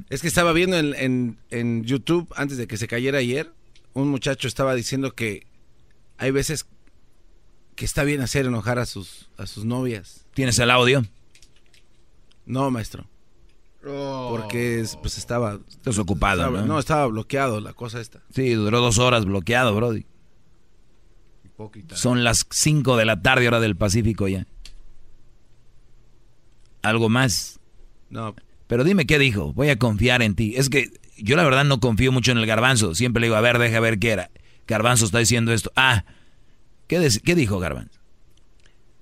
es 0.10 0.22
que 0.22 0.28
estaba 0.28 0.52
viendo 0.52 0.78
en, 0.78 0.94
en- 0.96 1.38
en 1.50 1.84
YouTube, 1.86 2.28
antes 2.36 2.58
de 2.58 2.68
que 2.68 2.76
se 2.76 2.88
cayera 2.88 3.20
ayer, 3.20 3.50
un 3.94 4.10
muchacho 4.10 4.48
estaba 4.50 4.76
diciendo 4.76 5.14
que 5.16 5.48
hay 6.18 6.32
veces 6.32 6.66
que 7.76 7.86
está 7.86 8.04
bien 8.04 8.20
hacer 8.22 8.46
enojar 8.48 8.80
a 8.80 8.86
sus, 8.86 9.30
a 9.38 9.48
sus 9.48 9.64
novias. 9.64 10.26
¿Tienes 10.34 10.60
el 10.60 10.72
audio? 10.72 11.06
No, 12.46 12.70
maestro. 12.72 13.08
Porque 13.92 14.80
es- 14.80 14.96
pues 14.98 15.18
estaba... 15.18 15.60
Estás 15.70 15.98
ocupado, 15.98 16.42
estaba- 16.42 16.62
¿no? 16.62 16.66
No, 16.68 16.80
estaba 16.80 17.06
bloqueado 17.08 17.60
la 17.62 17.74
cosa 17.74 18.00
esta. 18.02 18.22
Sí, 18.32 18.52
duró 18.54 18.80
dos 18.82 18.98
horas 19.00 19.26
bloqueado, 19.26 19.76
Brody. 19.76 20.06
Hipócrita. 21.46 21.96
Son 21.96 22.24
las 22.24 22.46
5 22.50 22.98
de 22.98 23.06
la 23.06 23.22
tarde, 23.22 23.48
hora 23.48 23.60
del 23.60 23.76
Pacífico 23.76 24.28
ya. 24.28 24.46
¿Algo 26.82 27.10
más? 27.10 27.60
No, 28.10 28.36
Pero 28.68 28.84
dime 28.84 29.06
qué 29.06 29.20
dijo. 29.20 29.54
Voy 29.54 29.70
a 29.70 29.78
confiar 29.78 30.22
en 30.22 30.36
ti. 30.36 30.54
Es 30.56 30.70
que 30.70 30.90
yo 31.18 31.36
la 31.36 31.44
verdad 31.44 31.66
no 31.66 31.80
confío 31.80 32.12
mucho 32.12 32.32
en 32.32 32.38
el 32.38 32.46
garbanzo. 32.46 32.96
Siempre 32.96 33.22
le 33.22 33.28
digo, 33.28 33.36
a 33.36 33.42
ver, 33.42 33.58
deja 33.60 33.80
ver 33.80 34.00
qué 34.00 34.12
era. 34.12 34.30
Garbanzo 34.68 35.06
está 35.06 35.20
diciendo 35.20 35.54
esto. 35.54 35.72
Ah, 35.76 36.06
¿qué, 36.88 37.10
qué 37.24 37.36
dijo 37.36 37.60
Garbanzo? 37.60 38.00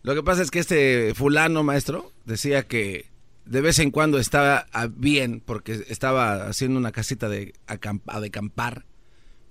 Lo 0.03 0.13
que 0.13 0.21
pasa 0.23 0.41
es 0.43 0.51
que 0.51 0.59
este 0.59 1.13
fulano, 1.15 1.63
maestro, 1.63 2.11
decía 2.25 2.67
que 2.67 3.09
de 3.45 3.61
vez 3.61 3.79
en 3.79 3.91
cuando 3.91 4.19
estaba 4.19 4.65
ah, 4.73 4.87
bien 4.89 5.41
porque 5.45 5.85
estaba 5.89 6.47
haciendo 6.47 6.79
una 6.79 6.91
casita 6.91 7.29
de, 7.29 7.53
acamp- 7.67 8.19
de 8.19 8.27
acampar 8.27 8.85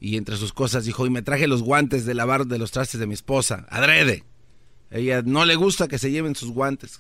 y 0.01 0.17
entre 0.17 0.37
sus 0.37 0.53
cosas 0.53 0.85
dijo, 0.85 1.07
y 1.07 1.11
me 1.11 1.23
traje 1.23 1.47
los 1.47 1.63
guantes 1.63 2.05
de 2.05 2.15
lavar 2.15 2.47
de 2.47 2.59
los 2.59 2.73
trastes 2.73 3.01
de 3.01 3.07
mi 3.07 3.15
esposa, 3.15 3.67
adrede. 3.71 4.25
Ella 4.91 5.23
no 5.25 5.45
le 5.45 5.55
gusta 5.55 5.89
que 5.89 5.99
se 5.99 6.11
lleven 6.11 6.35
sus 6.35 6.51
guantes. 6.51 6.99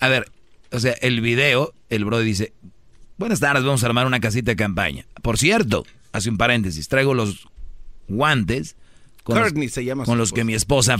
A 0.00 0.08
ver, 0.08 0.30
o 0.72 0.80
sea, 0.80 0.92
el 1.00 1.20
video, 1.20 1.72
el 1.90 2.04
bro 2.04 2.18
dice, 2.18 2.52
buenas 3.18 3.40
tardes, 3.40 3.64
vamos 3.64 3.82
a 3.82 3.86
armar 3.86 4.06
una 4.06 4.20
casita 4.20 4.50
de 4.50 4.56
campaña. 4.56 5.06
Por 5.22 5.38
cierto, 5.38 5.86
hace 6.12 6.28
un 6.28 6.38
paréntesis, 6.38 6.88
traigo 6.88 7.14
los 7.14 7.48
guantes 8.08 8.76
con, 9.22 9.36
Courtney 9.38 9.66
los, 9.66 9.74
se 9.74 9.84
llama 9.84 10.04
con 10.04 10.14
su 10.14 10.18
los 10.18 10.32
que 10.32 10.44
mi 10.44 10.54
esposa 10.54 10.96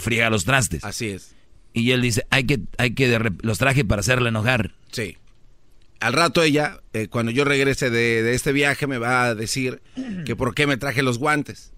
friega 0.00 0.30
los 0.30 0.44
trastes. 0.44 0.84
Así 0.84 1.08
es. 1.08 1.34
Y 1.72 1.90
él 1.92 2.02
dice, 2.02 2.26
hay 2.30 2.44
que, 2.44 2.60
hay 2.78 2.94
que, 2.94 3.32
los 3.42 3.58
traje 3.58 3.84
para 3.84 4.00
hacerle 4.00 4.30
enojar. 4.30 4.74
Sí. 4.90 5.16
Al 6.00 6.12
rato 6.12 6.42
ella, 6.42 6.80
eh, 6.92 7.08
cuando 7.08 7.32
yo 7.32 7.44
regrese 7.44 7.90
de, 7.90 8.22
de 8.22 8.34
este 8.34 8.52
viaje, 8.52 8.86
me 8.86 8.98
va 8.98 9.24
a 9.24 9.34
decir 9.34 9.82
que 10.24 10.36
por 10.36 10.54
qué 10.54 10.66
me 10.66 10.76
traje 10.76 11.02
los 11.02 11.18
guantes. 11.18 11.72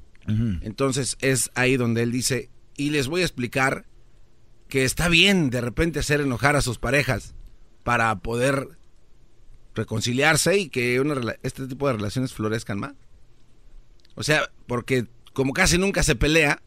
Entonces 0.62 1.16
es 1.20 1.50
ahí 1.54 1.76
donde 1.76 2.02
él 2.02 2.12
dice, 2.12 2.50
y 2.76 2.90
les 2.90 3.08
voy 3.08 3.22
a 3.22 3.24
explicar 3.24 3.86
que 4.68 4.84
está 4.84 5.08
bien 5.08 5.50
de 5.50 5.60
repente 5.60 5.98
hacer 5.98 6.20
enojar 6.20 6.54
a 6.54 6.62
sus 6.62 6.78
parejas 6.78 7.34
para 7.82 8.14
poder 8.20 8.68
reconciliarse 9.74 10.56
y 10.56 10.68
que 10.68 11.00
una 11.00 11.36
este 11.42 11.66
tipo 11.66 11.88
de 11.88 11.94
relaciones 11.94 12.32
florezcan 12.32 12.78
más. 12.78 12.94
O 14.14 14.22
sea, 14.22 14.50
porque 14.66 15.06
como 15.32 15.52
casi 15.52 15.78
nunca 15.78 16.02
se 16.02 16.14
pelea, 16.14 16.62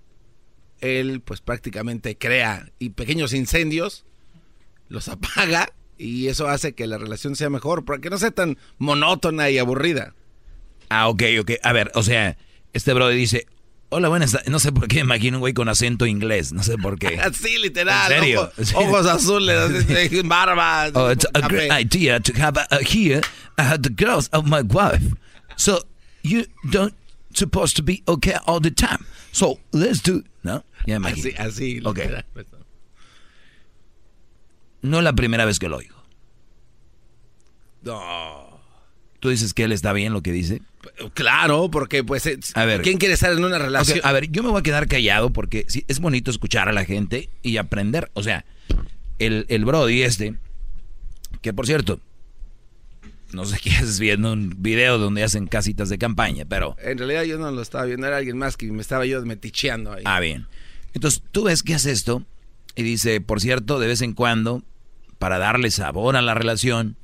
él 0.84 1.22
pues 1.22 1.42
prácticamente 1.42 2.18
crea 2.18 2.70
y 2.78 2.92
pequeños 2.92 3.34
incendios 3.34 4.06
los 4.90 5.08
apaga 5.10 5.74
y 5.98 6.28
eso 6.28 6.48
hace 6.48 6.74
que 6.74 6.88
la 6.88 6.98
relación 6.98 7.36
sea 7.36 7.50
mejor, 7.50 7.86
para 7.86 8.00
que 8.00 8.10
no 8.10 8.18
sea 8.18 8.32
tan 8.32 8.58
monótona 8.78 9.50
y 9.50 9.58
aburrida. 9.58 10.14
Ah, 10.90 11.08
ok, 11.08 11.24
ok. 11.40 11.52
A 11.64 11.72
ver, 11.72 11.92
o 11.96 12.04
sea, 12.04 12.38
este 12.74 12.94
brother 12.94 13.16
dice, 13.16 13.48
Hola, 13.96 14.10
buenas. 14.10 14.36
No 14.48 14.58
sé 14.58 14.72
por 14.72 14.88
qué 14.88 15.02
imagino 15.02 15.38
un 15.38 15.42
güey 15.42 15.54
con 15.54 15.70
acento 15.70 16.08
inglés. 16.08 16.52
No 16.52 16.64
sé 16.64 16.80
por 16.80 16.98
qué. 16.98 17.20
Así, 17.22 17.60
literal. 17.60 18.12
¿En 18.12 18.20
serio? 18.22 18.42
Ojos, 18.42 18.74
ojos 18.74 19.06
azules, 19.06 20.24
barba. 20.28 20.90
Oh, 20.96 21.12
it's 21.12 21.28
a 21.36 21.48
great 21.48 21.72
idea 21.72 22.20
to 22.20 22.34
have 22.42 22.58
uh, 22.58 22.80
here 22.80 23.22
uh, 23.60 23.78
the 23.80 23.92
girls 23.92 24.30
of 24.30 24.48
my 24.48 24.64
wife. 24.64 25.14
So 25.58 25.84
you 26.24 26.46
don't 26.72 26.96
supposed 27.36 27.76
to 27.76 27.84
be 27.84 28.02
okay 28.08 28.36
all 28.48 28.60
the 28.60 28.72
time. 28.72 29.06
So 29.34 29.60
let's 29.72 30.02
do. 30.04 30.24
¿No? 30.44 30.64
Ya 30.86 31.00
me 31.00 31.10
Así, 31.10 31.34
así. 31.38 31.82
Ok. 31.84 31.98
literal. 31.98 32.26
No 34.82 34.98
es 35.00 35.04
la 35.04 35.14
primera 35.14 35.46
vez 35.46 35.60
que 35.60 35.68
lo 35.70 35.78
oigo. 35.78 35.96
No. 37.84 38.60
¿Tú 39.20 39.30
dices 39.30 39.54
que 39.54 39.64
él 39.64 39.72
está 39.72 39.94
bien 39.94 40.12
lo 40.14 40.22
que 40.22 40.32
dice? 40.32 40.62
Claro, 41.14 41.72
porque 41.72 42.04
pues... 42.04 42.26
es- 42.26 42.56
A 42.56 42.66
ver. 42.66 42.82
¿Quién 42.82 42.98
quiere 42.98 43.14
estar 43.14 43.32
en 43.32 43.44
una 43.44 43.58
relación? 43.58 44.00
A 44.04 44.12
ver, 44.12 44.30
yo 44.30 44.44
me 44.44 44.50
voy 44.50 44.60
a 44.60 44.64
quedar 44.64 44.88
callado 44.88 45.32
porque 45.32 45.66
sí, 45.70 45.86
es 45.88 46.00
bonito 46.00 46.30
escuchar 46.30 46.68
a 46.70 46.74
la 46.74 46.84
gente 46.86 47.30
y 47.42 47.58
aprender. 47.58 48.12
O 48.14 48.22
sea, 48.24 48.46
el, 49.20 49.46
el 49.50 49.64
Brody 49.66 50.04
este, 50.04 50.36
que 51.42 51.54
por 51.54 51.66
cierto, 51.66 52.02
no 53.34 53.46
sé 53.46 53.58
qué 53.62 53.72
haces 53.72 54.00
viendo 54.00 54.32
un 54.32 54.56
video 54.58 54.98
donde 54.98 55.24
hacen 55.24 55.48
casitas 55.48 55.90
de 55.90 55.98
campaña, 55.98 56.46
pero... 56.48 56.76
En 56.80 56.98
realidad 56.98 57.24
yo 57.24 57.38
no 57.38 57.52
lo 57.52 57.62
estaba 57.62 57.86
viendo, 57.86 58.08
era 58.08 58.18
alguien 58.18 58.38
más 58.38 58.58
que 58.58 58.72
me 58.72 58.82
estaba 58.82 59.06
yo 59.06 59.24
meticheando 59.26 59.92
ahí. 59.92 60.04
Ah, 60.06 60.20
bien. 60.20 60.48
Entonces 60.94 61.24
tú 61.32 61.44
ves 61.44 61.64
que 61.64 61.74
hace 61.74 61.92
esto 61.92 62.24
y 62.76 62.84
dice, 62.84 63.22
por 63.22 63.42
cierto, 63.42 63.80
de 63.80 63.88
vez 63.88 64.02
en 64.02 64.14
cuando, 64.14 64.64
para 65.20 65.38
darle 65.38 65.72
sabor 65.72 66.16
a 66.16 66.22
la 66.22 66.34
relación, 66.34 66.98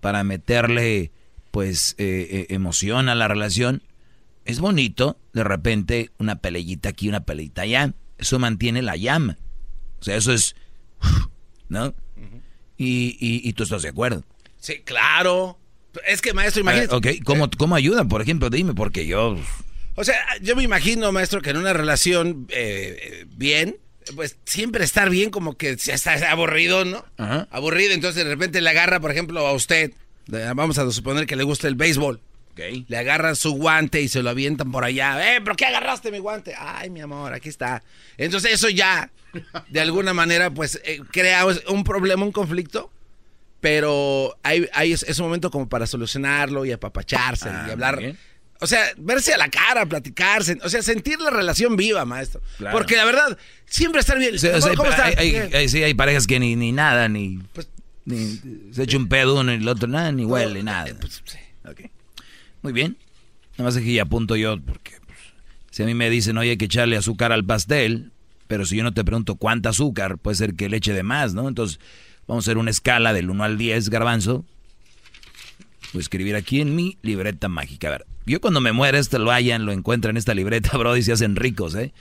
para 0.00 0.24
meterle, 0.24 1.12
pues, 1.50 1.94
eh, 1.98 2.28
eh, 2.30 2.46
emoción 2.50 3.08
a 3.08 3.14
la 3.14 3.28
relación, 3.28 3.82
es 4.44 4.60
bonito, 4.60 5.18
de 5.32 5.44
repente, 5.44 6.10
una 6.18 6.36
peleita 6.36 6.90
aquí, 6.90 7.08
una 7.08 7.24
peleita 7.24 7.62
allá. 7.62 7.94
Eso 8.18 8.38
mantiene 8.38 8.82
la 8.82 8.96
llama. 8.96 9.38
O 10.00 10.04
sea, 10.04 10.16
eso 10.16 10.32
es... 10.32 10.54
¿No? 11.68 11.94
y, 12.76 13.16
y, 13.18 13.48
y 13.48 13.52
tú 13.54 13.64
estás 13.64 13.82
de 13.82 13.88
acuerdo. 13.88 14.24
Sí, 14.58 14.80
claro. 14.84 15.58
Es 16.06 16.20
que, 16.20 16.32
maestro, 16.32 16.60
imagínate. 16.60 16.94
ok, 16.94 17.06
¿cómo, 17.24 17.50
¿cómo 17.56 17.74
ayuda? 17.74 18.04
Por 18.04 18.22
ejemplo, 18.22 18.50
dime, 18.50 18.74
porque 18.74 19.06
yo... 19.06 19.38
O 19.94 20.04
sea, 20.04 20.16
yo 20.42 20.56
me 20.56 20.62
imagino, 20.62 21.10
maestro, 21.12 21.40
que 21.40 21.50
en 21.50 21.56
una 21.56 21.72
relación 21.72 22.46
eh, 22.50 22.98
eh, 23.00 23.26
bien, 23.28 23.78
pues 24.14 24.36
siempre 24.44 24.84
estar 24.84 25.08
bien 25.08 25.30
como 25.30 25.56
que 25.56 25.70
está 25.70 26.30
aburrido, 26.30 26.84
¿no? 26.84 27.04
Ajá. 27.16 27.48
Aburrido, 27.50 27.92
entonces 27.92 28.24
de 28.24 28.30
repente 28.30 28.60
le 28.60 28.70
agarra, 28.70 29.00
por 29.00 29.10
ejemplo, 29.10 29.46
a 29.46 29.52
usted, 29.52 29.92
vamos 30.54 30.78
a 30.78 30.90
suponer 30.90 31.26
que 31.26 31.36
le 31.36 31.44
gusta 31.44 31.66
el 31.68 31.76
béisbol. 31.76 32.20
Le 32.88 32.96
agarran 32.96 33.36
su 33.36 33.52
guante 33.52 34.00
y 34.00 34.08
se 34.08 34.22
lo 34.22 34.30
avientan 34.30 34.72
por 34.72 34.82
allá. 34.82 35.36
¡Eh, 35.36 35.40
pero 35.42 35.56
qué 35.56 35.66
agarraste 35.66 36.10
mi 36.10 36.18
guante! 36.18 36.54
¡Ay, 36.58 36.88
mi 36.88 37.00
amor, 37.00 37.34
aquí 37.34 37.50
está! 37.50 37.82
Entonces 38.16 38.52
eso 38.54 38.70
ya, 38.70 39.10
de 39.68 39.80
alguna 39.80 40.14
manera, 40.14 40.50
pues 40.50 40.80
eh, 40.84 41.00
crea 41.10 41.44
un 41.68 41.84
problema, 41.84 42.24
un 42.24 42.32
conflicto. 42.32 42.90
Pero 43.68 44.38
hay, 44.44 44.68
hay 44.74 44.92
es- 44.92 45.02
ese 45.02 45.20
momento 45.22 45.50
como 45.50 45.68
para 45.68 45.88
solucionarlo 45.88 46.64
y 46.64 46.70
apapacharse 46.70 47.48
Ah, 47.48 47.64
y 47.66 47.70
hablar. 47.72 47.98
bien. 47.98 48.16
O 48.60 48.66
sea, 48.68 48.80
verse 48.96 49.34
a 49.34 49.38
la 49.38 49.48
cara, 49.50 49.84
platicarse. 49.86 50.56
O 50.62 50.68
sea, 50.68 50.82
sentir 50.82 51.20
la 51.20 51.30
relación 51.30 51.74
viva, 51.74 52.04
maestro. 52.04 52.40
Claro. 52.58 52.76
Porque 52.78 52.94
la 52.94 53.04
verdad, 53.04 53.36
siempre 53.64 54.00
estar 54.00 54.20
bien. 54.20 54.38
Sí, 54.38 54.46
o 54.46 54.60
sea, 54.60 54.72
¿Cómo 54.76 54.88
hay, 55.16 55.68
sí, 55.68 55.82
hay 55.82 55.94
parejas 55.94 56.28
que 56.28 56.38
ni, 56.38 56.54
ni 56.54 56.70
nada, 56.70 57.08
ni, 57.08 57.40
ni- 58.04 58.40
se 58.72 58.84
echa 58.84 58.96
un 58.98 59.08
pedo 59.08 59.40
uno 59.40 59.52
y 59.52 59.56
el 59.56 59.66
otro, 59.66 59.88
nada, 59.88 60.12
ni 60.12 60.24
huele, 60.24 60.62
nada. 60.62 60.94
Ok. 61.68 61.80
Muy 62.62 62.72
bien. 62.72 62.96
Nada 63.58 63.64
más 63.68 63.76
aquí 63.76 63.98
apunto 63.98 64.36
yo, 64.36 64.60
porque 64.64 64.92
pues, 65.04 65.18
si 65.72 65.82
a 65.82 65.86
mí 65.86 65.94
me 65.94 66.08
dicen, 66.08 66.38
oye, 66.38 66.50
hay 66.50 66.56
que 66.56 66.66
echarle 66.66 66.96
azúcar 66.96 67.32
al 67.32 67.44
pastel, 67.44 68.12
pero 68.46 68.64
si 68.64 68.76
yo 68.76 68.84
no 68.84 68.94
te 68.94 69.02
pregunto 69.04 69.34
cuánta 69.34 69.70
azúcar, 69.70 70.18
puede 70.18 70.36
ser 70.36 70.54
que 70.54 70.68
le 70.68 70.76
eche 70.76 70.92
de 70.92 71.02
más, 71.02 71.34
¿no? 71.34 71.48
Entonces, 71.48 71.80
vamos 72.26 72.44
a 72.44 72.50
hacer 72.50 72.58
una 72.58 72.70
escala 72.70 73.12
del 73.12 73.30
1 73.30 73.44
al 73.44 73.58
10, 73.58 73.88
garbanzo. 73.90 74.44
Voy 75.92 76.00
a 76.00 76.02
escribir 76.02 76.34
aquí 76.36 76.60
en 76.60 76.74
mi 76.74 76.98
libreta 77.02 77.48
mágica. 77.48 77.88
A 77.88 77.92
ver, 77.92 78.06
yo 78.26 78.40
cuando 78.40 78.60
me 78.60 78.72
muera, 78.72 78.98
este 78.98 79.18
lo 79.18 79.30
hayan, 79.30 79.66
lo 79.66 79.72
encuentran 79.72 80.12
en 80.14 80.18
esta 80.18 80.34
libreta, 80.34 80.76
bro, 80.78 80.96
y 80.96 81.02
se 81.02 81.12
hacen 81.12 81.36
ricos, 81.36 81.74
¿eh? 81.74 81.92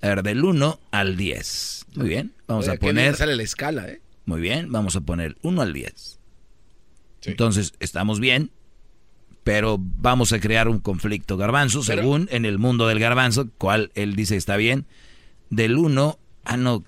A 0.00 0.08
ver, 0.08 0.22
del 0.22 0.44
1 0.44 0.80
al 0.90 1.16
10. 1.16 1.86
Muy 1.94 2.08
bien, 2.08 2.32
vamos 2.46 2.66
Oye, 2.66 2.76
a 2.76 2.78
poner... 2.80 3.16
sale 3.16 3.36
la 3.36 3.42
escala, 3.42 3.88
¿eh? 3.88 4.00
Muy 4.24 4.40
bien, 4.40 4.70
vamos 4.72 4.96
a 4.96 5.00
poner 5.00 5.36
1 5.42 5.62
al 5.62 5.72
10. 5.72 6.18
Entonces, 7.24 7.74
estamos 7.80 8.18
bien, 8.18 8.50
pero 9.44 9.76
vamos 9.80 10.32
a 10.32 10.40
crear 10.40 10.68
un 10.68 10.78
conflicto 10.78 11.36
garbanzo, 11.36 11.82
Pero- 11.86 12.02
según 12.02 12.28
en 12.30 12.44
el 12.44 12.58
mundo 12.58 12.86
del 12.86 12.98
garbanzo, 13.00 13.48
cual 13.58 13.90
él 13.94 14.14
dice 14.16 14.36
está 14.36 14.56
bien. 14.56 14.86
Del 15.50 15.76
1, 15.76 16.18
ah, 16.44 16.56
no, 16.56 16.84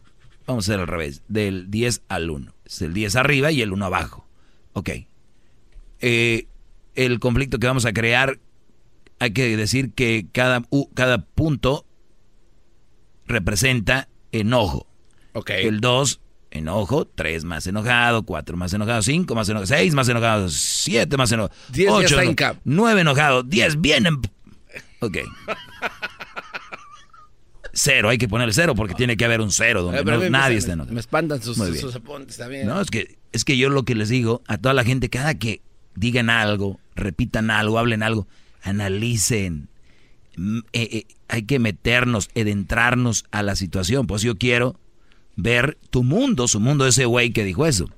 vamos 0.47 0.69
a 0.69 0.73
hacer 0.73 0.81
al 0.81 0.87
revés, 0.87 1.23
del 1.29 1.71
10 1.71 2.03
al 2.09 2.31
1. 2.31 2.54
Es 2.65 2.81
el 2.83 2.95
10 2.95 3.17
arriba 3.17 3.51
y 3.53 3.63
el 3.63 3.73
1 3.73 3.85
abajo. 3.87 4.27
Ok. 4.73 4.91
Eh, 6.01 6.47
el 6.95 7.19
conflicto 7.21 7.59
que 7.59 7.67
vamos 7.67 7.85
a 7.87 7.93
crear, 7.93 8.39
hay 9.19 9.33
que 9.33 9.57
decir 9.57 9.93
que 9.93 10.27
cada, 10.33 10.63
u- 10.71 10.89
cada 10.95 11.19
punto 11.25 11.87
representa 13.27 14.09
enojo. 14.33 14.87
Ok. 15.33 15.51
El 15.51 15.81
2, 15.81 16.21
enojo. 16.51 17.07
3 17.07 17.45
más 17.45 17.67
enojado. 17.67 18.25
4 18.25 18.57
más 18.57 18.73
enojado. 18.73 19.03
5 19.03 19.35
más 19.35 19.49
enojado. 19.49 19.67
6 19.67 19.95
más 19.95 20.09
enojado. 20.09 20.49
7 20.49 21.17
más 21.17 21.33
enojado. 21.33 21.55
Diez 21.71 21.89
ya 21.89 21.95
8 21.97 22.07
está 22.07 22.25
en 22.25 22.35
cap. 22.35 22.57
9 22.65 23.01
enojado. 23.01 23.43
10 23.43 23.81
bien. 23.81 24.07
en- 24.07 24.21
Ok. 25.01 25.19
Cero, 27.75 28.09
hay 28.09 28.19
que 28.19 28.29
ponerle 28.29 28.53
cero 28.55 28.75
porque 28.75 28.95
tiene 28.95 29.17
que 29.17 29.25
haber 29.25 29.41
un 29.41 29.51
cero 29.51 29.83
donde 29.83 30.01
Eh, 30.01 30.05
no- 30.05 30.31
nadie 30.31 30.61
me- 30.67 30.73
enojado. 30.73 30.95
Me 30.95 31.01
espantan 31.01 31.43
sus, 31.43 31.59
apuntes 31.95 32.37
también. 32.37 32.67
No, 32.67 32.81
es 32.81 32.89
que, 32.91 33.19
es 33.33 33.45
que 33.45 33.57
yo 33.57 33.69
lo 33.69 33.85
que 33.85 33.95
les 33.95 34.09
digo 34.09 34.43
a 34.47 34.59
toda 34.59 34.75
la 34.75 34.85
gente, 34.85 35.09
cada 35.11 35.35
que 35.35 35.61
digan 35.97 36.31
algo, 36.31 36.79
repitan 36.95 37.51
algo, 37.51 37.79
hablen 37.79 38.03
algo, 38.03 38.27
analicen. 38.63 39.69
Mm, 40.37 40.59
eh, 40.73 40.89
eh, 40.93 41.07
hay 41.29 41.43
que 41.45 41.59
meternos, 41.59 42.29
adentrarnos 42.37 43.25
a 43.31 43.43
la 43.43 43.57
situación. 43.57 44.07
Pues 44.07 44.23
yo 44.23 44.37
quiero 44.37 44.79
ver 45.37 45.77
tu 45.91 46.05
mundo, 46.05 46.47
su 46.49 46.61
mundo, 46.61 46.87
ese 46.87 47.05
güey 47.07 47.31
que 47.33 47.45
dijo 47.45 47.67
eso. 47.67 47.89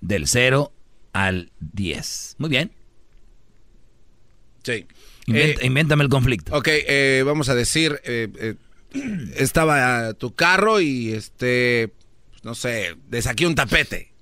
Del 0.00 0.26
0 0.28 0.72
al 1.12 1.50
10. 1.60 2.36
Muy 2.38 2.50
bien. 2.50 2.72
Sí. 4.62 4.86
Inventa- 5.28 5.62
Eh, 5.62 5.66
invéntame 5.66 6.04
el 6.04 6.10
conflicto. 6.10 6.56
Ok, 6.56 6.68
eh, 6.70 7.22
vamos 7.24 7.48
a 7.48 7.54
decir, 7.54 8.00
eh, 8.04 8.28
eh, 8.40 8.54
estaba 9.36 10.12
tu 10.14 10.34
carro 10.34 10.80
y 10.80 11.12
este, 11.12 11.92
no 12.42 12.54
sé, 12.54 12.96
le 13.10 13.22
saqué 13.22 13.46
un 13.46 13.54
tapete. 13.54 14.12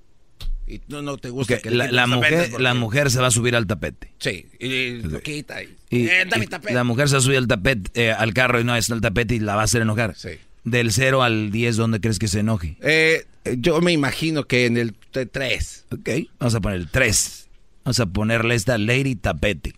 Y 0.69 0.81
no, 0.89 1.01
no 1.01 1.17
te 1.17 1.31
gusta 1.31 1.55
Ok, 1.55 1.61
que 1.63 1.71
la, 1.71 2.07
mujer, 2.09 2.49
porque- 2.51 2.63
la 2.63 2.75
mujer 2.75 3.11
se 3.13 3.21
va 3.21 3.29
a 3.29 3.31
subir 3.31 3.55
al 3.55 3.67
tapete. 3.69 4.13
Sí, 4.19 4.47
y 4.59 4.95
lo 5.03 5.21
quita 5.21 5.63
y... 5.63 5.69
Y, 5.91 6.09
eh, 6.09 6.25
y 6.27 6.47
tapete. 6.49 6.75
la 6.75 6.83
mujer 6.83 7.09
se 7.09 7.15
va 7.15 7.19
a 7.19 7.23
subir 7.23 7.39
al 7.39 7.47
tapete, 7.47 7.89
eh, 7.95 8.11
al 8.11 8.35
carro 8.35 8.59
y 8.61 8.65
no 8.65 8.75
está 8.75 8.93
el 8.95 9.01
tapete 9.01 9.37
y 9.37 9.39
la 9.39 9.55
va 9.55 9.61
a 9.61 9.65
hacer 9.65 9.83
enojar. 9.83 10.15
Sí. 10.17 10.31
Del 10.65 10.91
0 10.91 11.23
al 11.23 11.53
10, 11.53 11.77
¿dónde 11.77 12.01
crees 12.01 12.19
que 12.19 12.27
se 12.27 12.41
enoje? 12.41 12.77
Eh, 12.81 13.25
yo 13.59 13.81
me 13.81 13.93
imagino 13.93 14.43
que 14.49 14.67
en 14.67 14.77
el 14.77 14.95
3. 15.13 15.85
Ok, 15.93 16.09
vamos 16.41 16.57
a 16.57 16.61
poner 16.61 16.81
el 16.81 16.89
3. 16.91 17.47
Vamos 17.85 18.01
a 18.01 18.07
ponerle 18.07 18.57
esta 18.57 18.77
Lady 18.77 19.15
Tapete. 19.15 19.75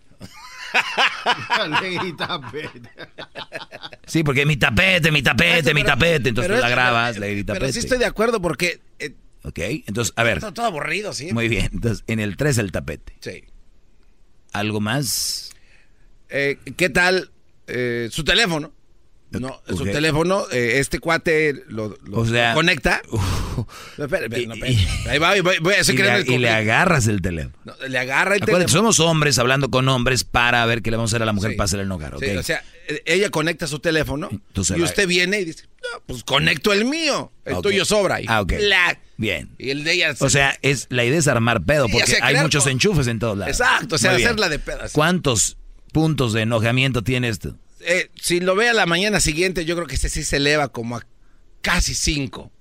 Tapete. 2.17 2.89
Sí, 4.05 4.23
porque 4.23 4.45
mi 4.45 4.57
tapete, 4.57 5.11
mi 5.11 5.21
tapete, 5.21 5.73
mi 5.73 5.83
tapete. 5.83 6.29
Entonces 6.29 6.47
Pero 6.49 6.55
tú 6.55 6.61
la 6.61 6.69
grabas, 6.69 7.13
pero- 7.15 7.25
Lady 7.25 7.43
Pero 7.43 7.59
Tapete. 7.59 7.73
sí 7.73 7.79
estoy 7.79 7.97
de 7.97 8.05
acuerdo 8.05 8.41
porque... 8.41 8.81
eh, 8.99 9.15
Ok, 9.43 9.57
entonces, 9.87 10.13
a 10.17 10.23
ver. 10.23 10.37
Está 10.37 10.53
todo 10.53 10.65
aburrido, 10.65 11.13
sí. 11.13 11.31
Muy 11.31 11.47
bien, 11.47 11.69
entonces 11.73 12.03
en 12.07 12.19
el 12.19 12.35
3 12.35 12.57
el 12.57 12.71
tapete. 12.73 13.15
Sí. 13.21 13.45
¿Algo 14.51 14.81
más? 14.81 15.51
Eh, 16.27 16.57
¿Qué 16.75 16.89
tal 16.89 17.31
eh, 17.67 18.09
su 18.11 18.23
teléfono? 18.25 18.73
No, 19.31 19.61
su 19.67 19.83
teléfono, 19.83 20.45
eh, 20.51 20.79
este 20.79 20.97
cuate 20.99 21.63
lo, 21.67 21.95
lo- 22.05 22.17
O 22.19 22.25
sea- 22.25 22.53
conecta. 22.53 23.01
No, 23.97 24.05
espere, 24.05 24.29
no, 24.47 24.53
espere. 24.53 24.77
Ahí 25.09 25.19
va, 25.19 25.33
voy, 25.41 25.57
voy 25.59 25.73
a 25.73 25.81
hacer 25.81 25.93
Y 25.93 25.97
que 25.97 26.03
le, 26.03 26.23
le- 26.23 26.33
y 26.33 26.37
le 26.37 26.49
agarras 26.49 27.07
el 27.07 27.21
teléfono. 27.21 27.53
No, 27.65 27.73
le 27.89 27.99
agarra 27.99 28.35
el 28.35 28.41
teléfono. 28.41 28.67
somos 28.69 28.99
hombres 29.01 29.37
hablando 29.37 29.69
con 29.69 29.87
hombres 29.89 30.23
para 30.23 30.65
ver 30.65 30.81
qué 30.81 30.91
le 30.91 30.97
vamos 30.97 31.11
a 31.11 31.17
hacer 31.17 31.23
a 31.23 31.25
la 31.25 31.33
mujer 31.33 31.51
Sí. 31.51 31.57
para 31.57 31.65
hacerle 31.65 31.83
enojar, 31.83 32.15
¿ok? 32.15 32.23
Sí, 32.23 32.37
o 32.37 32.43
sea, 32.43 32.63
eh, 32.87 33.03
ella 33.05 33.29
conecta 33.29 33.67
su 33.67 33.79
teléfono 33.79 34.29
Entonces 34.31 34.77
y 34.77 34.79
la- 34.79 34.85
usted 34.85 35.07
viene 35.07 35.41
y 35.41 35.45
dice, 35.45 35.65
pues 36.05 36.23
conecto 36.23 36.71
el 36.71 36.85
mío. 36.85 37.33
El 37.43 37.61
tuyo 37.61 37.83
sobra. 37.83 38.21
Y 38.21 38.25
Ah, 38.29 38.41
ok. 38.41 38.53
¡plac! 38.53 38.99
Bien. 39.17 39.49
Y 39.57 39.71
el 39.71 39.83
de 39.83 39.91
ella... 39.93 40.15
O 40.19 40.29
sea, 40.29 40.57
es 40.61 40.87
la 40.89 41.03
idea 41.03 41.19
es 41.19 41.27
armar 41.27 41.61
pedo, 41.63 41.87
Sí, 41.87 41.91
porque 41.91 42.17
hay 42.21 42.35
muchos 42.37 42.63
con- 42.63 42.71
enchufes 42.71 43.07
en 43.07 43.19
todos 43.19 43.37
lados. 43.37 43.59
Exacto, 43.59 43.95
o 43.95 43.97
sea, 43.97 44.11
hacerla 44.13 44.47
de 44.47 44.59
pedas. 44.59 44.93
¿Cuántos 44.93 45.57
puntos 45.91 46.31
de 46.31 46.43
enojamiento 46.43 47.03
tiene 47.03 47.27
esto? 47.27 47.57
Eh, 47.81 48.09
si 48.15 48.39
lo 48.39 48.55
ve 48.55 48.69
a 48.69 48.73
la 48.73 48.85
mañana 48.85 49.19
siguiente, 49.19 49.65
yo 49.65 49.75
creo 49.75 49.87
que 49.87 49.95
ese 49.95 50.09
sí 50.09 50.23
se 50.23 50.37
eleva 50.37 50.69
como 50.69 50.97
a 50.97 51.05
casi 51.61 51.93
cinco. 51.93 52.51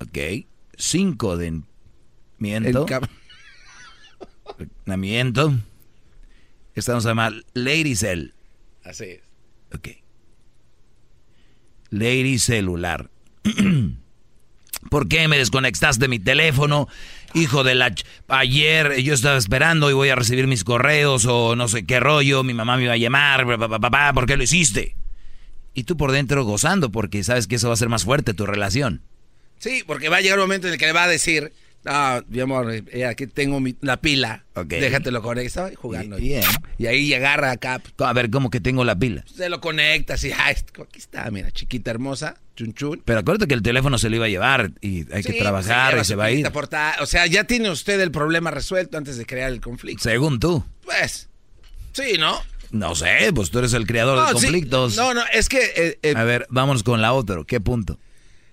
Ok. 0.00 0.46
Cinco 0.76 1.36
de 1.36 1.62
miento. 2.38 2.86
Namiento. 4.84 5.54
Estamos 6.74 7.04
a 7.06 7.10
llamar 7.10 7.32
Lady 7.54 7.94
Cell. 7.94 8.30
Así 8.84 9.04
es. 9.04 9.20
Ok. 9.74 9.88
Lady 11.90 12.38
Celular. 12.38 13.10
¿Por 14.90 15.08
qué 15.08 15.28
me 15.28 15.38
desconectaste 15.38 16.04
de 16.04 16.08
mi 16.08 16.18
teléfono? 16.18 16.88
Hijo 17.34 17.62
de 17.62 17.74
la... 17.74 17.94
Ayer 18.28 19.00
yo 19.02 19.14
estaba 19.14 19.36
esperando 19.36 19.90
y 19.90 19.94
voy 19.94 20.08
a 20.08 20.16
recibir 20.16 20.46
mis 20.46 20.64
correos 20.64 21.26
o 21.26 21.54
no 21.56 21.68
sé 21.68 21.86
qué 21.86 22.00
rollo, 22.00 22.42
mi 22.42 22.54
mamá 22.54 22.76
me 22.76 22.84
iba 22.84 22.94
a 22.94 22.96
llamar, 22.96 23.46
papá, 23.58 24.12
¿por 24.12 24.26
qué 24.26 24.36
lo 24.36 24.42
hiciste? 24.42 24.96
Y 25.74 25.84
tú 25.84 25.96
por 25.96 26.12
dentro 26.12 26.44
gozando 26.44 26.90
porque 26.90 27.22
sabes 27.22 27.46
que 27.46 27.56
eso 27.56 27.68
va 27.68 27.74
a 27.74 27.76
ser 27.76 27.88
más 27.88 28.04
fuerte 28.04 28.34
tu 28.34 28.46
relación. 28.46 29.02
Sí, 29.58 29.84
porque 29.86 30.08
va 30.08 30.16
a 30.16 30.20
llegar 30.20 30.38
un 30.38 30.44
momento 30.44 30.66
en 30.66 30.72
el 30.72 30.78
que 30.78 30.86
le 30.86 30.92
va 30.92 31.04
a 31.04 31.08
decir, 31.08 31.52
ah, 31.86 32.22
mi 32.28 32.40
amor, 32.40 32.72
eh, 32.72 33.06
aquí 33.06 33.26
tengo 33.26 33.60
la 33.80 33.98
pila, 33.98 34.44
déjatelo 34.66 35.22
conectar, 35.22 35.74
jugando. 35.74 36.16
Bien. 36.16 36.42
Y 36.78 36.86
ahí 36.86 37.12
agarra 37.14 37.52
acá. 37.52 37.82
A 37.98 38.12
ver, 38.12 38.30
¿cómo 38.30 38.50
que 38.50 38.60
tengo 38.60 38.84
la 38.84 38.96
pila? 38.96 39.24
Se 39.34 39.48
lo 39.48 39.60
conecta, 39.60 40.14
así, 40.14 40.32
ah, 40.32 40.48
aquí 40.48 40.98
está, 40.98 41.30
mira, 41.30 41.50
chiquita, 41.50 41.90
hermosa, 41.90 42.36
chun 42.56 42.74
chun. 42.74 43.02
Pero 43.04 43.20
acuérdate 43.20 43.48
que 43.48 43.54
el 43.54 43.62
teléfono 43.62 43.98
se 43.98 44.10
lo 44.10 44.16
iba 44.16 44.26
a 44.26 44.28
llevar 44.28 44.72
y 44.80 45.12
hay 45.12 45.22
que 45.22 45.34
trabajar 45.34 45.98
y 45.98 46.04
se 46.04 46.16
va 46.16 46.24
a 46.26 46.30
ir. 46.30 46.46
o 47.00 47.06
sea, 47.06 47.26
ya 47.26 47.44
tiene 47.44 47.70
usted 47.70 48.00
el 48.00 48.10
problema 48.10 48.50
resuelto 48.50 48.98
antes 48.98 49.16
de 49.16 49.26
crear 49.26 49.50
el 49.50 49.60
conflicto. 49.60 50.02
Según 50.02 50.40
tú. 50.40 50.64
Pues, 50.84 51.28
sí, 51.92 52.16
¿no? 52.18 52.40
No 52.70 52.94
sé, 52.94 53.32
pues 53.34 53.50
tú 53.50 53.58
eres 53.58 53.72
el 53.72 53.86
creador 53.86 54.26
de 54.26 54.32
conflictos. 54.32 54.96
No, 54.96 55.12
no, 55.12 55.22
es 55.32 55.48
que... 55.48 55.58
Eh, 55.76 55.98
eh, 56.02 56.14
a 56.16 56.22
ver, 56.22 56.46
vámonos 56.50 56.82
con 56.82 57.02
la 57.02 57.12
otra. 57.12 57.42
¿Qué 57.44 57.60
punto? 57.60 57.98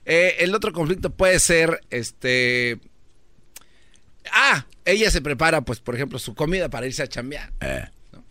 El 0.06 0.56
otro 0.56 0.72
conflicto 0.72 1.10
puede 1.12 1.40
ser, 1.40 1.82
este... 1.90 2.80
Ah, 4.34 4.66
ella 4.86 5.12
se 5.12 5.22
prepara, 5.22 5.62
pues, 5.62 5.80
por 5.80 5.96
ejemplo, 5.96 6.20
su 6.20 6.36
comida 6.36 6.70
para 6.70 6.88
irse 6.88 7.04
a 7.04 7.08
chambear. 7.08 7.52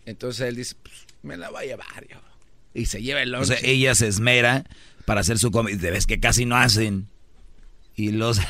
Entonces 0.05 0.49
él 0.49 0.57
dice, 0.57 0.75
pues, 0.83 1.07
me 1.23 1.37
la 1.37 1.51
va 1.51 1.61
a 1.61 1.65
llevar 1.65 2.07
yo. 2.09 2.17
Y 2.75 2.87
se 2.87 3.03
lleva 3.03 3.23
el 3.23 3.31
lonche. 3.31 3.55
O 3.55 3.57
sea, 3.57 3.69
ella 3.69 3.95
se 3.95 4.07
esmera 4.07 4.65
para 5.05 5.21
hacer 5.21 5.39
su 5.39 5.51
comida. 5.51 5.91
Ves 5.91 6.07
que 6.07 6.21
casi 6.21 6.45
no 6.45 6.57
hacen. 6.57 7.09
Y 7.95 8.13
los... 8.13 8.41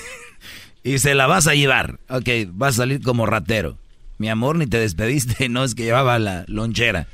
y 0.82 0.98
se 0.98 1.14
la 1.14 1.26
vas 1.26 1.46
a 1.46 1.54
llevar. 1.54 1.98
Ok, 2.08 2.28
vas 2.48 2.74
a 2.74 2.76
salir 2.78 3.02
como 3.02 3.26
ratero. 3.26 3.78
Mi 4.18 4.28
amor, 4.28 4.56
ni 4.56 4.66
te 4.66 4.78
despediste, 4.78 5.48
no 5.50 5.64
es 5.64 5.74
que 5.74 5.84
llevaba 5.84 6.18
la 6.18 6.44
lonchera. 6.46 7.08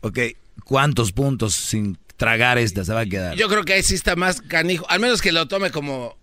Ok, 0.00 0.18
¿cuántos 0.64 1.12
puntos 1.12 1.54
sin 1.54 1.98
tragar 2.16 2.58
esta 2.58 2.84
se 2.84 2.92
va 2.92 3.00
a 3.00 3.06
quedar? 3.06 3.36
Yo 3.36 3.48
creo 3.48 3.64
que 3.64 3.74
ahí 3.74 3.82
sí 3.82 3.94
está 3.94 4.16
más 4.16 4.40
canijo, 4.40 4.86
al 4.88 5.00
menos 5.00 5.20
que 5.20 5.32
lo 5.32 5.46
tome 5.48 5.70
como... 5.70 6.16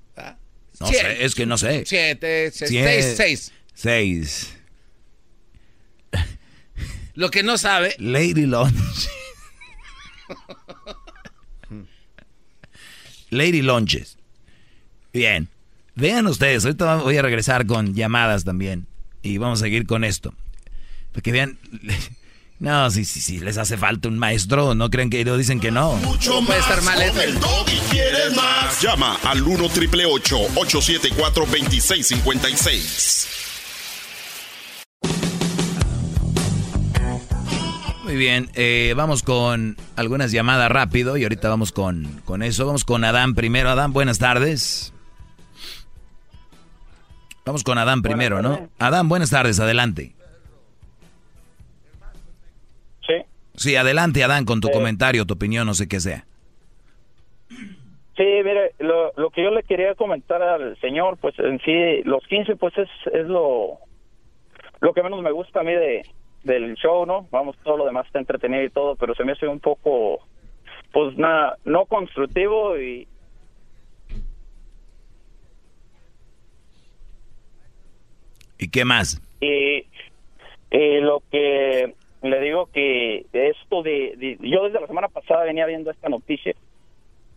No 0.79 0.87
sé, 0.87 1.23
es 1.23 1.35
que 1.35 1.45
no 1.45 1.57
sé. 1.57 1.83
Siete, 1.85 2.51
seis, 2.51 3.13
seis. 3.15 3.51
Seis. 3.73 4.55
Lo 7.15 7.29
que 7.29 7.43
no 7.43 7.57
sabe... 7.57 7.95
Lady 7.99 8.45
Lunch. 8.45 9.07
Lady 13.29 13.61
Lunches. 13.61 14.17
Bien. 15.11 15.47
Vean 15.95 16.25
ustedes, 16.25 16.65
ahorita 16.65 16.95
voy 16.97 17.17
a 17.17 17.21
regresar 17.21 17.67
con 17.67 17.93
llamadas 17.93 18.43
también. 18.43 18.87
Y 19.21 19.37
vamos 19.37 19.61
a 19.61 19.65
seguir 19.65 19.85
con 19.85 20.03
esto. 20.03 20.33
Porque 21.11 21.31
vean, 21.31 21.59
no, 22.63 22.89
si, 22.89 23.03
si, 23.03 23.19
si 23.19 23.39
les 23.41 23.57
hace 23.57 23.75
falta 23.77 24.07
un 24.07 24.17
maestro, 24.17 24.73
no 24.73 24.89
creen 24.89 25.09
que 25.09 25.25
lo 25.25 25.35
dicen 25.35 25.59
que 25.59 25.69
no. 25.69 25.97
Mucho 25.97 26.39
puede 26.45 26.61
estar 26.61 26.81
mal 26.83 27.01
el 27.01 27.11
y 27.11 27.79
quieres 27.91 28.33
más. 28.37 28.81
Llama 28.81 29.17
al 29.25 29.43
1 29.43 29.67
triple 29.67 30.05
874 30.05 31.45
2656. 31.45 33.27
Muy 38.05 38.15
bien, 38.15 38.49
eh, 38.53 38.93
vamos 38.95 39.23
con 39.23 39.75
algunas 39.97 40.31
llamadas 40.31 40.71
rápido 40.71 41.17
y 41.17 41.23
ahorita 41.23 41.49
vamos 41.49 41.73
con, 41.73 42.21
con 42.23 42.43
eso. 42.43 42.65
Vamos 42.65 42.85
con 42.85 43.03
Adán 43.03 43.35
primero. 43.35 43.71
Adán, 43.71 43.91
buenas 43.91 44.19
tardes. 44.19 44.93
Vamos 47.45 47.65
con 47.65 47.77
Adán 47.77 48.01
primero, 48.01 48.41
¿no? 48.41 48.69
Adán, 48.79 49.09
buenas 49.09 49.31
tardes, 49.31 49.59
adelante. 49.59 50.15
Sí. 53.55 53.75
Adelante, 53.75 54.23
Adán, 54.23 54.45
con 54.45 54.61
tu 54.61 54.69
comentario, 54.69 55.25
tu 55.25 55.33
opinión, 55.33 55.65
no 55.65 55.73
sé 55.73 55.87
qué 55.87 55.99
sea. 55.99 56.25
Sí, 57.49 58.23
mire, 58.43 58.73
lo, 58.79 59.11
lo, 59.17 59.31
que 59.31 59.43
yo 59.43 59.49
le 59.49 59.63
quería 59.63 59.95
comentar 59.95 60.41
al 60.41 60.79
señor, 60.79 61.17
pues 61.17 61.37
en 61.39 61.59
sí, 61.61 62.03
los 62.03 62.23
15, 62.27 62.55
pues 62.57 62.77
es, 62.77 62.89
es 63.11 63.25
lo, 63.27 63.79
lo 64.81 64.93
que 64.93 65.01
menos 65.01 65.21
me 65.23 65.31
gusta 65.31 65.61
a 65.61 65.63
mí 65.63 65.73
de, 65.73 66.03
del 66.43 66.75
show, 66.75 67.07
¿no? 67.07 67.27
Vamos, 67.31 67.57
todo 67.63 67.77
lo 67.77 67.85
demás 67.85 68.05
está 68.05 68.19
entretenido 68.19 68.63
y 68.63 68.69
todo, 68.69 68.95
pero 68.95 69.15
se 69.15 69.23
me 69.23 69.31
hace 69.31 69.47
un 69.47 69.59
poco, 69.59 70.19
pues 70.91 71.17
nada, 71.17 71.57
no 71.65 71.85
constructivo 71.85 72.77
y, 72.77 73.07
¿Y 78.63 78.69
qué 78.69 78.85
más? 78.85 79.21
Y, 79.41 79.85
lo 80.71 81.21
que 81.29 81.95
le 82.29 82.39
digo 82.39 82.67
que 82.67 83.25
esto 83.33 83.83
de, 83.83 84.37
yo 84.39 84.63
desde 84.63 84.79
la 84.79 84.87
semana 84.87 85.09
pasada 85.09 85.43
venía 85.43 85.65
viendo 85.65 85.91
esta 85.91 86.09
noticia 86.09 86.53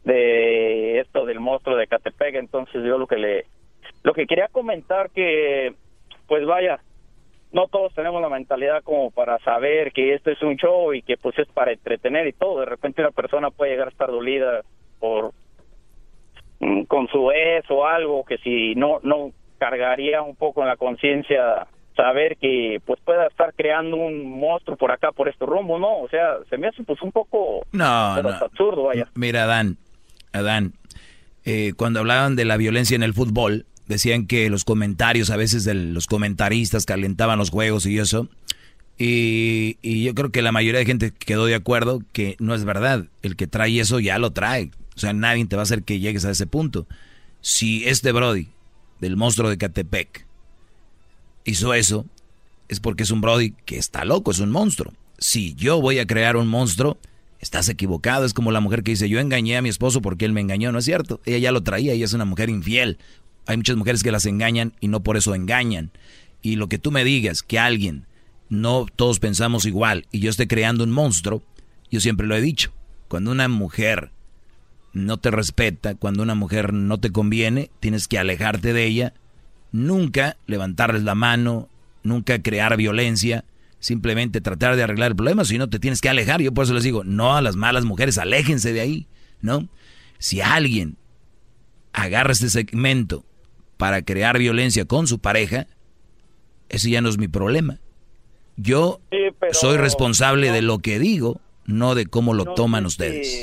de 0.05 1.01
esto 1.01 1.27
del 1.27 1.41
monstruo 1.41 1.77
de 1.77 1.89
Catepec, 1.89 2.37
entonces 2.37 2.85
yo 2.85 2.97
lo 2.97 3.07
que 3.07 3.17
le 3.17 3.47
lo 4.05 4.15
que 4.15 4.27
quería 4.27 4.49
comentar 4.49 5.11
que 5.11 5.75
pues 6.29 6.47
vaya, 6.47 6.79
no 7.53 7.67
todos 7.67 7.93
tenemos 7.95 8.23
la 8.23 8.29
mentalidad 8.29 8.83
como 8.85 9.11
para 9.11 9.39
saber 9.41 9.93
que 9.93 10.15
esto 10.15 10.31
es 10.31 10.41
un 10.43 10.57
show 10.57 10.93
y 10.95 11.03
que 11.03 11.17
pues 11.17 11.37
es 11.39 11.49
para 11.49 11.73
entretener 11.73 12.29
y 12.29 12.33
todo, 12.33 12.61
de 12.61 12.67
repente 12.67 13.03
una 13.03 13.11
persona 13.11 13.51
puede 13.51 13.73
llegar 13.73 13.89
a 13.89 13.91
estar 13.91 14.11
dolida 14.11 14.63
por 15.01 15.33
mm, 16.61 16.83
con 16.85 17.09
su 17.09 17.33
ex 17.33 17.69
o 17.71 17.85
algo 17.85 18.25
que 18.25 18.39
si 18.39 18.77
no 18.77 19.01
no 19.03 19.33
cargaría 19.59 20.23
un 20.23 20.37
poco 20.37 20.63
en 20.63 20.69
la 20.69 20.77
conciencia 20.77 21.67
saber 21.97 22.37
que 22.37 22.81
pues 22.85 23.01
pueda 23.05 23.27
estar 23.27 23.55
creando 23.55 23.97
un 23.97 24.39
monstruo 24.39 24.77
por 24.77 24.93
acá, 24.93 25.11
por 25.13 25.29
este 25.29 25.47
rumbo, 25.47 25.79
¿no? 25.79 26.03
O 26.03 26.09
sea, 26.09 26.37
se 26.49 26.59
me 26.59 26.69
hace 26.69 26.83
pues 26.85 27.01
un 27.03 27.11
poco 27.11 27.67
no, 27.73 27.85
absurdo, 27.85 28.85
vaya. 28.85 29.09
Mira, 29.15 29.45
Adán, 29.45 29.79
Adán, 30.33 30.75
eh, 31.45 31.73
cuando 31.77 32.01
hablaban 32.01 32.37
de 32.37 32.45
la 32.45 32.57
violencia 32.57 32.95
en 32.95 33.03
el 33.03 33.15
fútbol, 33.15 33.67
decían 33.87 34.27
que 34.27 34.51
los 34.51 34.65
comentarios 34.65 35.31
a 35.31 35.37
veces 35.37 35.65
de 35.65 35.75
los 35.75 36.07
comentaristas 36.07 36.87
calentaban 36.87 37.39
los 37.39 37.51
juegos 37.51 37.87
y 37.87 37.99
eso. 37.99 38.29
Y, 38.99 39.79
y 39.83 40.05
yo 40.05 40.15
creo 40.15 40.31
que 40.31 40.43
la 40.43 40.53
mayoría 40.53 40.81
de 40.81 40.87
gente 40.87 41.13
quedó 41.13 41.47
de 41.47 41.55
acuerdo 41.55 42.01
que 42.13 42.37
no 42.39 42.55
es 42.55 42.65
verdad. 42.65 43.07
El 43.23 43.37
que 43.37 43.47
trae 43.47 43.79
eso 43.79 44.01
ya 44.01 44.19
lo 44.19 44.31
trae. 44.31 44.71
O 44.97 44.99
sea, 44.99 45.13
nadie 45.13 45.45
te 45.47 45.57
va 45.57 45.63
a 45.63 45.65
hacer 45.65 45.83
que 45.83 46.01
llegues 46.01 46.25
a 46.25 46.31
ese 46.31 46.47
punto. 46.47 46.87
Si 47.43 47.87
este 47.87 48.13
Brody 48.13 48.49
del 49.01 49.17
monstruo 49.17 49.51
de 49.51 49.59
Catepec 49.59 50.26
hizo 51.47 51.75
eso, 51.75 52.07
es 52.69 52.81
porque 52.81 53.05
es 53.05 53.11
un 53.11 53.21
Brody 53.21 53.55
que 53.65 53.79
está 53.79 54.05
loco, 54.05 54.31
es 54.31 54.41
un 54.41 54.51
monstruo. 54.51 54.93
Si 55.19 55.55
yo 55.55 55.81
voy 55.81 55.99
a 55.99 56.07
crear 56.07 56.37
un 56.37 56.49
monstruo, 56.49 56.99
estás 57.41 57.69
equivocado. 57.69 58.25
Es 58.25 58.35
como 58.35 58.53
la 58.53 58.61
mujer 58.61 58.83
que 58.83 58.93
dice, 58.93 59.09
yo 59.09 59.21
engañé 59.21 59.57
a 59.57 59.63
mi 59.63 59.69
esposo 59.69 60.03
porque 60.03 60.25
él 60.25 60.33
me 60.33 60.41
engañó, 60.41 60.73
¿no 60.73 60.79
es 60.79 60.85
cierto? 60.85 61.21
Ella 61.25 61.39
ya 61.39 61.53
lo 61.53 61.63
traía, 61.63 61.93
ella 61.93 62.05
es 62.05 62.13
una 62.13 62.25
mujer 62.25 62.51
infiel. 62.51 62.99
Hay 63.47 63.57
muchas 63.57 63.77
mujeres 63.77 64.03
que 64.03 64.13
las 64.13 64.27
engañan 64.27 64.75
y 64.81 64.89
no 64.89 65.03
por 65.03 65.17
eso 65.17 65.35
engañan. 65.35 65.93
Y 66.43 66.57
lo 66.57 66.69
que 66.69 66.79
tú 66.79 66.91
me 66.91 67.05
digas, 67.05 67.43
que 67.43 67.59
alguien, 67.59 68.07
no 68.49 68.87
todos 68.95 69.19
pensamos 69.19 69.65
igual, 69.65 70.07
y 70.13 70.21
yo 70.21 70.31
esté 70.31 70.47
creando 70.47 70.85
un 70.85 70.91
monstruo, 70.91 71.43
yo 71.91 72.01
siempre 72.01 72.27
lo 72.27 72.37
he 72.37 72.41
dicho, 72.41 72.73
cuando 73.09 73.31
una 73.31 73.49
mujer 73.49 74.11
no 74.93 75.19
te 75.19 75.31
respeta, 75.31 75.95
cuando 75.95 76.23
una 76.23 76.35
mujer 76.35 76.73
no 76.73 76.99
te 76.99 77.11
conviene, 77.11 77.71
tienes 77.81 78.09
que 78.09 78.19
alejarte 78.19 78.73
de 78.73 78.85
ella, 78.85 79.15
nunca 79.73 80.37
levantarles 80.47 81.03
la 81.03 81.15
mano, 81.15 81.69
nunca 82.03 82.41
crear 82.41 82.77
violencia, 82.77 83.45
simplemente 83.79 84.41
tratar 84.41 84.77
de 84.77 84.83
arreglar 84.83 85.13
el 85.13 85.17
problema, 85.17 85.45
si 85.45 85.59
no 85.59 85.69
te 85.69 85.79
tienes 85.79 86.01
que 86.01 86.09
alejar. 86.09 86.41
Yo 86.41 86.53
por 86.53 86.65
eso 86.65 86.75
les 86.75 86.85
digo, 86.85 87.05
no 87.05 87.37
a 87.37 87.43
las 87.43 87.57
malas 87.57 87.85
mujeres, 87.85 88.19
aléjense 88.19 88.73
de 88.73 88.81
ahí, 88.81 89.07
¿no? 89.41 89.69
Si 90.19 90.41
alguien 90.41 90.97
agarra 91.93 92.33
este 92.33 92.49
segmento 92.49 93.25
para 93.77 94.03
crear 94.03 94.39
violencia 94.39 94.85
con 94.85 95.07
su 95.07 95.19
pareja, 95.19 95.67
ese 96.69 96.91
ya 96.91 97.01
no 97.01 97.09
es 97.09 97.19
mi 97.19 97.29
problema. 97.29 97.79
Yo 98.57 99.01
soy 99.53 99.77
responsable 99.77 100.51
de 100.51 100.63
lo 100.63 100.79
que 100.79 100.99
digo, 100.99 101.41
no 101.67 101.95
de 101.95 102.07
cómo 102.07 102.33
lo 102.33 102.55
toman 102.55 102.87
ustedes. 102.87 103.41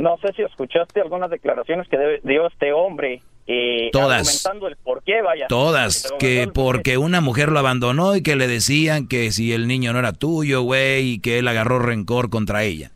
No 0.00 0.16
sé 0.16 0.32
si 0.32 0.42
escuchaste 0.42 1.02
algunas 1.02 1.30
declaraciones 1.30 1.86
que 1.88 2.20
dio 2.24 2.46
este 2.46 2.72
hombre. 2.72 3.20
Eh, 3.46 3.90
Todas. 3.92 4.46
el 4.46 4.76
por 4.76 5.02
qué, 5.02 5.20
vaya. 5.20 5.46
Todas. 5.46 6.10
Que 6.18 6.48
porque 6.52 6.96
una 6.96 7.20
mujer 7.20 7.50
lo 7.50 7.58
abandonó 7.58 8.16
y 8.16 8.22
que 8.22 8.34
le 8.34 8.48
decían 8.48 9.08
que 9.08 9.30
si 9.30 9.52
el 9.52 9.68
niño 9.68 9.92
no 9.92 9.98
era 9.98 10.12
tuyo, 10.12 10.62
güey, 10.62 11.14
y 11.14 11.20
que 11.20 11.38
él 11.38 11.48
agarró 11.48 11.80
rencor 11.80 12.30
contra 12.30 12.62
ella. 12.62 12.92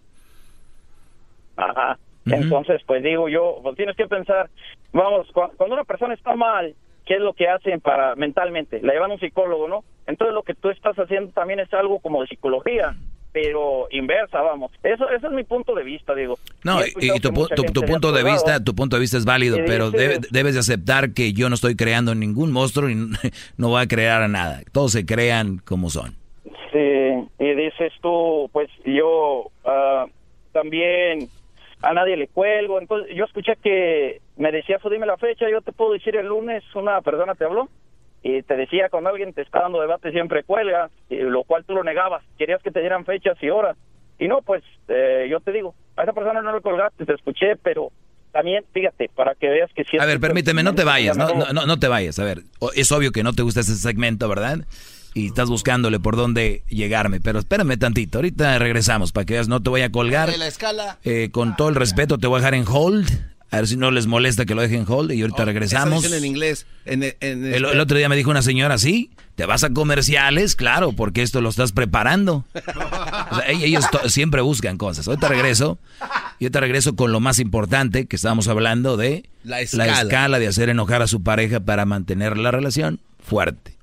Ajá. 1.57 1.99
Entonces, 2.25 2.81
pues 2.87 3.03
digo 3.03 3.29
yo, 3.29 3.59
pues 3.63 3.77
tienes 3.77 3.97
que 3.97 4.07
pensar, 4.07 4.49
vamos, 4.93 5.31
cuando 5.33 5.75
una 5.75 5.85
persona 5.85 6.15
está 6.15 6.35
mal, 6.37 6.75
¿qué 7.05 7.17
es 7.17 7.21
lo 7.21 7.35
que 7.35 7.49
hacen 7.49 7.81
para 7.81 8.15
mentalmente? 8.15 8.81
La 8.81 8.95
llevan 8.95 9.11
a 9.11 9.15
un 9.15 9.21
psicólogo, 9.21 9.69
¿no? 9.69 9.85
Entonces 10.07 10.35
lo 10.35 10.43
que 10.43 10.55
tú 10.55 10.71
estás 10.71 10.97
haciendo 10.97 11.33
también 11.33 11.61
es 11.61 11.73
algo 11.75 11.99
como 11.99 12.23
de 12.23 12.29
psicología 12.29 12.97
pero 13.35 13.89
inversa, 13.91 14.41
vamos. 14.41 14.71
Eso, 14.85 15.11
ese 15.11 15.27
es 15.27 15.33
mi 15.33 15.43
punto 15.43 15.75
de 15.75 15.83
vista, 15.83 16.15
digo. 16.15 16.39
No, 16.63 16.79
y, 16.87 17.19
tu, 17.19 17.33
punto 17.33 18.13
de 18.13 18.23
vista, 18.23 18.63
tu 18.63 18.77
punto 18.77 18.95
de 18.95 19.01
vista 19.01 19.17
es 19.17 19.25
válido, 19.25 19.59
pero 19.67 19.91
debes 19.91 20.55
de 20.55 20.61
aceptar 20.61 21.15
que 21.15 21.33
yo 21.33 21.49
no 21.49 21.57
estoy 21.57 21.75
creando 21.75 22.15
ningún 22.15 22.53
monstruo 22.53 22.89
y 22.89 22.95
no 23.57 23.71
voy 23.71 23.83
a 23.83 23.89
crear 23.89 24.31
nada. 24.31 24.61
Todos 24.71 24.93
se 24.93 25.05
crean 25.05 25.59
como 25.59 25.91
son. 25.91 26.15
Sí, 26.73 27.29
y 27.41 27.55
dices 27.55 27.93
tú, 28.01 28.49
pues 28.53 28.71
yo 28.85 29.51
ah, 29.65 30.07
también 30.53 31.29
a 31.83 31.93
nadie 31.93 32.17
le 32.17 32.29
cuelgo. 32.29 32.81
Entonces 32.81 33.17
yo 33.17 33.25
escuché 33.25 33.57
que 33.61 34.21
me 34.37 34.53
decía, 34.53 34.79
dime 34.89 35.07
la 35.07 35.17
fecha, 35.17 35.51
yo 35.51 35.61
te 35.61 35.73
puedo 35.73 35.95
decir 35.95 36.15
el 36.15 36.29
lunes, 36.29 36.63
una 36.77 37.01
persona 37.01 37.35
te 37.35 37.47
habló 37.47 37.69
y 38.25 38.43
te 38.43 38.57
decía 38.57 38.89
cuando 38.89 39.11
alguien 39.11 39.35
te 39.35 39.43
está 39.43 39.61
dando 39.61 39.83
debate 39.83 40.11
siempre 40.11 40.45
cuelga, 40.45 40.89
y 41.11 41.17
lo 41.17 41.45
cual 41.45 41.65
tú 41.67 41.75
lo 41.75 41.85
negabas, 41.85 42.25
querías 42.39 42.63
que 42.63 42.71
te 42.71 42.81
dieran 42.81 43.05
fechas 43.05 43.37
y 43.43 43.51
horas. 43.51 43.77
Y 44.19 44.29
no, 44.29 44.41
pues 44.41 44.65
eh, 44.89 45.29
yo 45.31 45.41
te 45.41 45.53
digo, 45.53 45.75
a 45.95 46.05
esa 46.05 46.15
persona 46.15 46.41
no 46.41 46.55
le 46.55 46.63
colgaste, 46.63 47.05
te 47.05 47.13
escuché, 47.13 47.57
pero 47.63 47.93
también, 48.33 48.65
fíjate, 48.73 49.11
para 49.15 49.35
que 49.35 49.49
veas 49.49 49.71
que 49.75 49.85
si... 49.85 49.99
A 49.99 50.07
ver, 50.07 50.21
permíteme, 50.21 50.63
no 50.63 50.75
te 50.75 50.85
vayas, 50.85 51.19
no, 51.19 51.29
no, 51.53 51.67
no 51.67 51.79
te 51.79 51.87
vayas, 51.87 52.19
a 52.19 52.25
ver, 52.25 52.39
es 52.75 52.91
obvio 52.93 53.13
que 53.13 53.23
no 53.23 53.35
te 53.35 53.43
gusta 53.43 53.61
ese 53.61 53.77
segmento, 53.77 54.27
¿verdad? 54.27 54.61
y 55.17 55.27
estás 55.27 55.49
buscándole 55.49 56.01
por 56.01 56.17
dónde 56.17 56.65
llegarme. 56.69 57.21
Pero 57.21 57.39
espérame 57.39 57.79
tantito, 57.79 58.19
ahorita 58.19 58.59
regresamos 58.59 59.13
para 59.13 59.25
que 59.25 59.35
veas, 59.35 59.49
no 59.49 59.63
te 59.63 59.71
voy 59.71 59.83
a 59.83 59.93
colgar. 59.93 60.37
la 60.37 60.49
escala. 60.49 60.99
Eh, 61.05 61.29
con 61.31 61.55
todo 61.55 61.69
el 61.69 61.77
respeto, 61.77 62.19
te 62.19 62.27
voy 62.27 62.39
a 62.39 62.41
dejar 62.41 62.55
en 62.55 62.65
hold. 62.67 63.34
A 63.55 63.59
ver 63.59 63.69
si 63.69 63.77
no 63.77 63.91
les 63.91 64.07
molesta 64.07 64.45
que 64.45 64.55
lo 64.55 64.63
dejen 64.63 64.85
hold 64.87 65.13
y 65.13 65.23
ahorita 65.23 65.43
oh, 65.43 65.47
regresamos. 65.47 66.05
en 66.05 66.25
inglés. 66.25 66.67
el, 66.85 67.65
otro 67.65 67.97
día 67.97 68.09
me 68.09 68.17
dijo 68.17 68.31
una 68.31 68.43
señora, 68.43 68.79
sí, 68.79 69.11
te 69.37 69.47
vas 69.47 69.65
a 69.65 69.71
comerciales, 69.71 70.57
claro, 70.57 70.93
porque 70.93 71.23
esto 71.23 71.41
lo 71.41 71.49
estás 71.49 71.73
preparando. 71.73 72.45
ellos 73.49 73.85
siempre 74.09 74.41
buscan 74.43 74.79
cosas. 74.79 75.09
Ahorita 75.09 75.29
regreso 75.29 75.79
y 76.39 76.45
ahorita 76.45 76.61
regreso 76.61 76.97
con 76.97 77.13
lo 77.13 77.21
más 77.21 77.39
importante 77.39 78.07
que 78.07 78.17
estábamos 78.17 78.49
hablando 78.49 78.97
de 78.97 79.25
la 79.45 79.61
escala. 79.61 79.87
la 79.87 80.03
escala 80.03 80.39
de 80.39 80.49
hacer 80.49 80.69
enojar 80.69 81.03
a 81.03 81.07
su 81.07 81.23
pareja 81.23 81.61
para 81.61 81.85
mantener 81.85 82.37
la 82.37 82.51
relación 82.51 83.01
fuerte. 83.21 83.74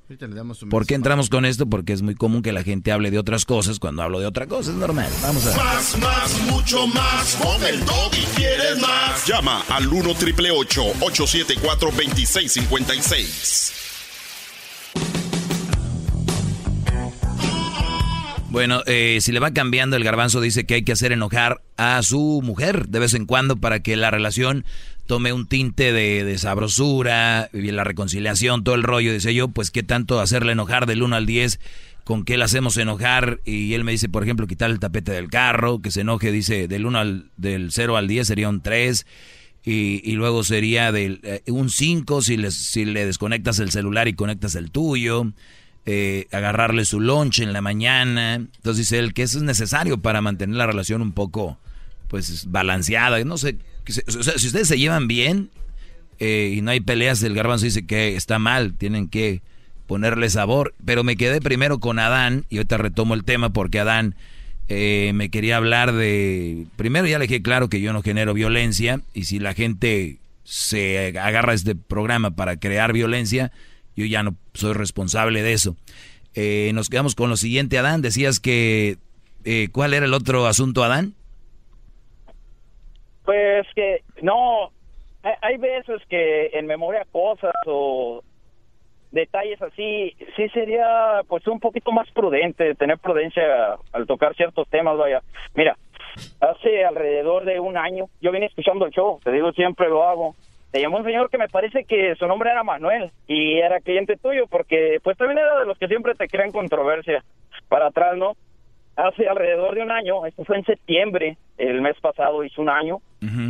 ¿Por 0.69 0.85
qué 0.85 0.95
entramos 0.95 1.29
con 1.29 1.45
esto? 1.45 1.67
Porque 1.67 1.93
es 1.93 2.01
muy 2.01 2.15
común 2.15 2.41
que 2.41 2.51
la 2.51 2.63
gente 2.63 2.91
hable 2.91 3.11
de 3.11 3.19
otras 3.19 3.45
cosas 3.45 3.79
cuando 3.79 4.01
hablo 4.01 4.19
de 4.19 4.25
otra 4.25 4.47
cosa, 4.47 4.71
es 4.71 4.77
normal. 4.77 5.09
Vamos 5.21 5.45
a 5.47 5.55
Más, 5.55 5.97
más, 5.99 6.41
mucho 6.51 6.87
más. 6.87 7.35
Con 7.35 7.63
el 7.63 7.79
y 7.81 8.25
quieres 8.35 8.81
más. 8.81 9.25
Llama 9.25 9.63
al 9.69 9.87
1 9.87 10.13
triple 10.15 10.51
874 10.51 11.91
2656. 11.91 13.81
Bueno, 18.51 18.81
eh, 18.85 19.19
si 19.21 19.31
le 19.31 19.39
va 19.39 19.53
cambiando, 19.53 19.95
el 19.95 20.03
garbanzo 20.03 20.41
dice 20.41 20.65
que 20.65 20.73
hay 20.73 20.83
que 20.83 20.91
hacer 20.91 21.13
enojar 21.13 21.61
a 21.77 22.03
su 22.03 22.41
mujer 22.43 22.89
de 22.89 22.99
vez 22.99 23.13
en 23.13 23.25
cuando 23.25 23.55
para 23.55 23.79
que 23.79 23.95
la 23.95 24.11
relación 24.11 24.65
tome 25.11 25.33
un 25.33 25.45
tinte 25.45 25.91
de, 25.91 26.37
sabrosura, 26.37 27.49
y 27.51 27.69
la 27.71 27.83
reconciliación, 27.83 28.63
todo 28.63 28.75
el 28.75 28.83
rollo. 28.83 29.11
Dice 29.11 29.33
yo, 29.33 29.49
pues 29.49 29.69
qué 29.69 29.83
tanto 29.83 30.21
hacerle 30.21 30.53
enojar 30.53 30.85
del 30.85 31.03
1 31.03 31.17
al 31.17 31.25
10, 31.25 31.59
con 32.05 32.23
qué 32.23 32.37
le 32.37 32.45
hacemos 32.45 32.77
enojar. 32.77 33.41
Y 33.43 33.73
él 33.73 33.83
me 33.83 33.91
dice, 33.91 34.07
por 34.07 34.23
ejemplo, 34.23 34.47
quitar 34.47 34.71
el 34.71 34.79
tapete 34.79 35.11
del 35.11 35.27
carro, 35.27 35.81
que 35.81 35.91
se 35.91 35.99
enoje, 35.99 36.31
dice, 36.31 36.69
del 36.69 36.85
1 36.85 36.97
al 36.97 37.29
del 37.35 37.73
0 37.73 37.97
al 37.97 38.07
10 38.07 38.25
sería 38.25 38.47
un 38.47 38.61
3. 38.61 39.05
Y, 39.65 40.13
luego 40.13 40.45
sería 40.45 40.93
del, 40.93 41.19
eh, 41.23 41.43
un 41.47 41.69
5 41.69 42.21
si, 42.21 42.49
si 42.49 42.85
le 42.85 43.05
desconectas 43.05 43.59
el 43.59 43.69
celular 43.69 44.07
y 44.07 44.13
conectas 44.13 44.55
el 44.55 44.71
tuyo. 44.71 45.25
Eh, 45.85 46.27
agarrarle 46.31 46.85
su 46.85 47.01
lunch 47.01 47.39
en 47.39 47.51
la 47.51 47.59
mañana. 47.59 48.35
Entonces 48.35 48.77
dice 48.87 48.97
él 48.97 49.13
que 49.13 49.23
eso 49.23 49.39
es 49.39 49.43
necesario 49.43 49.97
para 49.97 50.21
mantener 50.21 50.55
la 50.55 50.67
relación 50.67 51.01
un 51.01 51.11
poco 51.11 51.57
pues 52.07 52.49
balanceada. 52.49 53.21
No 53.25 53.37
sé, 53.37 53.57
o 53.87 54.23
sea, 54.23 54.37
si 54.37 54.47
ustedes 54.47 54.67
se 54.67 54.77
llevan 54.77 55.07
bien 55.07 55.49
eh, 56.19 56.53
y 56.55 56.61
no 56.61 56.71
hay 56.71 56.79
peleas, 56.79 57.23
el 57.23 57.33
garbanzo 57.33 57.65
dice 57.65 57.85
que 57.85 58.15
está 58.15 58.39
mal, 58.39 58.75
tienen 58.75 59.07
que 59.07 59.41
ponerle 59.87 60.29
sabor. 60.29 60.73
Pero 60.85 61.03
me 61.03 61.17
quedé 61.17 61.41
primero 61.41 61.79
con 61.79 61.99
Adán 61.99 62.45
y 62.49 62.57
ahorita 62.57 62.77
retomo 62.77 63.13
el 63.13 63.23
tema 63.23 63.51
porque 63.51 63.79
Adán 63.79 64.15
eh, 64.67 65.11
me 65.15 65.29
quería 65.29 65.57
hablar 65.57 65.93
de... 65.93 66.67
Primero 66.75 67.07
ya 67.07 67.19
le 67.19 67.27
dije 67.27 67.41
claro 67.41 67.69
que 67.69 67.81
yo 67.81 67.91
no 67.91 68.01
genero 68.01 68.33
violencia 68.33 69.01
y 69.13 69.25
si 69.25 69.39
la 69.39 69.53
gente 69.53 70.19
se 70.43 71.17
agarra 71.19 71.53
este 71.53 71.75
programa 71.75 72.31
para 72.31 72.57
crear 72.57 72.93
violencia, 72.93 73.51
yo 73.95 74.05
ya 74.05 74.23
no 74.23 74.35
soy 74.53 74.73
responsable 74.73 75.41
de 75.41 75.53
eso. 75.53 75.75
Eh, 76.33 76.71
nos 76.73 76.89
quedamos 76.89 77.15
con 77.15 77.29
lo 77.29 77.37
siguiente, 77.37 77.77
Adán. 77.77 78.01
Decías 78.01 78.39
que... 78.39 78.97
¿Cuál 79.71 79.95
era 79.95 80.05
el 80.05 80.13
otro 80.13 80.45
asunto, 80.45 80.83
Adán? 80.83 81.15
Pues 83.25 83.67
que 83.75 84.01
no, 84.21 84.71
hay 85.41 85.57
veces 85.57 86.01
que 86.09 86.47
en 86.53 86.65
memoria 86.65 87.05
cosas 87.11 87.53
o 87.65 88.23
detalles 89.11 89.61
así, 89.61 90.15
sí 90.35 90.49
sería 90.49 91.21
pues 91.27 91.45
un 91.47 91.59
poquito 91.59 91.91
más 91.91 92.09
prudente, 92.11 92.75
tener 92.75 92.97
prudencia 92.97 93.75
al 93.91 94.07
tocar 94.07 94.35
ciertos 94.35 94.67
temas, 94.69 94.97
vaya. 94.97 95.21
Mira, 95.53 95.77
hace 96.39 96.85
alrededor 96.85 97.45
de 97.45 97.59
un 97.59 97.77
año 97.77 98.05
yo 98.21 98.31
vine 98.31 98.45
escuchando 98.47 98.85
el 98.85 98.91
show, 98.91 99.19
te 99.23 99.31
digo 99.31 99.51
siempre 99.51 99.89
lo 99.89 100.03
hago. 100.03 100.35
Te 100.71 100.79
llamó 100.79 100.99
un 100.99 101.03
señor 101.03 101.29
que 101.29 101.37
me 101.37 101.49
parece 101.49 101.83
que 101.83 102.15
su 102.15 102.25
nombre 102.27 102.49
era 102.49 102.63
Manuel 102.63 103.11
y 103.27 103.57
era 103.57 103.81
cliente 103.81 104.15
tuyo 104.15 104.47
porque 104.47 104.99
pues 105.03 105.17
también 105.17 105.39
era 105.39 105.59
de 105.59 105.65
los 105.65 105.77
que 105.77 105.89
siempre 105.89 106.15
te 106.15 106.29
crean 106.29 106.53
controversia 106.53 107.25
para 107.67 107.87
atrás, 107.87 108.15
¿no? 108.15 108.37
Hace 108.95 109.27
alrededor 109.27 109.75
de 109.75 109.81
un 109.81 109.91
año, 109.91 110.25
esto 110.25 110.45
fue 110.45 110.57
en 110.57 110.63
septiembre, 110.65 111.37
el 111.57 111.81
mes 111.81 111.99
pasado 111.99 112.43
hizo 112.45 112.61
un 112.61 112.69
año, 112.69 112.99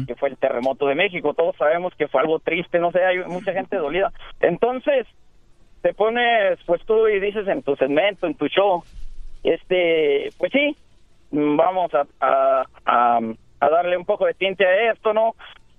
que 0.06 0.16
fue 0.16 0.30
el 0.30 0.38
terremoto 0.38 0.88
de 0.88 0.96
México. 0.96 1.34
Todos 1.34 1.56
sabemos 1.56 1.94
que 1.96 2.08
fue 2.08 2.22
algo 2.22 2.40
triste, 2.40 2.80
no 2.80 2.92
sé, 2.92 3.04
hay 3.04 3.20
mucha 3.20 3.54
gente 3.54 3.78
dolida. 3.78 4.12
Entonces, 4.42 5.08
te 5.82 5.94
pones, 5.94 6.60
pues 6.66 6.82
tú 6.86 7.08
y 7.08 7.20
dices 7.20 7.48
en 7.48 7.64
tu 7.64 7.76
segmento, 7.76 8.28
en 8.28 8.36
tu 8.36 8.48
show, 8.48 8.84
este, 9.44 10.30
pues 10.38 10.52
sí, 10.52 10.76
vamos 11.32 11.92
a, 11.94 12.66
a, 12.86 13.20
darle 13.60 13.98
un 13.98 14.06
poco 14.06 14.26
de 14.26 14.34
tinte 14.34 14.66
a 14.66 14.92
esto, 14.92 15.14
¿no? 15.14 15.36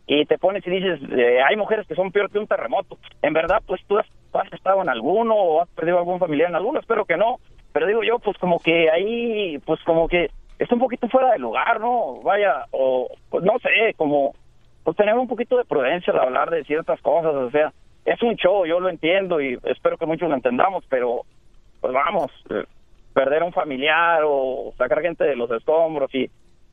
Y 0.07 0.25
te 0.25 0.39
pones 0.39 0.67
y 0.67 0.71
dices, 0.71 1.01
eh, 1.11 1.41
hay 1.43 1.57
mujeres 1.57 1.87
que 1.87 1.95
son 1.95 2.11
peor 2.11 2.31
que 2.31 2.39
un 2.39 2.47
terremoto. 2.47 2.99
En 3.21 3.33
verdad, 3.33 3.63
pues 3.67 3.81
tú 3.87 3.99
has, 3.99 4.07
has 4.33 4.53
estado 4.53 4.83
en 4.83 4.89
alguno 4.89 5.35
o 5.35 5.63
has 5.63 5.69
perdido 5.71 5.99
algún 5.99 6.19
familiar 6.19 6.49
en 6.49 6.57
alguno, 6.57 6.81
espero 6.81 7.05
que 7.05 7.17
no. 7.17 7.39
Pero 7.73 7.87
digo 7.87 8.03
yo, 8.03 8.19
pues 8.19 8.37
como 8.39 8.59
que 8.59 8.91
ahí, 8.91 9.59
pues 9.65 9.81
como 9.85 10.09
que 10.09 10.31
es 10.63 10.71
un 10.71 10.79
poquito 10.79 11.09
fuera 11.09 11.33
de 11.33 11.41
lugar, 11.41 11.81
¿no? 11.81 12.21
Vaya, 12.23 12.67
o 12.71 13.09
pues 13.31 13.43
no 13.43 13.59
sé, 13.59 13.95
como 13.97 14.33
pues 14.85 14.97
tener 14.97 15.15
un 15.15 15.27
poquito 15.27 15.57
de 15.57 15.65
prudencia 15.65 16.13
al 16.13 16.21
hablar 16.21 16.51
de 16.51 16.65
ciertas 16.65 17.01
cosas, 17.01 17.35
o 17.35 17.51
sea, 17.51 17.73
es 18.05 18.23
un 18.23 18.37
show, 18.37 18.65
yo 18.65 18.79
lo 18.79 18.89
entiendo 18.89 19.41
y 19.41 19.59
espero 19.65 19.97
que 19.97 20.07
muchos 20.07 20.29
lo 20.29 20.35
entendamos, 20.37 20.85
pero 20.89 21.23
pues 21.81 21.93
vamos, 21.93 22.31
perder 23.13 23.43
a 23.43 23.47
un 23.47 23.53
familiar 23.53 24.23
o 24.25 24.73
sacar 24.79 25.03
gente 25.03 25.25
de 25.25 25.37
los 25.37 25.51
escombros 25.51 26.15
y 26.15 26.31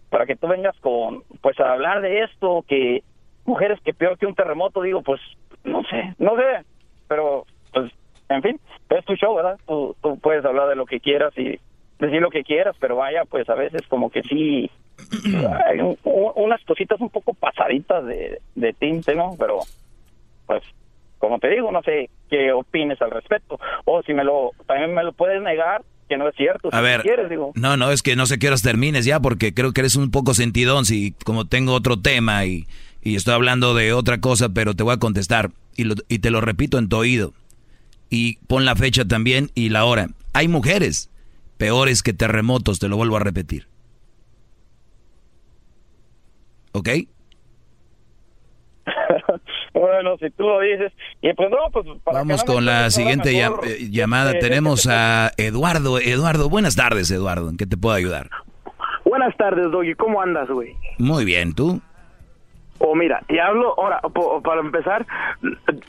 para 0.09 0.27
que 0.27 0.35
tú 0.35 0.47
vengas 0.47 0.77
con, 0.79 1.23
pues 1.41 1.59
a 1.59 1.73
hablar 1.73 2.01
de 2.01 2.21
esto, 2.23 2.63
que 2.67 3.03
mujeres 3.45 3.79
que 3.83 3.93
peor 3.93 4.19
que 4.19 4.27
un 4.27 4.35
terremoto, 4.35 4.83
digo, 4.83 5.01
pues 5.01 5.19
no 5.63 5.83
sé, 5.83 6.13
no 6.19 6.35
sé, 6.35 6.63
pero 7.07 7.45
pues 7.73 7.91
en 8.29 8.41
fin, 8.43 8.59
es 8.89 9.05
tu 9.05 9.15
show, 9.15 9.35
¿verdad? 9.35 9.57
Tú, 9.67 9.95
tú 10.01 10.19
puedes 10.19 10.45
hablar 10.45 10.69
de 10.69 10.75
lo 10.75 10.85
que 10.85 10.99
quieras 10.99 11.35
y 11.37 11.59
decir 11.99 12.21
lo 12.21 12.29
que 12.29 12.43
quieras, 12.43 12.75
pero 12.79 12.95
vaya, 12.95 13.25
pues 13.25 13.47
a 13.49 13.55
veces 13.55 13.81
como 13.87 14.09
que 14.09 14.23
sí, 14.23 14.69
hay 15.65 15.79
unas 16.03 16.63
cositas 16.65 16.99
un 17.01 17.09
poco 17.09 17.33
pasaditas 17.33 18.05
de, 18.05 18.41
de 18.55 18.73
tinte, 18.73 19.15
¿no? 19.15 19.35
Pero, 19.37 19.59
pues, 20.45 20.63
como 21.17 21.39
te 21.39 21.49
digo, 21.49 21.71
no 21.71 21.81
sé 21.83 22.09
qué 22.29 22.51
opines 22.53 23.01
al 23.01 23.11
respecto. 23.11 23.59
O 23.85 24.01
si 24.03 24.13
me 24.13 24.23
lo, 24.23 24.51
también 24.65 24.93
me 24.93 25.03
lo 25.03 25.11
puedes 25.11 25.41
negar, 25.41 25.83
que 26.07 26.17
no 26.17 26.27
es 26.27 26.35
cierto. 26.35 26.69
a 26.71 26.81
ver, 26.81 27.01
quieres, 27.01 27.29
digo. 27.29 27.51
no, 27.55 27.77
no, 27.77 27.91
es 27.91 28.01
que 28.01 28.15
no 28.15 28.25
sé 28.25 28.39
qué 28.39 28.47
horas 28.47 28.61
termines 28.61 29.05
ya, 29.05 29.19
porque 29.19 29.53
creo 29.53 29.73
que 29.73 29.81
eres 29.81 29.95
un 29.95 30.09
poco 30.09 30.33
sentidón, 30.33 30.85
si 30.85 31.11
como 31.25 31.45
tengo 31.45 31.73
otro 31.73 31.99
tema 31.99 32.45
y, 32.45 32.65
y 33.01 33.15
estoy 33.15 33.33
hablando 33.33 33.73
de 33.75 33.93
otra 33.93 34.19
cosa, 34.19 34.49
pero 34.49 34.73
te 34.73 34.83
voy 34.83 34.93
a 34.93 34.97
contestar 34.97 35.51
y, 35.75 35.83
lo, 35.83 35.95
y 36.07 36.19
te 36.19 36.31
lo 36.31 36.41
repito 36.41 36.77
en 36.77 36.89
tu 36.89 36.97
oído. 36.97 37.33
Y 38.09 38.37
pon 38.47 38.65
la 38.65 38.75
fecha 38.75 39.05
también 39.05 39.51
y 39.53 39.69
la 39.69 39.85
hora. 39.85 40.07
Hay 40.33 40.47
mujeres 40.47 41.11
peores 41.59 42.01
que 42.01 42.13
terremotos, 42.13 42.79
te 42.79 42.87
lo 42.87 42.95
vuelvo 42.97 43.17
a 43.17 43.19
repetir. 43.19 43.67
¿Ok? 46.71 46.89
bueno, 49.73 50.17
si 50.19 50.29
tú 50.31 50.43
lo 50.43 50.61
dices. 50.61 50.93
Y 51.21 51.33
pues 51.33 51.49
no, 51.51 51.57
pues 51.71 51.85
Vamos 52.05 52.43
con 52.45 52.65
la 52.65 52.89
siguiente 52.89 53.37
eh, 53.37 53.89
llamada. 53.91 54.31
Este, 54.31 54.47
Tenemos 54.47 54.85
este, 54.85 54.93
a 54.93 55.31
Eduardo. 55.37 55.99
Eduardo, 55.99 56.49
buenas 56.49 56.75
tardes, 56.75 57.11
Eduardo. 57.11 57.49
¿En 57.49 57.57
qué 57.57 57.65
te 57.65 57.75
puedo 57.75 57.93
ayudar? 57.93 58.29
Buenas 59.03 59.35
tardes, 59.35 59.69
Doggy. 59.69 59.95
¿Cómo 59.95 60.21
andas, 60.21 60.47
güey? 60.49 60.75
Muy 60.97 61.25
bien, 61.25 61.53
¿tú? 61.53 61.81
O 62.79 62.95
mira, 62.95 63.21
y 63.27 63.37
hablo, 63.39 63.75
ahora, 63.77 63.99
po- 64.01 64.41
para 64.41 64.61
empezar, 64.61 65.05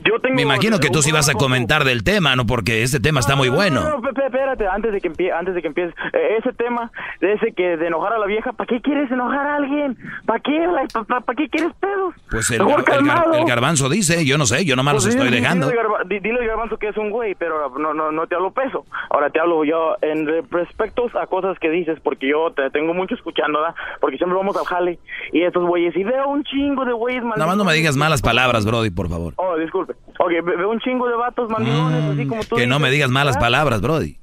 yo 0.03 0.19
tengo... 0.19 0.35
Me 0.35 0.41
imagino 0.41 0.79
que 0.79 0.89
tú 0.89 1.01
sí 1.01 1.11
vas 1.11 1.29
a 1.29 1.33
comentar 1.33 1.83
del 1.83 2.03
tema, 2.03 2.35
¿no? 2.35 2.45
Porque 2.45 2.83
este 2.83 2.99
tema 2.99 3.19
está 3.21 3.35
muy 3.35 3.49
No, 3.49 3.55
bueno. 3.55 3.81
no, 3.81 3.97
no, 3.99 4.13
pe- 4.13 4.25
espérate, 4.25 4.67
antes 4.67 4.91
de 4.91 4.99
que 5.01 5.07
empie 5.07 5.31
antes 5.31 5.55
de 5.55 5.61
que 5.61 5.67
empieces, 5.67 5.95
Eh, 6.13 6.37
ese 6.39 6.51
tema 6.53 6.91
de 7.21 7.33
ese 7.33 7.53
que 7.53 7.77
de 7.77 7.87
enojar 7.87 8.13
a 8.13 8.19
la 8.19 8.25
vieja, 8.25 8.51
¿para 8.53 8.67
qué 8.67 8.81
quieres 8.81 9.09
enojar 9.11 9.45
a 9.47 9.55
alguien? 9.55 9.97
¿Para 10.25 10.39
qué? 10.39 10.67
¿Para 11.07 11.35
qué 11.37 11.47
quieres 11.49 11.71
pedos? 11.79 12.13
Pues 12.29 12.49
el, 12.51 12.61
el 12.61 12.67
gar- 12.67 12.83
calmado. 12.83 13.33
el 13.33 13.45
garbanzo 13.45 13.87
dice, 13.89 14.25
yo 14.25 14.37
no 14.37 14.45
sé, 14.45 14.65
yo 14.65 14.75
nomás 14.75 14.95
Pues 14.95 15.05
los 15.05 15.15
dile- 15.15 15.23
estoy 15.23 15.29
dile 15.35 15.41
dejando. 15.41 15.67
al 15.67 15.73
garba- 15.73 16.03
di- 16.07 16.19
Dile 16.19 16.39
al 16.41 16.47
garbanzo 16.47 16.77
que 16.77 16.89
es 16.89 16.97
un 16.97 17.09
güey, 17.09 17.35
pero 17.35 17.69
no, 17.79 17.93
no, 17.93 18.11
no 18.11 18.27
te 18.27 18.35
hablo 18.35 18.51
peso. 18.51 18.85
Ahora 19.09 19.29
te 19.29 19.39
hablo 19.39 19.63
yo 19.63 19.95
en 20.01 20.27
re- 20.27 20.43
respecto 20.51 21.05
a 21.19 21.25
cosas 21.27 21.57
que 21.59 21.69
dices, 21.69 21.99
porque 22.03 22.27
yo 22.29 22.51
te 22.51 22.69
tengo 22.69 22.93
mucho 22.93 23.15
escuchando, 23.15 23.59
¿verdad? 23.61 23.75
Porque 23.99 24.17
siempre 24.17 24.37
vamos 24.37 24.55
al 24.57 24.65
jale 24.65 24.99
y 25.31 25.41
estos 25.43 25.65
güeyes, 25.65 25.95
y 25.95 26.03
veo 26.03 26.27
un 26.27 26.43
chingo 26.43 26.80
de 26.85 26.93
güeyes 26.93 27.23
Nada 27.23 27.45
más 27.45 27.57
no 27.57 27.63
me 27.63 27.73
digas 27.73 27.95
malas 27.97 28.21
palabras, 28.21 28.65
Brody, 28.65 28.89
por 28.89 29.09
favor. 29.09 29.33
Oh, 29.37 29.55
disculpe. 29.57 29.93
Ok, 30.19 30.29
ve- 30.43 30.55
veo 30.57 30.69
un 30.69 30.79
chingo 30.79 31.07
de 31.07 31.15
vatos 31.15 31.49
mandilones, 31.49 32.03
así 32.05 32.27
como 32.27 32.41
tú 32.43 32.55
Mm, 32.55 32.57
Que 32.59 32.67
no 32.67 32.79
me 32.79 32.87
dices, 32.87 32.93
digas 32.97 33.11
malas 33.11 33.35
¿verdad? 33.35 33.45
palabras, 33.47 33.81
Brody. 33.81 34.17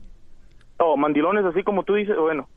Oh, 0.78 0.96
mandilones 0.96 1.44
así 1.44 1.62
como 1.62 1.82
tú 1.82 1.94
dices, 1.94 2.16
bueno. 2.16 2.48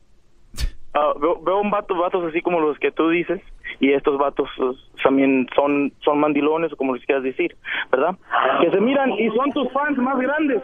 Ah, 0.94 1.14
veo, 1.18 1.40
veo 1.42 1.58
un 1.58 1.70
vato, 1.70 1.94
vatos 1.96 2.22
así 2.28 2.42
como 2.42 2.60
los 2.60 2.78
que 2.78 2.92
tú 2.92 3.08
dices, 3.08 3.40
y 3.80 3.94
estos 3.94 4.18
vatos 4.18 4.46
eh, 4.58 4.72
también 5.02 5.48
son, 5.56 5.90
son 6.04 6.20
mandilones, 6.20 6.70
o 6.70 6.76
como 6.76 6.94
les 6.94 7.02
quieras 7.06 7.24
decir, 7.24 7.56
¿verdad? 7.90 8.14
Que 8.60 8.70
se 8.70 8.78
miran 8.78 9.10
y 9.12 9.30
son 9.30 9.50
tus 9.52 9.72
fans 9.72 9.96
más 9.96 10.18
grandes. 10.18 10.60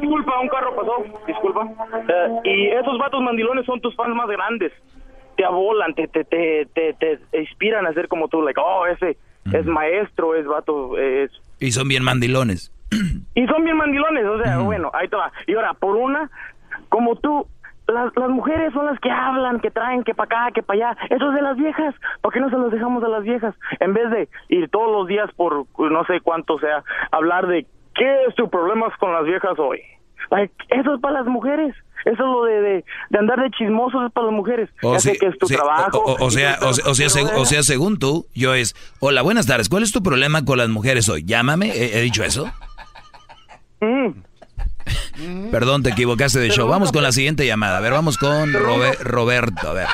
Disculpa, 0.00 0.40
un 0.40 0.48
carro 0.48 0.74
pasó, 0.76 1.04
disculpa. 1.26 1.68
Eh, 2.08 2.40
y 2.44 2.66
esos 2.68 2.98
vatos 2.98 3.20
mandilones 3.22 3.64
son 3.64 3.80
tus 3.80 3.94
fans 3.94 4.14
más 4.14 4.28
grandes. 4.28 4.72
Te 5.38 5.44
abolan, 5.44 5.94
te, 5.94 6.08
te, 6.08 6.24
te, 6.24 6.66
te, 6.74 6.94
te 6.94 7.40
inspiran 7.40 7.86
a 7.86 7.94
ser 7.94 8.08
como 8.08 8.28
tú, 8.28 8.42
like, 8.42 8.60
oh, 8.60 8.86
ese 8.86 9.16
es 9.52 9.64
maestro, 9.64 10.34
es 10.34 10.46
vato, 10.46 10.98
es 10.98 11.30
Y 11.60 11.72
son 11.72 11.88
bien 11.88 12.04
mandilones. 12.04 12.74
y 13.34 13.46
son 13.46 13.64
bien 13.64 13.76
mandilones, 13.76 14.26
o 14.26 14.42
sea, 14.42 14.58
bueno, 14.58 14.90
ahí 14.94 15.08
te 15.08 15.16
va. 15.16 15.32
Y 15.46 15.54
ahora, 15.54 15.74
por 15.74 15.96
una, 15.96 16.30
como 16.88 17.16
tú, 17.16 17.46
las, 17.86 18.14
las 18.16 18.28
mujeres 18.28 18.72
son 18.72 18.86
las 18.86 18.98
que 19.00 19.10
hablan, 19.10 19.60
que 19.60 19.70
traen, 19.70 20.04
que 20.04 20.14
para 20.14 20.42
acá, 20.46 20.52
que 20.54 20.62
para 20.62 20.90
allá. 20.90 20.98
Eso 21.08 21.30
es 21.30 21.34
de 21.36 21.42
las 21.42 21.56
viejas. 21.56 21.94
¿Por 22.20 22.32
qué 22.32 22.40
no 22.40 22.50
se 22.50 22.56
los 22.56 22.70
dejamos 22.72 23.02
a 23.04 23.08
las 23.08 23.22
viejas? 23.22 23.54
En 23.80 23.94
vez 23.94 24.10
de 24.10 24.28
ir 24.48 24.68
todos 24.70 24.90
los 24.90 25.06
días 25.06 25.30
por 25.36 25.66
no 25.78 26.04
sé 26.04 26.20
cuánto 26.20 26.58
sea, 26.58 26.82
hablar 27.12 27.46
de 27.46 27.66
qué 27.94 28.24
es 28.28 28.34
tu 28.34 28.50
problema 28.50 28.90
con 28.98 29.12
las 29.12 29.24
viejas 29.24 29.58
hoy. 29.58 29.80
Like, 30.30 30.52
eso 30.68 30.94
es 30.94 31.00
para 31.00 31.20
las 31.20 31.26
mujeres. 31.26 31.74
Eso 32.10 32.12
es 32.12 32.18
lo 32.18 32.44
de, 32.44 32.60
de, 32.60 32.84
de 33.10 33.18
andar 33.18 33.38
de 33.40 33.50
chismosos 33.50 34.00
es 34.06 34.12
para 34.12 34.26
las 34.28 34.34
mujeres. 34.36 34.70
O, 34.82 34.92
ya 34.94 35.00
sí, 35.00 35.10
sé 35.10 35.18
que 35.18 35.26
es 35.26 35.38
tu 35.38 35.46
trabajo. 35.46 35.98
o- 35.98 36.12
o- 36.14 36.24
o 36.24 36.28
y 36.28 36.30
sea, 36.30 36.58
o, 36.62 36.72
sea- 36.72 36.84
o 36.90 36.94
sea, 36.94 37.08
pero 37.12 37.26
seg- 37.28 37.36
o 37.40 37.44
sea, 37.44 37.62
según 37.62 37.98
tú, 37.98 38.26
yo 38.34 38.54
es, 38.54 38.74
hola, 39.00 39.22
buenas 39.22 39.46
tardes, 39.46 39.68
¿cuál 39.68 39.82
es 39.82 39.92
tu 39.92 40.02
problema 40.02 40.44
con 40.44 40.58
las 40.58 40.68
mujeres 40.68 41.08
hoy? 41.08 41.24
Llámame, 41.24 41.68
¿he, 41.70 41.98
he 41.98 42.02
dicho 42.02 42.24
eso? 42.24 42.50
Perdón, 45.50 45.82
te 45.82 45.90
equivocaste 45.90 46.38
de 46.38 46.50
show. 46.50 46.68
Vamos 46.68 46.92
con 46.92 47.02
la 47.02 47.12
siguiente 47.12 47.44
llamada. 47.46 47.78
A 47.78 47.80
ver, 47.80 47.92
vamos 47.92 48.16
con 48.16 48.52
Robe- 48.52 48.96
Roberto. 49.00 49.68
A 49.68 49.72
ver, 49.74 49.86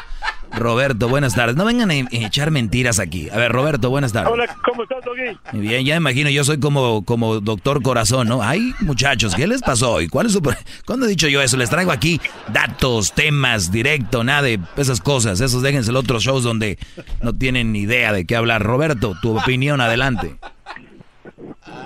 Roberto, 0.56 1.08
buenas 1.08 1.34
tardes. 1.34 1.56
No 1.56 1.64
vengan 1.64 1.90
a 1.90 1.94
e- 1.94 2.06
echar 2.12 2.50
mentiras 2.50 2.98
aquí. 2.98 3.28
A 3.30 3.36
ver, 3.36 3.52
Roberto, 3.52 3.90
buenas 3.90 4.12
tardes. 4.12 4.32
Hola, 4.32 4.46
¿cómo 4.64 4.82
estás, 4.82 5.04
Doggy? 5.04 5.38
Muy 5.52 5.66
bien, 5.66 5.84
ya 5.84 5.94
me 5.94 5.98
imagino, 5.98 6.30
yo 6.30 6.44
soy 6.44 6.60
como, 6.60 7.04
como 7.04 7.40
doctor 7.40 7.82
corazón, 7.82 8.28
¿no? 8.28 8.42
Ay, 8.42 8.72
muchachos, 8.80 9.34
¿qué 9.34 9.46
les 9.46 9.62
pasó 9.62 9.92
hoy? 9.94 10.08
¿Cuál 10.08 10.26
es 10.26 10.32
su... 10.32 10.42
¿Cuándo 10.86 11.06
he 11.06 11.08
dicho 11.08 11.28
yo 11.28 11.40
eso? 11.42 11.56
Les 11.56 11.70
traigo 11.70 11.90
aquí 11.92 12.20
datos, 12.52 13.12
temas, 13.12 13.72
directo, 13.72 14.24
nada 14.24 14.42
de 14.42 14.60
esas 14.76 15.00
cosas. 15.00 15.40
Esos 15.40 15.62
déjense 15.62 15.90
en 15.90 15.96
otros 15.96 16.22
shows 16.22 16.42
donde 16.44 16.78
no 17.20 17.32
tienen 17.34 17.72
ni 17.72 17.80
idea 17.80 18.12
de 18.12 18.24
qué 18.26 18.36
hablar. 18.36 18.62
Roberto, 18.62 19.14
tu 19.20 19.38
opinión, 19.38 19.80
adelante. 19.80 20.36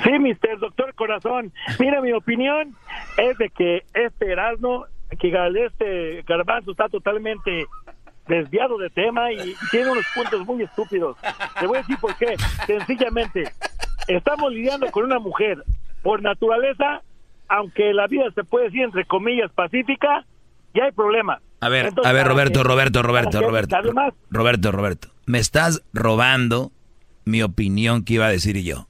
Sí, 0.05 0.11
Mr. 0.19 0.59
Doctor 0.61 0.95
Corazón. 0.95 1.53
Mira, 1.79 2.01
mi 2.01 2.13
opinión 2.13 2.75
es 3.17 3.37
de 3.39 3.51
que 3.51 3.85
este 3.95 4.33
Erasmo, 4.33 4.87
que 5.19 5.33
este 5.67 6.23
Garbanzo 6.27 6.73
está 6.73 6.89
totalmente 6.89 7.67
desviado 8.29 8.79
de 8.79 8.91
tema 8.91 9.33
y 9.33 9.55
tiene 9.71 9.91
unos 9.91 10.05
puntos 10.15 10.47
muy 10.47 10.63
estúpidos. 10.63 11.17
Te 11.59 11.67
voy 11.67 11.79
a 11.79 11.81
decir 11.81 11.97
por 11.99 12.17
qué. 12.17 12.37
Sencillamente, 12.67 13.51
estamos 14.07 14.53
lidiando 14.53 14.87
con 14.91 15.05
una 15.05 15.19
mujer 15.19 15.65
por 16.03 16.23
naturaleza, 16.23 17.03
aunque 17.49 17.93
la 17.93 18.07
vida 18.07 18.25
se 18.35 18.45
puede 18.45 18.67
decir 18.67 18.83
entre 18.83 19.05
comillas 19.07 19.51
pacífica, 19.53 20.25
ya 20.75 20.85
hay 20.85 20.93
problemas. 20.93 21.41
A 21.61 21.69
ver, 21.69 21.87
Entonces, 21.87 22.09
a 22.09 22.13
ver, 22.13 22.27
Roberto, 22.27 22.63
Roberto, 22.63 23.03
Roberto, 23.03 23.41
Roberto. 23.41 23.77
además, 23.77 24.15
Roberto, 24.31 24.71
Roberto. 24.71 25.09
Me 25.27 25.39
estás 25.39 25.83
robando 25.93 26.71
mi 27.25 27.43
opinión 27.43 28.05
que 28.05 28.15
iba 28.15 28.27
a 28.27 28.31
decir 28.31 28.63
yo. 28.63 28.87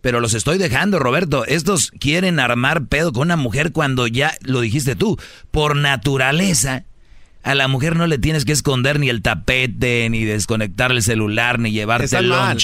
Pero 0.00 0.20
los 0.20 0.34
estoy 0.34 0.56
dejando, 0.56 0.98
Roberto. 0.98 1.44
Estos 1.44 1.90
quieren 1.90 2.38
armar 2.40 2.86
pedo 2.86 3.12
con 3.12 3.22
una 3.22 3.36
mujer 3.36 3.72
cuando 3.72 4.06
ya 4.06 4.32
lo 4.42 4.60
dijiste 4.60 4.94
tú. 4.94 5.18
Por 5.50 5.76
naturaleza, 5.76 6.84
a 7.46 7.54
la 7.54 7.68
mujer 7.68 7.94
no 7.94 8.08
le 8.08 8.18
tienes 8.18 8.44
que 8.44 8.50
esconder 8.50 8.98
ni 8.98 9.08
el 9.08 9.22
tapete, 9.22 10.08
ni 10.10 10.24
desconectar 10.24 10.90
el 10.90 11.00
celular, 11.00 11.60
ni 11.60 11.70
llevarte 11.70 12.06
Está 12.06 12.18
el 12.18 12.26
mal. 12.26 12.58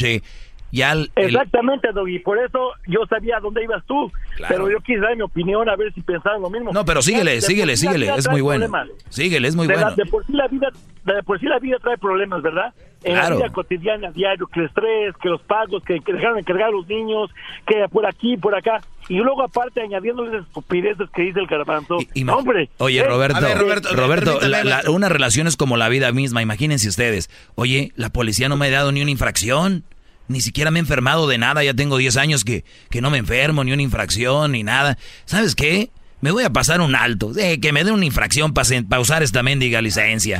Lonche. 0.72 0.76
Ya 0.76 0.92
el- 0.92 1.10
el- 1.16 1.26
Exactamente, 1.34 1.88
Doggy. 1.92 2.18
Por 2.20 2.38
eso 2.38 2.70
yo 2.86 3.00
sabía 3.08 3.38
dónde 3.40 3.62
ibas 3.64 3.84
tú. 3.86 4.10
Pero 4.48 4.70
yo 4.70 4.78
quise 4.80 5.00
dar 5.00 5.14
mi 5.16 5.22
opinión 5.22 5.68
a 5.68 5.76
ver 5.76 5.92
si 5.92 6.00
pensaban 6.00 6.40
lo 6.42 6.50
mismo. 6.50 6.72
No, 6.72 6.84
pero 6.84 7.02
síguele, 7.02 7.32
De 7.34 7.40
síguele, 7.42 7.76
síguele. 7.76 8.12
Es 8.16 8.28
muy 8.30 8.40
bueno. 8.40 8.66
problemas. 8.66 8.88
Síguele, 9.10 9.48
es 9.48 9.54
muy 9.56 9.66
de, 9.66 9.76
la- 9.76 9.82
bueno. 9.82 9.96
de 9.96 10.06
por 10.10 10.26
sí 10.26 10.32
la 10.32 10.48
vida, 10.48 10.68
de 11.04 11.22
por 11.22 11.38
sí 11.40 11.46
la 11.46 11.58
vida 11.58 11.76
trae 11.82 11.98
problemas, 11.98 12.42
¿verdad? 12.42 12.72
En 13.04 13.14
Claro. 13.14 13.30
la 13.30 13.42
vida 13.46 13.52
cotidiana, 13.52 14.10
diario, 14.12 14.46
que 14.46 14.60
el 14.60 14.66
estrés, 14.66 15.14
que 15.20 15.28
los 15.28 15.42
pagos, 15.42 15.82
que, 15.82 15.98
que 16.00 16.12
dejaron 16.12 16.36
de 16.36 16.44
cargar 16.44 16.68
a 16.68 16.70
los 16.70 16.86
niños, 16.86 17.30
que 17.66 17.74
por 17.90 18.06
aquí, 18.06 18.36
por 18.36 18.54
acá. 18.54 18.80
Y 19.08 19.16
luego 19.16 19.42
aparte 19.42 19.80
añadiéndoles 19.82 20.44
estupideces 20.44 21.10
que 21.10 21.22
dice 21.22 21.40
el 21.40 21.48
garbanzo. 21.48 21.98
Ima- 22.14 22.36
Hombre. 22.36 22.70
Oye, 22.78 23.00
eh, 23.00 23.04
Roberto, 23.04 23.40
ver, 23.40 23.58
Roberto, 23.96 24.40
la- 24.42 24.82
una 24.88 25.08
relación 25.08 25.48
es 25.48 25.56
como 25.56 25.76
la 25.76 25.88
vida 25.88 26.12
misma, 26.12 26.42
imagínense 26.42 26.88
ustedes. 26.88 27.28
Oye, 27.56 27.90
la 27.96 28.10
policía 28.10 28.48
no 28.48 28.56
me 28.56 28.68
ha 28.68 28.70
dado 28.70 28.92
ni 28.92 29.02
una 29.02 29.10
infracción, 29.10 29.82
ni 30.28 30.40
siquiera 30.40 30.70
me 30.70 30.78
he 30.78 30.80
enfermado 30.82 31.26
de 31.28 31.38
nada, 31.38 31.62
ya 31.64 31.74
tengo 31.74 31.96
10 31.98 32.16
años 32.16 32.44
que, 32.44 32.64
que 32.90 33.00
no 33.00 33.10
me 33.10 33.18
enfermo, 33.18 33.64
ni 33.64 33.72
una 33.72 33.82
infracción, 33.82 34.52
ni 34.52 34.62
nada. 34.62 34.96
¿Sabes 35.26 35.54
qué? 35.54 35.90
Me 36.20 36.30
voy 36.30 36.44
a 36.44 36.50
pasar 36.50 36.80
un 36.80 36.94
alto, 36.94 37.32
eh, 37.36 37.58
que 37.58 37.72
me 37.72 37.82
den 37.82 37.94
una 37.94 38.04
infracción 38.04 38.54
para 38.54 39.00
usar 39.00 39.24
esta 39.24 39.42
mendiga 39.42 39.82
licencia. 39.82 40.36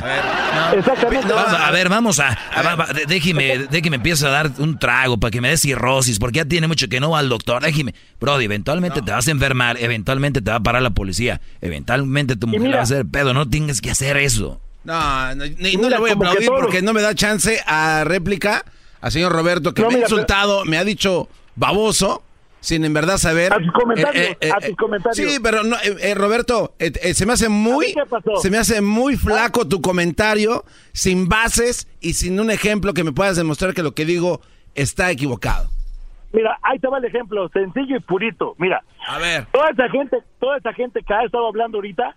Exactamente. 0.77 1.27
Vamos, 1.33 1.53
a 1.59 1.71
ver, 1.71 1.89
vamos 1.89 2.19
a... 2.21 2.29
a- 2.53 2.75
va- 2.75 2.87
déjeme, 3.07 3.57
déjeme 3.69 3.97
empiece 3.97 4.25
a 4.25 4.29
dar 4.29 4.51
un 4.59 4.79
trago 4.79 5.19
para 5.19 5.29
que 5.31 5.41
me 5.41 5.49
dé 5.49 5.57
cirrosis, 5.57 6.19
porque 6.19 6.37
ya 6.37 6.45
tiene 6.45 6.67
mucho 6.67 6.87
que 6.87 7.01
no 7.01 7.09
va 7.09 7.19
al 7.19 7.27
doctor. 7.27 7.61
Déjeme. 7.63 7.93
Brody, 8.21 8.45
eventualmente 8.45 9.01
te 9.01 9.11
vas 9.11 9.27
a 9.27 9.31
enfermar, 9.31 9.75
eventualmente 9.77 10.41
te 10.41 10.51
va 10.51 10.57
a 10.57 10.63
parar 10.63 10.81
la 10.81 10.91
policía, 10.91 11.41
eventualmente 11.61 12.37
tu 12.37 12.47
mujer 12.47 12.61
mira- 12.61 12.75
va 12.75 12.79
a 12.79 12.83
hacer 12.83 13.05
pedo, 13.05 13.33
no 13.33 13.49
tienes 13.49 13.81
que 13.81 13.91
hacer 13.91 14.15
eso. 14.15 14.61
No, 14.85 15.35
no, 15.35 15.45
ni- 15.45 15.73
no 15.75 15.83
Mira, 15.83 15.89
le 15.89 15.97
voy 15.97 16.09
a 16.11 16.13
aplaudir 16.13 16.47
porque 16.47 16.81
no 16.81 16.93
me 16.93 17.01
da 17.01 17.13
chance 17.13 17.59
a 17.67 18.03
réplica 18.05 18.63
al 19.03 19.11
señor 19.11 19.31
Roberto 19.33 19.73
que 19.73 19.81
No, 19.81 19.89
me 19.89 19.95
ha 19.95 19.99
insultado, 19.99 20.63
me 20.65 20.77
ha 20.77 20.83
dicho 20.85 21.27
baboso, 21.55 22.23
sin 22.61 22.85
en 22.85 22.93
verdad 22.93 23.17
saber. 23.17 23.51
A 23.53 23.57
tus 23.57 23.71
comentarios, 23.73 24.37
a 24.55 24.59
tus 24.61 24.75
comentarios. 24.77 25.31
Sí, 25.33 25.39
pero 25.43 25.63
no, 25.63 25.75
eh, 25.75 25.95
eh, 25.99 26.15
Roberto, 26.15 26.73
eh, 26.79 26.91
eh, 27.01 27.13
se 27.13 27.25
me 27.25 27.33
hace 27.33 27.49
muy, 27.49 27.93
se 28.41 28.49
me 28.49 28.57
hace 28.57 28.79
muy 28.81 29.17
flaco 29.17 29.67
tu 29.67 29.81
comentario, 29.81 30.63
sin 30.93 31.27
bases 31.27 31.87
y 31.99 32.13
sin 32.13 32.39
un 32.39 32.49
ejemplo 32.49 32.93
que 32.93 33.03
me 33.03 33.11
puedas 33.11 33.35
demostrar 33.35 33.73
que 33.73 33.83
lo 33.83 33.91
que 33.93 34.05
digo 34.05 34.39
está 34.75 35.11
equivocado. 35.11 35.69
Mira, 36.31 36.57
ahí 36.63 36.79
te 36.79 36.87
va 36.87 36.97
el 36.99 37.05
ejemplo, 37.05 37.47
sencillo 37.49 37.97
y 37.97 37.99
purito. 37.99 38.55
Mira, 38.57 38.81
A 39.07 39.19
ver. 39.19 39.45
toda 39.51 39.69
esa 39.69 39.89
gente, 39.89 40.17
toda 40.39 40.57
esa 40.57 40.73
gente 40.73 41.01
que 41.05 41.13
ha 41.13 41.25
estado 41.25 41.45
hablando 41.47 41.77
ahorita 41.77 42.15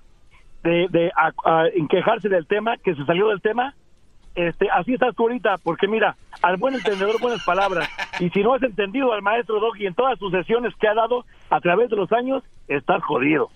de, 0.63 0.87
de 0.91 1.11
a- 1.17 1.33
a- 1.45 1.67
en 1.75 1.87
quejarse 1.89 2.29
del 2.29 2.47
tema, 2.47 2.77
que 2.79 2.95
se 2.95 3.05
salió 3.05 3.29
del 3.29 3.43
tema, 3.43 3.75
este, 4.37 4.69
así 4.71 4.95
estás 4.95 5.15
tú 5.17 5.25
ahorita, 5.25 5.59
porque 5.59 5.87
mira, 5.89 6.17
al 6.49 6.57
buen 6.57 6.75
entendedor 6.75 7.21
buenas 7.21 7.43
palabras, 7.45 7.89
y 8.21 8.31
si 8.31 8.41
no 8.43 8.55
has 8.55 8.63
entendido 8.63 9.13
al 9.13 9.23
maestro 9.23 9.61
Doggy 9.61 9.87
en 9.87 9.95
todas 9.95 10.19
sus 10.19 10.31
sesiones 10.33 10.73
que 10.81 10.89
ha 10.89 10.95
dado 10.95 11.25
a 11.51 11.61
través 11.61 11.91
de 11.91 11.97
los 11.97 12.11
años, 12.13 12.43
estás 12.69 13.03
jodido. 13.03 13.51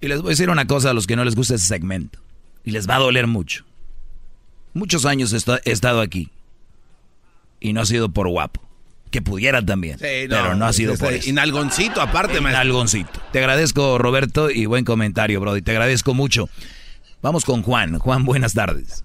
Y 0.00 0.08
les 0.08 0.20
voy 0.20 0.28
a 0.28 0.32
decir 0.32 0.50
una 0.50 0.66
cosa 0.66 0.90
a 0.90 0.94
los 0.94 1.06
que 1.06 1.16
no 1.16 1.24
les 1.24 1.34
gusta 1.36 1.54
ese 1.54 1.66
segmento, 1.66 2.18
y 2.64 2.70
les 2.72 2.88
va 2.88 2.96
a 2.96 2.98
doler 2.98 3.26
mucho. 3.26 3.64
Muchos 4.72 5.06
años 5.06 5.32
he 5.32 5.36
esta- 5.36 5.60
he 5.64 5.70
estado 5.70 6.00
aquí, 6.00 6.30
y 7.60 7.72
no 7.72 7.80
ha 7.80 7.86
sido 7.86 8.08
por 8.10 8.28
guapo. 8.28 8.60
Que 9.10 9.22
pudiera 9.22 9.64
también, 9.64 9.96
Sí, 10.00 10.26
no, 10.28 10.34
pero 10.36 10.54
no 10.56 10.64
ha 10.66 10.72
sido 10.72 10.94
este, 10.94 11.04
por 11.04 11.14
eso. 11.14 11.30
Inalgoncito 11.30 12.00
aparte, 12.02 12.40
maestro. 12.40 12.60
Algoncito. 12.62 13.20
Te 13.30 13.38
agradezco, 13.38 13.96
Roberto, 13.96 14.50
y 14.50 14.66
buen 14.66 14.84
comentario, 14.84 15.40
Brody. 15.40 15.62
Te 15.62 15.70
agradezco 15.70 16.14
mucho. 16.14 16.48
Vamos 17.22 17.44
con 17.44 17.62
Juan. 17.62 17.98
Juan, 18.00 18.24
buenas 18.24 18.54
tardes. 18.54 19.04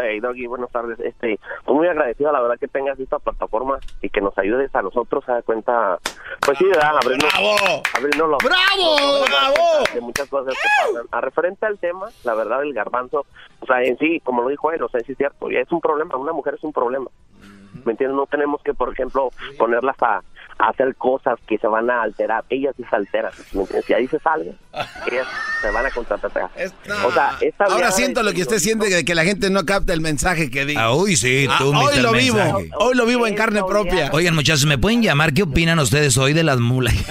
Hey, 0.00 0.20
Doggy, 0.20 0.46
buenas 0.46 0.70
tardes. 0.70 0.96
Este, 1.00 1.32
estoy 1.58 1.74
muy 1.74 1.88
agradecido, 1.88 2.30
la 2.30 2.40
verdad, 2.40 2.56
que 2.60 2.68
tengas 2.68 2.98
esta 3.00 3.18
plataforma 3.18 3.80
y 4.00 4.08
que 4.10 4.20
nos 4.20 4.36
ayudes 4.38 4.72
a 4.72 4.80
nosotros 4.82 5.28
a 5.28 5.32
dar 5.34 5.42
cuenta, 5.42 5.98
pues 6.46 6.56
sí, 6.56 6.64
¿verdad? 6.66 6.92
Abrirnos, 7.02 7.34
abrirnos 7.94 8.28
los- 8.30 8.44
¡Bravo! 8.44 9.24
¡Bravo! 9.26 9.84
De 9.92 10.00
muchas 10.00 10.28
cosas 10.28 10.54
que 10.54 10.68
pasan. 10.92 11.08
A 11.10 11.20
referente 11.20 11.66
al 11.66 11.78
tema, 11.80 12.06
la 12.22 12.34
verdad, 12.34 12.62
el 12.62 12.74
garbanzo, 12.74 13.26
o 13.58 13.66
sea, 13.66 13.82
en 13.82 13.98
sí, 13.98 14.20
como 14.20 14.42
lo 14.42 14.48
dijo 14.50 14.70
él, 14.70 14.80
o 14.84 14.88
sea, 14.88 15.00
sí 15.00 15.10
es 15.12 15.18
cierto, 15.18 15.50
es 15.50 15.70
un 15.72 15.80
problema, 15.80 16.14
una 16.16 16.32
mujer 16.32 16.54
es 16.54 16.62
un 16.62 16.72
problema. 16.72 17.10
¿Me 17.84 17.92
entiendes? 17.92 18.16
No 18.16 18.26
tenemos 18.26 18.62
que, 18.62 18.74
por 18.74 18.92
ejemplo, 18.92 19.30
ponerlas 19.58 19.96
a, 20.00 20.20
a 20.58 20.70
hacer 20.70 20.96
cosas 20.96 21.38
que 21.46 21.56
se 21.58 21.66
van 21.66 21.88
a 21.88 22.02
alterar. 22.02 22.44
Ellas 22.50 22.74
sí 22.76 22.84
se 22.88 22.96
alteran. 22.96 23.32
Si 23.86 23.92
ahí 23.94 24.06
se 24.08 24.18
sale, 24.18 24.54
ellas 25.10 25.26
se 25.60 25.70
van 25.70 25.86
a 25.86 25.90
contratar. 25.90 26.50
O 27.06 27.12
sea, 27.12 27.36
esta 27.40 27.64
Ahora 27.64 27.90
siento 27.92 28.22
lo 28.22 28.32
que 28.32 28.42
usted 28.42 28.58
siente 28.58 28.88
de 28.88 29.04
que 29.04 29.14
la 29.14 29.24
gente 29.24 29.50
no 29.50 29.64
capta 29.64 29.92
el 29.92 30.00
mensaje 30.00 30.50
que 30.50 30.64
dice. 30.64 30.80
Ah, 30.80 30.92
uy, 30.92 31.16
sí, 31.16 31.46
tú, 31.58 31.72
hoy 31.74 32.00
lo 32.00 32.12
vivo, 32.12 32.36
Mensaje. 32.36 32.70
hoy 32.78 32.94
lo 32.96 33.06
vivo 33.06 33.26
en 33.26 33.34
carne 33.34 33.62
propia. 33.62 34.10
Oigan, 34.12 34.34
muchachos, 34.34 34.66
¿me 34.66 34.78
pueden 34.78 35.02
llamar? 35.02 35.32
¿Qué 35.32 35.42
opinan 35.44 35.78
ustedes 35.78 36.18
hoy 36.18 36.32
de 36.32 36.42
las 36.42 36.58
mulas? 36.58 36.94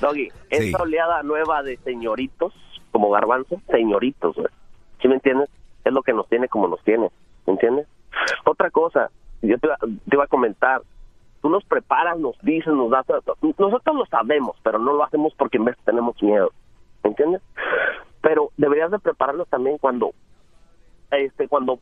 Doggy, 0.00 0.30
esta 0.50 0.82
oleada 0.82 1.22
nueva 1.22 1.62
de 1.62 1.78
señoritos, 1.78 2.52
como 2.92 3.10
garbanzo, 3.10 3.60
señoritos, 3.70 4.34
güey. 4.36 4.48
¿Sí 5.00 5.08
me 5.08 5.14
entiendes? 5.14 5.48
Es 5.84 5.92
lo 5.92 6.02
que 6.02 6.12
nos 6.12 6.28
tiene 6.28 6.48
como 6.48 6.68
nos 6.68 6.82
tiene, 6.84 7.10
¿me 7.46 7.52
entiendes? 7.54 7.86
Otra 8.44 8.70
cosa, 8.70 9.10
yo 9.48 9.58
te, 9.58 9.66
iba- 9.66 9.78
te 9.78 10.16
iba 10.16 10.24
a 10.24 10.28
comentar, 10.28 10.82
tú 11.42 11.48
nos 11.50 11.64
preparas, 11.64 12.18
nos 12.18 12.38
dices, 12.42 12.72
nos 12.72 12.90
das, 12.90 13.06
nosotros 13.58 13.96
lo 13.96 14.06
sabemos, 14.06 14.56
pero 14.62 14.78
no 14.78 14.92
lo 14.92 15.04
hacemos 15.04 15.34
porque 15.36 15.58
en 15.58 15.64
vez 15.66 15.76
tenemos 15.84 16.20
miedo, 16.22 16.50
¿me 17.02 17.10
entiendes? 17.10 17.42
Pero 18.20 18.50
deberías 18.56 18.90
de 18.90 18.98
prepararlos 18.98 19.48
también 19.48 19.78
cuando, 19.78 20.12
este, 21.10 21.48
cuando 21.48 21.78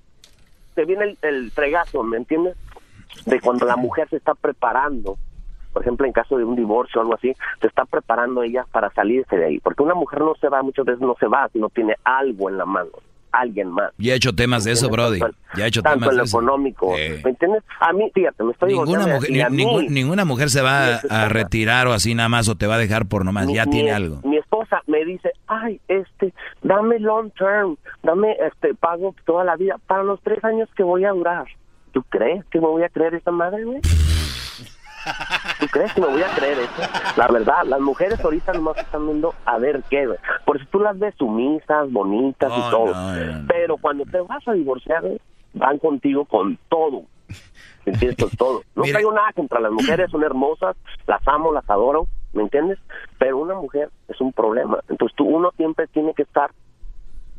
te 0.75 0.85
viene 0.85 1.05
el, 1.05 1.19
el 1.23 1.51
fregazo, 1.53 2.03
¿me 2.03 2.17
entiendes? 2.17 2.57
De 3.27 3.41
cuando 3.41 3.67
la 3.67 3.77
mujer 3.77 4.09
se 4.09 4.17
está 4.17 4.35
preparando 4.35 5.17
por 5.73 5.81
ejemplo, 5.81 6.07
en 6.07 6.13
caso 6.13 6.37
de 6.37 6.45
un 6.45 6.55
divorcio 6.55 7.01
o 7.01 7.03
algo 7.03 7.15
así, 7.15 7.35
se 7.63 7.67
está 7.67 7.87
preparando 7.87 8.43
ella 8.43 8.67
para 8.73 8.91
salirse 8.91 9.39
de 9.39 9.47
ahí. 9.47 9.59
Porque 9.59 9.83
una 9.83 9.95
mujer 9.95 10.21
no 10.21 10.35
se 10.35 10.51
va, 10.51 10.63
muchas 10.63 10.85
veces 10.85 11.01
no 11.01 11.15
se 11.19 11.27
va, 11.27 11.49
si 11.49 11.59
no 11.59 11.71
tiene 11.71 11.97
algo 12.05 12.51
en 12.51 12.59
la 12.59 12.67
mano, 12.67 12.91
alguien 13.33 13.71
más. 13.71 13.91
Ya 13.99 14.13
he 14.13 14.17
hecho 14.17 14.33
temas 14.35 14.65
de 14.65 14.73
eso, 14.73 14.89
Brody. 14.91 15.21
Ya 15.57 15.65
he 15.65 15.69
hecho 15.69 15.83
Tanto 15.83 15.99
temas 16.01 16.09
en 16.09 16.15
de 16.15 16.17
lo 16.19 16.25
eso. 16.25 16.37
económico. 16.39 16.93
¿Me 17.25 17.31
entiendes? 17.31 17.63
A 17.81 17.93
mí, 17.93 18.11
fíjate, 18.15 18.45
me 18.45 18.53
estoy 18.53 18.73
Ninguna 18.75 19.07
mujer, 19.07 19.31
ni- 19.31 19.57
ningún- 19.57 19.87
ninguna 19.89 20.25
mujer 20.25 20.51
se 20.51 20.63
va 20.63 20.97
a 21.11 21.29
retirar 21.29 21.87
o 21.89 21.93
así 21.93 22.15
nada 22.15 22.29
más 22.29 22.49
o 22.49 22.55
te 22.55 22.67
va 22.67 22.75
a 22.77 22.79
dejar 22.79 23.07
por 23.07 23.25
nomás. 23.25 23.47
mi- 23.47 23.55
Ya 23.55 23.65
mi- 23.65 23.71
tiene 23.73 23.93
algo. 23.93 24.21
Mi 24.25 24.37
esposa 24.37 24.83
me 24.87 25.05
dice, 25.05 25.31
ay, 25.47 25.81
este, 25.89 26.33
dame 26.63 26.99
long 26.99 27.31
term, 27.39 27.77
dame 28.03 28.37
este 28.47 28.75
pago 28.75 29.15
toda 29.27 29.45
la 29.45 29.57
vida 29.57 29.77
para 29.87 30.03
los 30.03 30.21
tres 30.23 30.43
años 30.45 30.69
que 30.77 30.83
voy 30.83 31.05
a 31.05 31.11
durar. 31.11 31.47
¿Tú 31.93 32.03
crees 32.09 32.45
que 32.47 32.59
me 32.61 32.67
voy 32.67 32.83
a 32.85 32.89
creer 32.89 33.15
esa 33.15 33.31
madre, 33.31 33.65
güey? 33.65 33.81
¿Tú 35.61 35.67
crees 35.69 35.93
que 35.95 36.01
me 36.01 36.07
voy 36.09 36.23
a 36.23 36.29
creer 36.35 36.59
eso? 36.59 36.83
La 37.17 37.29
verdad, 37.29 37.65
las 37.65 37.81
mujeres 37.81 38.23
ahorita 38.25 38.53
nomás 38.53 38.79
están 38.79 39.07
viendo 39.07 39.35
a 39.45 39.59
ver 39.59 39.83
qué, 39.91 40.07
güey. 40.07 40.19
Por 40.45 40.59
si 40.59 40.67
tú 40.67 40.81
las 40.81 40.99
ves 40.99 41.15
sumisas, 41.19 41.91
bonitas 41.91 42.51
No, 42.51 42.59
y 42.59 42.71
todo. 42.71 42.95
no, 42.95 43.15
no, 43.15 43.47
Pero 43.49 43.77
cuando 43.79 44.05
te 44.05 44.21
vas 44.21 44.47
a 44.47 44.53
divorciar, 44.53 45.03
van 45.55 45.79
contigo 45.79 46.25
con 46.25 46.59
todo. 46.69 47.03
¿Me 47.85 47.93
entiendes? 47.93 48.19
Con 48.19 48.31
todo. 48.37 48.63
No 48.75 48.83
Mira. 48.83 48.95
traigo 48.95 49.13
nada 49.13 49.33
contra 49.35 49.61
las 49.61 49.73
mujeres, 49.73 50.11
son 50.11 50.23
hermosas, 50.23 50.77
las 51.07 51.27
amo, 51.29 51.53
las 51.53 51.69
adoro, 51.69 52.07
¿me 52.33 52.43
entiendes? 52.43 52.79
Pero 53.19 53.39
una 53.39 53.55
mujer 53.55 53.91
es 54.09 54.21
un 54.21 54.33
problema. 54.33 54.79
Entonces 54.89 55.15
tú, 55.17 55.25
uno 55.25 55.51
siempre 55.57 55.87
tiene 55.89 56.15
que 56.15 56.23
estar 56.23 56.51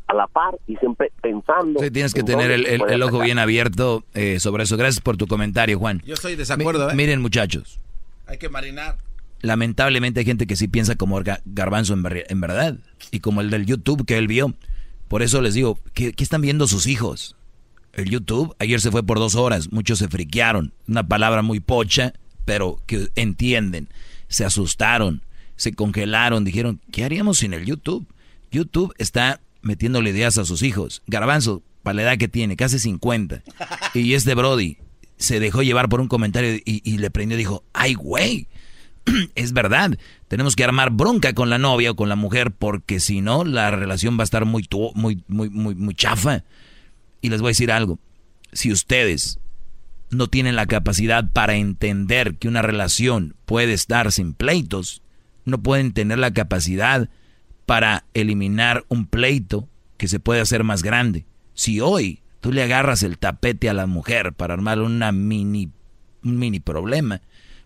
a 0.07 0.13
la 0.13 0.27
par 0.27 0.55
y 0.67 0.75
siempre 0.77 1.11
pensando. 1.21 1.79
Sí, 1.81 1.89
tienes 1.91 2.13
que 2.13 2.21
en 2.21 2.25
tener 2.25 2.51
el, 2.51 3.03
ojo 3.03 3.19
bien 3.19 3.39
abierto 3.39 4.03
eh, 4.13 4.39
sobre 4.39 4.63
eso. 4.63 4.77
Gracias 4.77 5.01
por 5.01 5.17
tu 5.17 5.27
comentario, 5.27 5.79
Juan. 5.79 6.01
Yo 6.05 6.13
estoy 6.13 6.31
de 6.33 6.37
desacuerdo, 6.37 6.87
Mi- 6.87 6.91
¿eh? 6.93 6.95
Miren, 6.95 7.21
muchachos, 7.21 7.79
Hay 8.27 8.37
que 8.37 8.49
marinar. 8.49 8.97
lamentablemente 9.41 10.19
hay 10.21 10.25
gente 10.25 10.47
que 10.47 10.55
sí 10.55 10.67
piensa 10.67 10.95
como 10.95 11.19
Ga- 11.21 11.41
Garbanzo 11.45 11.93
en, 11.93 12.03
en 12.29 12.41
verdad. 12.41 12.77
Y 13.11 13.19
como 13.19 13.41
el 13.41 13.49
del 13.49 13.65
YouTube 13.65 14.05
que 14.05 14.17
él 14.17 14.27
vio. 14.27 14.53
Por 15.07 15.21
eso 15.21 15.41
les 15.41 15.53
digo, 15.53 15.79
¿qué, 15.93 16.13
qué 16.13 16.23
están 16.23 16.41
viendo 16.41 16.67
sus 16.67 16.87
hijos? 16.87 17.35
El 17.93 18.09
YouTube 18.09 18.55
ayer 18.59 18.81
se 18.81 18.89
fue 18.91 19.03
por 19.03 19.19
dos 19.19 19.35
horas. 19.35 19.71
Muchos 19.71 19.99
se 19.99 20.07
friquearon. 20.07 20.73
Una 20.87 21.07
palabra 21.07 21.41
muy 21.43 21.59
pocha, 21.59 22.13
pero 22.45 22.79
que 22.87 23.09
entienden. 23.15 23.87
Se 24.27 24.43
asustaron, 24.45 25.21
se 25.55 25.73
congelaron, 25.73 26.43
dijeron, 26.43 26.79
¿qué 26.91 27.03
haríamos 27.03 27.37
sin 27.37 27.53
el 27.53 27.65
YouTube? 27.65 28.07
YouTube 28.51 28.93
está 28.97 29.39
metiéndole 29.63 30.11
ideas 30.11 30.37
a 30.37 30.45
sus 30.45 30.61
hijos. 30.61 31.01
Garbanzo, 31.07 31.63
para 31.81 31.95
la 31.95 32.01
edad 32.03 32.17
que 32.17 32.27
tiene, 32.27 32.55
casi 32.55 32.79
50. 32.79 33.41
Y 33.93 34.13
este 34.13 34.35
Brody 34.35 34.77
se 35.17 35.39
dejó 35.39 35.63
llevar 35.63 35.89
por 35.89 36.01
un 36.01 36.07
comentario 36.07 36.59
y, 36.63 36.97
le 36.97 37.09
prendió 37.09 37.35
y 37.35 37.39
dijo, 37.39 37.63
ay, 37.73 37.93
güey, 37.93 38.47
es 39.35 39.53
verdad, 39.53 39.97
tenemos 40.27 40.55
que 40.55 40.63
armar 40.63 40.91
bronca 40.91 41.33
con 41.33 41.49
la 41.49 41.57
novia 41.57 41.91
o 41.91 41.95
con 41.95 42.09
la 42.09 42.15
mujer 42.15 42.51
porque 42.51 42.99
si 42.99 43.21
no 43.21 43.43
la 43.43 43.71
relación 43.71 44.17
va 44.17 44.21
a 44.21 44.25
estar 44.25 44.45
muy, 44.45 44.67
muy, 44.95 45.23
muy, 45.27 45.49
muy, 45.49 45.75
muy 45.75 45.95
chafa. 45.95 46.43
Y 47.21 47.29
les 47.29 47.41
voy 47.41 47.49
a 47.49 47.51
decir 47.51 47.71
algo, 47.71 47.99
si 48.51 48.71
ustedes 48.71 49.39
no 50.09 50.27
tienen 50.27 50.55
la 50.55 50.65
capacidad 50.65 51.31
para 51.31 51.55
entender 51.55 52.35
que 52.35 52.47
una 52.47 52.61
relación 52.61 53.35
puede 53.45 53.73
estar 53.73 54.11
sin 54.11 54.33
pleitos, 54.33 55.01
no 55.45 55.61
pueden 55.61 55.93
tener 55.93 56.19
la 56.19 56.33
capacidad 56.33 57.09
para 57.65 58.05
eliminar 58.13 58.85
un 58.89 59.05
pleito 59.05 59.67
que 59.97 60.07
se 60.07 60.19
puede 60.19 60.41
hacer 60.41 60.63
más 60.63 60.83
grande. 60.83 61.25
Si 61.53 61.79
hoy 61.79 62.21
tú 62.41 62.51
le 62.51 62.63
agarras 62.63 63.03
el 63.03 63.17
tapete 63.17 63.69
a 63.69 63.73
la 63.73 63.87
mujer 63.87 64.33
para 64.33 64.53
armar 64.53 64.79
una 64.79 65.11
mini, 65.11 65.71
un 66.23 66.37
mini 66.37 66.59
problema, 66.59 67.21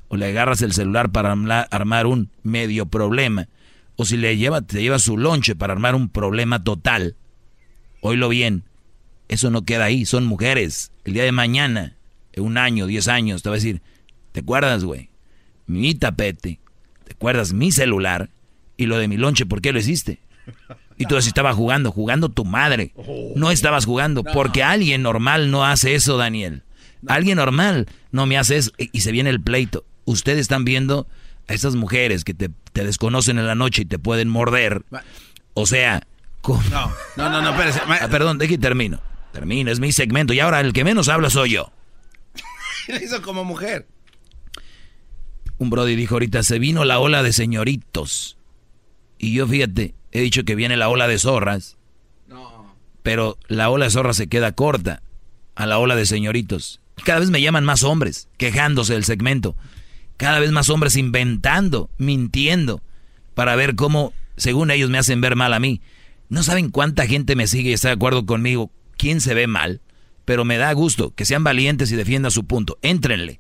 o 0.08 0.18
le 0.18 0.28
agarras 0.28 0.62
el 0.62 0.74
celular 0.74 1.12
para 1.12 1.32
armar 1.32 2.06
un 2.06 2.30
medio 2.44 2.86
problema, 2.86 3.48
o 3.96 4.06
si 4.06 4.18
le 4.18 4.38
lleva, 4.38 4.62
te 4.62 4.82
lleva 4.82 5.00
su 5.00 5.18
lonche 5.18 5.56
para 5.56 5.74
armar 5.74 5.96
un 5.96 6.10
problema 6.10 6.64
total, 6.64 7.16
oílo 8.02 8.30
bien, 8.30 8.64
eso 9.28 9.50
no 9.50 9.64
queda 9.64 9.86
ahí, 9.86 10.06
son 10.06 10.26
mujeres. 10.26 10.92
El 11.04 11.14
día 11.14 11.24
de 11.24 11.32
mañana, 11.32 11.96
en 12.34 12.44
un 12.44 12.58
año, 12.58 12.86
diez 12.86 13.08
años, 13.08 13.42
te 13.44 13.50
va 13.50 13.56
a 13.56 13.58
decir, 13.58 13.82
¿te 14.32 14.42
acuerdas, 14.42 14.84
güey? 14.84 15.10
Mi 15.66 15.96
tapete, 15.96 16.60
¿te 17.04 17.14
acuerdas 17.14 17.52
mi 17.52 17.72
celular? 17.72 18.30
Y 18.78 18.86
lo 18.86 18.98
de 18.98 19.08
mi 19.08 19.18
lonche, 19.18 19.46
¿por 19.46 19.62
qué 19.62 19.72
lo 19.74 19.80
hiciste? 19.80 20.20
Y 20.98 21.06
tú 21.06 21.18
así 21.18 21.28
estaba 21.30 21.54
jugando, 21.54 21.92
jugando 21.92 22.30
tu 22.30 22.46
madre. 22.46 22.94
No 23.36 23.52
estabas 23.52 23.86
jugando, 23.86 24.24
porque 24.24 24.64
alguien 24.64 25.02
normal 25.02 25.52
no 25.52 25.66
hace 25.66 25.96
eso, 25.96 26.18
Daniel. 26.18 26.64
Alguien 27.08 27.38
normal 27.38 27.88
no 28.12 28.26
me 28.26 28.38
hace 28.38 28.58
eso. 28.58 28.72
Y 28.78 29.02
se 29.02 29.12
viene 29.12 29.30
el 29.30 29.42
pleito. 29.42 29.86
Ustedes 30.06 30.40
están 30.40 30.64
viendo 30.66 31.08
a 31.48 31.54
esas 31.54 31.76
mujeres 31.76 32.24
que 32.24 32.34
te, 32.34 32.50
te 32.74 32.84
desconocen 32.86 33.38
en 33.40 33.46
la 33.48 33.56
noche 33.56 33.82
y 33.84 33.86
te 33.86 34.00
pueden 34.00 34.30
morder. 34.30 34.84
O 35.54 35.66
sea, 35.66 36.02
No, 36.72 36.92
no, 37.18 37.30
no, 37.30 37.42
no, 37.42 37.50
espérese. 37.52 37.82
ma- 37.88 37.98
Ah, 38.02 38.08
perdón, 38.08 38.38
de 38.38 38.48
que 38.48 38.58
termino. 38.58 39.02
Termino, 39.34 39.70
es 39.72 39.80
mi 39.80 39.92
segmento. 39.92 40.34
Y 40.34 40.40
ahora 40.40 40.62
el 40.62 40.72
que 40.74 40.84
menos 40.84 41.10
habla 41.10 41.30
soy 41.30 41.52
yo. 41.52 41.72
Lo 42.88 42.96
hizo 42.98 43.22
como 43.22 43.44
mujer. 43.44 43.88
Un 45.58 45.70
Brody 45.70 45.96
dijo 45.96 46.16
ahorita, 46.16 46.44
se 46.44 46.58
vino 46.60 46.86
la 46.86 47.00
ola 47.00 47.22
de 47.24 47.34
señoritos. 47.34 48.37
Y 49.18 49.34
yo, 49.34 49.48
fíjate, 49.48 49.96
he 50.12 50.22
dicho 50.22 50.44
que 50.44 50.56
viene 50.56 50.78
la 50.78 50.90
ola 50.90 51.08
de 51.08 51.20
zorras. 51.20 51.78
Pero 53.04 53.38
la 53.48 53.70
ola 53.70 53.86
de 53.86 53.92
zorras 53.92 54.18
se 54.18 54.28
queda 54.28 54.52
corta 54.52 55.02
a 55.56 55.66
la 55.66 55.80
ola 55.80 55.96
de 55.96 56.06
señoritos. 56.06 56.82
Cada 57.04 57.20
vez 57.20 57.30
me 57.30 57.42
llaman 57.42 57.64
más 57.64 57.84
hombres, 57.84 58.28
quejándose 58.38 58.94
del 58.94 59.06
segmento. 59.06 59.56
Cada 60.18 60.40
vez 60.40 60.52
más 60.52 60.70
hombres 60.70 60.98
inventando, 60.98 61.90
mintiendo, 61.98 62.82
para 63.34 63.56
ver 63.56 63.76
cómo, 63.76 64.14
según 64.36 64.72
ellos, 64.72 64.90
me 64.90 64.98
hacen 64.98 65.22
ver 65.22 65.36
mal 65.36 65.54
a 65.54 65.60
mí. 65.60 65.82
No 66.30 66.44
saben 66.44 66.70
cuánta 66.70 67.08
gente 67.08 67.36
me 67.36 67.48
sigue 67.48 67.70
y 67.70 67.74
está 67.74 67.90
de 67.90 67.94
acuerdo 67.94 68.26
conmigo. 68.26 68.72
¿Quién 68.98 69.22
se 69.22 69.34
ve 69.34 69.48
mal? 69.48 69.82
Pero 70.26 70.44
me 70.44 70.58
da 70.58 70.74
gusto 70.74 71.14
que 71.16 71.24
sean 71.24 71.44
valientes 71.44 71.92
y 71.92 71.96
defiendan 71.96 72.32
su 72.32 72.46
punto. 72.46 72.78
Éntrenle. 72.82 73.40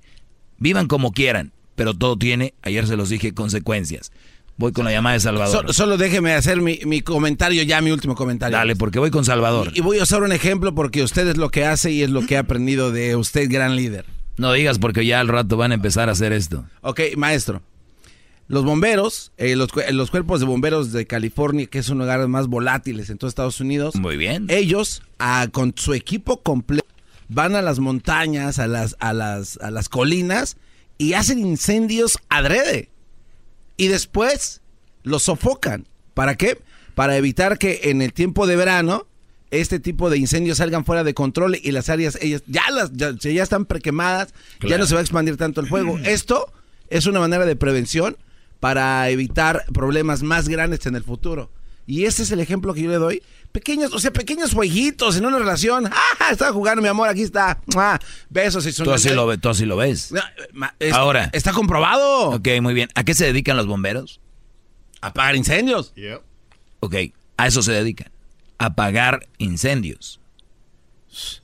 Vivan 0.59 0.87
como 0.87 1.11
quieran, 1.11 1.51
pero 1.75 1.93
todo 1.93 2.17
tiene, 2.17 2.53
ayer 2.61 2.87
se 2.87 2.95
los 2.95 3.09
dije, 3.09 3.33
consecuencias. 3.33 4.11
Voy 4.57 4.71
con 4.71 4.85
la 4.85 4.91
llamada 4.91 5.13
de 5.13 5.19
Salvador. 5.19 5.67
So- 5.67 5.73
solo 5.73 5.97
déjeme 5.97 6.33
hacer 6.33 6.61
mi, 6.61 6.79
mi 6.85 7.01
comentario 7.01 7.61
ya, 7.63 7.79
mi 7.81 7.91
último 7.91 8.15
comentario. 8.15 8.57
Dale, 8.57 8.75
porque 8.75 8.97
voy 8.99 9.11
con 9.11 9.23
Salvador. 9.23 9.71
Y, 9.73 9.79
y 9.79 9.81
voy 9.81 9.99
a 9.99 10.03
usar 10.03 10.23
un 10.23 10.31
ejemplo 10.31 10.73
porque 10.73 11.03
usted 11.03 11.27
es 11.27 11.37
lo 11.37 11.49
que 11.49 11.63
hace 11.65 11.91
y 11.91 12.01
es 12.01 12.09
lo 12.09 12.25
que 12.25 12.33
he 12.35 12.37
aprendido 12.37 12.91
de 12.91 13.15
usted, 13.15 13.47
gran 13.49 13.75
líder. 13.75 14.05
No 14.37 14.51
digas 14.53 14.79
porque 14.79 15.05
ya 15.05 15.19
al 15.19 15.27
rato 15.27 15.57
van 15.57 15.71
a 15.71 15.75
empezar 15.75 16.09
a 16.09 16.13
hacer 16.13 16.33
esto. 16.33 16.65
Ok, 16.81 17.01
maestro. 17.17 17.61
Los 18.47 18.63
bomberos, 18.63 19.31
eh, 19.37 19.55
los, 19.55 19.69
los 19.91 20.09
cuerpos 20.09 20.39
de 20.39 20.45
bomberos 20.45 20.91
de 20.93 21.05
California, 21.05 21.65
que 21.65 21.79
es 21.79 21.89
un 21.89 21.97
lugar 21.99 22.25
más 22.27 22.47
volátiles 22.47 23.09
en 23.09 23.17
todos 23.17 23.31
Estados 23.31 23.59
Unidos. 23.59 23.95
Muy 23.95 24.15
bien. 24.15 24.47
Ellos, 24.49 25.03
ah, 25.19 25.47
con 25.51 25.73
su 25.75 25.93
equipo 25.93 26.41
completo, 26.41 26.87
van 27.27 27.55
a 27.55 27.61
las 27.61 27.79
montañas, 27.79 28.57
a 28.57 28.67
las, 28.67 28.95
a 28.99 29.11
las, 29.13 29.57
a 29.57 29.69
las 29.69 29.89
colinas 29.89 30.55
y 30.97 31.13
hacen 31.13 31.39
incendios 31.39 32.17
adrede. 32.29 32.89
Y 33.77 33.87
después 33.87 34.61
los 35.03 35.23
sofocan. 35.23 35.87
¿Para 36.13 36.35
qué? 36.35 36.59
Para 36.95 37.15
evitar 37.15 37.57
que 37.57 37.81
en 37.83 38.01
el 38.01 38.11
tiempo 38.11 38.47
de 38.47 38.55
verano 38.55 39.07
este 39.51 39.79
tipo 39.79 40.09
de 40.09 40.17
incendios 40.17 40.57
salgan 40.57 40.83
fuera 40.83 41.03
de 41.03 41.13
control 41.13 41.57
y 41.61 41.71
las 41.71 41.89
áreas 41.89 42.17
ellas 42.21 42.43
ya 42.47 42.69
las 42.69 42.91
ya, 42.93 43.11
ya 43.11 43.43
están 43.43 43.65
prequemadas, 43.65 44.33
ya 44.67 44.77
no 44.77 44.85
se 44.85 44.93
va 44.93 44.99
a 44.99 45.03
expandir 45.03 45.37
tanto 45.37 45.61
el 45.61 45.67
fuego. 45.67 45.97
Esto 46.03 46.51
es 46.89 47.05
una 47.05 47.19
manera 47.19 47.45
de 47.45 47.55
prevención 47.55 48.17
para 48.59 49.09
evitar 49.09 49.63
problemas 49.73 50.23
más 50.23 50.49
grandes 50.49 50.85
en 50.85 50.95
el 50.95 51.03
futuro. 51.03 51.51
Y 51.85 52.05
ese 52.05 52.23
es 52.23 52.31
el 52.31 52.39
ejemplo 52.41 52.73
que 52.73 52.81
yo 52.81 52.89
le 52.89 52.97
doy. 52.97 53.23
Pequeños, 53.57 53.91
o 53.91 53.97
sea, 53.97 54.13
pequeños 54.13 54.53
jueguitos 54.53 55.17
en 55.17 55.25
una 55.25 55.39
relación. 55.39 55.87
¡Ah! 55.91 56.29
Estaba 56.31 56.51
jugando, 56.53 56.79
mi 56.83 56.87
amor, 56.87 57.09
aquí 57.09 57.23
está. 57.23 57.59
¡Ah! 57.75 57.97
Besos 58.29 58.67
y 58.67 58.71
Tú 58.83 58.91
así, 58.93 59.09
lo, 59.09 59.25
ve- 59.25 59.39
tú 59.39 59.49
así 59.49 59.65
lo 59.65 59.75
ves. 59.77 60.13
Es- 60.77 60.93
Ahora. 60.93 61.31
Está 61.33 61.53
comprobado. 61.53 62.29
Ok, 62.29 62.47
muy 62.61 62.75
bien. 62.75 62.87
¿A 62.93 63.03
qué 63.03 63.15
se 63.15 63.25
dedican 63.25 63.57
los 63.57 63.65
bomberos? 63.65 64.19
Apagar 65.01 65.35
incendios. 65.35 65.91
Ok, 66.81 66.95
a 67.37 67.47
eso 67.47 67.63
se 67.63 67.71
dedican. 67.71 68.11
A 68.59 68.65
apagar 68.67 69.27
incendios. 69.39 70.19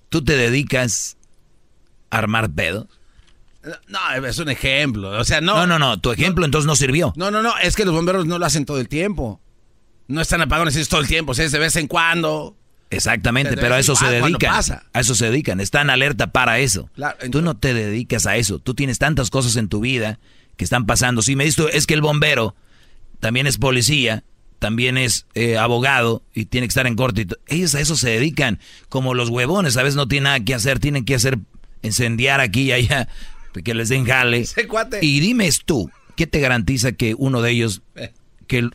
¿Tú 0.10 0.24
te 0.24 0.38
dedicas 0.38 1.18
a 2.12 2.20
armar 2.20 2.52
pedos? 2.52 2.86
No, 3.88 4.26
es 4.28 4.38
un 4.38 4.50
ejemplo. 4.50 5.10
O 5.20 5.24
sea, 5.24 5.42
no. 5.42 5.56
No, 5.56 5.66
no, 5.66 5.80
no. 5.80 6.00
Tu 6.00 6.12
ejemplo 6.12 6.46
entonces 6.46 6.68
no 6.68 6.76
sirvió. 6.76 7.12
No, 7.16 7.32
no, 7.32 7.42
no. 7.42 7.58
Es 7.58 7.76
que 7.76 7.86
los 7.86 7.96
bomberos 7.96 8.28
no 8.28 8.38
lo 8.38 8.46
hacen 8.46 8.66
todo 8.66 8.80
el 8.80 8.88
tiempo. 8.88 9.40
No 10.08 10.22
están 10.22 10.42
apagando 10.42 10.70
incendios 10.70 10.90
todo 10.90 11.02
el 11.02 11.08
tiempo. 11.08 11.32
O 11.32 11.36
sea, 11.36 11.46
es 11.46 11.52
de 11.52 11.60
vez 11.60 11.76
en 11.76 11.88
cuando. 11.88 12.56
Exactamente, 12.90 13.52
De 13.52 13.58
pero 13.58 13.74
a 13.76 13.80
eso 13.80 13.96
se 13.96 14.06
dedican. 14.06 14.52
pasa. 14.56 14.84
A 14.94 15.00
eso 15.00 15.16
se 15.16 15.26
dedican. 15.26 15.60
Están 15.60 15.90
alerta 15.90 16.32
para 16.32 16.60
eso. 16.60 16.90
Claro, 16.96 17.18
Tú 17.32 17.42
no 17.42 17.58
te 17.58 17.74
dedicas 17.74 18.28
a 18.28 18.38
eso. 18.38 18.60
Tú 18.60 18.76
tienes 18.76 19.00
tantas 19.00 19.30
cosas 19.32 19.56
en 19.56 19.68
tu 19.68 19.80
vida 19.80 20.20
que 20.58 20.64
están 20.64 20.86
pasando. 20.86 21.22
Si 21.24 21.36
me 21.36 21.44
dices 21.46 21.66
es 21.74 21.88
que 21.88 21.96
el 21.96 22.02
bombero 22.02 22.56
también 23.20 23.48
es 23.48 23.58
policía, 23.58 24.24
también 24.60 24.98
es 24.98 25.26
eh, 25.34 25.58
abogado 25.58 26.22
y 26.36 26.46
tiene 26.46 26.68
que 26.68 26.70
estar 26.70 26.86
en 26.86 26.96
corte. 26.96 27.26
Ellos 27.48 27.74
a 27.74 27.80
eso 27.80 27.96
se 27.96 28.12
dedican. 28.12 28.60
Como 28.90 29.16
los 29.16 29.30
huevones, 29.30 29.76
a 29.78 29.84
veces 29.84 29.96
no 29.96 30.08
tienen 30.08 30.26
nada 30.26 30.40
que 30.42 30.54
hacer, 30.54 30.78
tienen 30.80 31.04
que 31.06 31.16
hacer 31.16 31.40
incendiar 31.82 32.42
aquí 32.42 32.64
y 32.64 32.72
allá, 32.74 33.08
que 33.64 33.74
les 33.74 33.90
den 33.90 34.06
jale. 34.06 34.46
Y 35.02 35.20
dime 35.20 35.50
tú, 35.66 35.90
¿qué 36.16 36.28
te 36.28 36.40
garantiza 36.40 36.92
que 36.92 37.16
uno 37.18 37.42
de 37.42 37.52
ellos, 37.52 37.82
Eh. 37.96 38.14
Que 38.62 38.70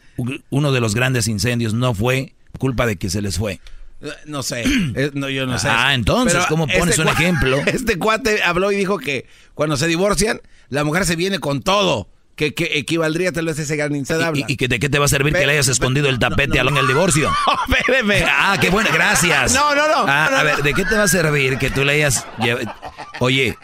uno 0.50 0.72
de 0.72 0.80
los 0.80 0.94
grandes 0.94 1.28
incendios 1.28 1.72
no 1.74 1.94
fue 1.94 2.34
culpa 2.58 2.86
de 2.86 2.96
que 2.96 3.10
se 3.10 3.22
les 3.22 3.38
fue? 3.38 3.60
No 4.26 4.42
sé. 4.42 4.64
Eh, 4.96 5.10
no, 5.14 5.28
yo 5.28 5.46
no 5.46 5.58
sé. 5.58 5.68
Ah, 5.70 5.94
entonces, 5.94 6.34
Pero 6.34 6.46
¿cómo 6.48 6.66
pones 6.66 6.90
este 6.98 7.02
un 7.02 7.08
ejemplo? 7.08 7.58
Este 7.66 7.98
cuate 7.98 8.42
habló 8.42 8.72
y 8.72 8.76
dijo 8.76 8.98
que 8.98 9.26
cuando 9.54 9.76
se 9.76 9.86
divorcian, 9.86 10.40
la 10.68 10.82
mujer 10.84 11.04
se 11.04 11.14
viene 11.16 11.38
con 11.38 11.62
todo. 11.62 12.08
Que, 12.36 12.54
que 12.54 12.78
equivaldría 12.78 13.32
tal 13.32 13.46
vez 13.46 13.58
a 13.58 13.62
ese 13.62 13.74
gran 13.74 13.96
incendio. 13.96 14.30
¿Y, 14.46 14.52
y 14.52 14.56
que 14.56 14.68
de 14.68 14.78
qué 14.78 14.88
te 14.88 15.00
va 15.00 15.06
a 15.06 15.08
servir 15.08 15.32
que 15.34 15.44
le 15.44 15.52
hayas 15.54 15.66
escondido 15.66 16.08
el 16.08 16.20
tapete 16.20 16.60
al 16.60 16.68
en 16.68 16.76
el 16.76 16.86
divorcio? 16.86 17.30
Espéreme. 17.78 18.24
Ah, 18.28 18.56
qué 18.60 18.70
bueno, 18.70 18.90
gracias. 18.92 19.52
No, 19.54 19.74
no, 19.74 19.88
no. 19.88 20.04
Ah, 20.06 20.28
no, 20.30 20.36
a 20.36 20.38
no. 20.38 20.44
ver, 20.44 20.62
¿de 20.62 20.72
qué 20.74 20.84
te 20.84 20.94
va 20.96 21.02
a 21.04 21.08
servir 21.08 21.58
que 21.58 21.70
tú 21.70 21.84
le 21.84 21.94
hayas... 21.94 22.24
Oye, 23.18 23.58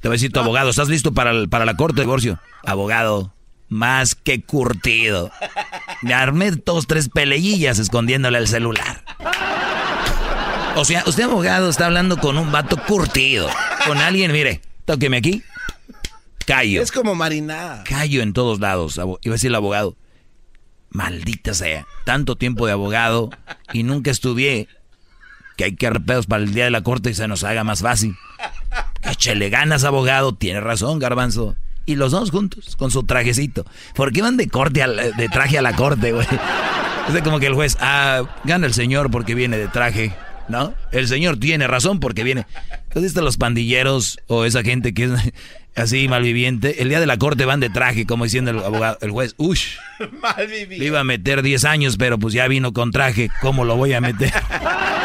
te 0.00 0.08
va 0.08 0.12
a 0.14 0.16
decir 0.16 0.32
tu 0.32 0.40
abogado, 0.40 0.70
¿estás 0.70 0.88
listo 0.88 1.12
para, 1.12 1.30
el- 1.30 1.48
para 1.48 1.64
la 1.64 1.76
corte 1.76 1.96
de 1.96 2.02
divorcio? 2.02 2.40
Abogado, 2.64 3.32
más 3.68 4.14
que 4.14 4.42
curtido. 4.42 5.30
Me 6.02 6.14
armé 6.14 6.50
dos, 6.50 6.86
tres 6.86 7.08
peleillas 7.08 7.78
escondiéndole 7.78 8.38
el 8.38 8.48
celular. 8.48 9.02
O 10.76 10.84
sea, 10.84 11.04
usted 11.06 11.24
abogado 11.24 11.70
está 11.70 11.86
hablando 11.86 12.18
con 12.18 12.36
un 12.36 12.52
vato 12.52 12.76
curtido. 12.76 13.48
Con 13.86 13.98
alguien, 13.98 14.30
mire, 14.32 14.60
tóqueme 14.84 15.16
aquí. 15.16 15.42
Callo. 16.46 16.82
Es 16.82 16.92
como 16.92 17.14
marinada. 17.14 17.82
Callo 17.84 18.22
en 18.22 18.32
todos 18.32 18.60
lados. 18.60 18.98
Iba 18.98 19.14
a 19.14 19.32
decir 19.32 19.48
el 19.48 19.54
abogado. 19.54 19.96
Maldita 20.90 21.54
sea. 21.54 21.86
Tanto 22.04 22.36
tiempo 22.36 22.66
de 22.66 22.72
abogado 22.72 23.30
y 23.72 23.82
nunca 23.82 24.10
estudié 24.10 24.68
que 25.56 25.64
hay 25.64 25.76
que 25.76 25.86
arpeos 25.86 26.26
para 26.26 26.44
el 26.44 26.52
día 26.52 26.64
de 26.64 26.70
la 26.70 26.82
corte 26.82 27.10
y 27.10 27.14
se 27.14 27.26
nos 27.26 27.42
haga 27.42 27.64
más 27.64 27.80
fácil. 27.80 28.14
Échele 29.02 29.48
ganas, 29.50 29.84
abogado. 29.84 30.34
Tiene 30.34 30.60
razón, 30.60 30.98
garbanzo. 30.98 31.56
Y 31.86 31.94
los 31.94 32.10
dos 32.12 32.30
juntos, 32.32 32.74
con 32.76 32.90
su 32.90 33.04
trajecito. 33.04 33.64
¿Por 33.94 34.12
qué 34.12 34.20
van 34.20 34.36
de 34.36 34.48
corte 34.48 34.82
al- 34.82 35.12
de 35.16 35.28
traje 35.28 35.56
a 35.58 35.62
la 35.62 35.74
corte, 35.74 36.12
güey? 36.12 36.26
Es 37.08 37.14
de 37.14 37.22
como 37.22 37.38
que 37.38 37.46
el 37.46 37.54
juez, 37.54 37.76
ah, 37.80 38.22
gana 38.44 38.66
el 38.66 38.74
señor 38.74 39.10
porque 39.10 39.36
viene 39.36 39.56
de 39.56 39.68
traje, 39.68 40.12
¿no? 40.48 40.74
El 40.90 41.06
señor 41.06 41.38
tiene 41.38 41.68
razón 41.68 42.00
porque 42.00 42.24
viene. 42.24 42.44
Entonces, 42.88 43.02
¿viste 43.12 43.22
los 43.22 43.36
pandilleros 43.36 44.18
o 44.26 44.44
esa 44.44 44.62
gente 44.64 44.92
que 44.94 45.04
es 45.04 45.10
así 45.76 46.08
malviviente? 46.08 46.82
El 46.82 46.88
día 46.88 46.98
de 46.98 47.06
la 47.06 47.16
corte 47.18 47.44
van 47.44 47.60
de 47.60 47.70
traje, 47.70 48.04
como 48.06 48.24
diciendo 48.24 48.50
el 48.50 48.58
abogado, 48.58 48.98
el 49.02 49.12
juez, 49.12 49.34
ush, 49.36 49.76
le 50.68 50.84
iba 50.84 50.98
a 50.98 51.04
meter 51.04 51.42
10 51.42 51.64
años, 51.66 51.96
pero 51.96 52.18
pues 52.18 52.34
ya 52.34 52.48
vino 52.48 52.72
con 52.72 52.90
traje, 52.90 53.30
¿cómo 53.40 53.64
lo 53.64 53.76
voy 53.76 53.92
a 53.92 54.00
meter? 54.00 54.32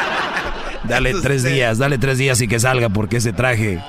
dale 0.88 1.14
tres 1.22 1.44
días, 1.44 1.78
dale 1.78 1.98
tres 2.00 2.18
días 2.18 2.42
y 2.42 2.48
que 2.48 2.60
salga 2.60 2.90
porque 2.90 3.18
ese 3.18 3.34
traje... 3.34 3.80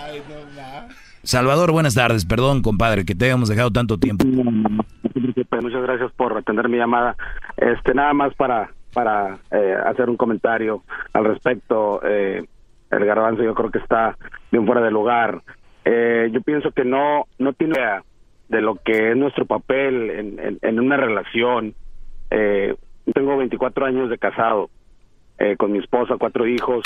Salvador, 1.22 1.72
buenas 1.72 1.94
tardes. 1.94 2.24
Perdón, 2.24 2.62
compadre, 2.62 3.04
que 3.04 3.14
te 3.14 3.26
hayamos 3.26 3.48
dejado 3.48 3.70
tanto 3.70 3.98
tiempo. 3.98 4.24
Muchas 4.24 5.82
gracias 5.82 6.12
por 6.12 6.36
atender 6.36 6.68
mi 6.68 6.78
llamada. 6.78 7.16
Este, 7.56 7.94
nada 7.94 8.12
más 8.12 8.34
para 8.34 8.70
para 8.92 9.38
eh, 9.50 9.74
hacer 9.86 10.10
un 10.10 10.16
comentario 10.16 10.82
al 11.12 11.24
respecto. 11.24 12.00
Eh, 12.04 12.44
el 12.90 13.04
garbanzo 13.06 13.42
yo 13.42 13.54
creo 13.54 13.70
que 13.70 13.78
está 13.78 14.16
bien 14.50 14.66
fuera 14.66 14.82
de 14.82 14.90
lugar. 14.90 15.40
Eh, 15.84 16.28
yo 16.32 16.42
pienso 16.42 16.72
que 16.72 16.84
no 16.84 17.26
no 17.38 17.52
tiene 17.52 17.74
idea 17.74 18.02
de 18.48 18.60
lo 18.60 18.76
que 18.76 19.10
es 19.10 19.16
nuestro 19.16 19.46
papel 19.46 20.10
en, 20.10 20.38
en, 20.38 20.58
en 20.60 20.80
una 20.80 20.96
relación. 20.96 21.74
Eh, 22.30 22.74
tengo 23.14 23.36
24 23.36 23.86
años 23.86 24.10
de 24.10 24.18
casado 24.18 24.70
eh, 25.38 25.56
con 25.56 25.72
mi 25.72 25.78
esposa, 25.78 26.16
cuatro 26.18 26.46
hijos. 26.46 26.84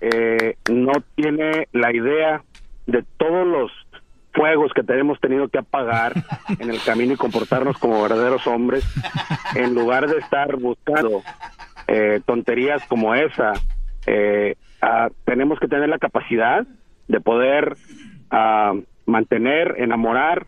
Eh, 0.00 0.56
no 0.70 0.92
tiene 1.14 1.68
la 1.72 1.94
idea 1.94 2.42
de 2.92 3.04
todos 3.16 3.46
los 3.46 3.72
fuegos 4.32 4.72
que 4.72 4.82
tenemos 4.82 5.20
tenido 5.20 5.48
que 5.48 5.58
apagar 5.58 6.12
en 6.58 6.70
el 6.70 6.80
camino 6.82 7.12
y 7.12 7.16
comportarnos 7.16 7.76
como 7.78 8.00
verdaderos 8.02 8.46
hombres 8.46 8.84
en 9.56 9.74
lugar 9.74 10.06
de 10.08 10.18
estar 10.18 10.56
buscando 10.56 11.22
eh, 11.88 12.20
tonterías 12.24 12.82
como 12.86 13.14
esa 13.14 13.52
eh, 14.06 14.54
ah, 14.80 15.08
tenemos 15.24 15.58
que 15.58 15.68
tener 15.68 15.88
la 15.88 15.98
capacidad 15.98 16.66
de 17.08 17.20
poder 17.20 17.76
ah, 18.30 18.72
mantener 19.04 19.74
enamorar 19.78 20.46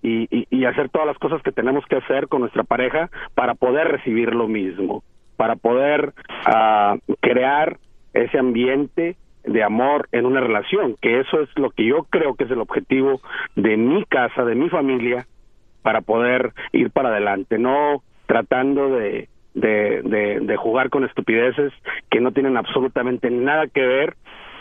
y, 0.00 0.22
y- 0.36 0.46
y 0.50 0.64
hacer 0.64 0.88
todas 0.88 1.06
las 1.06 1.18
cosas 1.18 1.42
que 1.42 1.52
tenemos 1.52 1.84
que 1.86 1.96
hacer 1.96 2.28
con 2.28 2.40
nuestra 2.40 2.64
pareja 2.64 3.10
para 3.34 3.54
poder 3.54 3.88
recibir 3.88 4.34
lo 4.34 4.48
mismo 4.48 5.02
para 5.36 5.56
poder 5.56 6.14
ah, 6.46 6.96
crear 7.20 7.78
ese 8.14 8.38
ambiente 8.38 9.16
de 9.44 9.62
amor 9.62 10.08
en 10.12 10.26
una 10.26 10.40
relación, 10.40 10.96
que 11.00 11.20
eso 11.20 11.40
es 11.40 11.48
lo 11.56 11.70
que 11.70 11.84
yo 11.84 12.04
creo 12.10 12.34
que 12.34 12.44
es 12.44 12.50
el 12.50 12.60
objetivo 12.60 13.20
de 13.56 13.76
mi 13.76 14.04
casa, 14.04 14.44
de 14.44 14.54
mi 14.54 14.68
familia, 14.68 15.26
para 15.82 16.00
poder 16.00 16.52
ir 16.72 16.90
para 16.90 17.08
adelante, 17.08 17.58
no 17.58 18.02
tratando 18.26 18.88
de, 18.90 19.28
de, 19.54 20.00
de, 20.02 20.40
jugar 20.56 20.90
con 20.90 21.04
estupideces 21.04 21.72
que 22.10 22.20
no 22.20 22.30
tienen 22.32 22.56
absolutamente 22.56 23.30
nada 23.30 23.66
que 23.66 23.82
ver 23.84 24.14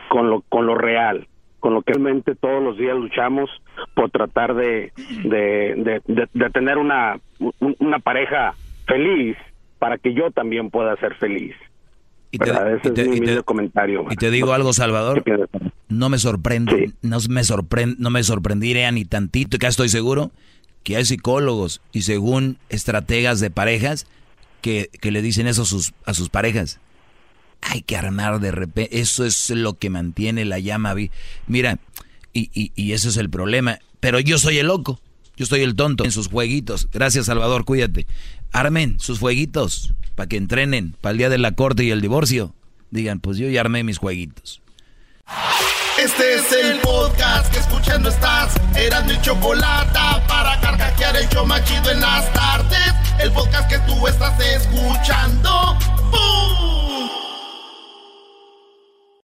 con 0.10 0.30
lo, 0.30 0.42
con 0.50 0.66
lo 0.66 0.76
real, 0.76 1.28
con 1.60 1.74
lo 1.76 1.84
que 1.84 1.94
realmente 1.94 2.36
todos 2.36 2.62
los 2.64 2.78
días 2.78 2.98
luchamos 2.98 3.50
por 3.94 4.10
tratar 4.10 4.56
de, 4.56 4.92
de, 5.24 6.02
de, 6.08 6.28
de- 6.34 6.50
tener 6.50 6.78
una, 6.80 7.18
un- 7.40 7.76
una 7.80 8.00
pareja 8.00 8.54
feliz 8.88 9.38
para 9.80 9.98
que 9.98 10.14
yo 10.14 10.32
también 10.32 10.70
pueda 10.72 10.96
ser 10.98 11.14
feliz. 11.16 11.56
Y 12.32 12.38
te, 12.38 12.46
¿Verdad? 12.46 12.76
Ese 12.76 12.88
y 12.90 12.94
te- 12.94 13.02
es 13.02 13.08
mi 13.10 13.16
y 13.16 13.20
te- 13.20 13.24
humilde 13.26 13.44
comentario. 13.44 14.06
y 14.10 14.16
te 14.16 14.32
digo 14.32 14.54
algo, 14.54 14.72
Salvador. 14.74 15.24
No 15.90 16.10
me 16.10 16.18
sorprende, 16.18 16.94
no 17.02 17.20
me 17.30 17.44
sorprende, 17.44 17.96
no 18.00 18.10
me 18.10 18.24
sorprendería 18.24 18.90
ni 18.92 19.04
tantito, 19.06 19.58
acá 19.58 19.68
estoy 19.68 19.90
seguro 19.90 20.32
que 20.84 20.96
hay 20.96 21.06
psicólogos 21.06 21.82
y 21.92 22.04
según 22.04 22.58
estrategas 22.70 23.40
de 23.42 23.52
parejas 23.52 24.08
que, 24.62 24.90
que 25.02 25.12
le 25.12 25.22
dicen 25.22 25.46
eso 25.48 25.64
a 25.64 25.66
sus, 25.66 25.94
a 26.06 26.14
sus 26.14 26.30
parejas. 26.30 26.80
Hay 27.62 27.82
que 27.82 27.98
armar 27.98 28.40
de 28.40 28.52
repente, 28.52 29.00
eso 29.00 29.26
es 29.26 29.50
lo 29.52 29.74
que 29.76 29.90
mantiene 29.92 30.46
la 30.46 30.58
llama. 30.60 30.96
Mira, 31.48 31.78
y, 32.34 32.50
y, 32.54 32.72
y 32.76 32.94
eso 32.94 33.10
es 33.10 33.18
el 33.18 33.30
problema. 33.30 33.78
Pero 34.00 34.20
yo 34.20 34.40
soy 34.40 34.58
el 34.58 34.68
loco, 34.68 35.00
yo 35.38 35.46
soy 35.46 35.62
el 35.62 35.76
tonto 35.76 36.04
en 36.06 36.12
sus 36.12 36.28
jueguitos. 36.30 36.88
Gracias, 36.92 37.28
Salvador, 37.28 37.66
cuídate. 37.66 38.08
Armen 38.52 39.00
sus 39.00 39.20
jueguitos 39.20 39.94
para 40.16 40.28
que 40.28 40.38
entrenen 40.38 40.96
para 41.00 41.12
el 41.12 41.18
día 41.18 41.30
de 41.30 41.38
la 41.38 41.54
corte 41.54 41.84
y 41.84 41.92
el 41.92 42.02
divorcio. 42.02 42.54
Digan, 42.90 43.20
pues 43.20 43.38
yo 43.38 43.48
ya 43.48 43.62
armé 43.62 43.84
mis 43.84 43.98
jueguitos. 43.98 44.62
Este 45.98 46.36
es 46.36 46.52
el 46.52 46.80
podcast 46.80 47.52
que 47.54 47.60
escuchando 47.60 48.10
estás. 48.10 48.54
Eran 48.76 49.06
mi 49.06 49.20
chocolate 49.22 50.00
para 50.28 50.60
carcajear 50.60 51.16
el 51.16 51.30
show 51.30 51.46
machido 51.46 51.92
en 51.92 52.02
las 52.02 52.32
tardes. 52.34 52.94
El 53.20 53.32
podcast 53.32 53.70
que 53.70 53.80
tú 53.80 54.08
estás 54.08 54.38
escuchando. 54.40 55.78
¡Bum! 56.12 56.81